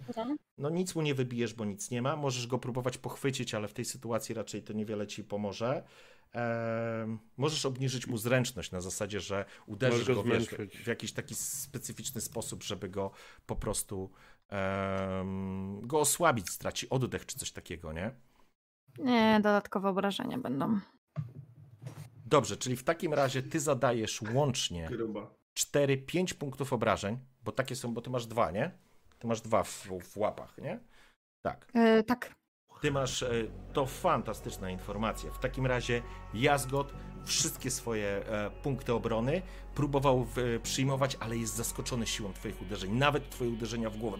[0.58, 2.16] No nic mu nie wybijesz, bo nic nie ma.
[2.16, 5.84] Możesz go próbować pochwycić, ale w tej sytuacji raczej to niewiele ci pomoże.
[6.34, 10.48] Em, możesz obniżyć mu zręczność na zasadzie, że uderzysz Możesz go go wiesz,
[10.84, 13.12] w jakiś taki specyficzny sposób, żeby go
[13.46, 14.10] po prostu
[15.82, 18.11] go osłabić, straci oddech czy coś takiego, nie?
[18.98, 20.80] Nie, dodatkowe obrażenia będą.
[22.26, 25.34] Dobrze, czyli w takim razie ty zadajesz łącznie Gruba.
[25.60, 28.72] 4-5 punktów obrażeń, bo takie są, bo ty masz dwa, nie?
[29.19, 30.80] Ty masz dwa w, w łapach, nie?
[31.42, 31.72] Tak.
[31.74, 32.39] Yy, tak.
[32.82, 33.30] Ty masz e,
[33.74, 35.32] to fantastyczna informacja.
[35.32, 36.01] W takim razie
[36.33, 36.93] Jazgot
[37.25, 39.41] wszystkie swoje e, punkty obrony
[39.75, 42.91] próbował w, przyjmować, ale jest zaskoczony siłą twoich uderzeń.
[42.91, 44.17] Nawet twoje uderzenia w głowę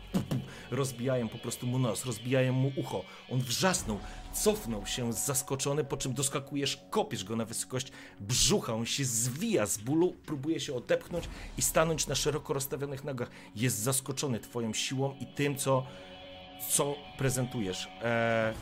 [0.72, 3.04] rozbijają po prostu mu nos, rozbijają mu ucho.
[3.32, 4.00] On wrzasnął,
[4.34, 8.74] cofnął się zaskoczony, po czym doskakujesz, kopiesz go na wysokość brzucha.
[8.74, 13.30] On się zwija z bólu, próbuje się odepchnąć i stanąć na szeroko rozstawionych nogach.
[13.56, 15.86] Jest zaskoczony twoją siłą i tym, co
[16.70, 17.90] co prezentujesz.
[18.02, 18.54] E,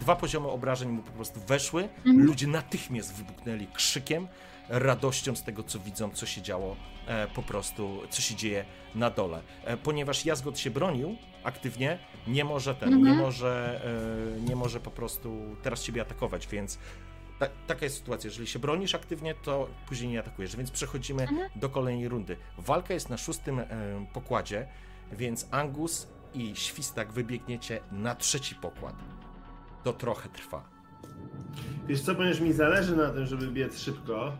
[0.00, 1.88] dwa poziomy obrażeń mu po prostu weszły.
[2.04, 4.28] Ludzie natychmiast wybuchnęli krzykiem,
[4.68, 8.64] radością z tego, co widzą, co się działo, e, po prostu, co się dzieje
[8.94, 9.42] na dole.
[9.64, 13.80] E, ponieważ Jazgot się bronił aktywnie, nie może ten, nie może,
[14.36, 16.78] e, nie może po prostu teraz ciebie atakować, więc
[17.38, 18.28] ta, taka jest sytuacja.
[18.28, 20.56] Jeżeli się bronisz aktywnie, to później nie atakujesz.
[20.56, 22.36] Więc przechodzimy do kolejnej rundy.
[22.58, 23.66] Walka jest na szóstym e,
[24.12, 24.66] pokładzie,
[25.12, 28.94] więc Angus i Świstak wybiegniecie na trzeci pokład.
[29.84, 30.64] To trochę trwa.
[31.88, 34.32] Wiesz co, ponieważ mi zależy na tym, żeby biec szybko,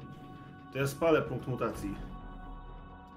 [0.73, 1.95] to ja spalę punkt mutacji.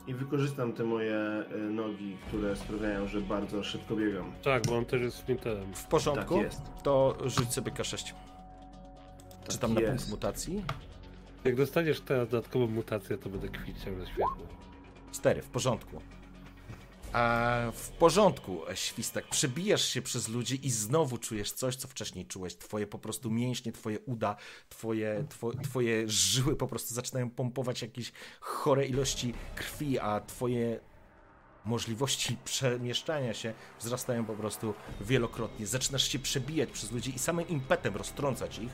[0.08, 4.32] I wykorzystam te moje e, nogi, które sprawiają, że bardzo szybko biegam.
[4.44, 5.74] Tak, bo on też jest sprinterem.
[5.74, 6.36] W porządku?
[6.36, 6.62] Tak jest.
[6.84, 8.14] To rzuć sobie K6.
[9.48, 9.92] Czy tam na jest.
[9.94, 10.66] punkt mutacji?
[11.44, 14.40] Jak dostaniesz teraz dodatkową mutację, to będę kwiciał ze śmiechu.
[15.12, 16.02] 4, w porządku.
[17.14, 19.28] A w porządku, Świstak.
[19.28, 22.56] Przebijasz się przez ludzi i znowu czujesz coś, co wcześniej czułeś.
[22.56, 24.36] Twoje po prostu mięśnie, twoje uda,
[24.70, 30.80] twoje, two, twoje żyły po prostu zaczynają pompować jakieś chore ilości krwi, a twoje
[31.66, 35.68] możliwości przemieszczania się wzrastają po prostu wielokrotnie.
[35.68, 38.72] Zaczynasz się przebijać przez ludzi i samym impetem roztrącać ich.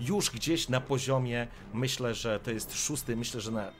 [0.00, 3.72] Już gdzieś na poziomie, myślę, że to jest szósty, myślę, że na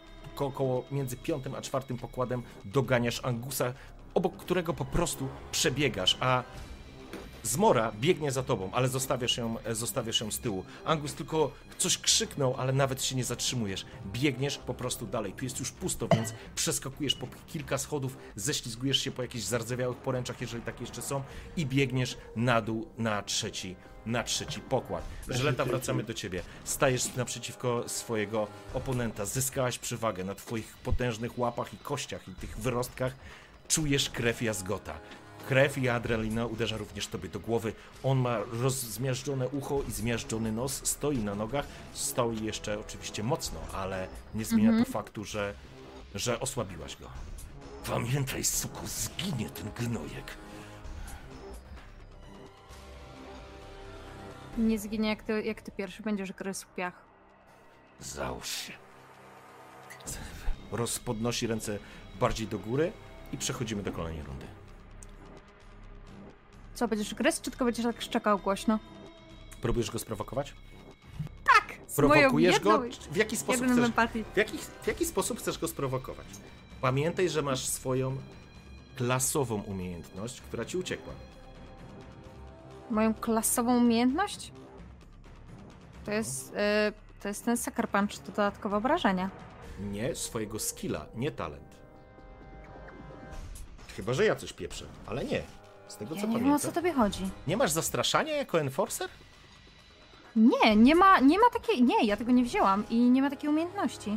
[0.46, 3.72] około między piątym a czwartym pokładem doganiasz Angusa,
[4.14, 6.42] obok którego po prostu przebiegasz, a
[7.42, 10.64] Zmora biegnie za tobą, ale zostawiasz ją, zostawiasz ją z tyłu.
[10.84, 13.86] Angus tylko coś krzyknął, ale nawet się nie zatrzymujesz.
[14.06, 15.32] Biegniesz po prostu dalej.
[15.32, 20.40] Tu jest już pusto, więc przeskakujesz po kilka schodów, ześlizgujesz się po jakichś zardzewiałych poręczach,
[20.40, 21.22] jeżeli takie jeszcze są,
[21.56, 23.76] i biegniesz na dół na trzeci,
[24.06, 25.04] na trzeci pokład.
[25.28, 26.42] Żeleta, wracamy do ciebie.
[26.64, 29.26] Stajesz naprzeciwko swojego oponenta.
[29.26, 33.12] Zyskałaś przewagę na twoich potężnych łapach i kościach i tych wyrostkach.
[33.68, 34.98] Czujesz krew jazgota.
[35.48, 37.72] Krew i adrenalina uderza również tobie do głowy.
[38.02, 44.08] On ma rozmiażdżone ucho i zmiażdżony nos, stoi na nogach, stoi jeszcze oczywiście mocno, ale
[44.34, 45.54] nie zmienia to faktu, że,
[46.14, 47.06] że osłabiłaś go.
[47.86, 50.24] Pamiętaj, suku, zginie ten gnojek.
[54.58, 57.04] Nie zginie, jak ty, jak ty pierwszy będziesz gryzł piach.
[58.00, 58.72] Załóż się.
[60.72, 61.78] Rozpodnosi ręce
[62.20, 62.92] bardziej do góry
[63.32, 64.46] i przechodzimy do kolejnej rundy.
[66.74, 68.78] Co, będziesz gryzł, czy tylko będziesz tak szczekał głośno?
[69.62, 70.54] Próbujesz go sprowokować?
[71.44, 71.78] Tak!
[71.86, 72.82] Z Prowokujesz go?
[73.10, 73.90] W jaki sposób chcesz...
[74.34, 76.26] W jaki, w jaki sposób chcesz go sprowokować?
[76.80, 78.16] Pamiętaj, że masz swoją
[78.96, 81.12] klasową umiejętność, która ci uciekła.
[82.90, 84.52] Moją klasową umiejętność?
[86.04, 89.30] To jest, y, to jest ten sucker punch, to dodatkowe obrażenia.
[89.80, 91.68] Nie swojego skilla, nie talent.
[93.96, 95.42] Chyba, że ja coś pieprzę, ale nie.
[95.88, 96.60] Z tego Ja co nie wiem, o pamiętam.
[96.60, 97.30] co tobie chodzi.
[97.46, 99.08] Nie masz zastraszania jako enforcer?
[100.36, 103.50] Nie, nie ma, nie ma takiej, nie, ja tego nie wzięłam i nie ma takiej
[103.50, 104.16] umiejętności.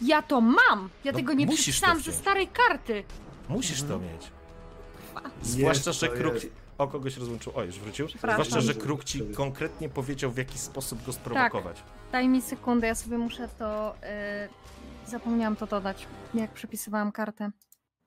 [0.00, 0.88] Ja to mam!
[1.04, 3.04] Ja No, tego nie przeczytałam ze starej karty.
[3.48, 4.30] Musisz to mieć.
[5.42, 6.34] Zwłaszcza, że kruk.
[6.34, 6.50] jest.
[6.78, 7.52] O kogoś rozłączył.
[7.56, 8.08] O, już wrócił.
[8.08, 11.82] Zwłaszcza, że kruk ci konkretnie powiedział, w jaki sposób go sprowokować.
[12.12, 13.94] Daj mi sekundę, ja sobie muszę to.
[15.06, 17.50] y, zapomniałam to dodać, jak przepisywałam kartę.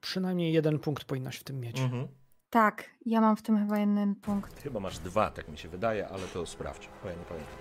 [0.01, 1.79] Przynajmniej jeden punkt powinnaś w tym mieć.
[1.79, 2.07] Mhm.
[2.49, 4.63] Tak, ja mam w tym chyba jeden punkt.
[4.63, 7.53] Chyba masz dwa, tak mi się wydaje, ale to sprawdź, bo ja nie pamiętam.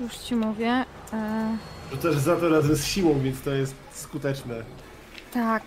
[0.00, 0.84] Już ci mówię.
[1.12, 1.56] E,
[1.90, 4.62] Rzucasz za to razem z siłą, więc to jest skuteczne.
[5.32, 5.62] tak.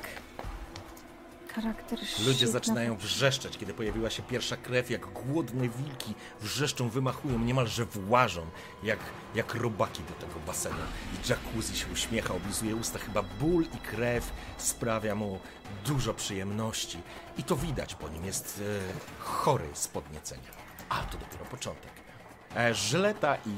[1.55, 7.85] Charakter Ludzie zaczynają wrzeszczeć, kiedy pojawiła się pierwsza krew, jak głodne wilki wrzeszczą, wymachują, niemalże
[7.85, 8.45] włażą,
[8.83, 8.99] jak,
[9.35, 10.75] jak robaki do tego basenu.
[11.13, 15.39] I jacuzzi się uśmiecha, oblizuje usta, chyba ból i krew sprawia mu
[15.85, 16.97] dużo przyjemności.
[17.37, 18.61] I to widać po nim, jest
[19.19, 20.51] e, chory z podniecenia.
[20.89, 21.91] A, to dopiero początek.
[22.55, 23.55] E, Żyleta i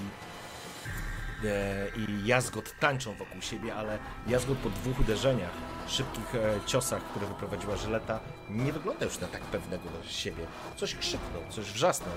[1.46, 5.52] e, i Jazgot tańczą wokół siebie, ale Jazgot po dwóch uderzeniach,
[5.88, 10.46] szybkich e, ciosach, które wyprowadziła Żyleta, nie wygląda już na tak pewnego siebie.
[10.76, 12.14] Coś krzyknął, coś wrzasnął,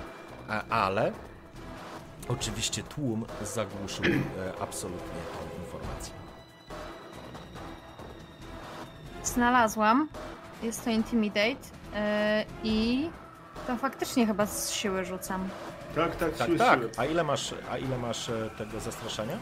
[0.69, 1.11] ale
[2.27, 6.13] oczywiście tłum zagłuszył e, absolutnie tą informację.
[9.23, 10.07] Znalazłam.
[10.63, 11.67] Jest to Intimidate.
[11.93, 13.09] e, I
[13.67, 15.49] To faktycznie chyba z siły rzucam.
[15.95, 16.79] Tak, tak, Tak, siły, tak.
[16.79, 16.91] siły.
[16.97, 19.37] A ile masz, a ile masz tego zastraszania?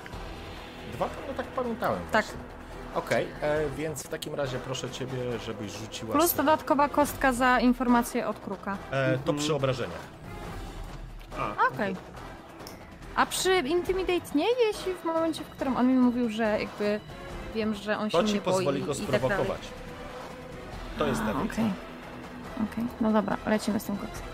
[0.94, 1.10] Dwa?
[1.28, 2.00] No tak pamiętałem.
[2.12, 2.26] Tak.
[2.26, 2.55] właśnie.
[2.96, 6.12] Okej, e, więc w takim razie proszę ciebie, żebyś rzuciła...
[6.12, 8.78] Plus sobie- dodatkowa kostka za informację od kruka.
[8.92, 10.16] E, to przy obrażeniach.
[11.40, 11.96] A, Okej.
[13.16, 17.00] A przy Intimidate nie, jeśli w momencie, w którym on mi mówił, że jakby
[17.56, 19.20] wiem, że on się To mnie ci pozwoli boi go i tak dalej.
[19.22, 19.62] sprowokować.
[20.98, 21.22] To jest.
[21.22, 21.72] Okej.
[22.72, 24.26] Okej, no dobra, lecimy z tym koksem.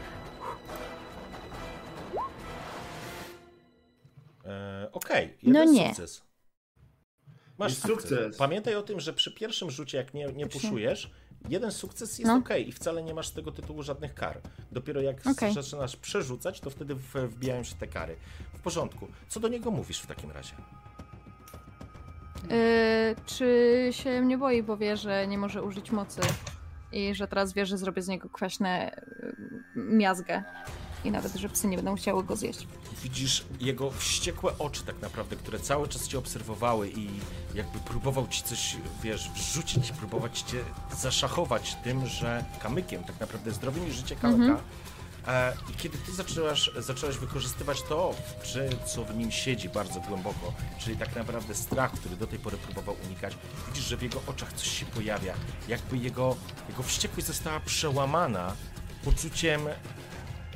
[4.45, 5.87] E, Okej, No jeden nie.
[5.87, 6.23] sukces.
[7.61, 8.09] Masz sukces.
[8.09, 8.37] sukces.
[8.37, 11.11] Pamiętaj o tym, że przy pierwszym rzucie, jak nie, nie puszujesz,
[11.49, 12.35] jeden sukces jest No.
[12.37, 14.41] ok i wcale nie masz z tego tytułu żadnych kar.
[14.71, 15.53] Dopiero jak Okej.
[15.53, 18.15] zaczynasz przerzucać, to wtedy wbijają się te kary.
[18.53, 19.07] W porządku.
[19.27, 20.53] Co do niego mówisz w takim razie?
[22.49, 26.21] Yy, czy się mnie boi, bo wie, że nie może użyć mocy
[26.91, 29.01] i że teraz wie, że zrobię z niego kwaśne
[29.75, 30.43] yy, miazgę
[31.05, 32.67] i nawet, że psy nie będą chciały go zjeść.
[33.03, 37.09] Widzisz jego wściekłe oczy tak naprawdę, które cały czas cię obserwowały i
[37.55, 40.63] jakby próbował ci coś, wiesz, wrzucić, próbować cię
[40.99, 44.61] zaszachować tym, że kamykiem, tak naprawdę zdrowiem i życie kamyka.
[45.27, 50.53] E, I kiedy ty zaczęłaś, zaczęłaś wykorzystywać to, czy, co w nim siedzi bardzo głęboko,
[50.79, 54.53] czyli tak naprawdę strach, który do tej pory próbował unikać, widzisz, że w jego oczach
[54.53, 55.33] coś się pojawia.
[55.67, 56.35] Jakby jego,
[56.69, 58.53] jego wściekłość została przełamana
[59.03, 59.61] poczuciem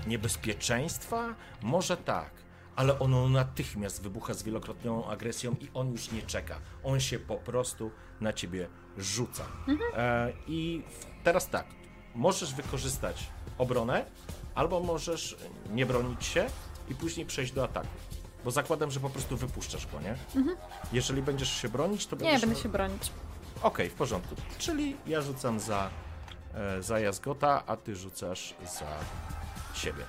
[0.07, 1.35] niebezpieczeństwa?
[1.61, 2.29] Może tak,
[2.75, 6.59] ale ono natychmiast wybucha z wielokrotną agresją i on już nie czeka.
[6.83, 8.67] On się po prostu na ciebie
[8.97, 9.43] rzuca.
[9.97, 10.83] E, I
[11.23, 11.65] teraz tak,
[12.15, 13.27] możesz wykorzystać
[13.57, 14.05] obronę,
[14.55, 15.37] albo możesz
[15.69, 16.45] nie bronić się
[16.89, 17.87] i później przejść do ataku.
[18.45, 20.15] Bo zakładam, że po prostu wypuszczasz go, nie?
[20.93, 22.41] Jeżeli będziesz się bronić, to Nie, będziesz...
[22.41, 23.11] będę się bronić.
[23.61, 24.35] Okej, w porządku.
[24.57, 25.89] Czyli ja rzucam za,
[26.53, 28.87] e, za Jazgota, a ty rzucasz za
[29.77, 30.03] siebie.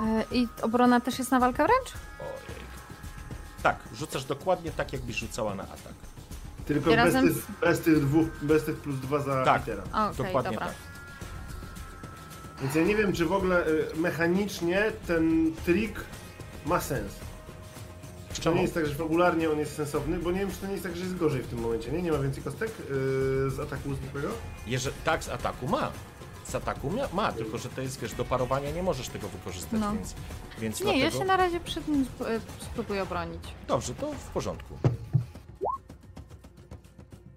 [0.00, 1.92] Yy, I obrona też jest na walkę wręcz?
[2.20, 2.56] Ojej.
[3.62, 5.92] Tak, rzucasz dokładnie tak, jakbyś rzucała na atak.
[6.66, 9.62] tylko bez, razem tych, bez tych dwóch, bez tych plus dwa za Tak.
[9.62, 9.82] Petera.
[9.92, 10.66] A, Okej, dokładnie dobra.
[10.66, 10.74] tak.
[12.62, 16.00] Więc ja nie wiem, czy w ogóle y, mechanicznie ten trik
[16.66, 17.12] ma sens.
[18.28, 18.56] Czy to Czemu?
[18.56, 20.84] nie jest tak, że fabularnie on jest sensowny, bo nie wiem, czy to nie jest
[20.84, 22.02] tak, że jest gorzej w tym momencie, nie?
[22.02, 22.86] Nie ma więcej kostek yy,
[23.50, 24.28] z ataku zwykłego?
[24.66, 25.90] Jeżeli, tak, z ataku ma.
[26.56, 29.92] Ataku ma, tylko że to jest, wiesz, do parowania nie możesz tego wykorzystać, No.
[29.92, 30.14] więc,
[30.58, 31.18] więc Nie, ja dlatego...
[31.18, 33.42] się na razie przed nim yy, spróbuję obronić.
[33.68, 34.78] Dobrze, to w porządku.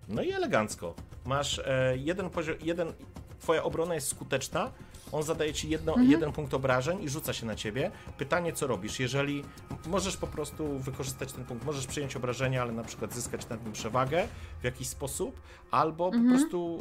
[0.08, 0.94] No i elegancko.
[1.26, 2.94] Masz e, jeden poziom, jeden,
[3.40, 4.72] twoja obrona jest skuteczna,
[5.12, 7.92] on zadaje ci jedno, jeden punkt obrażeń i rzuca się na ciebie.
[8.18, 9.00] Pytanie, co robisz?
[9.00, 9.44] Jeżeli
[9.88, 13.74] możesz po prostu wykorzystać ten punkt, możesz przyjąć obrażenia, ale na przykład zyskać nad nim
[13.74, 14.28] przewagę
[14.62, 15.42] w jakiś sposób,
[15.72, 16.80] albo po prostu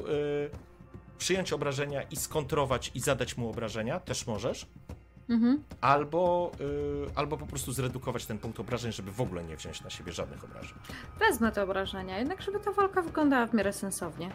[0.53, 0.68] e,
[1.19, 4.67] przyjąć obrażenia i skontrować i zadać mu obrażenia, też możesz.
[5.29, 5.65] Mhm.
[5.81, 9.91] Albo, y, albo po prostu zredukować ten punkt obrażeń, żeby w ogóle nie wziąć na
[9.91, 10.79] siebie żadnych obrażeń.
[11.19, 14.31] Wezmę te obrażenia, jednak żeby ta walka wyglądała w miarę sensownie.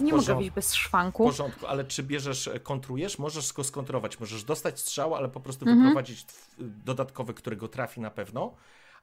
[0.00, 1.24] Nie mogę wyjść bez W szwanku.
[1.24, 5.64] porządku, ale czy bierzesz, e, kontrujesz, możesz go skontrować, możesz dostać strzał, ale po prostu
[5.64, 5.82] Mhm.
[5.82, 8.54] wyprowadzić tw- dodatkowy, który go trafi na pewno,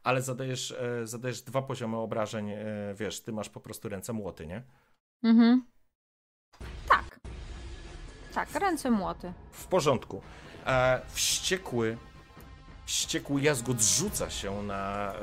[0.03, 2.57] ale zadajesz, e, zadajesz dwa poziomy obrażeń, e,
[2.99, 4.63] wiesz, ty masz po prostu ręce młoty, nie?
[5.23, 5.65] Mhm.
[6.87, 7.19] Tak.
[8.33, 9.33] Tak, ręce młoty.
[9.51, 10.21] W porządku.
[10.65, 11.97] E, wściekły,
[12.85, 15.13] wściekły jazgot zrzuca się na,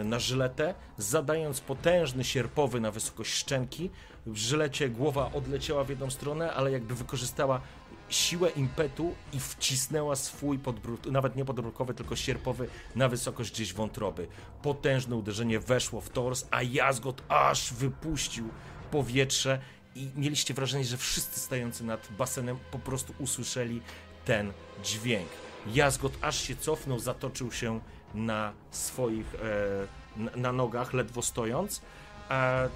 [0.00, 3.90] e, na żyletę, zadając potężny sierpowy na wysokość szczęki.
[4.26, 7.60] W żylecie głowa odleciała w jedną stronę, ale jakby wykorzystała
[8.08, 14.28] siłę impetu i wcisnęła swój podbród, nawet nie podbródkowy, tylko sierpowy na wysokość gdzieś wątroby.
[14.62, 18.48] Potężne uderzenie weszło w tors, a jazgot aż wypuścił
[18.90, 19.60] powietrze
[19.94, 23.82] i mieliście wrażenie, że wszyscy stający nad basenem po prostu usłyszeli
[24.24, 24.52] ten
[24.84, 25.28] dźwięk.
[25.66, 27.80] Jazgot aż się cofnął, zatoczył się
[28.14, 31.82] na swoich, e, na, nogach, ledwo stojąc.
[32.30, 32.68] E,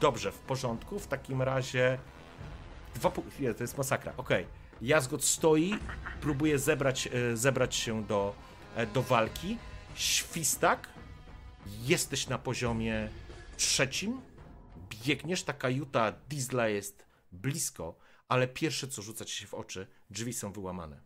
[0.00, 0.98] dobrze, w porządku.
[0.98, 1.98] W takim razie
[2.94, 3.12] dwa.
[3.40, 4.12] Nie, to jest masakra.
[4.16, 4.46] Okej.
[4.82, 5.78] Jazgot stoi,
[6.20, 8.34] próbuje zebrać, e, zebrać się do,
[8.76, 9.58] e, do walki.
[9.94, 10.88] Świstak,
[11.66, 13.08] jesteś na poziomie
[13.56, 14.20] trzecim.
[14.90, 20.32] Biegniesz, ta kajuta Diesla jest blisko, ale pierwsze co rzuca ci się w oczy, drzwi
[20.32, 21.00] są wyłamane.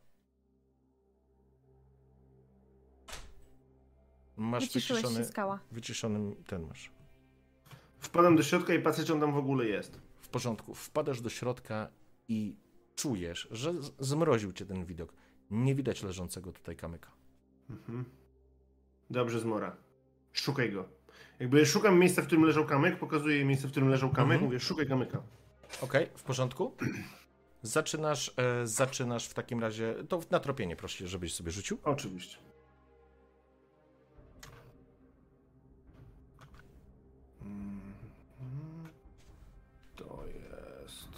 [4.37, 5.61] Masz Wyciszyłeś wyciszony, skała.
[5.73, 6.91] wyciszony ten masz.
[7.99, 10.01] Wpadam do środka i patrzę, czy on tam w ogóle jest.
[10.21, 10.75] W porządku.
[10.75, 11.89] Wpadasz do środka
[12.29, 12.57] i
[12.97, 15.13] czujesz, że zmroził cię ten widok.
[15.51, 17.11] Nie widać leżącego tutaj kamyka.
[17.71, 18.05] Mhm.
[19.11, 19.77] Dobrze, Zmora.
[20.33, 20.89] Szukaj go.
[21.43, 24.45] Jakby szukam miejsca, w którym leżał kamyk, pokazuję miejsce, w którym leżał kamyk, Mhm.
[24.45, 25.23] mówię, szukaj kamyka.
[25.81, 26.77] Okej, w porządku?
[27.63, 29.95] Zaczynasz, e, zaczynasz w takim razie.
[30.09, 31.79] To na tropienie proszę, żebyś sobie rzucił.
[31.85, 32.37] Oczywiście.
[37.41, 38.89] Mhm.
[39.97, 41.09] To jest.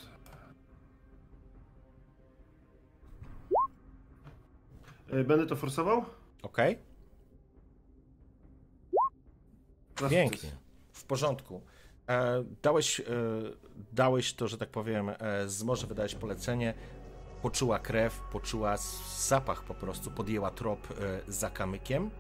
[5.11, 6.05] E, Będę to forsował?
[6.43, 6.75] Okej?
[6.77, 6.94] Dwa
[10.11, 10.39] Pięknie.
[10.39, 10.57] sukcesy.
[10.93, 11.63] W porządku.
[12.09, 13.05] E, dałeś, e,
[13.93, 15.15] dałeś to, że tak powiem, e,
[15.49, 16.75] z morza wydałeś polecenie.
[17.43, 18.77] Poczuła krew, poczuła
[19.19, 22.11] zapach po prostu, podjęła trop e, za kamykiem.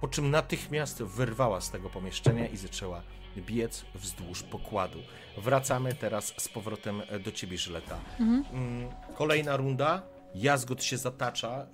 [0.00, 3.02] Po czym natychmiast wyrwała z tego pomieszczenia i zaczęła
[3.36, 4.98] biec wzdłuż pokładu.
[5.36, 7.98] Wracamy teraz z powrotem e, do ciebie, Żyleta.
[8.20, 10.02] Mm, Kolejna runda.
[10.34, 11.66] Jazgot się zatacza,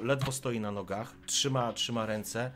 [0.00, 2.50] y, ledwo stoi na nogach, trzyma, trzyma ręce, e,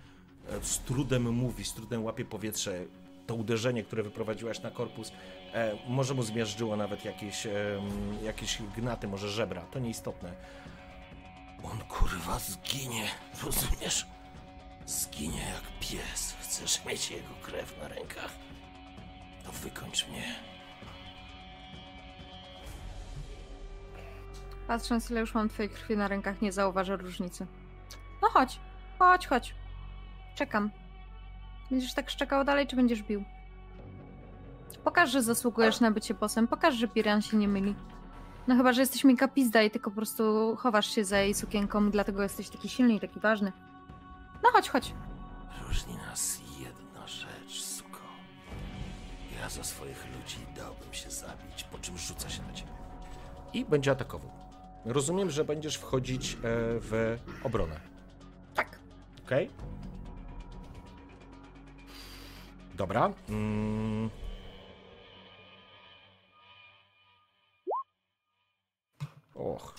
[0.62, 2.84] z trudem mówi, z trudem łapie powietrze.
[3.26, 5.12] To uderzenie, które wyprowadziłaś na korpus,
[5.54, 7.46] e, może mu zmiażdżyło nawet jakieś,
[8.22, 10.32] jakieś gnaty, może żebra, to nieistotne.
[11.62, 13.08] On kurwa zginie,
[13.44, 14.06] rozumiesz?
[14.86, 16.34] Zginie jak pies.
[16.40, 18.30] Chcesz mieć jego krew na rękach?
[19.44, 20.34] To wykończ mnie.
[24.66, 27.46] Patrząc, ile już mam twojej krwi na rękach, nie zauważę różnicy.
[28.22, 28.60] No chodź,
[28.98, 29.54] chodź, chodź.
[30.40, 30.70] Czekam.
[31.70, 33.24] Będziesz tak szczekał dalej, czy będziesz bił?
[34.84, 36.48] Pokaż, że zasługujesz na bycie posem.
[36.48, 37.74] Pokaż, że Piran się nie myli.
[38.48, 41.90] No chyba, że jesteś Mika Pizda i tylko po prostu chowasz się za jej sukienką
[41.90, 43.52] dlatego jesteś taki silny i taki ważny.
[44.42, 44.94] No chodź, chodź.
[45.68, 48.00] Różni nas jedna rzecz, suko.
[49.40, 52.72] Ja za swoich ludzi dałbym się zabić, po czym rzuca się na ciebie.
[53.52, 54.30] I będzie atakował.
[54.84, 56.38] Rozumiem, że będziesz wchodzić e,
[56.80, 57.80] w obronę.
[58.54, 58.78] Tak.
[59.26, 59.50] Okej?
[62.80, 63.12] Dobra.
[63.28, 64.10] Mm.
[69.34, 69.74] Och.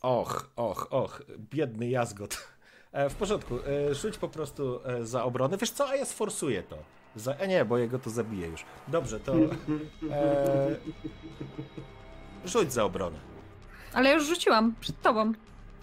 [0.00, 1.20] Och, och, och.
[1.38, 2.48] Biedny jazgot.
[2.92, 3.58] E, w porządku.
[3.66, 5.56] E, rzuć po prostu e, za obronę.
[5.56, 6.76] Wiesz co, a ja sforsuję to.
[7.16, 7.34] Za...
[7.34, 8.64] E, nie, bo jego to zabije już.
[8.88, 9.34] Dobrze, to...
[10.10, 10.76] E,
[12.44, 13.18] rzuć za obronę.
[13.92, 15.32] Ale już rzuciłam przed tobą.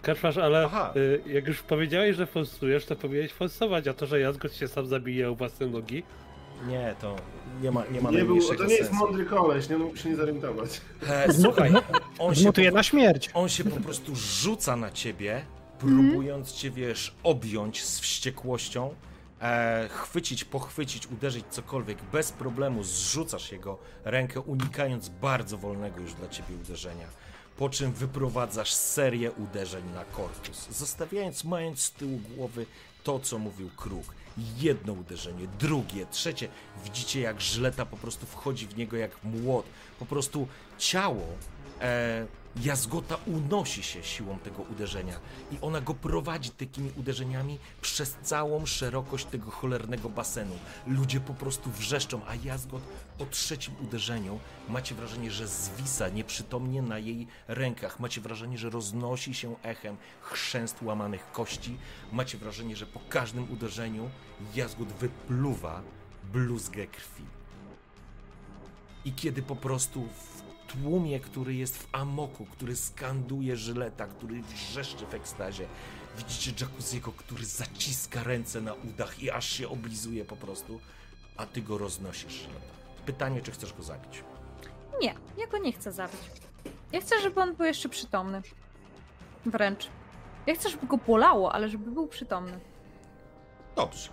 [0.06, 0.94] Kaczmarz, ale Aha.
[0.96, 4.88] y, jak już powiedziałeś, że forsujesz, to powinieneś forsować, a to, że Jazgot się sam
[4.88, 6.04] zabije o własne nogi,
[6.68, 7.16] Nie, to
[7.62, 9.06] nie ma, nie ma Nie był, to nie jest sensu.
[9.06, 10.82] mądry koleś, nie mógł się nie zorientować.
[11.10, 11.72] E, słuchaj,
[12.20, 13.30] on się, po, na śmierć.
[13.34, 15.42] on się po prostu rzuca na ciebie,
[15.80, 18.94] próbując cię, wiesz, objąć z wściekłością,
[19.42, 21.98] e, chwycić, pochwycić, uderzyć cokolwiek.
[22.14, 27.08] Bez problemu zrzucasz jego rękę, unikając bardzo wolnego już dla ciebie uderzenia.
[27.58, 32.66] Po czym wyprowadzasz serię uderzeń na korpus, zostawiając, mając z tyłu głowy
[33.04, 34.16] to, co mówił Kruk.
[34.58, 36.48] Jedno uderzenie, drugie, trzecie.
[36.84, 39.66] Widzicie, jak żleta po prostu wchodzi w niego jak młot.
[40.00, 41.28] Po prostu ciało
[41.82, 42.26] e,
[42.64, 45.20] jazgota unosi się siłą tego uderzenia
[45.52, 50.56] i ona go prowadzi takimi uderzeniami przez całą szerokość tego cholernego basenu.
[50.88, 52.82] Ludzie po prostu wrzeszczą, a jazgot
[53.18, 58.00] po trzecim uderzeniu macie wrażenie, że zwisa nieprzytomnie na jej rękach.
[58.00, 61.78] Macie wrażenie, że roznosi się echem chrzęst łamanych kości.
[62.12, 64.10] Macie wrażenie, że po każdym uderzeniu
[64.56, 65.82] jazgot wypluwa
[66.34, 67.24] bluzgę krwi.
[69.06, 75.06] I kiedy po prostu w tłumie, który jest w amoku, który skanduje żyleta, który wrzeszczy
[75.06, 75.68] w ekstazie,
[76.18, 80.80] widzicie Jacuzziego, który zaciska ręce na udach i aż się oblizuje po prostu,
[81.38, 82.85] a ty go roznosisz, żyleta.
[83.06, 84.24] Pytanie, czy chcesz go zabić?
[85.02, 86.20] Nie, ja go nie chcę zabić.
[86.92, 88.42] Ja chcę, żeby on był jeszcze przytomny.
[89.46, 89.88] Wręcz.
[90.48, 92.60] Ja chcę, żeby go bolało, ale żeby był przytomny.
[93.76, 94.10] Dobrze.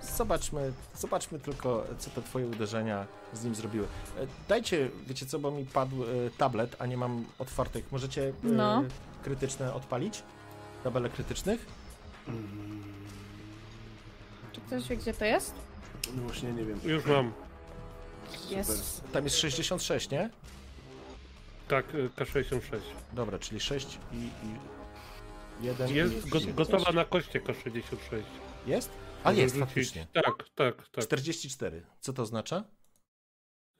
[0.00, 3.86] Zobaczmy, zobaczmy tylko, co te twoje uderzenia z nim zrobiły.
[4.18, 6.06] E, Dajcie, wiecie co, bo mi padł e,
[6.38, 7.92] tablet, a nie mam otwartych.
[7.92, 8.84] Możecie e, No.
[9.22, 10.22] krytyczne odpalić?
[10.84, 11.66] Tabele krytycznych?
[14.52, 15.54] Czy ktoś wie, gdzie to jest?
[16.16, 16.80] No właśnie nie wiem.
[16.84, 17.32] już mam.
[18.50, 19.04] Jest.
[19.12, 20.30] Tam jest 66, nie?
[21.68, 22.60] Tak, y, K66.
[23.12, 28.22] Dobra, czyli 6 i, i 1 Jest i go, gotowa na koście K66.
[28.66, 28.90] Jest?
[29.24, 30.06] A Może jest, faktycznie.
[30.12, 31.04] Tak, tak, tak.
[31.04, 31.82] 44.
[32.00, 32.64] Co to oznacza?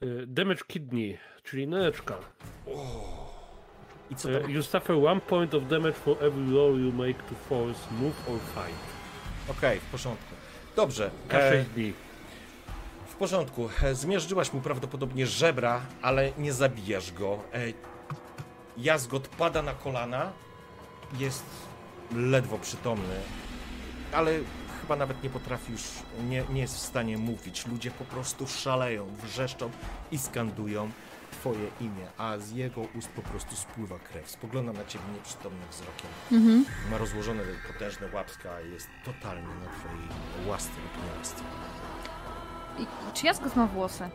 [0.05, 2.19] Y, Damage kidney, czyli neczka.
[4.11, 4.49] I co Uh, to?
[4.49, 8.39] you suffer one point of damage for every roll you make to force, move or
[8.55, 8.79] fight.
[9.49, 10.35] Okej, w porządku.
[10.77, 11.11] Dobrze.
[11.29, 11.93] E, K6 dni.
[13.15, 13.69] W porządku.
[13.83, 17.39] E, zmiażdżyłaś mu prawdopodobnie żebra, ale nie zabijasz go.
[17.53, 17.61] E,
[18.77, 20.33] Jazgot pada na kolana.
[21.19, 21.45] Jest
[22.17, 23.15] ledwo przytomny,
[24.13, 24.33] ale
[24.81, 25.83] chyba nawet nie potrafi już,
[26.29, 27.67] nie, nie jest w stanie mówić.
[27.67, 29.71] Ludzie po prostu szaleją, wrzeszczą
[30.13, 30.91] i skandują.
[31.33, 34.31] twoje imię, a z jego ust po prostu spływa krew.
[34.31, 36.11] Spogląda na ciebie nieprzytomnym wzrokiem.
[36.33, 36.65] Mhm.
[36.91, 40.09] Ma rozłożone potężne łapska jest totalnie na twojej
[40.49, 41.05] łasce lub.
[42.79, 44.09] I, czy Jaskot ma włosy?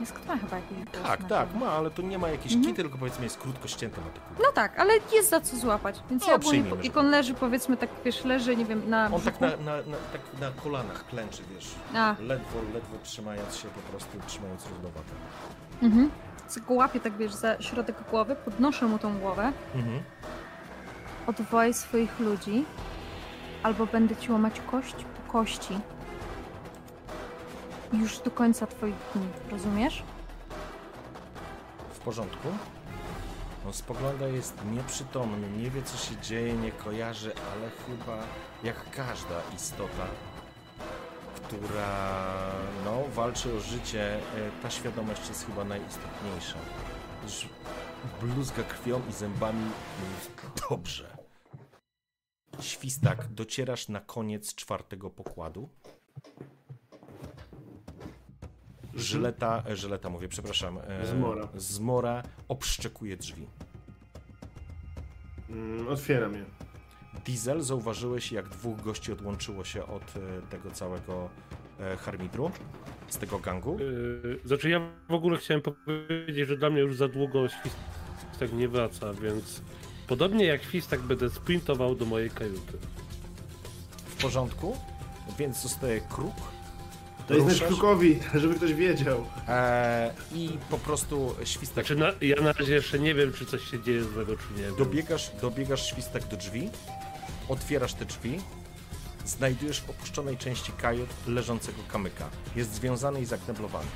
[0.00, 1.02] Jaskot ma chyba jakieś włosy.
[1.08, 2.62] Tak, tak, ma, ale to nie ma jakiejś Mhm.
[2.64, 4.42] kity, tylko powiedzmy jest krótko ścięte na kulki.
[4.42, 6.00] No tak, ale jest za co złapać.
[6.10, 9.10] Więc No, ja ogólnie, jak że- on leży, powiedzmy tak, wiesz, leży, nie wiem, na
[9.14, 13.68] On tak na, na, na, tak na kolanach klęczy, wiesz, A, ledwo, ledwo trzymając się,
[13.68, 15.10] po prostu trzymając równowagę.
[15.82, 16.10] mhm.
[16.68, 20.02] Go łapię tak, wiesz, za środek głowy, podnoszę mu tą głowę, Mhm.
[21.26, 22.64] odwołaj swoich ludzi,
[23.62, 24.94] albo będę ci łamać kość
[25.26, 25.78] po kości.
[27.92, 30.02] Już do końca twoich dni, rozumiesz?
[31.92, 32.48] W porządku?
[33.66, 38.18] On spogląda, jest nieprzytomny, nie wie co się dzieje, nie kojarzy, ale chyba
[38.64, 40.06] jak każda istota,
[41.34, 42.12] która
[42.84, 44.20] no, walczy o życie, e,
[44.62, 46.58] ta świadomość jest chyba najistotniejsza.
[47.22, 47.48] Już
[48.20, 49.70] bluzga krwią i zębami
[50.70, 51.16] dobrze.
[52.60, 55.68] Świstak, docierasz na koniec czwartego pokładu.
[58.96, 60.78] Żyleta, żyleta mówię, przepraszam.
[60.78, 61.48] e, Zmora.
[61.56, 63.46] Zmora obszczekuje drzwi.
[65.50, 66.44] Mm, otwieram je.
[67.26, 71.28] Diesel, zauważyłeś, jak dwóch gości odłączyło się od e, tego całego
[71.80, 72.50] e, harmitru,
[73.08, 73.78] z tego gangu.
[73.80, 78.68] Yy, znaczy ja w ogóle chciałem powiedzieć, że dla mnie już za długo świstak nie
[78.68, 79.62] wraca, więc
[80.06, 82.78] podobnie jak świstak będę sprintował do mojej kajuty.
[84.06, 84.76] W porządku,
[85.38, 86.34] więc zostaje kruk.
[87.28, 89.26] To znać krukowi, żeby ktoś wiedział.
[89.48, 91.86] E, I po prostu świstak.
[91.86, 94.76] Znaczy na, ja na razie jeszcze nie wiem, czy coś się dzieje złego, czy nie.
[94.78, 96.70] Dobiegasz, dobiegasz świstak do drzwi,
[97.48, 98.40] otwierasz te drzwi,
[99.24, 102.28] znajdujesz w opuszczonej części kajut leżącego kamyka.
[102.56, 103.88] Jest związany i zakneblowany.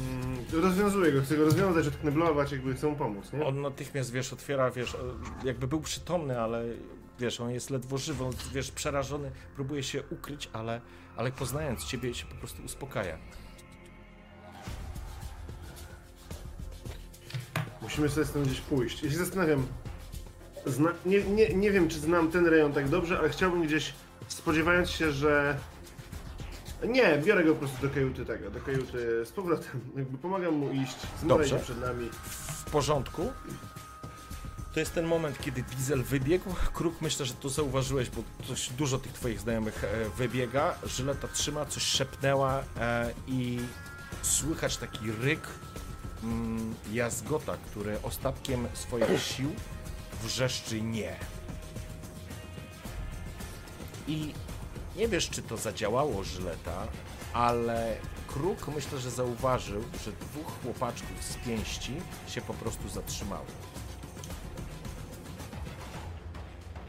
[0.00, 3.46] Mm, rozwiązuję go, chcę go rozwiązać, odkneblować, jakby chcę mu pomóc, nie?
[3.46, 4.98] On natychmiast, wiesz, otwiera, wiesz, o,
[5.44, 6.64] jakby był przytomny, ale
[7.18, 10.80] wiesz, on jest ledwo żywy, on, wiesz, przerażony, próbuje się ukryć, ale,
[11.16, 13.18] ale poznając ciebie się po prostu uspokaja.
[17.82, 19.02] Musimy sobie stąd gdzieś pójść.
[19.02, 19.66] Ja się zastanawiam,
[20.66, 23.94] zna, nie, nie, nie wiem czy znam ten rejon tak dobrze, ale chciałbym gdzieś,
[24.28, 25.58] spodziewając się, że...
[26.88, 29.80] Nie, biorę go po prostu do kajuty tego, do kajuty z powrotem.
[29.96, 30.96] Jakby pomagam mu iść,
[31.44, 32.10] idzie przed nami.
[32.66, 33.32] W porządku.
[34.74, 36.54] To jest ten moment, kiedy Diesel wybiegł.
[36.72, 40.74] Kruk, myślę, że to zauważyłeś, bo dość dużo tych twoich znajomych e, wybiega.
[40.84, 43.58] Żyleta trzyma, coś szepnęła e, i
[44.22, 45.48] słychać taki ryk
[46.22, 49.52] mm, jazgota, który ostatkiem swoich sił
[50.22, 51.16] wrzeszczy nie.
[54.08, 54.34] I
[54.96, 56.86] nie wiesz, czy to zadziałało Żyleta,
[57.32, 57.96] ale
[58.26, 61.92] Kruk myślę, że zauważył, że dwóch chłopaczków z pięści
[62.28, 63.46] się po prostu zatrzymało.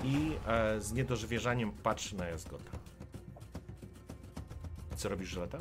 [0.05, 2.71] I e, z niedowierzaniem patrzy na Jazgota.
[4.95, 5.57] Co robisz, Żyleta?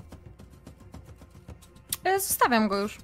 [2.05, 2.99] E, Zostawiam go już.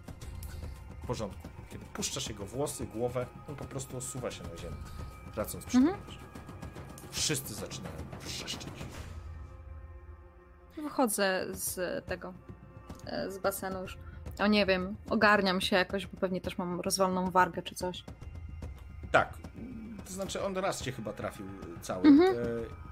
[1.03, 1.49] W porządku.
[1.71, 4.77] Kiedy puszczasz jego włosy, głowę, on po prostu osuwa się na ziemię,
[5.35, 6.19] tracąc przytomność.
[7.11, 8.73] Wszyscy zaczynają wrzeszczeć.
[10.77, 12.35] Wychodzę z tego,
[13.07, 13.99] e, z basenu już.
[14.39, 18.05] O nie wiem, ogarniam się jakoś, bo pewnie też mam rozwaloną wargę czy coś.
[19.13, 19.39] Tak.
[20.11, 21.47] To znaczy on raz cię chyba trafił
[21.83, 22.09] cały.
[22.09, 22.39] Mhm.
[22.39, 22.45] E,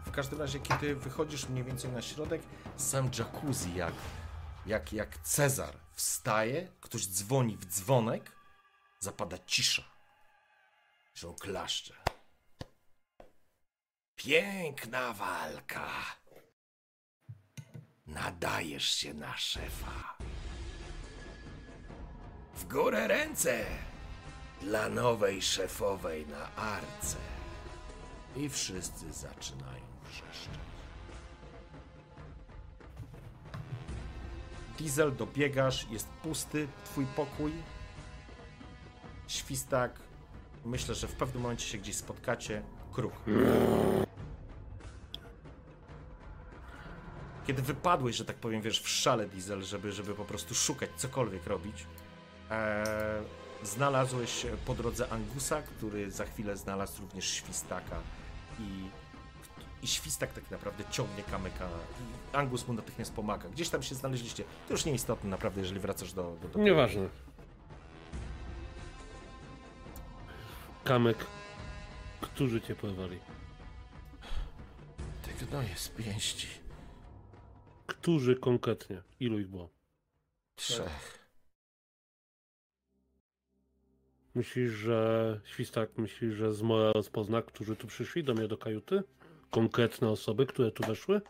[0.06, 2.42] w każdym razie, kiedy wychodzisz mniej więcej na środek,
[2.76, 3.94] sam jacuzzi jak,
[4.66, 8.32] jak, jak Cezar wstaje, ktoś dzwoni w dzwonek,
[9.00, 9.82] zapada cisza.
[11.26, 11.94] On klaszcze.
[14.16, 15.90] Piękna walka.
[18.06, 20.16] Nadajesz się na szefa.
[22.54, 23.66] W górę ręce
[24.60, 27.16] dla nowej szefowej na arce.
[28.36, 30.58] I wszyscy zaczynają wrzeszczeć.
[34.78, 37.52] Diesel, dobiegasz, jest pusty twój pokój.
[39.28, 40.00] Świstak.
[40.64, 42.62] Myślę, że w pewnym momencie się gdzieś spotkacie.
[42.92, 43.12] Kruk.
[47.46, 51.46] Kiedy wypadłeś, że tak powiem, wiesz, w szale Diesel, żeby, żeby po prostu szukać, cokolwiek
[51.46, 51.86] robić,
[52.50, 53.22] e,
[53.62, 58.00] znalazłeś po drodze Angusa, który za chwilę znalazł również Świstaka
[58.58, 58.88] i,
[59.82, 61.68] i Świstak tak naprawdę ciągnie kamyka
[62.00, 63.48] i Angus mu natychmiast pomaga.
[63.48, 64.44] Gdzieś tam się znaleźliście.
[64.68, 66.36] To już nieistotne naprawdę, jeżeli wracasz do...
[66.42, 67.08] do, do Nieważne.
[70.84, 71.26] Kamek,
[72.20, 73.18] którzy cię porwali?
[75.22, 76.48] Te gnoje z pięści.
[77.86, 79.02] Którzy konkretnie?
[79.20, 79.70] Ilu ich było?
[80.56, 81.17] Trzech.
[84.34, 89.02] Myślisz, że Świstak myśli, że Zmora rozpozna, którzy tu przyszli do mnie do kajuty?
[89.50, 91.20] Konkretne osoby, które tu weszły?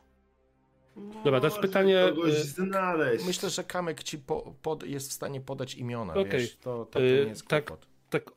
[1.24, 3.26] Dobra, teraz pytanie, Kogoś y, znaleźć.
[3.26, 6.40] Myślę, że Kamek ci po, pod, jest w stanie podać imiona, Okej.
[6.40, 6.56] wiesz?
[6.56, 7.64] To, to, to Y, nie jest tak.
[7.64, 7.86] kłopot.
[8.10, 8.32] Tak, e,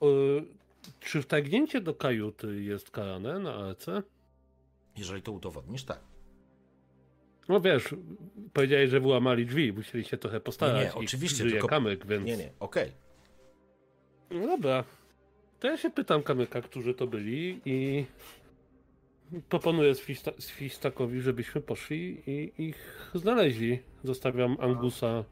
[0.99, 3.85] czy wtargnięcie do kajuty jest karane na ALC?
[4.97, 5.99] Jeżeli to udowodnisz, tak.
[7.49, 7.95] No wiesz,
[8.53, 10.75] powiedziałeś, że wyłamali drzwi, musieli się trochę postarać.
[10.75, 12.25] Nie, nie, oczywiście, tylko- kamyk, więc...
[12.25, 12.91] Nie, nie, okej.
[14.31, 14.83] No dobra.
[15.59, 18.05] To ja się pytam kamyka, którzy to byli i
[19.49, 23.79] proponuję Swista- Swistakowi, żebyśmy poszli i ich znaleźli.
[24.03, 25.23] Zostawiam Angusa.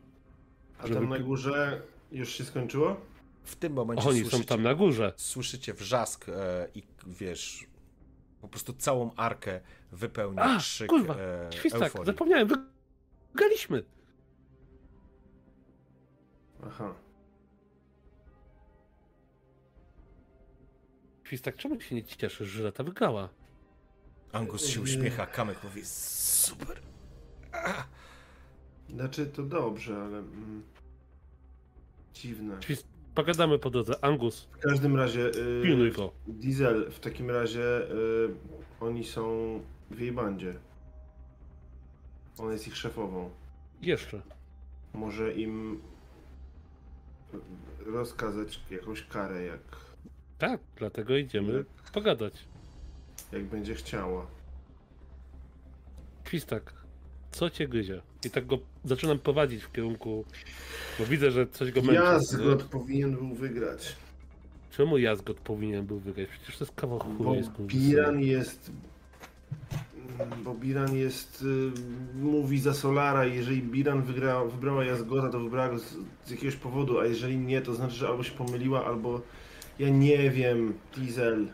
[0.79, 3.01] A żeby- tam na górze już się skończyło?
[3.43, 5.13] W tym momencie Oni słyszycie, są tam na górze.
[5.15, 7.67] słyszycie wrzask e, i wiesz,
[8.41, 9.59] po prostu całą arkę
[9.91, 12.05] wypełnia A, krzyk kurwa, e, Świstak, euforii.
[12.05, 12.47] zapomniałem,
[13.33, 13.83] wygraliśmy.
[16.67, 16.93] Aha.
[21.29, 23.29] Świstak, czemu się nie cieszysz, że lata wygrała?
[24.31, 26.81] Angus się uśmiecha, Kamek mówi super.
[28.89, 30.17] Znaczy to dobrze, ale...
[30.17, 30.63] Mm,
[32.13, 32.57] dziwne.
[32.61, 32.87] Świst...
[33.15, 34.03] Pogadamy po drodze.
[34.03, 35.27] Angus, W każdym razie...
[35.27, 36.11] y, pilnuj go.
[36.27, 38.29] Diesel, w takim razie y,
[38.79, 39.23] oni są
[39.91, 40.53] w jej bandzie.
[42.37, 43.29] Ona jest ich szefową.
[43.81, 44.21] Jeszcze.
[44.93, 45.81] Może im
[47.85, 49.88] rozkazać jakąś karę, jak,
[50.39, 52.33] Tak, dlatego idziemy pogadać.
[53.31, 54.27] jak będzie chciała.
[56.27, 56.73] Świstak,
[57.31, 58.01] co cię gryzie?
[58.25, 60.25] I tak go zaczynam prowadzić w kierunku,
[60.99, 61.93] bo widzę, że coś go męczy.
[61.93, 63.95] Jazgot powinien był wygrać.
[64.71, 66.29] Czemu Jazgot powinien był wygrać?
[66.29, 67.37] Przecież to jest kawał Bo chuja.
[67.37, 68.71] jest Biran jest...
[70.43, 71.41] Bo Biran jest...
[71.41, 71.71] Y,
[72.15, 75.95] mówi za Solara jeżeli Biran wygra, wybrała Jazgota, to wybrała go z,
[76.25, 79.21] z jakiegoś powodu, a jeżeli nie, to znaczy, że albo się pomyliła, albo...
[79.79, 81.47] Ja nie wiem, Diesel.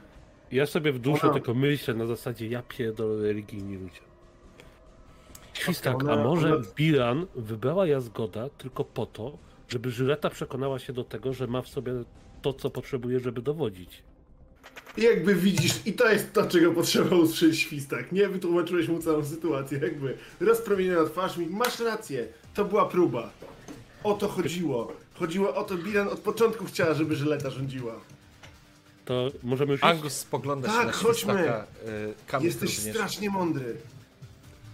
[0.52, 4.00] Ja sobie w duszy Ona- tylko myślę na zasadzie, ja pierdolę religijni ludzie.
[5.54, 9.38] Świstak, a Ona- może ona- Biran wybrała Jazgoda tylko po to,
[9.70, 11.94] żeby Żyleta przekonała się do tego, że ma w sobie
[12.42, 14.04] to, co potrzebuje, żeby dowodzić.
[14.98, 18.12] Jakby widzisz, i to jest to, czego potrzeba usłyszeć świstak.
[18.12, 23.30] Nie wytłumaczyłeś mu całą sytuację, jakby rozpromieniona twarz mi, masz rację, to była próba.
[24.04, 24.94] O to chodziło.
[25.14, 28.00] Chodziło o to, Biran od początku chciała, żeby Żyleta rządziła.
[29.06, 29.84] To możemy już?
[29.84, 31.34] Angus spogląda się Tak, na chodźmy.
[31.34, 31.68] Świstaka.
[32.28, 32.96] Kamek Jesteś również.
[32.96, 33.78] strasznie mądry.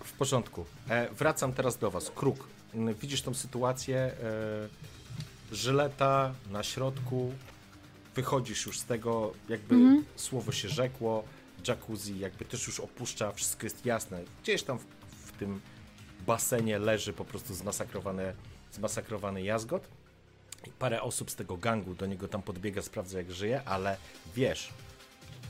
[0.03, 0.65] W porządku.
[0.89, 2.11] E, wracam teraz do was.
[2.15, 2.47] Kruk.
[2.73, 3.97] Mm, Widzisz tą sytuację.
[3.97, 4.15] E,
[5.51, 7.33] żyleta na środku.
[8.15, 10.05] Wychodzisz już z tego, jakby Mhm.
[10.15, 11.23] słowo się rzekło.
[11.67, 14.23] Jacuzzi jakby też już opuszcza, wszystko jest jasne.
[14.43, 14.83] Gdzieś tam w,
[15.25, 15.61] w tym
[16.27, 18.33] basenie leży po prostu zmasakrowany,
[18.73, 19.87] zmasakrowany jazgot.
[20.79, 23.97] Parę osób z tego gangu do niego tam podbiega, sprawdza jak żyje, ale
[24.35, 24.69] wiesz,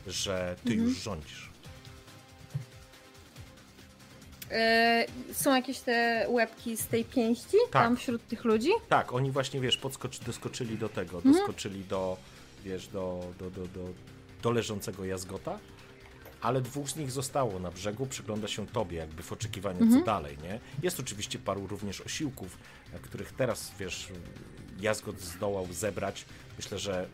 [0.08, 1.50] że ty już rządzisz.
[4.52, 7.84] E, są jakieś te łebki z tej pięści Tak.
[7.84, 8.70] tam wśród tych ludzi?
[8.90, 11.36] Tak, oni właśnie, wiesz, podskoczy, doskoczyli do tego, Mhm.
[11.36, 12.18] doskoczyli do,
[12.64, 13.80] wiesz, do, do, do, do,
[14.42, 15.60] do leżącego jazgota,
[16.42, 20.00] ale dwóch z nich zostało na brzegu, przygląda się tobie, jakby w oczekiwaniu, Mhm.
[20.00, 20.60] co dalej, nie?
[20.84, 22.58] Jest oczywiście paru również osiłków,
[22.94, 24.08] e, których teraz, wiesz,
[24.80, 26.26] jazgot zdołał zebrać.
[26.58, 27.08] Myślę, że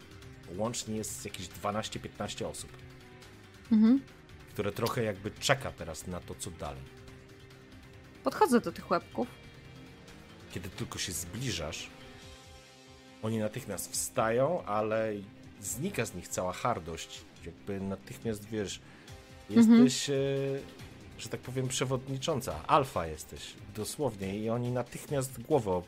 [0.57, 2.69] łącznie jest jakieś 12-15 osób,
[3.71, 4.01] Mhm.
[4.53, 6.83] które trochę jakby czeka teraz na to, co dalej.
[8.23, 9.27] Podchodzę do tych łebków.
[10.51, 11.89] Kiedy tylko się zbliżasz,
[13.21, 15.13] oni natychmiast wstają, ale
[15.61, 17.21] znika z nich cała hardość.
[17.45, 18.79] Jakby natychmiast wiesz,
[19.49, 20.13] jesteś, e,
[21.19, 22.67] że tak powiem, przewodnicząca.
[22.67, 24.39] Alfa jesteś, dosłownie.
[24.39, 25.81] I oni natychmiast głowę,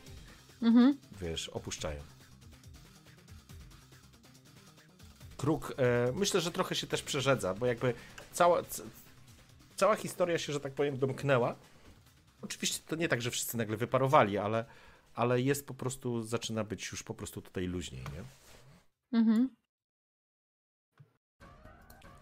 [0.62, 0.98] Mhm.
[1.20, 2.00] wiesz, opuszczają.
[5.36, 7.94] Kruk, e, myślę, że trochę się też przerzedza, bo jakby
[8.32, 8.62] cała,
[9.76, 11.56] cała historia się, że tak powiem, domknęła.
[12.42, 14.64] Oczywiście to nie tak, że wszyscy nagle wyparowali, ale,
[15.14, 18.24] ale jest po prostu, zaczyna być już po prostu tutaj luźniej, nie?
[19.18, 19.48] Mhm.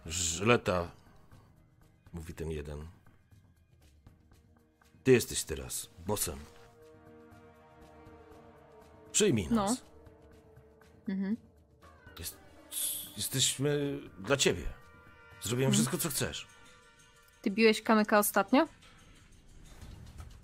[0.05, 0.91] Żleta,
[2.13, 2.87] mówi ten jeden.
[5.03, 6.39] Ty jesteś teraz bossem.
[9.19, 9.55] Przyjmij No.
[9.55, 9.81] nas.
[11.09, 11.37] Mhm.
[12.19, 12.37] Jest,
[13.17, 14.63] jesteśmy dla ciebie.
[15.41, 16.47] Zrobiłem wszystko, co chcesz.
[17.41, 18.67] Ty biłeś kamyka ostatnio?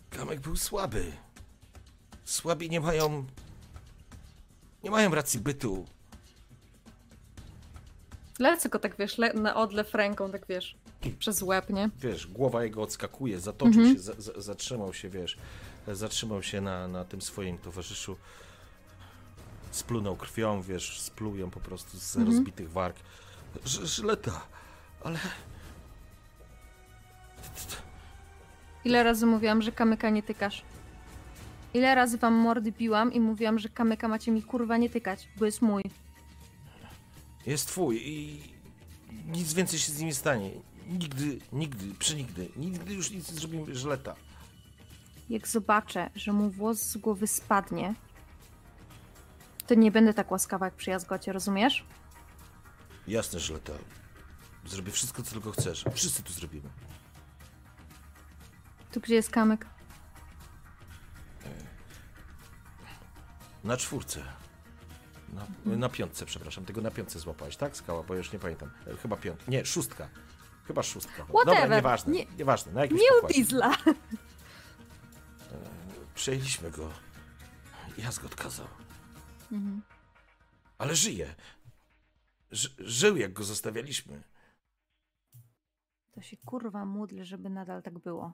[0.09, 1.11] Kamek był słaby.
[2.25, 3.25] Słabi nie mają.
[4.83, 5.85] Nie mają racji bytu.
[8.39, 10.75] Lecę go tak wiesz, le- na odlew ręką, tak wiesz,
[11.19, 11.89] przez łeb, nie?
[11.99, 13.95] Wiesz, głowa jego odskakuje, zatoczył Mhm.
[13.95, 15.37] się, za, za, zatrzymał się, wiesz,
[15.87, 18.17] zatrzymał się na, na tym swoim towarzyszu.
[19.75, 22.35] Splunął krwią, wiesz, splują po prostu z Mhm.
[22.35, 22.95] rozbitych warg.
[23.65, 24.41] Ż- Żyleta,
[25.03, 25.19] ale...
[28.85, 30.61] Ile razy mówiłam, że kamyka nie tykasz?
[31.73, 35.45] Ile razy wam mordy biłam i mówiłam, że kamyka macie mi kurwa nie tykać, bo
[35.45, 35.83] jest mój.
[37.45, 38.43] Jest twój i
[39.27, 40.51] nic więcej się z nim nie stanie.
[40.87, 44.15] Nigdy, nigdy, przenigdy, nigdy już nic nie zrobimy Żyleta.
[45.29, 47.93] Jak zobaczę, że mu włos z głowy spadnie,
[49.67, 51.85] to nie będę tak łaskawa jak przy jazgocie, rozumiesz?
[53.07, 53.73] Jasne, Żyleta.
[54.65, 55.85] Zrobię wszystko, co tylko chcesz.
[55.93, 56.69] Wszyscy tu zrobimy.
[58.91, 59.65] Tu gdzie jest kamyk?
[63.63, 64.21] Na czwórce.
[65.33, 66.65] Na, na piątce, przepraszam.
[66.65, 67.77] Tego na piątce złapałeś, tak?
[67.77, 68.69] Skała, bo już nie pamiętam.
[68.87, 69.51] E, Chyba piątka.
[69.51, 70.09] Nie, szóstka.
[70.67, 71.25] Chyba szóstka.
[71.27, 71.77] Dobra, Whatever.
[71.77, 72.13] nieważne.
[72.13, 72.71] Nie- Nieważne.
[72.71, 73.33] Na jakimś Nie u pokładzie.
[73.43, 73.75] Diesla!
[76.15, 76.89] Przejęliśmy go.
[77.97, 78.67] Jazgot kazał.
[79.51, 79.81] Mhm.
[80.77, 81.35] Ale żyje.
[82.51, 84.23] Ży, żył, jak go zostawialiśmy.
[86.11, 88.33] To się kurwa módl, żeby nadal tak było.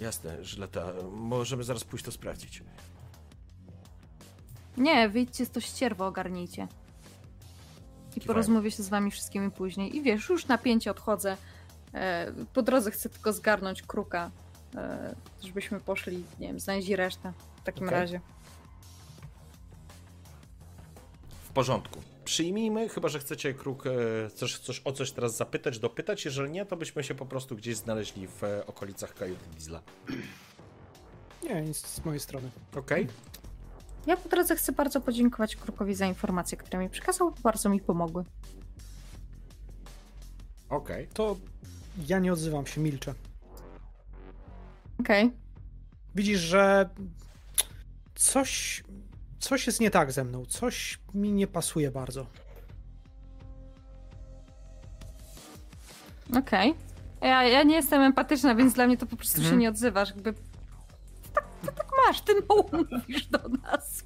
[0.00, 0.92] Jasne, Żyleta.
[1.12, 2.62] Możemy zaraz pójść to sprawdzić.
[4.76, 6.68] Nie, wyjdźcie z to ścierwo, ogarnijcie.
[8.10, 8.26] I Kiwają.
[8.26, 9.96] porozmawię się z wami wszystkimi później.
[9.96, 11.36] I wiesz, już napięcie odchodzę.
[11.94, 14.30] E, po drodze chcę tylko zgarnąć kruka,
[14.74, 17.32] e, żebyśmy poszli, nie wiem, znaleźli resztę.
[17.56, 18.00] W takim Okej.
[18.00, 18.20] razie.
[21.52, 22.00] W porządku.
[22.24, 26.24] Przyjmijmy, chyba że chcecie kruk e, coś, coś, o coś teraz zapytać, dopytać.
[26.24, 29.82] Jeżeli nie, to byśmy się po prostu gdzieś znaleźli w e, okolicach kajuty Diesla.
[31.42, 32.50] Nie, nic z mojej strony.
[32.76, 33.06] Okej?
[34.06, 37.80] Ja po drodze chcę bardzo podziękować Krukowi za informacje, które mi przekazał, bo bardzo mi
[37.80, 38.24] pomogły.
[40.68, 41.08] Okej.
[41.14, 41.36] To
[42.08, 43.14] ja nie odzywam się, milczę.
[45.00, 45.30] Okej.
[46.14, 46.90] Widzisz, że
[48.14, 48.84] coś,
[49.42, 52.26] coś jest nie tak ze mną, coś mi nie pasuje bardzo.
[56.38, 56.74] Okej.
[57.20, 59.54] Ja, ja nie jestem empatyczna, więc dla mnie to po prostu Mhm.
[59.54, 60.08] się nie odzywasz.
[60.08, 60.34] Jakby...
[61.34, 64.04] Tak, to tak masz, ty mało mówisz do nas.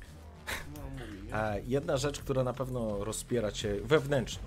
[1.67, 4.43] Jedna rzecz, która na pewno rozpiera cię wewnętrznie.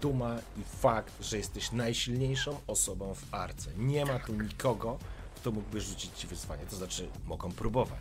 [0.00, 3.70] Duma i fakt, że jesteś najsilniejszą osobą w arce.
[3.76, 4.98] Nie ma tu nikogo,
[5.36, 6.62] kto mógłby rzucić ci wyzwanie.
[6.70, 8.00] To znaczy, mogą próbować.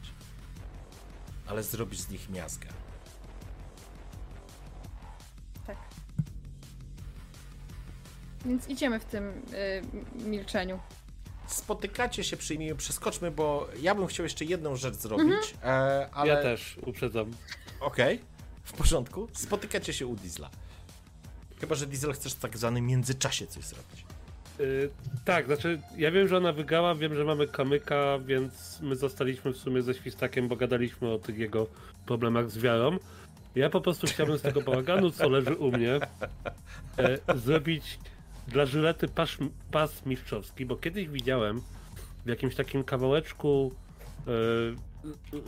[1.48, 2.68] Ale zrobisz z nich miazgę.
[5.68, 5.78] Tak.
[8.46, 10.80] Więc idziemy w tym y, milczeniu.
[11.48, 16.34] Spotykacie się, przyjmijmy, przeskoczmy, bo ja bym chciał jeszcze jedną rzecz zrobić, e, ale...
[16.34, 17.32] Ja też, uprzedzam.
[17.80, 18.20] Okej,
[18.64, 19.28] w porządku.
[19.34, 20.50] Spotykacie się u Diesla.
[21.60, 24.06] Chyba, że Diesel chcesz w tak zwanym międzyczasie coś zrobić.
[24.60, 24.90] Y,
[25.26, 29.58] tak, znaczy ja wiem, że ona wygała, wiem, że mamy kamyka, więc my zostaliśmy w
[29.58, 31.68] sumie ze Świstakiem, bo gadaliśmy o tych jego
[32.06, 32.98] problemach z wiarą.
[33.56, 36.00] Ja po prostu chciałbym z tego bałaganu, co leży u mnie,
[36.98, 38.00] e, zrobić
[38.48, 39.38] dla Żylety pas,
[39.72, 41.62] pas mistrzowski, bo kiedyś widziałem
[42.26, 43.72] w jakimś takim kawałeczku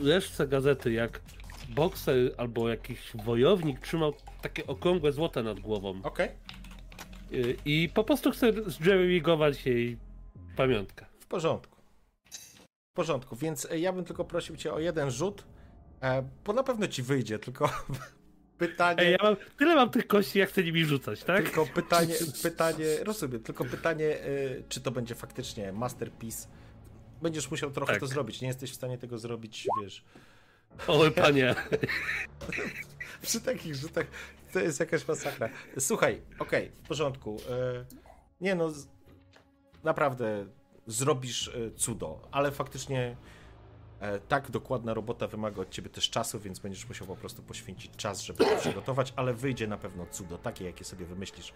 [0.03, 1.21] resztce gazety, jak
[1.69, 5.99] bokser albo jakiś wojownik trzymał takie okrągłe złote nad głową.
[6.03, 6.44] Okej, Y,
[7.65, 9.97] I po prostu chcę zdżewigować jej
[10.55, 11.05] pamiątkę.
[11.19, 11.75] w porządku.
[12.91, 15.45] W porządku, więc e, ja bym tylko prosił cię o jeden rzut,
[16.01, 17.69] e, bo na pewno ci wyjdzie, tylko
[18.57, 18.99] pytanie...
[18.99, 21.43] Ej, ja mam, tyle mam tych kości, jak chcę nimi rzucać, tak?
[21.43, 26.47] Tylko pytanie, pytanie, rozumiem, tylko pytanie, y, czy to będzie faktycznie masterpiece.
[27.21, 27.99] Będziesz musiał trochę Tak.
[27.99, 30.03] to zrobić, nie jesteś w stanie tego zrobić, wiesz.
[30.87, 31.55] O, panie.
[33.21, 34.05] Przy takich rzutach
[34.55, 35.49] to jest jakaś masakra.
[35.79, 37.35] Słuchaj, okej, w porządku.
[37.35, 37.41] y,
[38.41, 38.71] Nie no,
[39.83, 40.45] naprawdę
[40.87, 43.15] zrobisz y, cudo, ale faktycznie
[43.99, 47.91] e, tak dokładna robota wymaga od ciebie też czasu, więc będziesz musiał po prostu poświęcić
[47.97, 51.53] czas, żeby to przygotować, ale wyjdzie na pewno cudo, takie jakie sobie wymyślisz.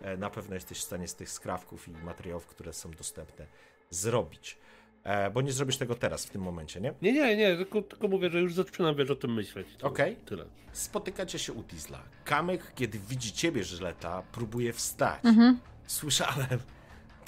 [0.00, 3.46] E, Na pewno jesteś w stanie z tych skrawków i materiałów, które są dostępne,
[3.90, 4.58] zrobić.
[5.04, 6.94] E, Bo nie zrobisz tego teraz, w tym momencie, nie?
[7.02, 9.66] Nie, nie, nie, tylko, tylko mówię, że już zaczynam, wiesz, o tym myśleć.
[9.82, 10.16] Okej.
[10.16, 10.44] Tyle.
[10.72, 11.98] Spotykacie się u Diesla.
[12.24, 15.24] Kamyk, kiedy widzi ciebie, Żyleta, próbuje wstać.
[15.24, 15.60] Mhm.
[15.86, 16.58] Słyszałem.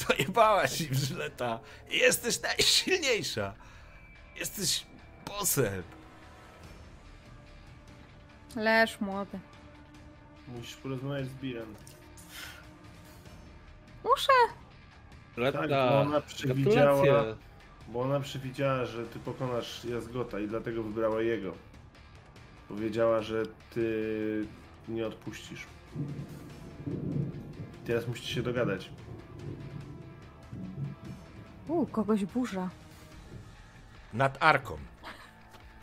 [0.07, 1.61] To jebałaś im, Żyleta.
[1.91, 3.55] Jesteś najsilniejsza.
[4.36, 4.86] Jesteś
[5.27, 5.83] bossem.
[8.57, 9.39] Leż młody.
[10.49, 11.75] Musisz porozmawiać z Birem.
[14.05, 14.33] Muszę.
[15.36, 17.36] Tak, Reta, bo ona przewidziała, gratulacje.
[17.89, 21.55] Bo ona przewidziała, że ty pokonasz Jazgota i dlatego wybrała jego.
[22.69, 24.47] Powiedziała, że ty
[24.89, 25.67] nie odpuścisz.
[27.87, 28.91] Teraz musicie się dogadać.
[31.69, 32.71] U, kogoś burza.
[34.13, 34.77] Nad arką.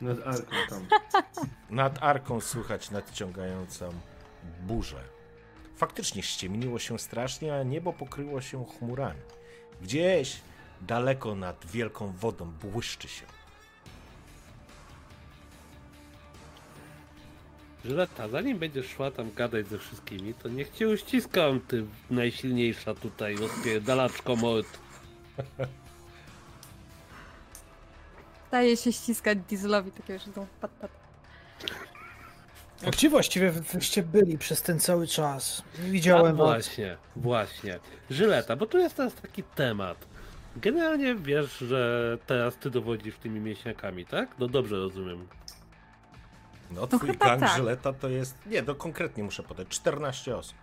[0.02, 0.86] Nad Arką tam.
[1.70, 3.90] Nad arką słychać nadciągającą
[4.62, 5.04] burzę.
[5.76, 9.20] Faktycznie ściemniło się strasznie, a niebo pokryło się chmurami.
[9.82, 10.42] Gdzieś
[10.82, 13.26] daleko nad wielką wodą błyszczy się.
[17.86, 23.36] Żyleta, zanim będziesz szła tam gadać ze wszystkimi, to niech cię uściskam, ty najsilniejsza tutaj,
[23.82, 24.66] dalaczko mod.
[28.52, 30.92] Daje się ściskać Dieselowi takiego, że to pat, pat.
[32.88, 35.64] A gdzie właściwie wy- wyście byli przez ten cały czas?
[35.80, 36.48] Nie A widziałem was.
[36.48, 37.80] właśnie, właśnie.
[38.10, 39.98] Żyleta, bo tu jest teraz taki temat.
[40.56, 44.40] Generalnie wiesz, że teraz ty dowodzisz tymi mięśniakami, tak?
[44.40, 45.28] No dobrze rozumiem.
[46.72, 47.58] No, twój chyba gang tak.
[47.58, 48.46] Żyleta to jest.
[48.46, 49.68] Nie, to konkretnie muszę podać.
[49.68, 50.58] 14 osób.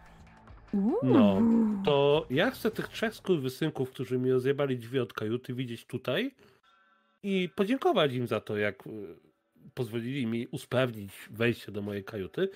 [0.72, 0.98] Uuu.
[1.02, 1.42] No,
[1.84, 6.34] to ja chcę tych trzech skurwysynków, którzy mi rozjebali drzwi od kajuty, widzieć tutaj
[7.22, 8.90] i podziękować im za to, jak y,
[9.74, 12.48] pozwolili mi usprawnić wejście do mojej kajuty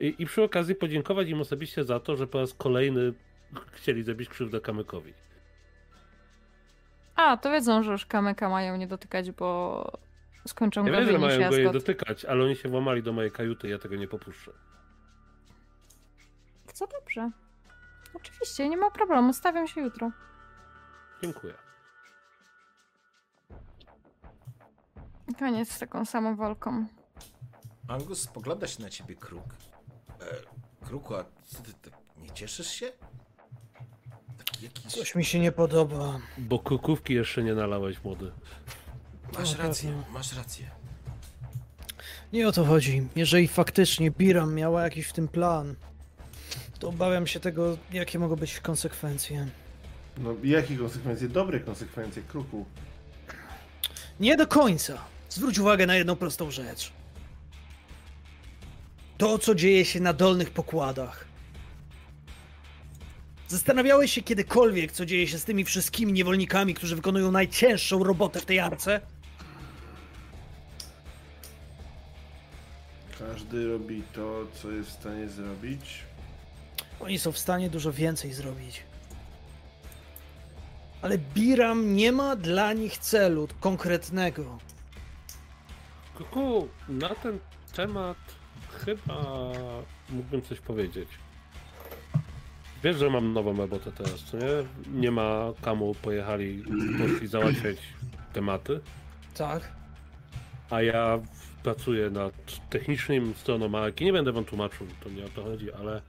[0.00, 3.12] i, i przy okazji podziękować im osobiście za to, że po raz kolejny
[3.72, 5.12] chcieli zrobić krzywdę Kamykowi.
[7.16, 9.84] A, to wiedzą, że już kamyka mają nie dotykać, bo
[10.46, 13.30] skończą Ja go wiem, że mają go je dotykać, ale oni się włamali do mojej
[13.30, 14.52] kajuty, ja tego nie popuszczę.
[16.72, 17.30] Co dobrze.
[18.14, 20.10] Oczywiście, nie ma problemu, stawiam się jutro.
[21.22, 21.54] Dziękuję.
[25.38, 26.86] Koniec z taką samą walką.
[27.88, 29.44] Angus spogląda się na ciebie kruk.
[30.20, 32.92] E, kruku, a co ty tak nie cieszysz się?
[34.62, 34.84] Jakiś.
[34.92, 36.18] Coś mi się nie podoba.
[36.38, 38.30] Bo kukówki jeszcze nie nalałeś młody.
[39.38, 40.70] Masz No, rację, masz rację.
[42.32, 43.08] Nie o to chodzi.
[43.16, 45.74] Jeżeli faktycznie Biram miała jakiś w tym plan,
[46.78, 49.46] to obawiam się tego, jakie mogą być konsekwencje.
[50.18, 51.28] No jakie konsekwencje?
[51.28, 52.64] Dobre konsekwencje, kruku.
[54.20, 54.98] Nie do końca.
[55.28, 56.92] Zwróć uwagę na jedną prostą rzecz.
[59.18, 61.24] To, co dzieje się na dolnych pokładach.
[63.52, 68.46] Zastanawiałeś się kiedykolwiek, co dzieje się z tymi wszystkimi niewolnikami, którzy wykonują najcięższą robotę w
[68.46, 69.00] tej arce?
[73.18, 76.02] Każdy robi to, co jest w stanie zrobić.
[77.00, 78.82] Oni są w stanie dużo więcej zrobić.
[81.02, 84.58] Ale Biram nie ma dla nich celu konkretnego.
[86.14, 87.38] Kuku, na ten
[87.76, 88.18] temat
[88.84, 89.52] chyba
[90.10, 91.08] mógłbym coś powiedzieć.
[92.84, 94.44] Wiesz, że mam nową robotę teraz, co nie?
[95.00, 96.64] Nie ma kamu, pojechali,
[96.98, 97.76] poszli załatwiać
[98.32, 98.80] tematy,
[99.34, 99.72] Tak?
[100.70, 101.18] a ja
[101.62, 102.32] pracuję nad
[102.70, 104.04] technicznym stroną marki.
[104.04, 106.02] Nie będę wam tłumaczył, to nie o to chodzi, ale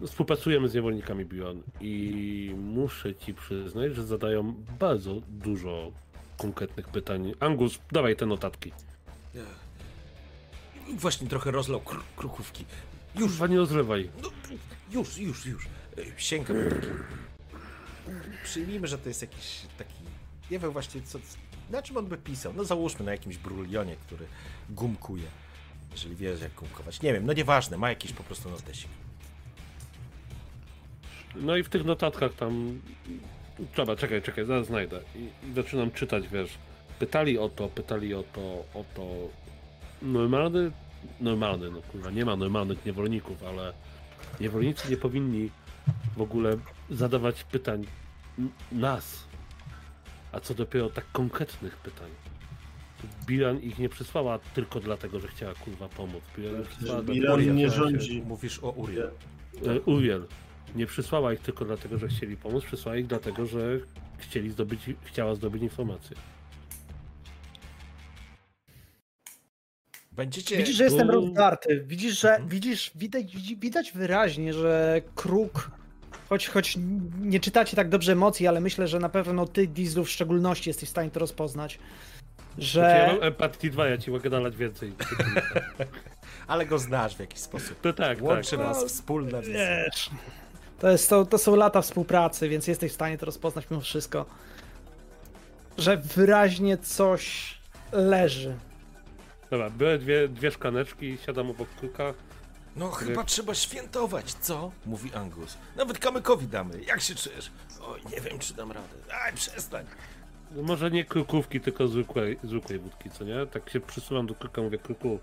[0.00, 5.92] e, współpracujemy z niewolnikami Beyond i muszę ci przyznać, że zadają bardzo dużo
[6.38, 7.32] konkretnych pytań.
[7.40, 8.72] Angus, dawaj te notatki.
[10.94, 12.64] Właśnie trochę rozlał kr- krukówki.
[13.18, 14.10] Już, Już, nie rozrywaj.
[14.22, 14.30] no,
[14.90, 15.66] już, już, już.
[15.66, 16.56] E, Sięgam.
[18.44, 19.94] Przyjmijmy, że to jest jakiś taki.
[20.50, 21.18] Nie wiem właśnie, co,
[21.70, 22.52] na czym on by pisał.
[22.56, 24.26] No załóżmy na jakimś brulionie, który
[24.70, 25.24] gumkuje.
[25.92, 27.02] Jeżeli wiesz, jak gumkować.
[27.02, 28.88] Nie wiem, no nieważne, ma jakiś po prostu notesik.
[31.34, 32.80] No i w tych notatkach tam.
[33.76, 35.00] Dobra, czekaj, czekaj, zaraz znajdę.
[35.14, 36.50] I, I zaczynam czytać, wiesz.
[36.98, 38.40] Pytali o to, pytali o to,
[38.74, 39.06] o to.
[40.02, 40.70] Normalny.
[41.20, 43.72] Normalny, no kurwa, nie ma normalnych niewolników, ale
[44.40, 45.50] niewolnicy nie powinni
[46.16, 46.56] w ogóle
[46.90, 47.86] zadawać pytań
[48.72, 49.24] nas.
[50.32, 52.10] A co dopiero tak konkretnych pytań.
[53.26, 56.22] Bilan ich nie przysłała tylko dlatego, że chciała kurwa pomóc.
[56.38, 58.22] Bilan przysłała Bilan nie rządzi.
[58.26, 59.10] Mówisz o Uriel.
[59.66, 60.26] E, Uriel
[60.74, 63.78] nie przysłała ich tylko dlatego, że chcieli pomóc, przysłała ich dlatego, że
[64.18, 66.16] chcieli zdobyć, chciała zdobyć informacje.
[70.16, 70.56] Będziecie.
[70.56, 71.84] Widzisz, że jestem rozdarty.
[71.86, 75.70] Widzisz, że widzisz, widać, widać wyraźnie, że kruk.
[76.28, 76.78] Choć, choć
[77.20, 80.88] nie czytacie tak dobrze emocji, ale myślę, że na pewno ty, Dieslu, w szczególności jesteś
[80.88, 81.78] w stanie to rozpoznać.
[82.58, 83.12] Znaczy, ja Że.
[83.12, 84.92] mam empatii 2, ja ci mogę dać więcej.
[86.46, 87.80] Ale go znasz w jakiś sposób.
[87.80, 88.66] To tak, Łączy tak.
[88.66, 89.54] nas wspólna wizja.
[89.54, 90.10] Wiesz,
[90.78, 94.26] to, jest, to, to są lata współpracy, więc jesteś w stanie to rozpoznać mimo wszystko.
[95.78, 97.54] Że wyraźnie coś
[97.92, 98.54] leży.
[99.50, 102.14] Dobra, biorę dwie, dwie szklaneczki, siadam obok kruka.
[102.76, 104.72] No chyba trzeba świętować, co?
[104.86, 105.58] Mówi Angus.
[105.76, 106.82] Nawet kamykowi damy.
[106.82, 107.50] Jak się czujesz?
[107.82, 108.88] Oj, nie wiem, czy dam radę.
[109.24, 109.86] Aj, przestań.
[110.50, 113.46] No Może nie krukówki, tylko zwykłej, zwykłej wódki, co nie?
[113.46, 115.18] Tak się przysuwam do kruka, mówię, kruku.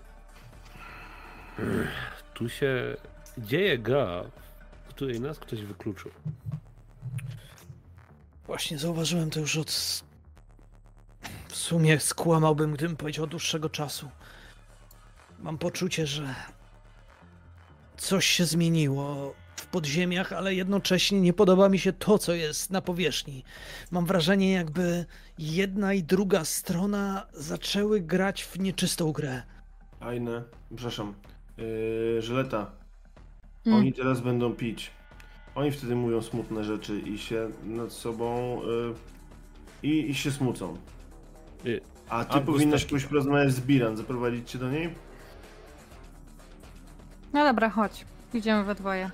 [2.34, 2.96] Tu się
[3.38, 4.24] dzieje gra,
[4.84, 6.10] w której nas ktoś wykluczył.
[8.46, 10.02] Właśnie zauważyłem to już od.
[11.48, 14.08] W sumie skłamałbym, gdybym powiedział od dłuższego czasu.
[15.38, 16.34] Mam poczucie, że
[17.96, 22.80] coś się zmieniło w podziemiach, ale jednocześnie nie podoba mi się to, co jest na
[22.82, 23.44] powierzchni.
[23.90, 25.06] Mam wrażenie, jakby
[25.38, 29.42] jedna i druga strona zaczęły grać w nieczystą grę.
[30.00, 30.42] Ajne,
[30.76, 31.14] przepraszam,
[31.56, 32.70] yy, Żyleta,
[33.66, 33.78] Mm.
[33.78, 34.90] oni teraz będą pić.
[35.54, 38.60] Oni wtedy mówią smutne rzeczy i się nad sobą
[39.82, 40.76] yy, i, i się smucą.
[41.66, 42.90] Y, A ty powinnaś Gustawki.
[42.90, 44.94] pójść porozmawiać z Biran, zaprowadzić cię do niej?
[47.32, 48.04] No dobra, chodź.
[48.34, 49.10] Idziemy we dwoje.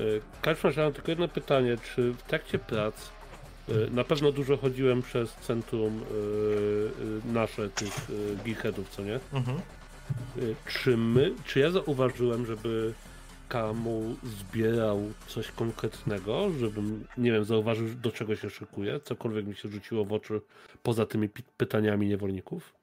[0.00, 1.76] Y, Kaczmarz, ja mam tylko jedno pytanie.
[1.94, 2.94] Czy w trakcie prac
[3.68, 6.00] y, na pewno dużo chodziłem przez centrum
[7.24, 7.92] nasze tych
[8.44, 9.20] geekheadów, co nie?
[9.32, 9.60] Mhm.
[10.66, 12.94] Czy my, czy ja zauważyłem, żeby
[13.50, 19.68] Kamu zbierał coś konkretnego, żebym, nie wiem, zauważył, do czego się szykuje, cokolwiek mi się
[19.68, 20.40] rzuciło w oczy
[20.82, 22.74] poza tymi pytaniami niewolników?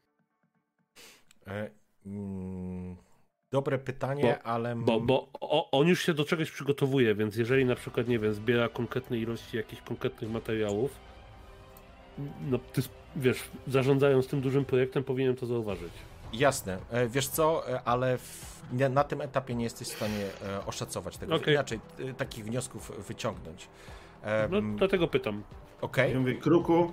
[1.48, 1.70] E,
[2.06, 2.96] mm,
[3.52, 4.76] dobre pytanie, ale...
[4.76, 8.34] Bo, bo o, on już się do czegoś przygotowuje, więc jeżeli na przykład, nie wiem,
[8.34, 11.00] zbiera konkretne ilości jakichś konkretnych materiałów,
[12.50, 12.82] no ty,
[13.16, 15.94] wiesz, zarządzając tym dużym projektem, powinien to zauważyć.
[16.34, 16.78] Jasne.
[16.92, 18.58] E, Wiesz co, e, ale w,
[18.90, 21.36] na tym etapie nie jesteś w stanie e, oszacować tego.
[21.36, 21.54] Okej.
[21.54, 21.80] Inaczej,
[22.18, 23.68] takich wniosków wyciągnąć.
[24.24, 25.44] E, No dlatego pytam.
[25.82, 26.14] Okej.
[26.14, 26.92] Ja mówię, Kruku,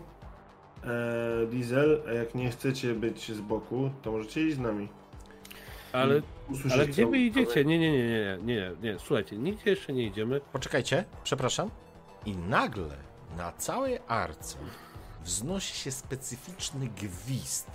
[0.84, 4.88] e, Diesel, a jak nie chcecie być z boku, to możecie iść z nami.
[5.92, 7.64] Ale, Usłyszeć, ale gdzie co- wy idziecie?
[7.64, 10.40] Nie, nie, nie, nie, nie, nie, nie, słuchajcie, nigdzie jeszcze nie idziemy.
[10.52, 11.70] Poczekajcie, przepraszam.
[12.26, 12.96] I nagle
[13.36, 14.58] na całej arce
[15.24, 17.70] wznosi się specyficzny gwizd.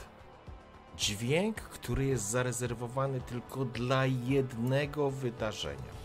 [1.00, 6.00] Dźwięk, który jest zarezerwowany tylko dla jednego wydarzenia.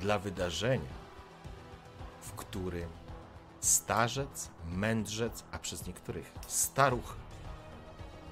[0.00, 0.90] Dla wydarzenia,
[2.20, 2.88] w którym
[3.60, 7.16] starzec, mędrzec, a przez niektórych staruch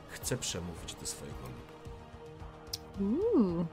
[0.08, 3.16] chce przemówić do swojego ludu.
[3.36, 3.66] Uuu.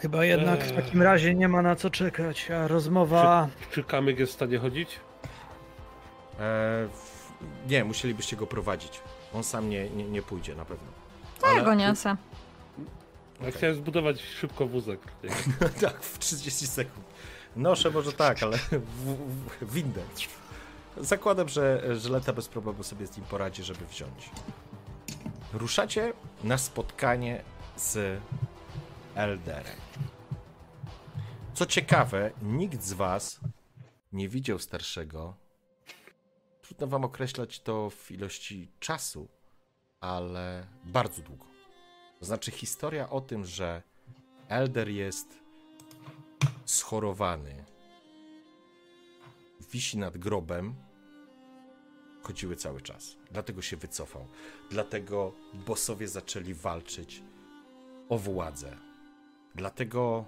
[0.00, 0.76] Chyba jednak w Eee.
[0.76, 3.48] takim razie nie ma na co czekać, a rozmowa...
[3.70, 4.94] Czy Kamyk jest w stanie chodzić?
[4.94, 7.17] E, w-
[7.68, 9.00] nie, musielibyście go prowadzić.
[9.34, 10.86] On sam nie, nie, nie pójdzie na pewno.
[11.54, 12.16] Ja go niosę.
[13.40, 15.00] Ja chciałem zbudować szybko wózek.
[15.80, 17.06] tak, w 30 sekund.
[17.56, 18.72] Noszę może tak, ale w,
[19.60, 20.02] w, windę.
[20.96, 24.30] Zakładam, że Żyleta bez problemu sobie z nim poradzi, żeby wziąć.
[25.52, 26.12] Ruszacie
[26.44, 27.42] na spotkanie
[27.76, 28.20] z
[29.14, 29.76] Elderem.
[31.54, 33.40] Co ciekawe, nikt z was
[34.12, 35.34] nie widział starszego.
[36.68, 39.28] Trudno wam określać to w ilości czasu,
[40.00, 41.44] ale bardzo długo.
[42.18, 43.82] To znaczy historia o tym, że
[44.48, 45.38] Elder jest
[46.64, 47.64] schorowany,
[49.72, 50.74] wisi nad grobem,
[52.22, 53.16] chodziły cały czas.
[53.30, 54.26] Dlatego się wycofał.
[54.70, 57.22] Dlatego bossowie zaczęli walczyć
[58.08, 58.78] o władzę.
[59.54, 60.24] Dlatego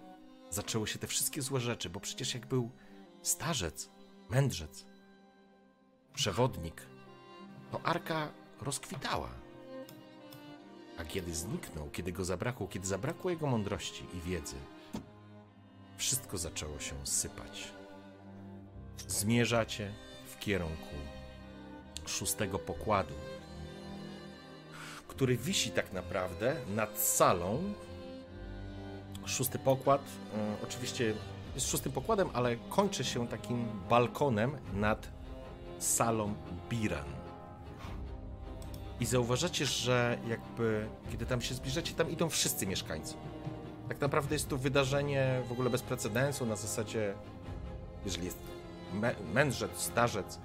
[0.51, 2.71] zaczęły się te wszystkie złe rzeczy, bo przecież jak był
[3.23, 3.91] starzec,
[4.31, 4.90] mędrzec,
[6.21, 6.83] przewodnik,
[7.73, 8.29] to arka
[8.61, 9.29] rozkwitała.
[10.99, 14.57] A kiedy zniknął, kiedy go zabrakło, kiedy zabrakło jego mądrości i wiedzy,
[15.97, 17.73] wszystko zaczęło się sypać.
[19.09, 19.93] Zmierzacie
[20.27, 20.95] w kierunku
[22.07, 23.15] szóstego pokładu,
[25.09, 27.73] który wisi tak naprawdę nad salą.
[29.27, 30.03] Szósty pokład,
[30.35, 31.15] e, oczywiście
[31.55, 35.20] jest szóstym pokładem, ale kończy się takim balkonem nad
[35.81, 36.35] salą
[36.69, 37.05] Biran.
[39.01, 43.15] I zauważacie, że jakby, kiedy tam się zbliżacie, tam idą wszyscy mieszkańcy.
[43.89, 47.15] Tak naprawdę jest to wydarzenie w ogóle bez precedensu, na zasadzie,
[48.05, 48.39] jeżeli jest
[48.95, 50.39] mę- mędrzec, starzec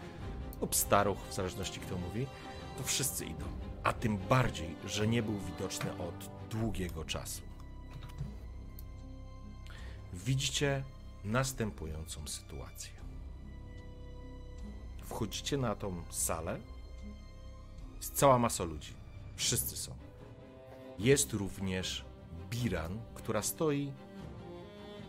[0.62, 2.28] lub staruch, w zależności kto mówi,
[2.78, 3.46] to wszyscy idą.
[3.84, 7.42] A tym bardziej, że nie był widoczny od długiego czasu.
[10.14, 10.84] Widzicie
[11.24, 12.95] następującą sytuację.
[15.06, 16.60] Wchodzicie na tą salę,
[17.98, 18.94] jest cała masa ludzi.
[19.36, 19.92] Wszyscy są.
[21.00, 22.06] Jest również
[22.50, 23.92] Biran, która stoi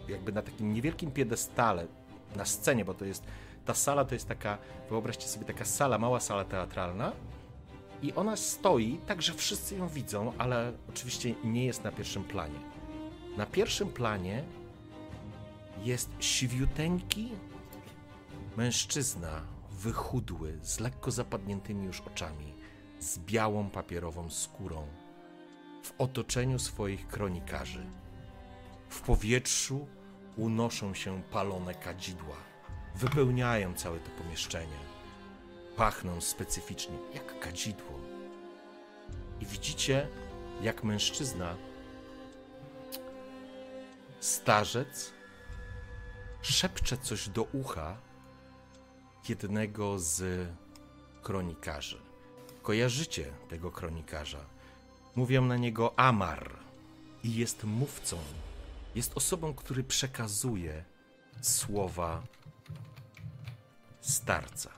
[0.09, 1.87] jakby na takim niewielkim piedestale
[2.37, 3.25] na scenie, bo to jest
[3.65, 4.59] ta sala to jest taka,
[4.91, 7.13] wyobraźcie sobie taka sala, mała sala teatralna
[8.03, 12.59] i ona stoi tak, że wszyscy ją widzą, ale oczywiście nie jest na pierwszym planie.
[13.37, 14.45] Na pierwszym planie
[15.83, 17.29] jest siwiuteńki
[18.57, 19.43] mężczyzna,
[19.77, 22.55] wychudły, z lekko zapadniętymi już oczami,
[23.01, 24.87] z białą papierową skórą,
[25.83, 27.87] w otoczeniu swoich kronikarzy.
[28.89, 29.87] W powietrzu
[30.37, 32.37] unoszą się palone kadzidła,
[32.95, 34.79] wypełniają całe to pomieszczenie.
[35.77, 38.01] Pachną specyficznie jak kadzidło.
[39.41, 40.09] i widzicie,
[40.63, 41.57] jak mężczyzna,
[44.21, 45.13] starzec,
[46.43, 48.06] szepcze coś do ucha
[49.29, 50.49] jednego z
[51.23, 51.99] kronikarzy.
[52.63, 54.45] Kojarzycie tego kronikarza.
[55.17, 56.51] Mówią na niego Amar
[57.25, 58.19] i jest mówcą.
[58.95, 60.85] Jest osobą, który przekazuje
[61.41, 62.23] słowa
[64.01, 64.71] starca.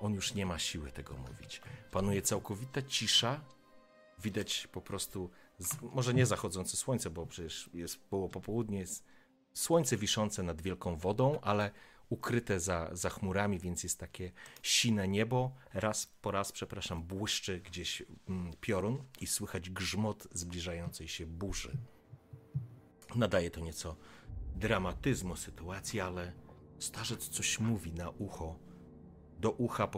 [0.00, 1.60] On już nie ma siły tego mówić.
[1.90, 3.40] Panuje całkowita cisza.
[4.18, 9.04] Widać po prostu, z, może nie zachodzące słońce, bo przecież jest było popołudnie, jest
[9.54, 11.70] słońce wiszące nad wielką wodą, ale
[12.12, 14.32] ukryte za, za chmurami, więc jest takie
[14.62, 15.54] sine niebo.
[15.74, 21.78] Raz po raz, przepraszam, błyszczy gdzieś mm, piorun i słychać grzmot zbliżającej się burzy.
[23.14, 23.96] Nadaje to nieco
[24.56, 26.32] dramatyzmu sytuacji, ale
[26.78, 28.58] starzec coś mówi na ucho,
[29.40, 29.88] do ucha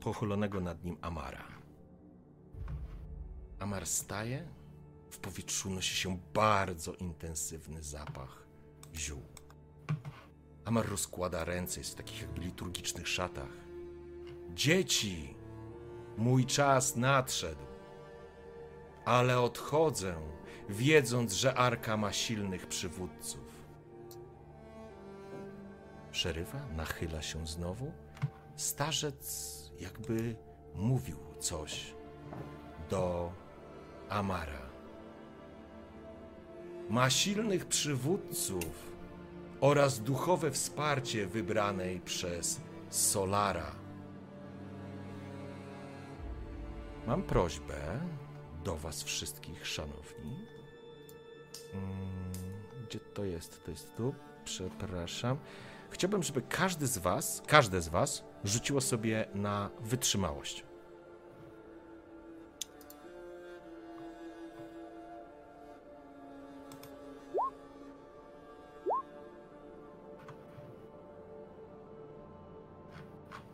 [0.00, 1.48] pochylonego nad nim Amara.
[3.58, 4.48] Amar staje,
[5.10, 8.46] w powietrzu nosi się bardzo intensywny zapach
[8.94, 9.33] ziół.
[10.64, 13.52] Amar rozkłada ręce, jest w takich jakby liturgicznych szatach.
[14.54, 15.34] Dzieci,
[16.16, 17.64] mój czas nadszedł,
[19.04, 20.14] ale odchodzę,
[20.68, 23.54] wiedząc, że Arka ma silnych przywódców.
[26.10, 27.92] Przerywa, nachyla się znowu.
[28.56, 30.36] Starzec jakby
[30.74, 31.94] mówił coś
[32.90, 33.32] do
[34.08, 34.70] Amara.
[36.90, 38.93] Ma silnych przywódców
[39.64, 43.72] oraz duchowe wsparcie wybranej przez Solara.
[47.06, 48.00] Mam prośbę
[48.64, 50.46] do Was wszystkich, szanowni.
[51.74, 52.32] Mm,
[52.88, 53.64] Gdzie to jest?
[53.64, 54.14] To jest tu.
[54.44, 55.38] Przepraszam.
[55.90, 60.64] Chciałbym, żeby każdy z Was, każde z Was rzuciło sobie na wytrzymałość.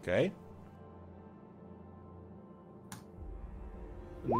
[0.02, 0.32] Okej.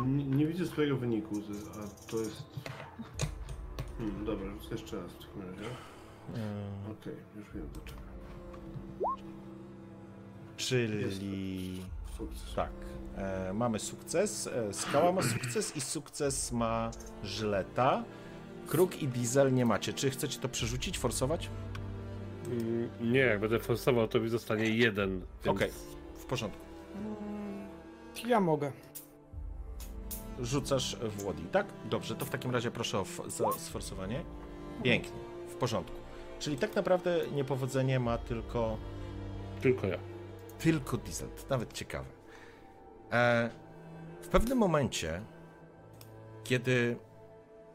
[0.07, 1.35] Nie, nie widzę swojego wyniku,
[1.75, 2.43] a to jest...
[3.99, 5.65] Hmm, dobra, rzucę jeszcze raz w takim razie.
[5.65, 8.01] Ym, Okej, już wiem dlaczego.
[10.57, 11.83] Czyli.
[12.19, 12.55] Sukces.
[12.57, 12.71] Tak.
[13.17, 14.47] E, mamy sukces.
[14.47, 16.91] E, skała ma sukces i sukces ma
[17.23, 18.05] żyleta.
[18.67, 19.93] Kruk i diesel nie macie.
[19.93, 21.51] Czy chcecie to przerzucić, forsować?
[22.51, 25.21] Mm, Nie, jak będę forsował, to mi zostanie jeden.
[25.45, 25.57] Więc...
[25.57, 25.71] Okej,
[26.15, 26.61] w porządku.
[28.27, 28.73] Ja mogę.
[30.41, 31.67] Rzucasz w Łodzi, tak?
[31.91, 33.05] Dobrze, to w takim razie proszę o
[33.59, 34.25] sforsowanie.
[34.83, 35.97] Pięknie, w porządku.
[36.39, 38.77] Czyli tak naprawdę niepowodzenie ma tylko
[39.61, 39.99] Tylko ja.
[40.59, 41.29] tylko diesel.
[41.29, 42.09] To nawet ciekawe.
[43.13, 43.51] E,
[44.23, 45.21] w pewnym momencie,
[46.45, 46.97] kiedy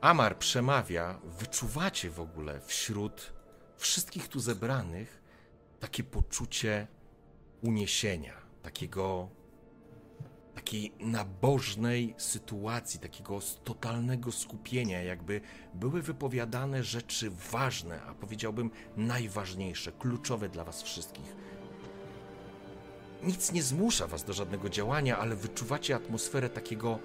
[0.01, 3.33] Amar przemawia, wyczuwacie w ogóle wśród
[3.77, 5.21] wszystkich tu zebranych
[5.79, 6.87] takie poczucie
[7.61, 9.29] uniesienia, takiego
[10.55, 15.41] takiej nabożnej sytuacji, takiego totalnego skupienia, jakby
[15.73, 21.35] były wypowiadane rzeczy ważne, a powiedziałbym najważniejsze, kluczowe dla was wszystkich.
[23.23, 26.99] Nic nie zmusza was do żadnego działania, ale wyczuwacie atmosferę takiego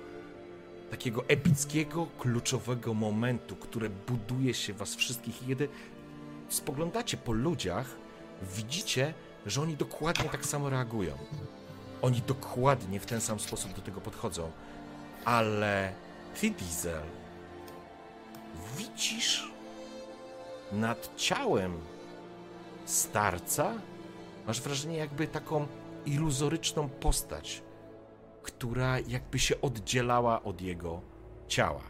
[0.91, 5.47] takiego epickiego, kluczowego momentu, które buduje się was wszystkich.
[5.47, 5.69] Kiedy
[6.51, 7.87] spoglądacie po ludziach,
[8.43, 9.15] widzicie,
[9.47, 11.15] że oni dokładnie tak samo reagują.
[12.03, 14.51] Oni dokładnie w ten sam sposób do tego podchodzą.
[15.25, 15.93] Ale
[16.41, 17.03] ty, Diesel,
[18.77, 19.51] widzisz
[20.73, 21.79] nad ciałem
[22.85, 23.73] starca,
[24.47, 25.67] masz wrażenie jakby taką
[26.07, 27.63] iluzoryczną postać,
[28.43, 31.01] która jakby się oddzielała od jego
[31.49, 31.83] ciała.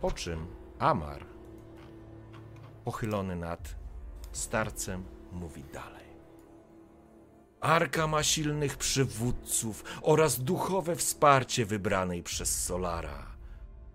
[0.00, 0.46] Po czym
[0.78, 1.33] Amar,
[2.84, 3.74] pochylony nad
[4.32, 6.04] starcem, mówi dalej.
[7.60, 13.36] Arka ma silnych przywódców oraz duchowe wsparcie wybranej przez Solara.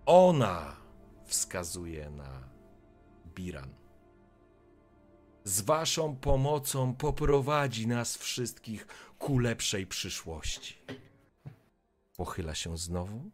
[0.06, 0.76] Ona
[1.24, 2.48] wskazuje na
[3.34, 3.74] Biran.
[5.44, 8.86] Z waszą pomocą poprowadzi nas wszystkich
[9.18, 10.78] ku lepszej przyszłości.
[12.16, 13.30] Pochyla się znowu.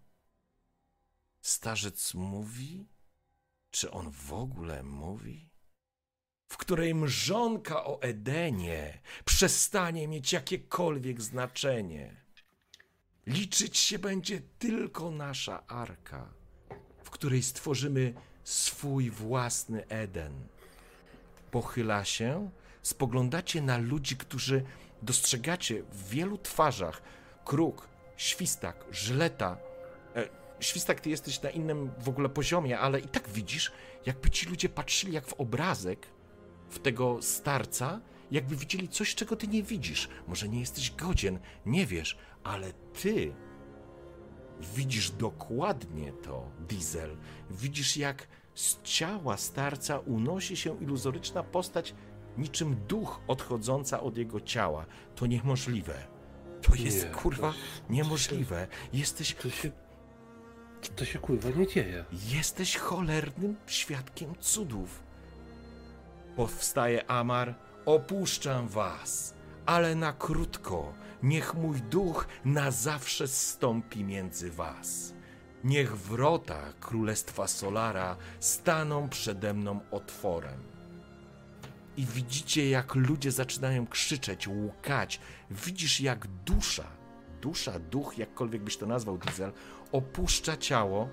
[1.41, 2.87] Starzec mówi,
[3.77, 5.51] czy on w ogóle mówi?
[6.49, 12.17] W której mrzonka o Edenie przestanie mieć jakiekolwiek znaczenie.
[13.27, 16.29] Liczyć się będzie tylko nasza arka,
[17.05, 18.15] w której stworzymy
[18.45, 20.49] swój własny Eden
[21.51, 22.51] pochyla się,
[22.83, 24.65] spoglądacie na ludzi, którzy
[25.03, 27.03] dostrzegacie w wielu twarzach.
[27.45, 29.59] Kruk, Świstak, Żleta.
[30.61, 33.73] Świstak, ty jesteś na innym w ogóle poziomie, ale i tak widzisz,
[34.07, 36.07] jakby ci ludzie patrzyli jak w obrazek
[36.71, 40.09] w tego starca, jakby widzieli coś, czego ty nie widzisz.
[40.29, 43.33] Może nie jesteś godzien, nie wiesz, ale ty
[44.75, 47.17] widzisz dokładnie to, Diesel.
[47.51, 51.95] Widzisz, jak z ciała starca unosi się iluzoryczna postać,
[52.39, 54.87] niczym duch odchodząca od jego ciała.
[55.15, 55.95] To niemożliwe.
[56.63, 58.67] To jest Nie, kurwa to- niemożliwe.
[58.93, 59.35] Jesteś.
[59.35, 59.71] To się...
[60.97, 62.05] To się kurwa nie dzieje.
[62.13, 65.03] Jesteś cholernym świadkiem cudów.
[66.37, 67.55] Powstaje Amar,
[67.87, 69.35] opuszczam was,
[69.67, 70.95] ale na krótko.
[71.23, 75.15] Niech mój duch na zawsze zstąpi między was.
[75.65, 80.63] Niech wrota królestwa Solara staną przede mną otworem.
[81.97, 85.21] I widzicie, jak ludzie zaczynają krzyczeć, łkać.
[85.51, 86.85] Widzisz, jak dusza,
[87.43, 89.53] dusza, duch, jakkolwiek byś to nazwał, Diesel,
[89.93, 91.09] opuszcza ciało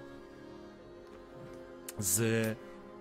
[1.99, 2.17] z,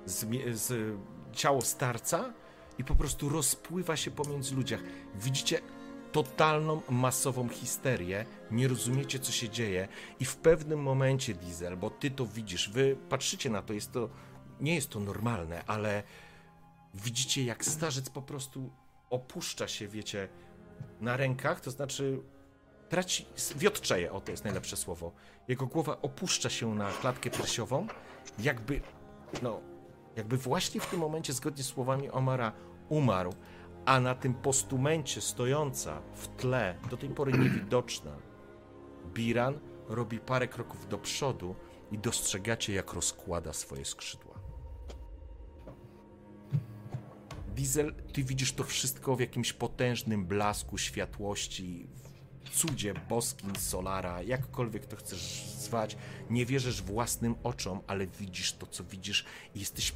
[0.07, 0.27] z,
[0.59, 0.97] z
[1.33, 2.33] ciało starca
[2.79, 4.81] i po prostu rozpływa się pomiędzy ludziach.
[5.15, 5.61] Widzicie
[6.13, 9.89] totalną, masową histerię, nie rozumiecie, co się dzieje
[10.21, 14.09] i w pewnym momencie, Diesel, bo ty to widzisz, wy patrzycie na to, jest to,
[14.61, 16.03] nie jest to normalne, ale
[16.95, 18.71] widzicie, jak starzec po prostu
[19.11, 20.29] opuszcza się, wiecie,
[21.01, 22.23] na rękach, to znaczy
[22.89, 23.27] traci,
[23.57, 25.13] wiotczeje, o to jest najlepsze słowo.
[25.49, 27.87] Jego głowa opuszcza się na klatkę piersiową,
[28.39, 28.81] jakby,
[29.43, 29.61] no,
[30.17, 32.53] jakby właśnie w tym momencie, zgodnie z słowami Omara,
[32.89, 33.33] umarł,
[33.87, 38.17] a na tym postumencie stojąca w tle, do tej pory niewidoczna,
[39.15, 41.55] Biran robi parę kroków do przodu
[41.93, 44.35] i dostrzegacie, jak rozkłada swoje skrzydła.
[47.55, 51.89] Diesel, ty widzisz to wszystko w jakimś potężnym blasku światłości,
[52.51, 55.97] cudzie boskim Solara, jakkolwiek to chcesz zwać.
[56.31, 59.93] Nie wierzysz własnym oczom, ale widzisz to, co widzisz i jesteś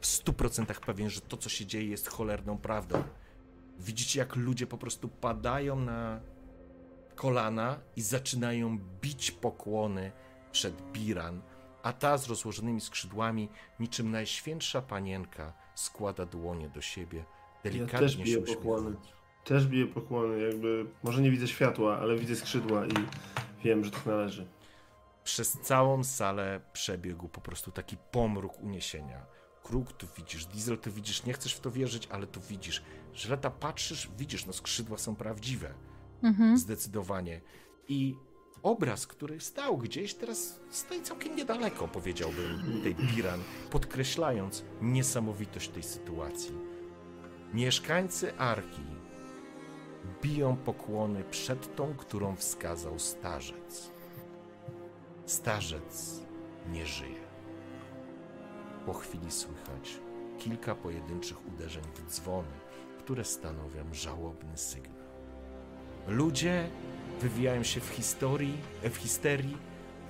[0.00, 3.02] w stu procentach pewien, że to, co się dzieje, jest cholerną prawdą.
[3.78, 6.20] Widzicie, jak ludzie po prostu padają na
[7.14, 10.12] kolana i zaczynają bić pokłony
[10.52, 11.42] przed Biran,
[11.82, 13.48] a ta z rozłożonymi skrzydłami,
[13.80, 18.62] niczym najświętsza panienka, składa dłonie do siebie, Ja delikatnie też się uśmiecha.
[19.44, 22.92] Też biję pokłony, jakby może nie widzę światła, ale widzę skrzydła i
[23.64, 24.46] wiem, że tak należy.
[25.24, 29.26] Przez całą salę przebiegł po prostu taki pomruk uniesienia.
[29.62, 32.82] Kruk tu widzisz, Diesel tu widzisz, nie chcesz w to wierzyć, ale tu widzisz.
[33.14, 35.74] Żleta patrzysz, widzisz, no skrzydła są prawdziwe.
[36.22, 36.58] Mhm.
[36.58, 37.40] Zdecydowanie.
[37.88, 38.16] I
[38.62, 43.40] obraz, który stał gdzieś, teraz stoi całkiem niedaleko, powiedziałbym, tej Biran,
[43.70, 46.52] podkreślając niesamowitość tej sytuacji.
[47.54, 48.82] Mieszkańcy Arki
[50.22, 53.90] biją pokłony przed tą, którą wskazał starzec.
[55.26, 56.20] Starzec
[56.72, 57.22] nie żyje.
[58.86, 60.00] Po chwili słychać
[60.38, 62.52] kilka pojedynczych uderzeń w dzwony,
[62.98, 65.02] które stanowią żałobny sygnał.
[66.08, 66.68] Ludzie
[67.20, 69.56] wywijają się w historii, w histerii,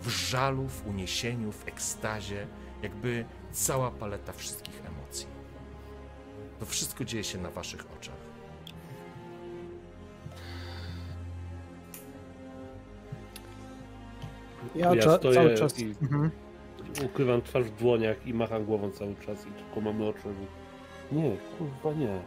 [0.03, 2.47] w żalu, w uniesieniu, w ekstazie,
[2.83, 5.27] jakby cała paleta wszystkich emocji.
[6.61, 8.22] To wszystko dzieje się na waszych oczach.
[14.77, 15.79] Ja, Ja cza- stoję cały czas.
[15.79, 16.31] i- Mhm.
[17.05, 20.19] Ukrywam twarz w dłoniach i macham głową cały czas i tylko mamy oczy.
[21.13, 22.21] Nie, kurwa nie.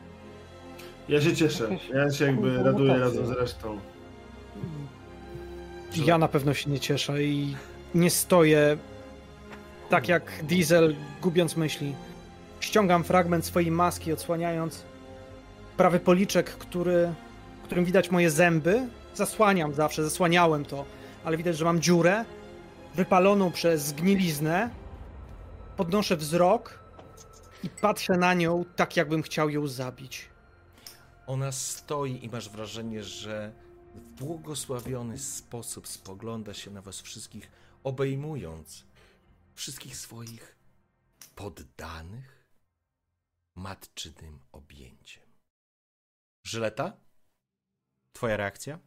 [1.10, 1.70] Ja się cieszę.
[1.94, 3.06] Ja się jakby Kurwa, raduję mutacja.
[3.06, 3.80] razem z resztą.
[6.06, 7.56] Ja na pewno się nie cieszę i
[7.96, 8.78] nie stoję
[9.90, 11.96] tak jak Diesel, gubiąc myśli.
[12.60, 14.84] Ściągam fragment swojej maski, odsłaniając
[15.78, 17.14] prawy policzek, który,
[17.64, 18.82] którym widać moje zęby.
[19.16, 20.86] Zasłaniam zawsze, zasłaniałem to,
[21.26, 22.26] ale widać, że mam dziurę
[22.96, 24.70] wypaloną przez zgniliznę.
[25.78, 26.80] Podnoszę wzrok
[27.64, 30.30] i patrzę na nią tak, jakbym chciał ją zabić.
[31.28, 33.54] Ona stoi i masz wrażenie, że
[33.96, 37.52] w błogosławiony sposób spogląda się na was wszystkich,
[37.84, 38.86] obejmując
[39.54, 40.56] wszystkich swoich
[41.36, 42.46] poddanych
[43.56, 45.24] matczynym objęciem.
[46.44, 46.98] Żyleta?
[48.14, 48.80] Twoja reakcja?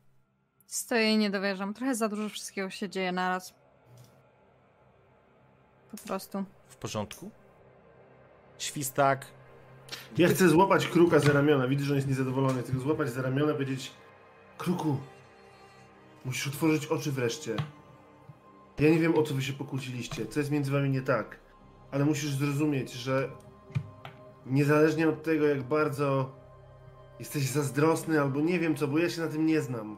[0.69, 1.75] Stoję i nie dowierzam.
[1.75, 3.55] Trochę za dużo wszystkiego się dzieje naraz.
[5.91, 6.45] Po prostu.
[6.69, 7.31] W porządku?
[8.59, 9.27] Świstak,
[10.19, 11.69] Ja chcę złapać kruka za ramiona.
[11.69, 12.63] Widzę, że on jest niezadowolony.
[12.63, 13.93] Chcę złapać za ramiona i powiedzieć:
[14.59, 14.97] Kruku,
[16.25, 17.57] musisz otworzyć oczy wreszcie.
[18.79, 21.41] Ja nie wiem, o co wy się pokłóciliście, co jest między wami nie tak,
[21.91, 23.31] ale musisz zrozumieć, że
[24.47, 26.37] niezależnie od tego, jak bardzo
[27.19, 29.97] jesteś zazdrosny albo nie wiem co, bo ja się na tym nie znam,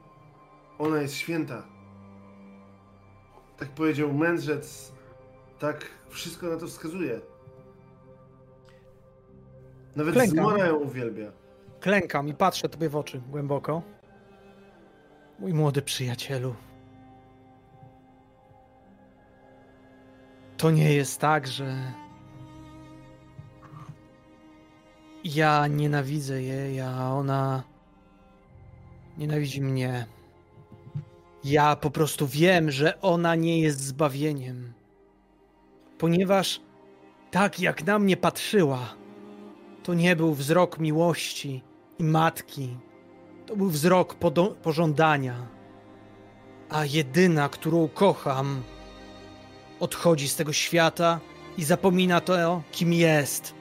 [0.81, 1.63] ona jest święta.
[3.59, 4.93] tak powiedział mędrzec,
[5.59, 7.21] tak wszystko na to wskazuje.
[9.97, 10.37] Nawet Klękam.
[10.37, 11.33] Zmora ją uwielbia.
[11.81, 13.83] Klękam i patrzę tobie w oczy głęboko.
[15.39, 16.55] Mój młody przyjacielu.
[20.57, 21.93] To nie jest tak, że.
[25.25, 27.63] Ja nienawidzę jej, a ona
[29.19, 30.07] nienawidzi mnie.
[31.45, 34.73] Ja po prostu wiem, że ona nie jest zbawieniem.
[35.99, 36.61] Ponieważ
[37.31, 38.95] tak jak na mnie patrzyła,
[39.83, 41.63] to nie był wzrok miłości
[41.99, 42.77] i matki.
[43.47, 44.17] To był wzrok
[44.63, 45.47] pożądania.
[46.71, 48.63] A jedyna, którą kocham,
[49.81, 51.21] odchodzi z tego świata
[51.59, 53.55] i zapomina to, kim jest.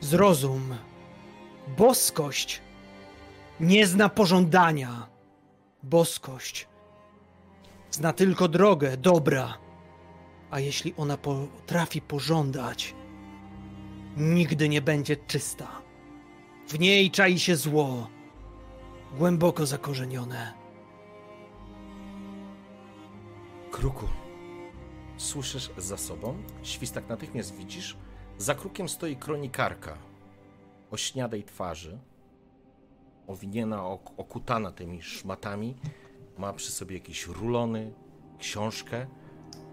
[0.00, 0.74] Zrozum.
[1.78, 2.62] Boskość
[3.60, 5.13] nie zna pożądania.
[5.84, 6.68] Boskość
[7.90, 9.58] zna tylko drogę dobra.
[10.50, 12.94] A jeśli ona potrafi pożądać,
[14.16, 15.68] nigdy nie będzie czysta.
[16.68, 18.08] W niej czai się zło,
[19.18, 20.54] głęboko zakorzenione.
[23.70, 24.06] Kruku,
[25.16, 26.42] słyszysz za sobą?
[26.62, 27.96] Świstak natychmiast widzisz.
[28.38, 29.98] Za krukiem stoi kronikarka
[30.90, 31.98] o śniadej twarzy,
[33.26, 35.74] owinięna, ok- okutana tymi szmatami.
[36.38, 37.92] Ma przy sobie jakieś rulony,
[38.38, 39.06] książkę.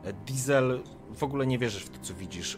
[0.03, 0.83] E, Diesel,
[1.15, 2.57] w ogóle nie wierzysz w to, co widzisz.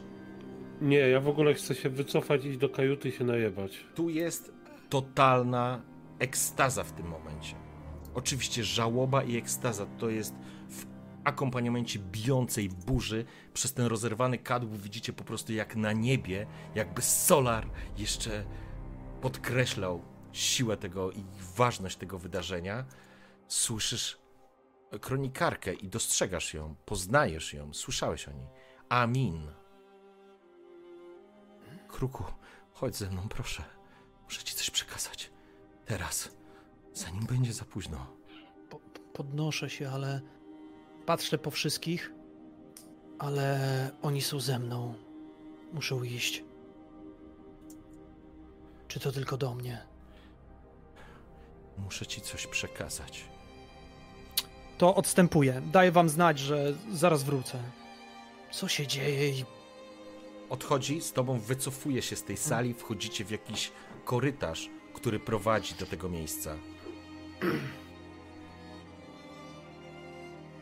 [0.82, 3.86] Nie, ja w ogóle chcę się wycofać, iść do kajuty i się najebać.
[3.96, 4.52] Tu jest
[4.90, 5.82] totalna
[6.20, 7.56] ekstaza w tym momencie.
[8.16, 10.34] Oczywiście żałoba i ekstaza to jest
[10.70, 10.86] w
[11.24, 13.26] akompaniamencie bijącej burzy.
[13.54, 18.46] Przez ten rozerwany kadłub widzicie po prostu jak na niebie, jakby solar jeszcze
[19.22, 20.02] podkreślał
[20.34, 21.24] siłę tego i
[21.56, 22.86] ważność tego wydarzenia.
[23.48, 24.18] Słyszysz
[25.02, 28.48] kronikarkę i dostrzegasz ją, poznajesz ją, słyszałeś o niej.
[28.90, 29.48] Amin.
[31.88, 32.24] Kruku,
[32.74, 33.64] chodź ze mną, proszę.
[34.24, 35.32] Muszę ci coś przekazać.
[35.86, 36.30] Teraz,
[36.94, 38.08] zanim będzie za późno.
[38.70, 38.80] Po-
[39.14, 40.22] podnoszę się, ale
[41.06, 42.12] patrzę po wszystkich,
[43.20, 43.60] ale
[44.02, 44.96] oni są ze mną.
[45.74, 46.44] Muszę iść.
[48.88, 49.93] Czy to tylko do mnie?
[51.78, 53.26] Muszę ci coś przekazać.
[54.78, 55.62] To odstępuję.
[55.72, 57.60] Daję wam znać, że zaraz wrócę.
[58.52, 59.46] Co się dzieje i
[60.54, 63.72] Odchodzi, z tobą wycofuje się z tej sali, wchodzicie w jakiś
[64.06, 66.56] korytarz, który prowadzi do tego miejsca.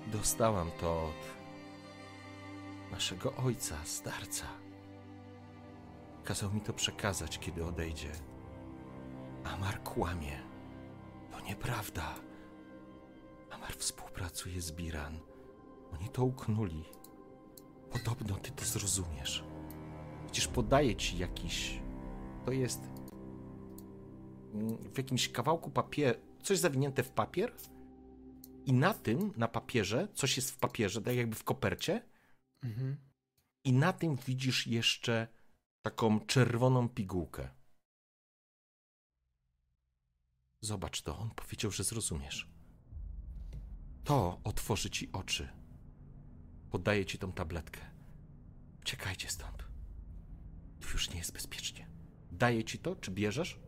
[0.08, 1.22] Dostałam to od
[2.92, 4.46] naszego ojca, starca.
[6.24, 8.12] Kazał mi to przekazać, kiedy odejdzie.
[9.44, 10.51] Amar kłamie.
[11.46, 12.16] Nieprawda.
[13.50, 15.20] Amar współpracuje z Biran.
[15.94, 16.84] Oni to uknuli.
[17.92, 19.44] Podobno ty to zrozumiesz.
[20.26, 21.82] Przecież podaje ci jakiś.
[22.46, 22.82] To jest.
[24.54, 26.20] mm, W jakimś kawałku papieru.
[26.44, 27.54] Coś zawinięte w papier.
[28.66, 32.02] I na tym, na papierze, coś jest w papierze, tak jakby w kopercie.
[32.64, 32.98] Mhm.
[33.64, 35.28] I na tym widzisz jeszcze
[35.82, 37.50] taką czerwoną pigułkę.
[40.62, 42.50] Zobacz to, on powiedział, że zrozumiesz.
[44.04, 45.48] To otworzy ci oczy.
[46.70, 47.82] Podaję ci tą tabletkę.
[48.82, 49.58] Uciekajcie stąd.
[50.80, 51.88] Tu już nie jest bezpiecznie.
[52.32, 53.60] Daję ci to, czy bierzesz?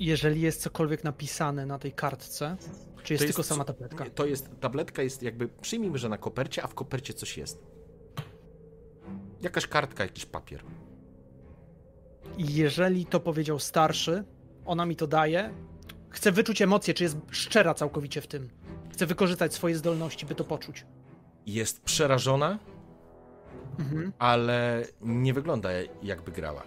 [0.00, 2.56] jeżeli jest cokolwiek napisane na tej kartce,
[3.02, 4.04] czy jest To tylko sama tabletka?
[4.04, 7.66] Nie, to jest, tabletka jest jakby, przyjmijmy, że na kopercie, a w kopercie coś jest.
[9.40, 10.64] Jakaś kartka, jakiś papier.
[12.38, 14.24] Jeżeli to powiedział starszy,
[14.64, 15.50] ona mi to daje,
[16.10, 18.48] chcę wyczuć emocje, czy jest szczera całkowicie w tym.
[18.92, 20.86] Chcę wykorzystać swoje zdolności, by to poczuć.
[21.46, 22.58] Jest przerażona,
[23.78, 24.12] Mhm.
[24.18, 25.68] ale nie wygląda
[26.02, 26.62] jakby grała.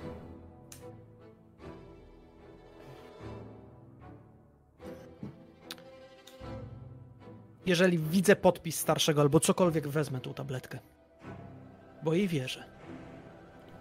[7.65, 10.79] Jeżeli widzę podpis starszego albo cokolwiek, wezmę tą tabletkę.
[12.03, 12.78] Bo jej wierzę.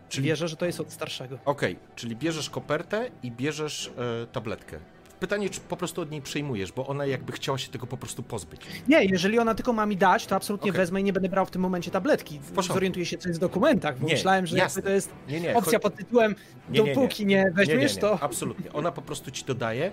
[0.09, 1.39] Czyli- Wierzę, że to jest od starszego.
[1.45, 3.91] Okej, czyli bierzesz kopertę i bierzesz
[4.23, 4.78] e, tabletkę.
[5.20, 8.23] Pytanie, czy po prostu od niej przejmujesz, bo ona jakby chciała się tego po prostu
[8.23, 8.61] pozbyć.
[8.89, 10.81] Nie, jeżeli ona tylko ma mi dać, to absolutnie Okej.
[10.81, 12.41] wezmę i nie będę brał w tym momencie tabletki.
[12.69, 15.57] Zorientuję się, co jest w dokumentach, bo Nie, myślałem, że to jest Nie, nie.
[15.57, 16.35] opcja pod tytułem
[16.70, 16.95] Nie, nie, nie.
[16.95, 18.01] dopóki nie, weźmiesz, nie, nie, nie.
[18.01, 18.19] to...
[18.23, 18.73] Absolutnie.
[18.73, 19.93] Ona po prostu ci to daje,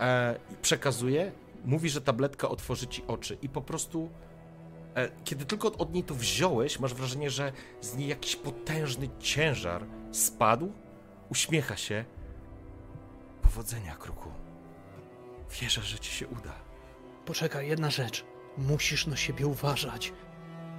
[0.00, 1.32] e, przekazuje,
[1.64, 4.08] mówi, że tabletka otworzy ci oczy i po prostu
[5.24, 9.86] kiedy tylko od, od niej to wziąłeś, masz wrażenie, że z niej jakiś potężny ciężar
[10.12, 10.72] spadł,
[11.30, 12.04] uśmiecha się.
[13.42, 14.30] Powodzenia, kruku.
[15.60, 16.52] Wierzę, że ci się uda.
[17.24, 18.24] Poczekaj, jedna rzecz.
[18.58, 20.12] Musisz na siebie uważać.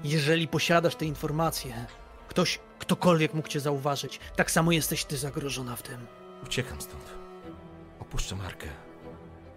[0.04, 1.86] Jeżeli posiadasz te informacje,
[2.28, 6.08] ktoś, ktokolwiek mógł cię zauważyć, tak samo jesteś ty zagrożona w tym.
[6.44, 7.04] Uciekam stąd.
[8.00, 8.68] Opuszczę markę.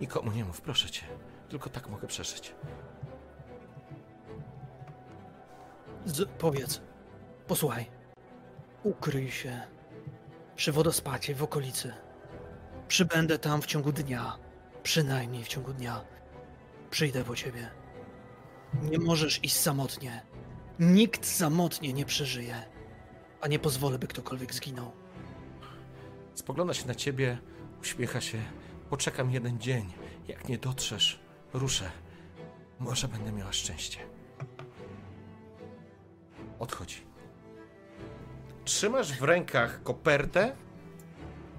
[0.00, 1.02] Nikomu nie mów, proszę cię.
[1.48, 2.54] Tylko tak mogę przeżyć.
[6.04, 6.80] Z, powiedz,
[7.46, 7.86] posłuchaj.
[8.82, 9.60] Ukryj się
[10.56, 11.92] przy wodospadzie w okolicy.
[12.88, 14.38] Przybędę tam w ciągu dnia.
[14.82, 16.04] Przynajmniej w ciągu dnia.
[16.90, 17.70] Przyjdę po ciebie.
[18.82, 20.22] Nie możesz iść samotnie.
[20.78, 22.54] Nikt samotnie nie przeżyje.
[23.40, 24.92] A nie pozwolę, by ktokolwiek zginął.
[26.34, 27.38] Spogląda się na ciebie,
[27.80, 28.38] uśmiecha się.
[28.90, 29.92] Poczekam jeden dzień.
[30.28, 31.20] Jak nie dotrzesz,
[31.52, 31.90] ruszę.
[32.78, 33.98] Może będę miała szczęście.
[36.60, 36.96] Odchodzi.
[38.64, 40.56] Trzymasz w rękach kopertę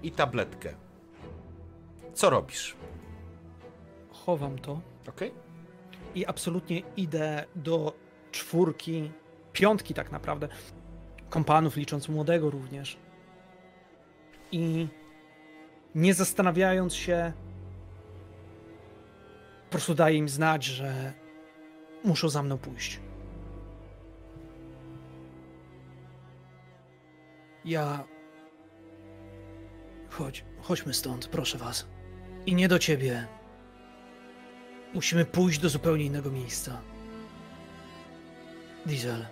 [0.04, 0.74] i tabletkę.
[2.14, 2.76] Co robisz?
[4.12, 5.32] Chowam to Okej?
[6.16, 7.94] i absolutnie idę do
[8.32, 9.12] czwórki,
[9.54, 10.48] piątki tak naprawdę,
[11.30, 12.98] kompanów, licząc młodego również.
[14.52, 14.88] I
[15.96, 17.34] nie zastanawiając się,
[19.64, 21.14] po prostu daję im znać, że
[22.04, 23.00] muszą za mną pójść.
[27.66, 28.04] Ja.
[30.10, 31.88] Chodź, chodźmy stąd, proszę was.
[32.46, 33.28] I nie do ciebie.
[34.94, 36.82] Musimy pójść do zupełnie innego miejsca.
[38.86, 39.26] Diesel,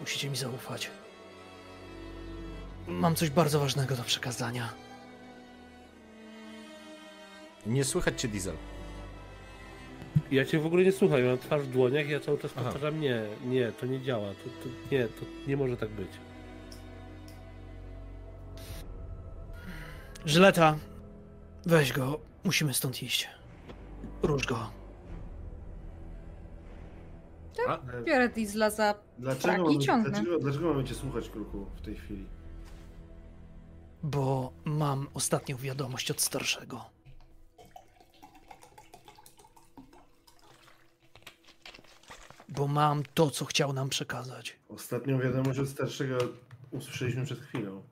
[0.00, 0.90] musicie mi zaufać.
[2.88, 4.72] Mam coś bardzo ważnego do przekazania.
[7.66, 8.56] Nie słychać cię, Diesel.
[10.30, 12.50] Ja cię w ogóle nie słucham, ja mam twarz w dłoniach i ja cały czas
[12.56, 12.64] Aha.
[12.64, 16.08] powtarzam nie, nie, to nie działa, to, to, nie, to nie może tak być.
[20.26, 20.76] Żyleta,
[21.66, 23.28] weź go, musimy stąd iść.
[24.22, 24.70] Rusz go.
[27.68, 30.10] A, Biorę Diesla za Dlaczego Tak, i mamy, ciągnę.
[30.10, 32.26] dlaczego, dlaczego mamy cię słuchać, Kruku, w tej chwili?
[34.02, 36.84] Bo mam ostatnią wiadomość od starszego.
[42.48, 44.56] Bo mam to, co chciał nam przekazać.
[44.68, 46.18] Ostatnią wiadomość od starszego
[46.70, 47.82] usłyszeliśmy przed chwilą.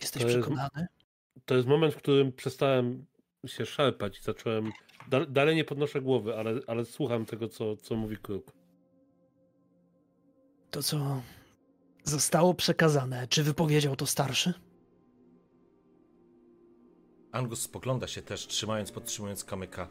[0.00, 0.86] Jesteś To jest- przekonany?
[1.44, 3.06] To jest moment, w którym przestałem
[3.46, 4.72] się szarpać i zacząłem,
[5.08, 8.52] da, dalej nie podnoszę głowy, ale, ale słucham tego, co, co mówi Kruk.
[10.70, 11.22] To, co
[12.04, 14.54] zostało przekazane, czy wypowiedział to starszy?
[17.32, 19.88] Angus spogląda się też, trzymając, podtrzymując kamyka.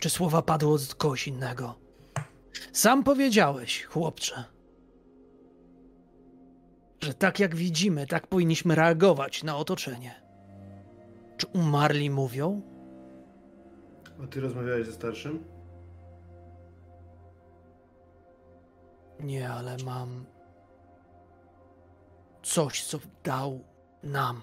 [0.00, 1.74] Czy słowa padły od kogoś innego?
[2.72, 4.44] Sam powiedziałeś, chłopcze,
[7.02, 10.22] że tak jak widzimy, tak powinniśmy reagować na otoczenie.
[11.36, 12.62] Czy umarli mówią?
[14.24, 15.44] A ty rozmawiałeś ze starszym?
[19.20, 20.24] Nie, ale mam
[22.42, 23.60] coś, co dał
[24.02, 24.40] nam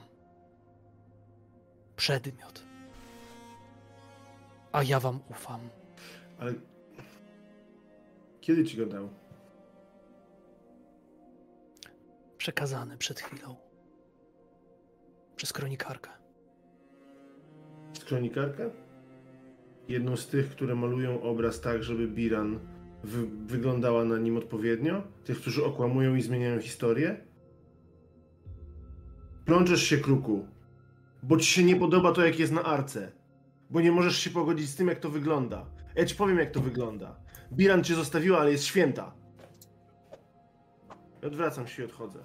[1.95, 2.63] przedmiot.
[4.71, 5.69] A ja wam ufam.
[6.39, 6.53] Ale
[8.41, 9.09] kiedy ci go dał?
[12.39, 13.55] Przekazany przed chwilą.
[15.35, 16.09] Przez kronikarkę.
[18.07, 18.69] Kronikarkę?
[19.87, 22.59] Jedną z tych, które malują obraz tak, żeby Biran
[23.03, 25.03] wy wyglądała na nim odpowiednio?
[25.25, 27.25] Tych, którzy okłamują i zmieniają historię?
[29.45, 30.47] Plączesz się, Kruku,
[31.23, 33.11] bo ci się nie podoba to, jak jest na arce.
[33.69, 35.65] Bo nie możesz się pogodzić z tym, jak to wygląda.
[35.95, 37.19] Ja ci powiem, jak to wygląda.
[37.53, 39.19] Biran cię zostawiła, ale jest święta.
[41.27, 42.19] Odwracam się i odchodzę.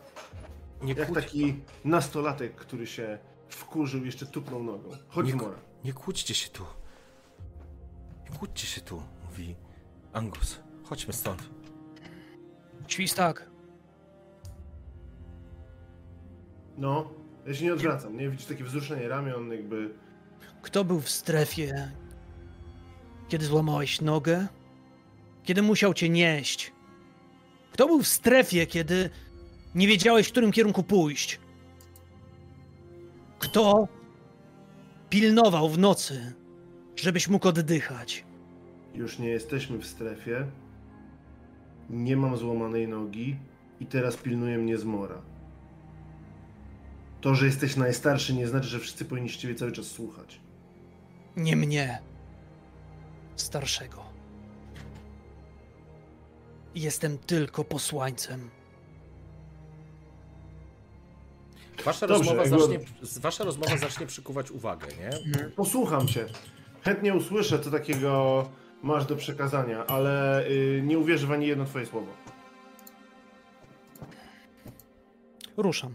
[0.83, 4.91] Nie, Jak kłóć, taki nastolatek, który się wkurzył, jeszcze tupnął nogą.
[5.09, 5.59] Chodź, Nie- Mora.
[5.85, 6.65] nie kłóćcie się tu.
[8.31, 9.57] Nie kłóćcie się tu, mówi
[10.13, 10.61] Angus.
[10.85, 11.51] Chodźmy stąd.
[12.89, 13.51] Świstak,
[16.79, 17.11] No,
[17.47, 18.31] ja się nie odwracam, nie?
[18.31, 19.95] Widzisz takie wzruszenie ramion, jakby...
[20.63, 21.93] kto był w strefie,
[23.29, 24.47] kiedy złamałeś nogę?
[25.43, 26.73] Kiedy musiał cię nieść?
[27.75, 29.11] Kto był w strefie, kiedy
[29.75, 31.41] nie wiedziałeś, w którym kierunku pójść?
[33.39, 33.89] Kto
[35.11, 36.35] pilnował w nocy,
[36.97, 38.25] żebyś mógł oddychać?
[38.95, 40.47] Już nie jesteśmy w strefie.
[41.91, 43.37] Nie mam złamanej nogi
[43.81, 45.23] i teraz pilnuje mnie zmora.
[47.21, 50.41] To, że jesteś najstarszy nie znaczy, że wszyscy powinni ciebie cały czas słuchać.
[51.37, 51.99] Nie mnie,
[53.37, 54.04] starszego.
[56.75, 58.51] Jestem tylko posłańcem.
[61.85, 62.79] Wasza, Dobrze, rozmowa zacznie,
[63.21, 65.11] wasza rozmowa zacznie przykuwać uwagę, nie?
[65.51, 66.27] Posłucham cię.
[66.83, 68.45] Chętnie usłyszę, co takiego
[68.83, 72.07] masz do przekazania, ale y, nie uwierzę w ani jedno twoje słowo.
[75.57, 75.95] Ruszam.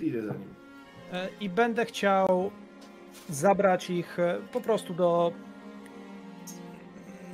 [0.00, 0.54] Idę za nim.
[1.12, 2.50] E, I będę chciał
[3.30, 5.32] zabrać ich e, po prostu do,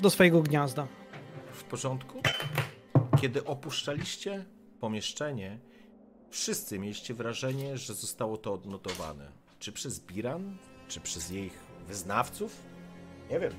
[0.01, 0.87] do swojego gniazda.
[1.53, 2.21] W porządku?
[3.25, 4.45] Kiedy opuszczaliście
[4.81, 5.59] pomieszczenie,
[6.31, 9.33] wszyscy mieliście wrażenie, że zostało to odnotowane.
[9.59, 10.57] Czy przez Biran,
[10.89, 11.51] czy przez jej
[11.89, 12.57] wyznawców?
[13.31, 13.53] Nie wiem,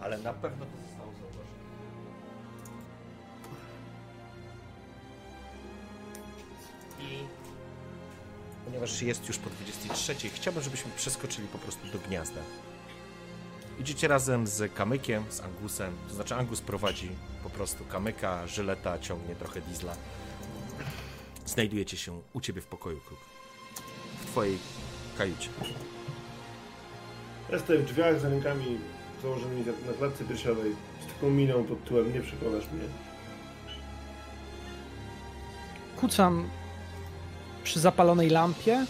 [0.00, 1.44] ale na pewno to zostało zauważone.
[7.00, 7.18] I
[8.64, 12.40] ponieważ jest już po 23, chciałbym, żebyśmy przeskoczyli po prostu do gniazda.
[13.80, 17.08] Idziecie razem z Kamykiem, z Angusem, to znaczy Angus prowadzi
[17.42, 19.92] po prostu Kamyka, Żyleta ciągnie trochę diesla.
[21.46, 23.18] Znajdujecie się u ciebie w pokoju, Kruk.
[24.22, 24.58] W twojej
[25.18, 25.48] kajucie.
[27.50, 28.78] Ja stoję w drzwiach za rękami
[29.22, 30.72] założonymi na- na klatce piersiowej,
[31.04, 32.84] z taką miną pod tyłem, nie przekonasz mnie.
[35.96, 36.48] Kucam
[37.64, 38.86] przy zapalonej lampie,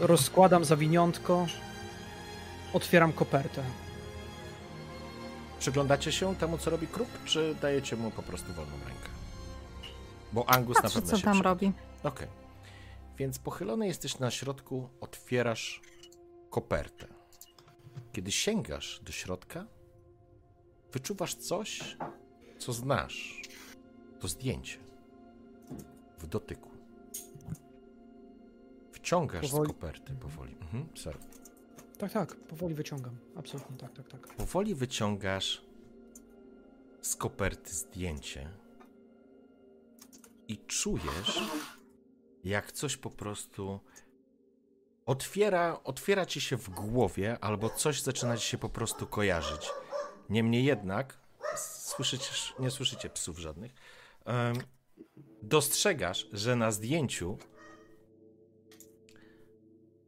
[0.00, 1.46] rozkładam zawiniątko,
[2.72, 3.64] otwieram kopertę.
[5.58, 9.08] Przyglądacie się temu, co robi Kruk, czy dajecie mu po prostu wolną rękę?
[10.32, 11.48] Bo Angus na Patrzę, pewno co się tam przyda.
[11.50, 11.72] robi.
[12.02, 12.28] Okej.
[13.16, 15.80] Więc pochylony jesteś na środku, otwierasz
[16.50, 17.06] kopertę.
[18.12, 19.66] Kiedy sięgasz do środka,
[20.92, 21.96] wyczuwasz coś,
[22.58, 23.42] co znasz.
[24.20, 24.78] To zdjęcie.
[26.18, 26.70] W dotyku.
[28.92, 30.56] Wciągasz Powoli- z koperty powoli.
[30.60, 31.18] Mhm, sorry.
[32.02, 33.16] Tak, tak, powoli wyciągam.
[33.36, 34.28] Absolutnie, tak, tak, tak.
[34.28, 35.64] Powoli wyciągasz
[37.02, 38.50] z koperty zdjęcie
[40.48, 41.40] i czujesz,
[42.44, 43.80] jak coś po prostu
[45.06, 49.70] otwiera, otwiera ci się w głowie, albo coś zaczyna ci się po prostu kojarzyć.
[50.30, 51.18] Niemniej jednak,
[51.56, 53.74] słyszycie, nie słyszycie psów żadnych,
[54.24, 54.56] em,
[55.42, 57.38] dostrzegasz, że na zdjęciu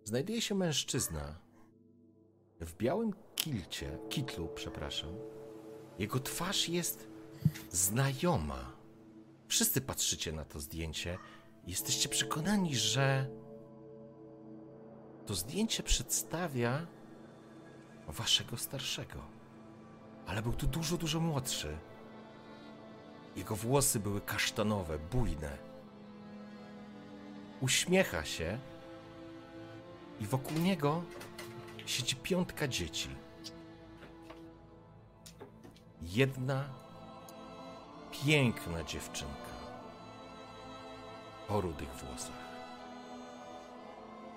[0.05, 1.44] znajduje się mężczyzna,
[2.61, 5.11] w białym kilcie, kitlu, przepraszam,
[5.99, 7.09] jego twarz jest
[7.71, 8.73] znajoma.
[9.49, 11.19] Wszyscy patrzycie na to zdjęcie
[11.67, 13.27] i jesteście przekonani, że
[15.27, 16.87] to zdjęcie przedstawia
[18.09, 19.19] waszego starszego.
[20.27, 21.77] Ale był tu dużo, dużo młodszy.
[23.37, 25.59] Jego włosy były kasztanowe, bujne.
[27.61, 28.59] Uśmiecha się
[30.21, 31.03] i wokół niego
[31.87, 33.09] siedzi piątka dzieci.
[36.03, 36.65] Jedna
[38.11, 39.55] piękna dziewczynka
[41.49, 42.45] o rudych włosach.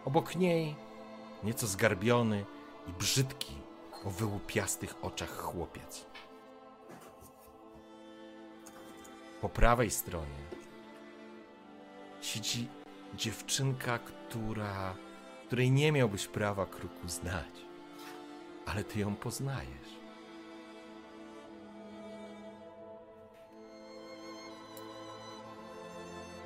[0.05, 0.75] Obok niej
[1.43, 2.45] nieco zgarbiony
[2.87, 3.53] i brzydki
[4.05, 6.05] o wyłupiastych oczach chłopiec.
[9.41, 10.47] Po prawej stronie
[12.21, 12.67] siedzi
[13.15, 14.95] dziewczynka, która
[15.47, 17.53] której nie miałbyś prawa kruku znać,
[18.65, 19.97] ale ty ją poznajesz.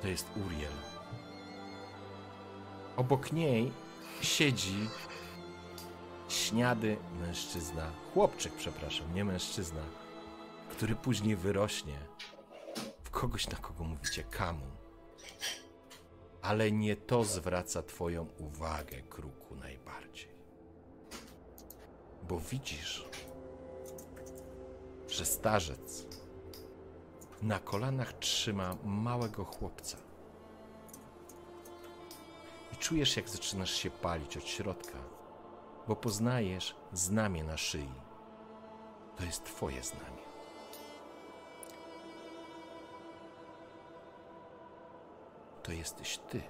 [0.02, 0.72] To jest Uriel.
[2.96, 3.72] Obok niej
[4.20, 4.88] siedzi
[6.28, 9.82] śniady mężczyzna, chłopczyk, przepraszam, nie mężczyzna,
[10.70, 11.98] który później wyrośnie
[13.04, 14.81] w kogoś, na kogo mówicie kamu.
[16.42, 20.28] Ale nie to zwraca Twoją uwagę, kruku, najbardziej.
[22.28, 23.08] Bo widzisz,
[25.08, 26.06] że starzec
[27.42, 29.96] na kolanach trzyma małego chłopca.
[32.72, 34.98] I czujesz, jak zaczynasz się palić od środka,
[35.88, 37.92] bo poznajesz znamię na szyi.
[39.16, 40.31] To jest Twoje znamie.
[45.62, 46.42] To jesteś ty,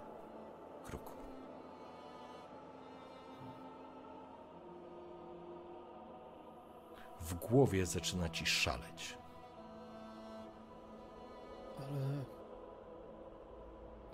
[0.84, 1.12] kruku.
[7.20, 9.18] W głowie zaczyna ci szaleć.
[11.78, 12.24] Ale.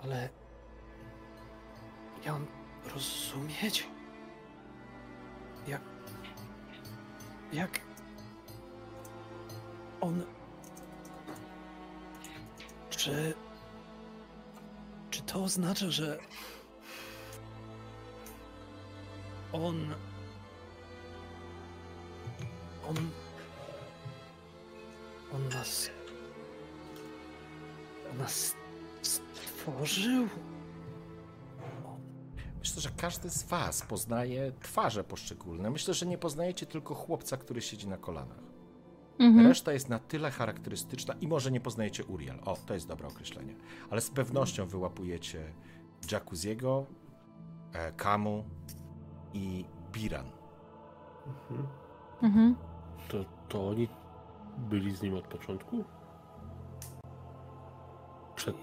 [0.03, 0.29] Ale.
[2.25, 2.47] Ja mam
[2.95, 3.89] rozumieć?
[5.67, 5.83] Jak.
[7.53, 7.81] Jak.
[10.01, 10.25] On.
[12.91, 13.35] Czy.
[15.19, 16.19] Czy to oznacza, że.
[19.53, 19.95] On.
[22.89, 22.97] On.
[25.33, 25.91] On nas
[28.11, 28.55] on nas
[29.03, 30.29] stworzył?
[32.59, 35.71] myślę, że każdy z was poznaje twarze poszczególne.
[35.71, 38.48] Myślę, że nie poznajecie tylko chłopca, który siedzi na kolanach.
[39.19, 39.47] Mhm.
[39.47, 42.39] Reszta jest na tyle charakterystyczna i może nie poznajecie Uriel.
[42.45, 43.55] O, to jest dobre określenie.
[43.91, 45.53] Ale z pewnością wyłapujecie
[46.13, 46.87] Jacuziego,
[47.73, 48.45] e, Kamu
[49.35, 50.27] i Biran.
[52.23, 52.57] Mhm.
[53.09, 53.89] To, to oni
[54.59, 55.85] byli z nim od początku?
[58.37, 58.57] Przed.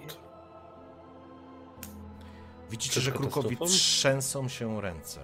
[2.70, 5.20] Widzicie, Przed że Krukowi trzęsą się ręce.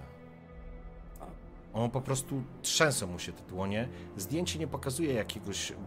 [1.74, 3.90] On po prostu trzęsą mu się te dłonie.
[4.18, 5.72] Zdjęcie nie pokazuje jakiegoś.
[5.72, 5.82] mm,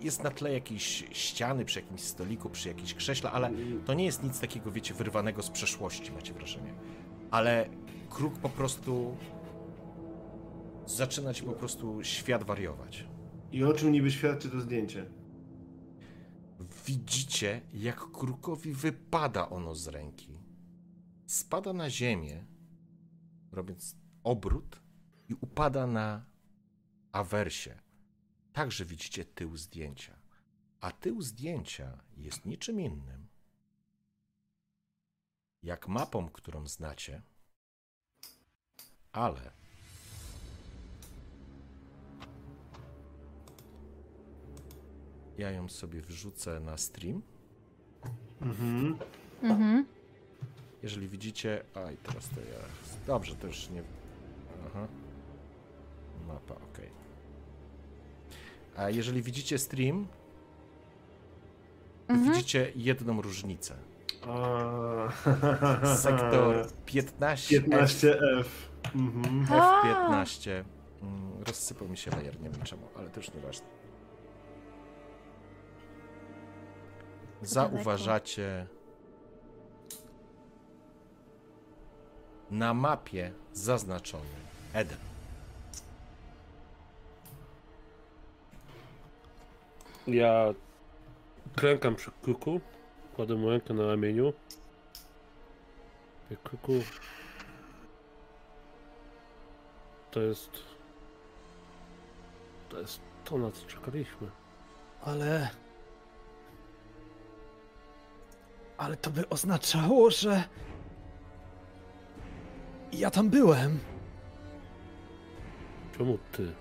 [0.00, 3.50] Jest na tle jakiejś ściany przy jakimś stoliku, przy jakiejś krześle, ale
[3.86, 6.74] to nie jest nic takiego, wiecie, wyrwanego z przeszłości, macie wrażenie.
[7.30, 7.68] Ale
[8.10, 9.16] kruk po prostu
[10.86, 13.06] zaczyna ci po prostu świat wariować.
[13.52, 15.06] I o czym niby świadczy to zdjęcie?
[16.86, 20.38] Widzicie, jak krukowi wypada ono z ręki.
[21.26, 22.44] Spada na ziemię,
[23.52, 23.96] robiąc
[24.26, 24.80] obrót
[25.28, 26.24] i upada na
[27.12, 27.78] awersie.
[28.52, 30.16] Także widzicie tył zdjęcia.
[30.80, 33.26] A tył zdjęcia jest niczym innym
[35.62, 37.22] jak mapą, którą znacie,
[39.12, 39.50] ale
[45.38, 47.22] ja ją sobie wrzucę na stream.
[48.40, 48.98] Mhm.
[49.42, 49.86] Mhm.
[50.82, 51.64] Jeżeli widzicie.
[51.74, 52.58] Aj, teraz to ja.
[53.06, 53.82] Dobrze, to już nie.
[54.66, 54.86] Aha.
[56.28, 56.78] Mapa, ok.
[58.76, 60.06] A jeżeli widzicie stream,
[62.08, 62.32] Mhm.
[62.32, 63.74] widzicie jedną różnicę.
[64.28, 65.86] A...
[65.96, 67.60] Sektor 15.
[67.60, 68.44] 15F.
[68.94, 69.46] Mhm.
[69.46, 70.50] F15.
[71.02, 73.66] Mm, Rozsypał mi się layer, nie wiem czemu, ale to już nieważne.
[77.42, 78.66] Zauważacie
[82.50, 84.24] na mapie zaznaczony
[84.76, 84.98] Eden.
[90.06, 90.54] Ja
[91.54, 92.60] klękam przy kruku,
[93.14, 94.32] kładę mu rękę na ramieniu.
[96.24, 96.72] Mówię, Kruku,
[100.10, 100.50] to jest...
[102.68, 104.30] To jest to, na co czekaliśmy.
[105.02, 105.50] Ale.
[108.76, 110.44] Ale to by oznaczało, że.
[112.92, 113.78] Ja tam byłem.
[115.98, 116.52] Czemu ty?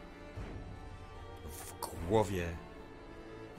[1.49, 1.73] W
[2.07, 2.45] głowie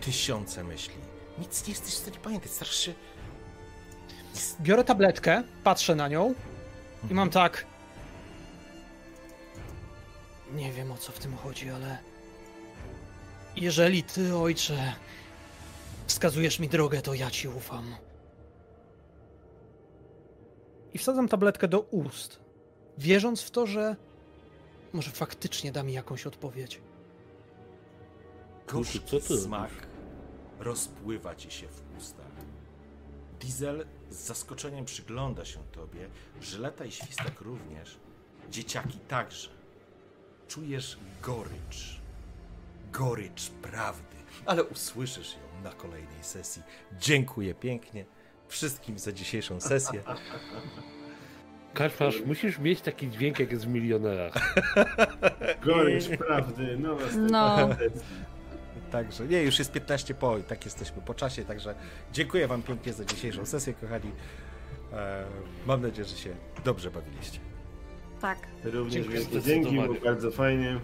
[0.00, 0.94] tysiące myśli.
[1.38, 2.50] Nic nie jesteś w stanie pamiętać.
[2.50, 2.94] Starasz się.
[4.60, 6.34] Biorę tabletkę, patrzę na nią
[7.10, 7.66] i mam tak.
[10.52, 11.98] Nie wiem o co w tym chodzi, ale.
[13.56, 14.92] Jeżeli ty, ojcze,
[16.06, 17.94] wskazujesz mi drogę, to ja ci ufam.
[20.94, 22.40] I wsadzam tabletkę do ust,
[22.98, 23.96] wierząc w to, że
[24.92, 26.80] może faktycznie da mi jakąś odpowiedź.
[28.66, 29.70] Kurczę, co Gorzki smak
[30.60, 32.26] rozpływa ci się w ustach.
[33.40, 36.08] Diesel z zaskoczeniem przygląda się tobie,
[36.40, 37.98] Żyleta i Świstek również,
[38.50, 39.50] dzieciaki także.
[40.48, 42.00] Czujesz gorycz,
[42.92, 44.16] gorycz prawdy,
[44.46, 46.62] ale usłyszysz ją na kolejnej sesji.
[46.98, 48.04] Dziękuję pięknie
[48.48, 50.02] wszystkim za dzisiejszą sesję.
[51.76, 54.32] Kaczmarz, musisz mieć taki dźwięk jak jest w milionerach.
[55.66, 56.76] Gorycz prawdy.
[56.78, 56.96] No,
[57.30, 57.68] No.
[58.90, 61.74] Także nie, już jest 15 po i tak jesteśmy po czasie, także
[62.12, 64.10] dziękuję wam pięknie za dzisiejszą sesję, kochani.
[64.92, 65.24] E,
[65.66, 66.30] mam nadzieję, że się
[66.64, 67.38] dobrze bawiliście.
[68.20, 68.38] Tak.
[68.64, 70.80] Również Dziękuję wielkie dzięki, było bardzo fajnie.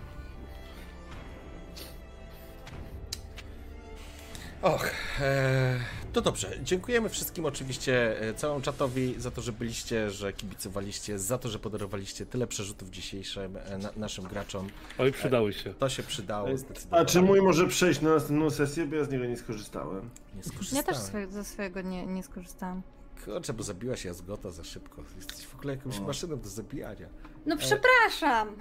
[4.62, 4.90] Och,
[5.20, 5.78] e,
[6.12, 6.58] to dobrze.
[6.62, 11.58] Dziękujemy wszystkim oczywiście, e, całemu czatowi za to, że byliście, że kibicowaliście, za to, że
[11.58, 14.68] podarowaliście tyle przerzutów dzisiejszym e, na, naszym graczom.
[14.98, 15.74] Oj, przydały się.
[15.74, 16.48] To się przydało
[16.90, 20.10] A czy mój może przejść na następną sesję, bo ja z niego nie skorzystałem.
[20.34, 20.84] Nie Ja skorzystałem.
[20.84, 22.82] też swoje, ze swojego nie, nie skorzystałam.
[23.24, 25.02] Kurczę, bo zabiła się Jazgota za szybko.
[25.16, 26.02] Jesteś w ogóle jakąś O.
[26.02, 27.06] maszyną do zabijania.
[27.46, 28.56] No przepraszam!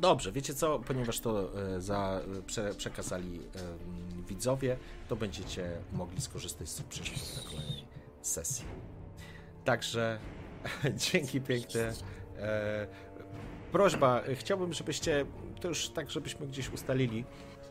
[0.00, 0.78] Dobrze, wiecie co?
[0.78, 3.40] Ponieważ to e, za, e, prze, przekazali
[4.34, 4.76] widzowie,
[5.08, 7.84] to będziecie mogli skorzystać z przerzutów na kolejnej
[8.22, 8.64] sesji.
[9.64, 10.18] Także
[11.12, 11.92] dzięki piękne.
[12.38, 12.86] E,
[13.72, 15.26] prośba, chciałbym, żebyście,
[15.60, 17.24] to już tak, żebyśmy gdzieś ustalili,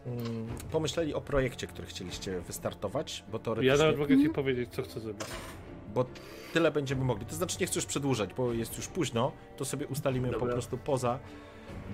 [0.06, 4.82] mm, pomyśleli o projekcie, który chcieliście wystartować, bo to Ja nawet mogę ci powiedzieć, co
[4.84, 5.26] chcę zrobić.
[5.94, 6.06] bo
[6.54, 7.26] tyle będziemy mogli.
[7.26, 10.54] To znaczy nie chcę już przedłużać, bo jest już późno, to sobie ustalimy po Dobra.
[10.54, 11.20] prostu poza.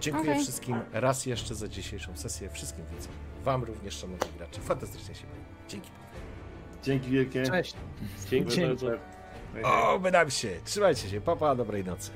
[0.02, 0.44] Dziękuję Okej.
[0.44, 3.14] wszystkim raz jeszcze za dzisiejszą sesję, wszystkim widzom.
[3.46, 4.62] Wam również, szanowni gracze.
[4.62, 5.42] Fantastycznie się bawię.
[5.70, 5.90] Dzięki.
[6.84, 7.44] Dzięki wielkie.
[7.44, 7.76] Cześć.
[8.30, 8.86] Dzięki Dzięki.
[8.86, 9.00] bardzo.
[9.64, 10.50] O, wydam się.
[10.64, 11.22] Trzymajcie się.
[11.22, 12.12] Papa, dobrej nocy.